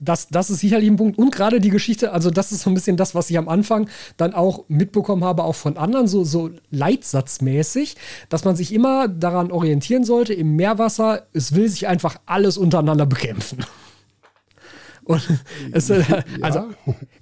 das, 0.00 0.28
das 0.28 0.50
ist 0.50 0.60
sicherlich 0.60 0.88
ein 0.90 0.96
Punkt. 0.96 1.18
Und 1.18 1.30
gerade 1.34 1.60
die 1.60 1.70
Geschichte, 1.70 2.12
also 2.12 2.30
das 2.30 2.52
ist 2.52 2.62
so 2.62 2.70
ein 2.70 2.74
bisschen 2.74 2.96
das, 2.96 3.14
was 3.14 3.30
ich 3.30 3.38
am 3.38 3.48
Anfang 3.48 3.88
dann 4.16 4.34
auch 4.34 4.64
mitbekommen 4.68 5.24
habe, 5.24 5.44
auch 5.44 5.54
von 5.54 5.76
anderen, 5.76 6.08
so, 6.08 6.24
so 6.24 6.50
leitsatzmäßig, 6.70 7.96
dass 8.28 8.44
man 8.44 8.56
sich 8.56 8.72
immer 8.72 9.08
daran 9.08 9.50
orientieren 9.52 10.04
sollte, 10.04 10.34
im 10.34 10.56
Meerwasser, 10.56 11.26
es 11.32 11.54
will 11.54 11.68
sich 11.68 11.86
einfach 11.88 12.16
alles 12.26 12.58
untereinander 12.58 13.06
bekämpfen. 13.06 13.64
Und 15.04 15.26
es, 15.72 15.88
äh, 15.90 16.04
also 16.42 16.64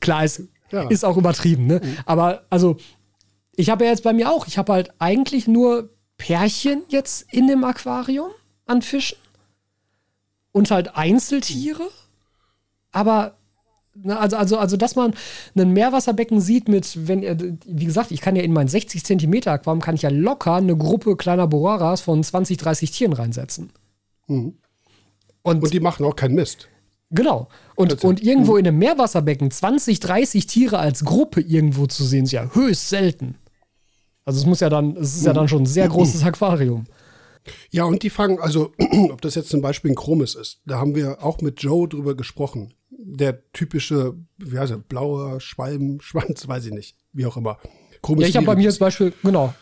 klar, 0.00 0.24
es 0.24 0.42
Ja. 0.72 0.88
ist 0.88 1.04
auch 1.04 1.16
übertrieben, 1.16 1.66
ne? 1.66 1.80
Aber 2.04 2.42
also, 2.50 2.76
ich 3.54 3.70
habe 3.70 3.84
ja 3.84 3.90
jetzt 3.90 4.02
bei 4.02 4.12
mir 4.12 4.30
auch, 4.30 4.46
ich 4.48 4.58
habe 4.58 4.72
halt 4.72 4.90
eigentlich 4.98 5.46
nur 5.46 5.90
Pärchen 6.18 6.82
jetzt 6.88 7.32
in 7.32 7.46
dem 7.46 7.62
Aquarium 7.64 8.30
an 8.66 8.82
Fischen 8.82 9.18
und 10.52 10.70
halt 10.70 10.96
Einzeltiere. 10.96 11.88
Aber, 12.96 13.36
ne, 13.94 14.18
also, 14.18 14.36
also, 14.36 14.56
also, 14.56 14.76
dass 14.78 14.96
man 14.96 15.12
ein 15.54 15.72
Meerwasserbecken 15.74 16.40
sieht 16.40 16.66
mit, 16.68 17.06
wenn, 17.08 17.22
er- 17.22 17.36
wie 17.38 17.84
gesagt, 17.84 18.10
ich 18.10 18.22
kann 18.22 18.36
ja 18.36 18.42
in 18.42 18.54
mein 18.54 18.68
60 18.68 19.04
Zentimeter 19.04 19.52
Aquarium, 19.52 19.82
kann 19.82 19.94
ich 19.94 20.02
ja 20.02 20.08
locker 20.08 20.54
eine 20.54 20.76
Gruppe 20.76 21.14
kleiner 21.16 21.46
Boraras 21.46 22.00
von 22.00 22.24
20, 22.24 22.56
30 22.56 22.90
Tieren 22.90 23.12
reinsetzen. 23.12 23.70
Mhm. 24.28 24.54
Und, 25.42 25.62
Und 25.62 25.74
die 25.74 25.80
machen 25.80 26.06
auch 26.06 26.16
keinen 26.16 26.34
Mist. 26.34 26.68
genau. 27.10 27.48
Und, 27.76 28.02
und 28.02 28.22
irgendwo 28.22 28.56
in 28.56 28.66
einem 28.66 28.78
Meerwasserbecken 28.78 29.50
20, 29.50 30.00
30 30.00 30.46
Tiere 30.46 30.78
als 30.78 31.04
Gruppe 31.04 31.42
irgendwo 31.42 31.86
zu 31.86 32.02
sehen, 32.04 32.24
ist 32.24 32.32
ja 32.32 32.50
höchst 32.54 32.88
selten. 32.88 33.34
Also 34.24 34.40
es 34.40 34.46
muss 34.46 34.60
ja 34.60 34.70
dann, 34.70 34.96
es 34.96 35.14
ist 35.16 35.26
ja 35.26 35.34
dann 35.34 35.46
schon 35.48 35.62
ein 35.62 35.66
sehr 35.66 35.88
großes 35.88 36.24
Aquarium. 36.24 36.84
Ja, 37.70 37.84
und 37.84 38.02
die 38.02 38.10
fangen, 38.10 38.40
also, 38.40 38.72
ob 39.12 39.20
das 39.20 39.36
jetzt 39.36 39.50
zum 39.50 39.60
Beispiel 39.60 39.92
ein 39.92 39.94
Chromis 39.94 40.34
ist, 40.34 40.62
da 40.66 40.78
haben 40.80 40.96
wir 40.96 41.22
auch 41.22 41.40
mit 41.42 41.62
Joe 41.62 41.86
drüber 41.88 42.16
gesprochen. 42.16 42.72
Der 42.98 43.42
typische, 43.52 44.14
wie 44.38 44.58
heißt 44.58 44.72
er, 44.72 44.78
blauer 44.78 45.40
Schwalbenschwanz, 45.40 46.48
weiß 46.48 46.66
ich 46.66 46.72
nicht, 46.72 46.96
wie 47.12 47.26
auch 47.26 47.36
immer. 47.36 47.58
Chromis 48.02 48.22
Ja, 48.22 48.28
ich 48.28 48.36
habe 48.36 48.46
bei 48.46 48.56
mir 48.56 48.70
zum 48.70 48.78
Beispiel, 48.80 49.12
genau, 49.22 49.54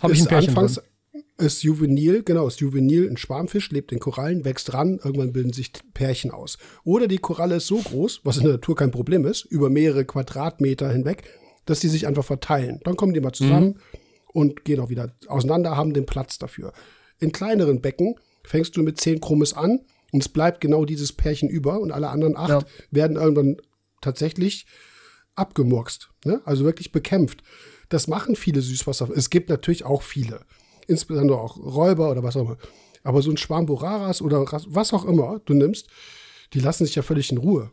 habe 0.00 0.12
ich 0.12 0.20
ein 0.20 0.22
ist 0.24 0.28
Pärchen 0.28 0.48
anfangs, 0.50 0.74
drin. 0.74 1.22
ist 1.38 1.62
juvenil, 1.62 2.22
genau, 2.22 2.46
ist 2.48 2.60
juvenil, 2.60 3.08
ein 3.08 3.16
Schwarmfisch, 3.16 3.70
lebt 3.70 3.92
in 3.92 3.98
Korallen, 4.00 4.44
wächst 4.44 4.72
ran, 4.74 4.98
irgendwann 5.02 5.32
bilden 5.32 5.52
sich 5.52 5.72
Pärchen 5.94 6.30
aus. 6.30 6.58
Oder 6.84 7.06
die 7.08 7.18
Koralle 7.18 7.56
ist 7.56 7.66
so 7.66 7.78
groß, 7.78 8.20
was 8.24 8.38
in 8.38 8.44
der 8.44 8.52
Natur 8.54 8.74
kein 8.76 8.90
Problem 8.90 9.24
ist, 9.26 9.44
über 9.44 9.70
mehrere 9.70 10.04
Quadratmeter 10.04 10.90
hinweg, 10.90 11.24
dass 11.66 11.80
die 11.80 11.88
sich 11.88 12.06
einfach 12.06 12.24
verteilen. 12.24 12.80
Dann 12.84 12.96
kommen 12.96 13.14
die 13.14 13.20
mal 13.20 13.32
zusammen 13.32 13.68
Mhm. 13.68 13.74
und 14.32 14.64
gehen 14.64 14.80
auch 14.80 14.88
wieder 14.90 15.12
auseinander, 15.28 15.76
haben 15.76 15.94
den 15.94 16.06
Platz 16.06 16.38
dafür. 16.38 16.72
In 17.18 17.32
kleineren 17.32 17.80
Becken 17.80 18.16
fängst 18.44 18.76
du 18.76 18.82
mit 18.82 19.00
zehn 19.00 19.20
Chromis 19.20 19.52
an 19.54 19.80
und 20.16 20.22
es 20.22 20.30
bleibt 20.30 20.62
genau 20.62 20.86
dieses 20.86 21.12
Pärchen 21.12 21.50
über 21.50 21.78
und 21.78 21.92
alle 21.92 22.08
anderen 22.08 22.38
acht 22.38 22.48
Ja. 22.48 22.60
werden 22.90 23.16
irgendwann 23.18 23.58
tatsächlich 24.00 24.66
abgemurkst, 25.34 26.08
ne? 26.24 26.40
also 26.46 26.64
wirklich 26.64 26.90
bekämpft. 26.90 27.42
Das 27.90 28.08
machen 28.08 28.34
viele 28.34 28.62
Süßwasser. 28.62 29.10
Es 29.14 29.28
gibt 29.28 29.50
natürlich 29.50 29.84
auch 29.84 30.00
viele, 30.02 30.40
insbesondere 30.86 31.38
auch 31.38 31.58
Räuber 31.58 32.10
oder 32.10 32.22
was 32.22 32.36
auch 32.36 32.42
immer. 32.46 32.56
Aber 33.02 33.20
so 33.20 33.30
ein 33.30 33.36
Schwarm 33.36 33.66
Boraras 33.66 34.22
oder 34.22 34.44
was 34.68 34.92
auch 34.94 35.04
immer 35.04 35.40
du 35.44 35.52
nimmst, 35.52 35.88
die 36.54 36.60
lassen 36.60 36.86
sich 36.86 36.94
ja 36.94 37.02
völlig 37.02 37.30
in 37.30 37.36
Ruhe. 37.38 37.70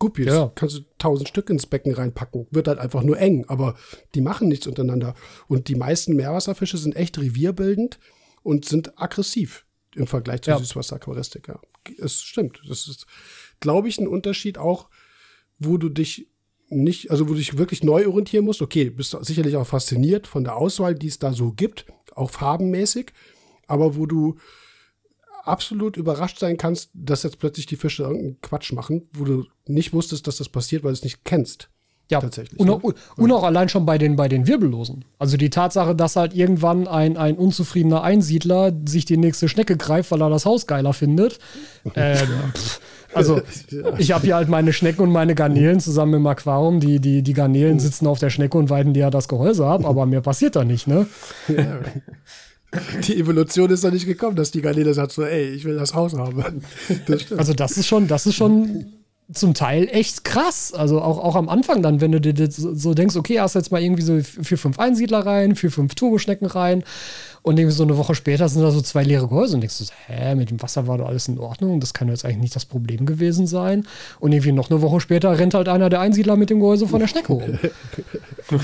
Guppies 0.00 0.26
Ja. 0.26 0.50
kannst 0.56 0.76
du 0.76 0.80
tausend 0.98 1.28
Stück 1.28 1.48
ins 1.48 1.66
Becken 1.66 1.94
reinpacken. 1.94 2.48
Wird 2.50 2.66
halt 2.66 2.80
einfach 2.80 3.04
nur 3.04 3.16
eng, 3.18 3.44
aber 3.46 3.76
die 4.16 4.20
machen 4.20 4.48
nichts 4.48 4.66
untereinander. 4.66 5.14
Und 5.46 5.68
die 5.68 5.76
meisten 5.76 6.16
Meerwasserfische 6.16 6.78
sind 6.78 6.96
echt 6.96 7.16
revierbildend 7.18 8.00
und 8.42 8.64
sind 8.64 9.00
aggressiv 9.00 9.64
im 9.94 10.06
Vergleich 10.08 10.42
zur 10.42 10.54
Ja. 10.54 10.58
Süßwasseraquaristik. 10.58 11.46
Ja. 11.48 11.60
Es 11.98 12.22
stimmt. 12.22 12.60
Das 12.68 12.88
ist, 12.88 13.06
glaube 13.60 13.88
ich, 13.88 13.98
ein 13.98 14.08
Unterschied 14.08 14.58
auch, 14.58 14.88
wo 15.58 15.76
du 15.76 15.88
dich 15.88 16.28
nicht, 16.68 17.10
also 17.10 17.28
wo 17.28 17.32
du 17.32 17.38
dich 17.38 17.58
wirklich 17.58 17.82
neu 17.82 18.06
orientieren 18.06 18.44
musst. 18.44 18.62
Okay, 18.62 18.90
bist 18.90 19.12
du 19.12 19.22
sicherlich 19.22 19.56
auch 19.56 19.66
fasziniert 19.66 20.26
von 20.26 20.44
der 20.44 20.56
Auswahl, 20.56 20.94
die 20.94 21.06
es 21.06 21.18
da 21.18 21.32
so 21.32 21.52
gibt, 21.52 21.86
auch 22.14 22.30
farbenmäßig, 22.30 23.12
aber 23.66 23.96
wo 23.96 24.06
du 24.06 24.36
absolut 25.44 25.96
überrascht 25.96 26.38
sein 26.38 26.56
kannst, 26.56 26.90
dass 26.92 27.22
jetzt 27.22 27.38
plötzlich 27.38 27.66
die 27.66 27.76
Fische 27.76 28.02
irgendeinen 28.02 28.40
Quatsch 28.40 28.72
machen, 28.72 29.08
wo 29.12 29.24
du 29.24 29.44
nicht 29.66 29.92
wusstest, 29.92 30.26
dass 30.26 30.38
das 30.38 30.48
passiert, 30.48 30.82
weil 30.82 30.90
du 30.90 30.98
es 30.98 31.04
nicht 31.04 31.24
kennst. 31.24 31.70
Ja, 32.08 32.20
tatsächlich, 32.20 32.60
Und, 32.60 32.68
ne? 32.68 32.74
auch, 32.74 32.82
und 33.16 33.32
auch 33.32 33.42
allein 33.42 33.68
schon 33.68 33.84
bei 33.84 33.98
den, 33.98 34.14
bei 34.14 34.28
den 34.28 34.46
Wirbellosen. 34.46 35.04
Also 35.18 35.36
die 35.36 35.50
Tatsache, 35.50 35.96
dass 35.96 36.14
halt 36.14 36.34
irgendwann 36.34 36.86
ein, 36.86 37.16
ein 37.16 37.36
unzufriedener 37.36 38.02
Einsiedler 38.02 38.72
sich 38.86 39.04
die 39.06 39.16
nächste 39.16 39.48
Schnecke 39.48 39.76
greift, 39.76 40.12
weil 40.12 40.22
er 40.22 40.30
das 40.30 40.46
Haus 40.46 40.66
geiler 40.66 40.92
findet. 40.92 41.38
Ähm, 41.94 42.16
pff, 42.52 42.80
also 43.14 43.40
ich 43.96 44.10
habe 44.10 44.26
hier 44.26 44.34
halt 44.34 44.48
meine 44.48 44.72
Schnecken 44.72 45.02
und 45.02 45.12
meine 45.12 45.36
Garnelen 45.36 45.78
zusammen 45.78 46.14
im 46.14 46.26
Aquarium. 46.26 46.80
Die, 46.80 46.98
die, 47.00 47.22
die 47.22 47.32
Garnelen 47.32 47.78
sitzen 47.78 48.06
auf 48.08 48.18
der 48.18 48.28
Schnecke 48.28 48.58
und 48.58 48.70
weiden 48.70 48.92
dir 48.92 49.00
ja 49.00 49.10
das 49.10 49.28
Gehäuse 49.28 49.64
ab, 49.66 49.86
aber 49.86 50.04
mehr 50.04 50.20
passiert 50.20 50.56
da 50.56 50.64
nicht, 50.64 50.88
ne? 50.88 51.06
Die 53.06 53.16
Evolution 53.18 53.70
ist 53.70 53.84
doch 53.84 53.92
nicht 53.92 54.06
gekommen, 54.06 54.36
dass 54.36 54.50
die 54.50 54.60
Garnele 54.60 54.92
sagt 54.92 55.12
so, 55.12 55.22
ey, 55.22 55.48
ich 55.50 55.64
will 55.64 55.76
das 55.76 55.94
Haus 55.94 56.14
haben. 56.14 56.62
Das. 57.06 57.32
Also 57.32 57.54
das 57.54 57.76
ist 57.78 57.86
schon, 57.86 58.08
das 58.08 58.26
ist 58.26 58.34
schon 58.34 58.86
zum 59.32 59.54
Teil 59.54 59.88
echt 59.90 60.24
krass. 60.24 60.72
Also 60.72 61.00
auch, 61.02 61.18
auch 61.18 61.34
am 61.34 61.48
Anfang 61.48 61.82
dann, 61.82 62.00
wenn 62.00 62.12
du 62.12 62.20
dir 62.20 62.32
das 62.32 62.56
so 62.56 62.74
so 62.74 62.94
denkst, 62.94 63.16
okay, 63.16 63.40
hast 63.40 63.54
jetzt 63.54 63.72
mal 63.72 63.82
irgendwie 63.82 64.02
so 64.02 64.20
vier, 64.20 64.58
fünf 64.58 64.78
Einsiedler 64.78 65.26
rein, 65.26 65.56
vier, 65.56 65.70
fünf 65.72 65.94
Turboschnecken 65.96 66.46
rein 66.46 66.84
und 67.42 67.58
irgendwie 67.58 67.74
so 67.76 67.82
eine 67.82 67.96
Woche 67.96 68.14
später 68.14 68.48
sind 68.48 68.62
da 68.62 68.70
so 68.70 68.80
zwei 68.80 69.02
leere 69.02 69.26
Gehäuse 69.28 69.54
und 69.54 69.62
denkst 69.62 69.78
du, 69.78 69.84
so, 69.84 69.92
hä, 70.06 70.34
mit 70.36 70.50
dem 70.50 70.62
Wasser 70.62 70.86
war 70.86 70.98
doch 70.98 71.06
alles 71.06 71.26
in 71.28 71.38
Ordnung, 71.38 71.80
das 71.80 71.92
kann 71.94 72.08
jetzt 72.08 72.24
eigentlich 72.24 72.38
nicht 72.38 72.56
das 72.56 72.64
Problem 72.64 73.04
gewesen 73.06 73.46
sein. 73.46 73.86
Und 74.20 74.32
irgendwie 74.32 74.52
noch 74.52 74.70
eine 74.70 74.80
Woche 74.82 75.00
später 75.00 75.38
rennt 75.38 75.54
halt 75.54 75.68
einer 75.68 75.90
der 75.90 76.00
Einsiedler 76.00 76.36
mit 76.36 76.50
dem 76.50 76.60
Gehäuse 76.60 76.86
von 76.86 77.00
der 77.00 77.08
Schnecke 77.08 77.32
rum. 77.32 77.58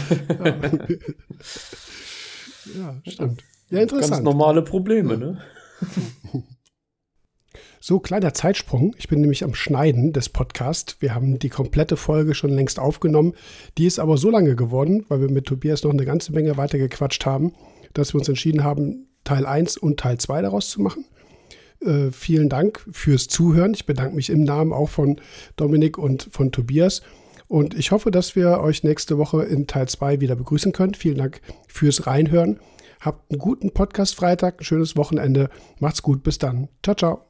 ja, 2.76 2.94
stimmt. 3.06 3.42
Ja, 3.70 3.78
Ganz 3.78 3.92
interessant. 3.92 4.24
normale 4.24 4.62
Probleme, 4.62 5.16
ne? 5.16 5.38
So, 7.84 7.98
kleiner 7.98 8.32
Zeitsprung. 8.32 8.94
Ich 8.96 9.08
bin 9.08 9.20
nämlich 9.20 9.42
am 9.42 9.56
Schneiden 9.56 10.12
des 10.12 10.28
Podcasts. 10.28 10.98
Wir 11.00 11.16
haben 11.16 11.40
die 11.40 11.48
komplette 11.48 11.96
Folge 11.96 12.32
schon 12.32 12.50
längst 12.50 12.78
aufgenommen. 12.78 13.34
Die 13.76 13.86
ist 13.86 13.98
aber 13.98 14.18
so 14.18 14.30
lange 14.30 14.54
geworden, 14.54 15.04
weil 15.08 15.20
wir 15.20 15.28
mit 15.28 15.46
Tobias 15.46 15.82
noch 15.82 15.90
eine 15.90 16.04
ganze 16.04 16.30
Menge 16.32 16.56
weiter 16.56 16.78
gequatscht 16.78 17.26
haben, 17.26 17.54
dass 17.92 18.14
wir 18.14 18.20
uns 18.20 18.28
entschieden 18.28 18.62
haben, 18.62 19.08
Teil 19.24 19.46
1 19.46 19.78
und 19.78 19.98
Teil 19.98 20.18
2 20.18 20.42
daraus 20.42 20.70
zu 20.70 20.80
machen. 20.80 21.06
Äh, 21.80 22.12
vielen 22.12 22.48
Dank 22.48 22.86
fürs 22.92 23.26
Zuhören. 23.26 23.74
Ich 23.74 23.84
bedanke 23.84 24.14
mich 24.14 24.30
im 24.30 24.44
Namen 24.44 24.72
auch 24.72 24.88
von 24.88 25.20
Dominik 25.56 25.98
und 25.98 26.28
von 26.30 26.52
Tobias. 26.52 27.02
Und 27.48 27.76
ich 27.76 27.90
hoffe, 27.90 28.12
dass 28.12 28.36
wir 28.36 28.60
euch 28.60 28.84
nächste 28.84 29.18
Woche 29.18 29.42
in 29.42 29.66
Teil 29.66 29.88
2 29.88 30.20
wieder 30.20 30.36
begrüßen 30.36 30.70
können. 30.70 30.94
Vielen 30.94 31.18
Dank 31.18 31.40
fürs 31.66 32.06
Reinhören. 32.06 32.60
Habt 33.00 33.32
einen 33.32 33.40
guten 33.40 33.72
Podcast-Freitag, 33.72 34.60
ein 34.60 34.64
schönes 34.64 34.96
Wochenende. 34.96 35.50
Macht's 35.80 36.02
gut. 36.02 36.22
Bis 36.22 36.38
dann. 36.38 36.68
Ciao, 36.84 36.94
ciao. 36.94 37.22